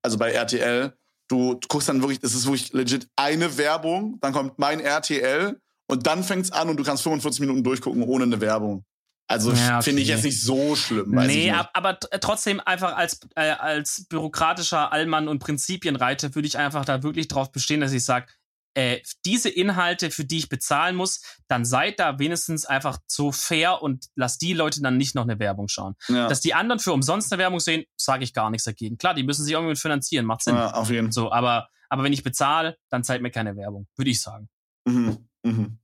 also 0.03 0.19
bei 0.19 0.33
RTL, 0.33 0.93
du, 1.29 1.55
du 1.55 1.69
guckst 1.69 1.89
dann 1.89 2.03
wirklich, 2.03 2.21
das 2.21 2.35
ist 2.35 2.45
wirklich 2.45 2.73
legit 2.75 3.09
eine 3.17 3.57
Werbung, 3.57 4.19
dann 4.21 4.35
kommt 4.35 4.59
mein 4.59 4.81
RTL 4.81 5.59
und 5.91 6.07
dann 6.07 6.25
fängt's 6.25 6.51
an 6.51 6.69
und 6.69 6.79
du 6.79 6.85
kannst 6.85 7.03
45 7.03 7.41
Minuten 7.41 7.65
durchgucken 7.65 8.03
ohne 8.03 8.25
eine 8.25 8.41
Werbung. 8.41 8.85
Also 9.31 9.53
ja, 9.53 9.77
okay. 9.77 9.85
finde 9.85 10.03
ich 10.03 10.09
jetzt 10.09 10.25
nicht 10.25 10.43
so 10.43 10.75
schlimm. 10.75 11.15
Weiß 11.15 11.29
nee, 11.29 11.53
aber 11.53 12.01
trotzdem 12.01 12.61
einfach 12.61 12.97
als, 12.97 13.21
äh, 13.37 13.51
als 13.51 14.07
bürokratischer 14.09 14.93
Allmann 14.93 15.29
und 15.29 15.39
Prinzipienreiter 15.39 16.35
würde 16.35 16.49
ich 16.49 16.59
einfach 16.59 16.85
da 16.85 17.05
wirklich 17.05 17.29
drauf 17.29 17.53
bestehen, 17.53 17.81
dass 17.81 17.93
ich 17.93 18.05
sage, 18.05 18.27
äh, 18.75 19.01
diese 19.25 19.49
Inhalte, 19.49 20.11
für 20.11 20.25
die 20.25 20.39
ich 20.39 20.49
bezahlen 20.49 20.97
muss, 20.97 21.23
dann 21.49 21.65
seid 21.65 21.99
da 21.99 22.19
wenigstens 22.19 22.65
einfach 22.65 22.99
so 23.07 23.33
fair 23.33 23.83
und 23.83 24.07
lasst 24.15 24.43
die 24.43 24.53
Leute 24.53 24.81
dann 24.81 24.97
nicht 24.97 25.15
noch 25.15 25.25
eine 25.25 25.39
Werbung 25.39 25.69
schauen. 25.69 25.95
Ja. 26.09 26.29
Dass 26.29 26.41
die 26.41 26.55
anderen 26.55 26.79
für 26.79 26.93
umsonst 26.93 27.33
eine 27.33 27.41
Werbung 27.41 27.61
sehen, 27.61 27.85
sage 27.97 28.25
ich 28.25 28.33
gar 28.33 28.51
nichts 28.51 28.65
dagegen. 28.65 28.97
Klar, 28.97 29.15
die 29.15 29.25
müssen 29.25 29.45
sich 29.45 29.55
irgendwie 29.55 29.77
finanzieren, 29.77 30.25
macht 30.25 30.43
Sinn. 30.43 30.55
Ja, 30.55 30.73
auf 30.73 30.91
jeden 30.91 31.09
Fall. 31.09 31.13
So, 31.13 31.33
aber, 31.33 31.69
aber 31.89 32.05
wenn 32.05 32.13
ich 32.13 32.23
bezahle, 32.23 32.77
dann 32.91 33.03
zeigt 33.03 33.23
mir 33.23 33.31
keine 33.31 33.57
Werbung, 33.57 33.89
würde 33.97 34.11
ich 34.11 34.21
sagen. 34.21 34.49
Mhm. 34.85 35.29
Mhm. 35.43 35.80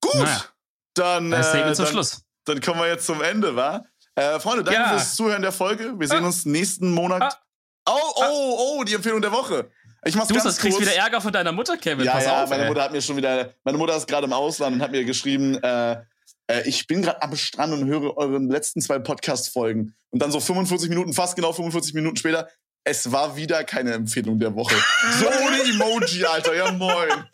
Gut, 0.00 0.22
naja. 0.22 0.44
dann. 0.94 1.30
Das 1.30 1.54
äh, 1.54 1.72
zum 1.74 1.84
dann, 1.84 1.92
Schluss 1.92 2.22
dann 2.50 2.60
kommen 2.60 2.80
wir 2.80 2.88
jetzt 2.88 3.06
zum 3.06 3.22
Ende, 3.22 3.54
wa? 3.56 3.84
Äh, 4.14 4.40
Freunde, 4.40 4.64
danke 4.64 4.80
ja. 4.80 4.88
fürs 4.90 5.14
Zuhören 5.14 5.42
der 5.42 5.52
Folge. 5.52 5.94
Wir 5.98 6.08
sehen 6.08 6.24
ah. 6.24 6.26
uns 6.26 6.44
nächsten 6.44 6.90
Monat. 6.90 7.22
Ah. 7.22 7.36
Oh, 7.86 8.12
oh, 8.16 8.58
oh, 8.78 8.84
die 8.84 8.94
Empfehlung 8.94 9.20
der 9.22 9.32
Woche. 9.32 9.70
Ich 10.04 10.14
mach's 10.14 10.28
du 10.28 10.34
ganz 10.34 10.44
das 10.44 10.58
kriegst 10.58 10.78
kurz. 10.78 10.88
wieder 10.88 10.96
Ärger 10.96 11.20
von 11.20 11.32
deiner 11.32 11.52
Mutter, 11.52 11.76
Kevin. 11.76 12.04
Ja, 12.04 12.12
Pass 12.12 12.24
ja, 12.24 12.44
auf, 12.44 12.50
meine 12.50 12.62
ey. 12.62 12.68
Mutter 12.68 12.82
hat 12.82 12.92
mir 12.92 13.02
schon 13.02 13.16
wieder, 13.16 13.54
meine 13.64 13.78
Mutter 13.78 13.96
ist 13.96 14.06
gerade 14.06 14.26
im 14.26 14.32
Ausland 14.32 14.76
und 14.76 14.82
hat 14.82 14.90
mir 14.90 15.04
geschrieben, 15.04 15.62
äh, 15.62 15.92
äh, 16.46 16.62
ich 16.66 16.86
bin 16.86 17.02
gerade 17.02 17.22
am 17.22 17.34
Strand 17.36 17.72
und 17.72 17.86
höre 17.86 18.16
eure 18.16 18.38
letzten 18.38 18.80
zwei 18.80 18.98
Podcast-Folgen. 18.98 19.94
Und 20.10 20.22
dann 20.22 20.30
so 20.30 20.40
45 20.40 20.88
Minuten, 20.88 21.12
fast 21.12 21.36
genau 21.36 21.52
45 21.52 21.94
Minuten 21.94 22.16
später, 22.16 22.48
es 22.84 23.12
war 23.12 23.36
wieder 23.36 23.62
keine 23.64 23.92
Empfehlung 23.92 24.38
der 24.38 24.54
Woche. 24.54 24.74
so 25.18 25.26
ohne 25.26 25.62
Emoji, 25.62 26.24
Alter, 26.24 26.54
ja 26.54 26.70
moin. 26.72 27.24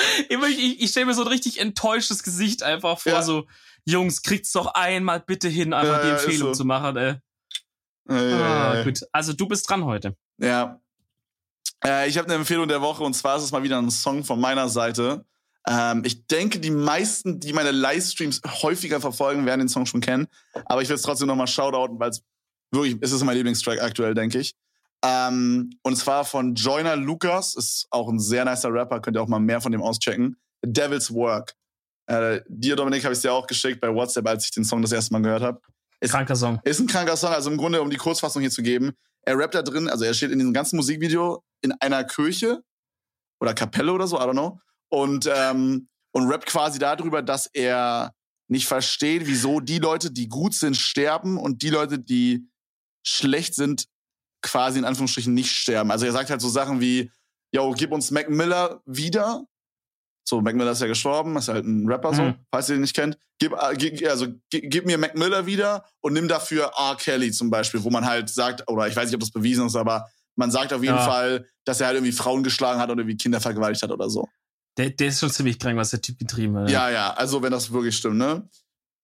ich, 0.28 0.80
ich 0.82 0.90
stelle 0.90 1.06
mir 1.06 1.14
so 1.14 1.22
ein 1.22 1.28
richtig 1.28 1.60
enttäuschtes 1.60 2.22
Gesicht 2.22 2.62
einfach 2.62 2.98
vor, 2.98 3.12
ja. 3.12 3.22
so, 3.22 3.46
Jungs, 3.84 4.22
kriegt's 4.22 4.52
doch 4.52 4.66
einmal 4.74 5.20
bitte 5.20 5.48
hin, 5.48 5.72
einfach 5.72 5.98
ja, 5.98 6.04
die 6.04 6.10
Empfehlung 6.10 6.48
so. 6.48 6.60
zu 6.60 6.64
machen, 6.64 6.96
ey. 6.96 7.14
ah, 8.08 8.82
gut. 8.82 9.00
Also 9.12 9.32
du 9.32 9.46
bist 9.46 9.68
dran 9.68 9.84
heute. 9.84 10.16
Ja. 10.38 10.80
Äh, 11.84 12.08
ich 12.08 12.18
habe 12.18 12.26
eine 12.26 12.36
Empfehlung 12.36 12.68
der 12.68 12.80
Woche 12.80 13.02
und 13.04 13.14
zwar 13.14 13.36
ist 13.36 13.44
es 13.44 13.52
mal 13.52 13.62
wieder 13.62 13.80
ein 13.80 13.90
Song 13.90 14.24
von 14.24 14.40
meiner 14.40 14.68
Seite. 14.68 15.24
Ähm, 15.66 16.02
ich 16.04 16.26
denke, 16.26 16.58
die 16.58 16.70
meisten, 16.70 17.40
die 17.40 17.52
meine 17.52 17.70
Livestreams 17.70 18.40
häufiger 18.62 19.00
verfolgen, 19.00 19.46
werden 19.46 19.60
den 19.60 19.68
Song 19.68 19.86
schon 19.86 20.00
kennen. 20.00 20.26
Aber 20.66 20.82
ich 20.82 20.88
will 20.88 20.96
es 20.96 21.02
trotzdem 21.02 21.28
nochmal 21.28 21.46
shoutouten, 21.46 22.00
weil 22.00 22.10
es 22.10 22.22
wirklich, 22.70 22.96
es 23.00 23.12
ist 23.12 23.22
mein 23.24 23.36
Lieblingstrack 23.36 23.80
aktuell, 23.80 24.14
denke 24.14 24.38
ich. 24.38 24.54
Ähm, 25.02 25.70
und 25.82 25.96
zwar 25.96 26.24
von 26.24 26.54
Joyner 26.54 26.96
Lucas, 26.96 27.54
ist 27.54 27.86
auch 27.90 28.08
ein 28.08 28.18
sehr 28.18 28.44
nicer 28.44 28.72
Rapper, 28.72 29.00
könnt 29.00 29.16
ihr 29.16 29.22
auch 29.22 29.28
mal 29.28 29.40
mehr 29.40 29.60
von 29.60 29.72
dem 29.72 29.82
auschecken. 29.82 30.36
Devil's 30.64 31.12
Work. 31.12 31.54
Äh, 32.06 32.40
dir, 32.48 32.76
Dominik, 32.76 33.04
habe 33.04 33.14
ich 33.14 33.20
dir 33.20 33.32
auch 33.32 33.46
geschickt 33.46 33.80
bei 33.80 33.92
WhatsApp, 33.94 34.26
als 34.26 34.44
ich 34.44 34.50
den 34.50 34.64
Song 34.64 34.82
das 34.82 34.92
erste 34.92 35.12
Mal 35.12 35.22
gehört 35.22 35.42
habe. 35.42 35.60
Kranker 36.02 36.36
Song. 36.36 36.60
Ist 36.64 36.80
ein 36.80 36.86
kranker 36.86 37.16
Song, 37.16 37.32
also 37.32 37.50
im 37.50 37.56
Grunde, 37.56 37.80
um 37.80 37.90
die 37.90 37.96
Kurzfassung 37.96 38.40
hier 38.40 38.50
zu 38.50 38.62
geben. 38.62 38.92
Er 39.22 39.38
rappt 39.38 39.54
da 39.54 39.62
drin, 39.62 39.88
also 39.88 40.04
er 40.04 40.14
steht 40.14 40.30
in 40.30 40.38
diesem 40.38 40.52
ganzen 40.52 40.76
Musikvideo 40.76 41.44
in 41.62 41.72
einer 41.80 42.04
Kirche 42.04 42.62
oder 43.38 43.54
Kapelle 43.54 43.92
oder 43.92 44.06
so, 44.06 44.16
I 44.16 44.22
don't 44.22 44.32
know. 44.32 44.60
Und, 44.88 45.30
ähm, 45.32 45.88
und 46.12 46.28
rappt 46.30 46.46
quasi 46.46 46.78
darüber, 46.78 47.22
dass 47.22 47.46
er 47.46 48.14
nicht 48.48 48.66
versteht, 48.66 49.26
wieso 49.26 49.60
die 49.60 49.78
Leute, 49.78 50.10
die 50.10 50.28
gut 50.28 50.54
sind, 50.54 50.76
sterben 50.76 51.38
und 51.38 51.62
die 51.62 51.70
Leute, 51.70 51.98
die 51.98 52.48
schlecht 53.06 53.54
sind, 53.54 53.86
quasi 54.42 54.78
in 54.78 54.84
Anführungsstrichen 54.84 55.34
nicht 55.34 55.50
sterben. 55.50 55.90
Also 55.90 56.06
er 56.06 56.12
sagt 56.12 56.30
halt 56.30 56.40
so 56.40 56.48
Sachen 56.48 56.80
wie, 56.80 57.10
yo, 57.54 57.72
gib 57.72 57.92
uns 57.92 58.10
Mac 58.10 58.28
Miller 58.30 58.80
wieder. 58.86 59.44
So, 60.28 60.40
Mac 60.40 60.54
Miller 60.54 60.70
ist 60.72 60.80
ja 60.80 60.86
gestorben, 60.86 61.36
ist 61.36 61.48
halt 61.48 61.64
ein 61.64 61.88
Rapper 61.88 62.14
so, 62.14 62.22
Mhm. 62.22 62.34
falls 62.52 62.68
ihr 62.68 62.76
den 62.76 62.82
nicht 62.82 62.94
kennt. 62.94 63.18
Gib, 63.38 63.52
äh, 63.52 64.06
also, 64.08 64.28
gib, 64.50 64.70
gib 64.70 64.86
mir 64.86 64.96
Mac 64.98 65.16
Miller 65.16 65.46
wieder 65.46 65.84
und 66.00 66.12
nimm 66.12 66.28
dafür 66.28 66.70
R. 66.78 66.96
Kelly 66.96 67.32
zum 67.32 67.50
Beispiel, 67.50 67.82
wo 67.82 67.90
man 67.90 68.04
halt 68.06 68.28
sagt, 68.30 68.68
oder 68.68 68.86
ich 68.86 68.94
weiß 68.94 69.06
nicht, 69.06 69.14
ob 69.14 69.20
das 69.20 69.30
bewiesen 69.32 69.66
ist, 69.66 69.76
aber 69.76 70.08
man 70.36 70.50
sagt 70.50 70.72
auf 70.72 70.82
jeden 70.82 70.94
Ja. 70.96 71.04
Fall, 71.04 71.46
dass 71.64 71.80
er 71.80 71.88
halt 71.88 71.96
irgendwie 71.96 72.12
Frauen 72.12 72.42
geschlagen 72.44 72.78
hat 72.80 72.90
oder 72.90 73.00
irgendwie 73.00 73.16
Kinder 73.16 73.40
vergewaltigt 73.40 73.82
hat 73.82 73.90
oder 73.90 74.08
so. 74.08 74.28
Der, 74.78 74.90
der 74.90 75.08
ist 75.08 75.18
schon 75.20 75.30
ziemlich 75.30 75.58
krank, 75.58 75.76
was 75.76 75.90
der 75.90 76.00
Typ 76.00 76.18
getrieben 76.18 76.56
hat. 76.56 76.70
Ja, 76.70 76.88
ja, 76.90 77.12
also 77.14 77.42
wenn 77.42 77.50
das 77.50 77.72
wirklich 77.72 77.96
stimmt, 77.96 78.16
ne? 78.18 78.48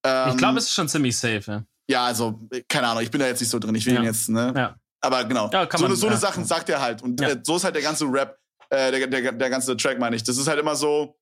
Ähm, 0.05 0.29
Ich 0.31 0.37
glaube, 0.37 0.59
es 0.59 0.67
ist 0.67 0.75
schon 0.75 0.89
ziemlich 0.89 1.17
safe, 1.17 1.43
ja. 1.47 1.65
Ja, 1.89 2.05
also, 2.07 2.41
keine 2.69 2.87
Ahnung, 2.89 3.03
ich 3.03 3.11
bin 3.11 3.21
da 3.21 3.27
jetzt 3.27 3.41
nicht 3.41 3.51
so 3.51 3.59
drin, 3.59 3.75
ich 3.75 3.85
will 3.87 3.95
Ja. 3.95 4.01
ihn 4.01 4.05
jetzt, 4.07 4.29
ne? 4.29 4.53
Ja. 4.57 4.77
Aber 5.07 5.25
genau. 5.25 5.49
Ja, 5.53 5.69
so 5.71 5.79
man- 5.79 5.85
eine, 5.87 5.97
so 5.97 6.07
eine 6.07 6.17
ja. 6.17 6.21
Sachen 6.21 6.45
sagt 6.45 6.69
er 6.69 6.81
halt. 6.81 7.03
Und 7.03 7.21
Ja. 7.21 7.37
so 7.43 7.57
ist 7.57 7.65
halt 7.65 7.75
der 7.75 7.83
ganze 7.83 8.05
Rap, 8.07 8.39
äh, 8.71 8.91
der, 8.91 9.07
der, 9.07 9.33
der 9.33 9.51
ganze 9.51 9.77
Track, 9.77 9.99
meine 9.99 10.17
ich. 10.17 10.23
Das 10.25 10.37
ist 10.37 10.47
halt 10.49 10.59
immer 10.59 10.75
so, 10.77 11.17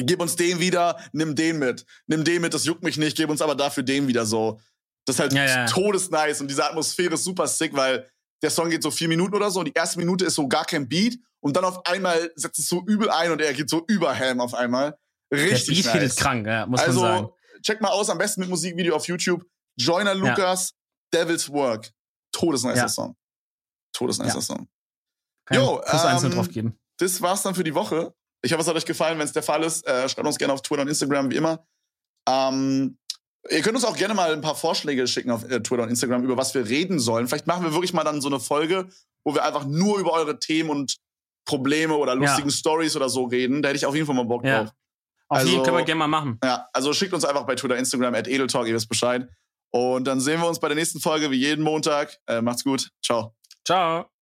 gib 0.00 0.20
uns 0.20 0.36
den 0.36 0.60
wieder, 0.60 0.98
nimm 1.12 1.34
den 1.34 1.58
mit. 1.58 1.84
Nimm 2.06 2.24
den 2.24 2.40
mit, 2.42 2.54
das 2.54 2.64
juckt 2.64 2.82
mich 2.82 2.96
nicht, 2.96 3.16
gib 3.16 3.30
uns 3.30 3.42
aber 3.42 3.54
dafür 3.54 3.82
den 3.82 4.06
wieder 4.06 4.24
so. 4.24 4.60
Das 5.06 5.16
ist 5.16 5.20
halt 5.20 5.32
Ja, 5.32 5.44
ja. 5.46 5.66
todesnice 5.66 6.40
und 6.40 6.48
diese 6.48 6.64
Atmosphäre 6.64 7.14
ist 7.14 7.24
super 7.24 7.46
sick, 7.48 7.74
weil 7.74 8.08
der 8.42 8.50
Song 8.50 8.70
geht 8.70 8.82
so 8.82 8.90
vier 8.90 9.08
Minuten 9.08 9.34
oder 9.34 9.50
so 9.50 9.60
und 9.60 9.64
die 9.66 9.72
erste 9.74 9.98
Minute 9.98 10.24
ist 10.24 10.34
so 10.34 10.46
gar 10.46 10.64
kein 10.64 10.88
Beat 10.88 11.18
und 11.40 11.56
dann 11.56 11.64
auf 11.64 11.84
einmal 11.86 12.30
setzt 12.36 12.58
es 12.58 12.68
so 12.68 12.84
übel 12.86 13.10
ein 13.10 13.32
und 13.32 13.40
er 13.40 13.52
geht 13.54 13.68
so 13.70 13.84
über 13.88 14.12
Helm 14.14 14.40
auf 14.40 14.54
einmal. 14.54 14.96
Der 15.32 15.40
Richtig 15.40 15.82
Beat 15.84 15.94
nice. 15.94 16.04
ist 16.12 16.20
krank, 16.20 16.46
ja, 16.46 16.66
muss 16.66 16.80
man 16.80 16.92
sagen. 16.92 17.06
Also, 17.16 17.36
check 17.62 17.80
mal 17.80 17.88
aus, 17.88 18.08
am 18.10 18.18
besten 18.18 18.42
mit 18.42 18.50
Musikvideo 18.50 18.94
auf 18.94 19.06
YouTube. 19.08 19.44
Joyner 19.76 20.14
Lucas, 20.14 20.74
Devil's 21.12 21.48
Work. 21.50 21.90
Todesnicer 22.38 22.76
Ja. 22.76 22.88
Song. 22.88 23.16
Todesnicer 23.92 24.34
Ja. 24.36 24.40
Song. 24.40 24.68
Kann 25.46 25.58
Jo, 25.58 25.80
plus 25.84 26.24
ähm, 26.24 26.30
drauf 26.30 26.48
geben. 26.50 26.78
Das 26.98 27.20
war's 27.22 27.42
dann 27.42 27.54
für 27.54 27.64
die 27.64 27.74
Woche. 27.74 28.14
Ich 28.42 28.52
hoffe, 28.52 28.62
es 28.62 28.68
hat 28.68 28.76
euch 28.76 28.84
gefallen. 28.84 29.18
Wenn 29.18 29.24
es 29.26 29.32
der 29.32 29.42
Fall 29.42 29.62
ist, 29.64 29.86
äh, 29.86 30.08
schreibt 30.08 30.26
uns 30.26 30.38
gerne 30.38 30.52
auf 30.52 30.62
Twitter 30.62 30.82
und 30.82 30.88
Instagram, 30.88 31.30
wie 31.30 31.36
immer. 31.36 31.66
Ähm, 32.28 32.98
ihr 33.50 33.62
könnt 33.62 33.74
uns 33.76 33.84
auch 33.84 33.96
gerne 33.96 34.14
mal 34.14 34.32
ein 34.32 34.40
paar 34.40 34.54
Vorschläge 34.54 35.06
schicken 35.08 35.30
auf 35.30 35.44
äh, 35.44 35.60
Twitter 35.60 35.82
und 35.84 35.88
Instagram, 35.88 36.22
über 36.24 36.36
was 36.36 36.54
wir 36.54 36.68
reden 36.68 36.98
sollen. 37.00 37.26
Vielleicht 37.26 37.46
machen 37.46 37.64
wir 37.64 37.72
wirklich 37.72 37.92
mal 37.92 38.04
dann 38.04 38.20
so 38.20 38.28
eine 38.28 38.38
Folge, 38.40 38.88
wo 39.24 39.34
wir 39.34 39.44
einfach 39.44 39.64
nur 39.64 39.98
über 39.98 40.12
eure 40.12 40.38
Themen 40.38 40.70
und 40.70 40.96
Probleme 41.46 41.96
oder 41.96 42.14
lustigen 42.14 42.50
Stories 42.50 42.94
oder 42.94 43.08
so 43.08 43.24
reden. 43.24 43.62
Da 43.62 43.70
hätte 43.70 43.78
ich 43.78 43.86
auf 43.86 43.94
jeden 43.94 44.06
Fall 44.06 44.14
mal 44.14 44.24
Bock 44.26 44.44
Ja. 44.44 44.64
drauf. 44.64 44.72
Auf 45.30 45.38
jeden 45.44 45.50
also- 45.56 45.62
können 45.64 45.76
wir 45.78 45.84
gerne 45.84 45.98
mal 45.98 46.08
machen. 46.08 46.38
Ja, 46.44 46.68
also 46.72 46.92
schickt 46.92 47.12
uns 47.14 47.24
einfach 47.24 47.44
bei 47.46 47.54
Twitter, 47.54 47.76
Instagram, 47.76 48.14
at 48.14 48.28
Edeltalk, 48.28 48.66
ihr 48.68 48.74
wisst 48.74 48.88
Bescheid. 48.88 49.28
Und 49.70 50.04
dann 50.04 50.20
sehen 50.20 50.40
wir 50.40 50.48
uns 50.48 50.60
bei 50.60 50.68
der 50.68 50.76
nächsten 50.76 51.00
Folge 51.00 51.30
wie 51.30 51.36
jeden 51.36 51.62
Montag. 51.62 52.16
Äh, 52.26 52.40
macht's 52.40 52.64
gut. 52.64 52.90
Ciao. 53.02 53.34
Ciao. 53.64 54.08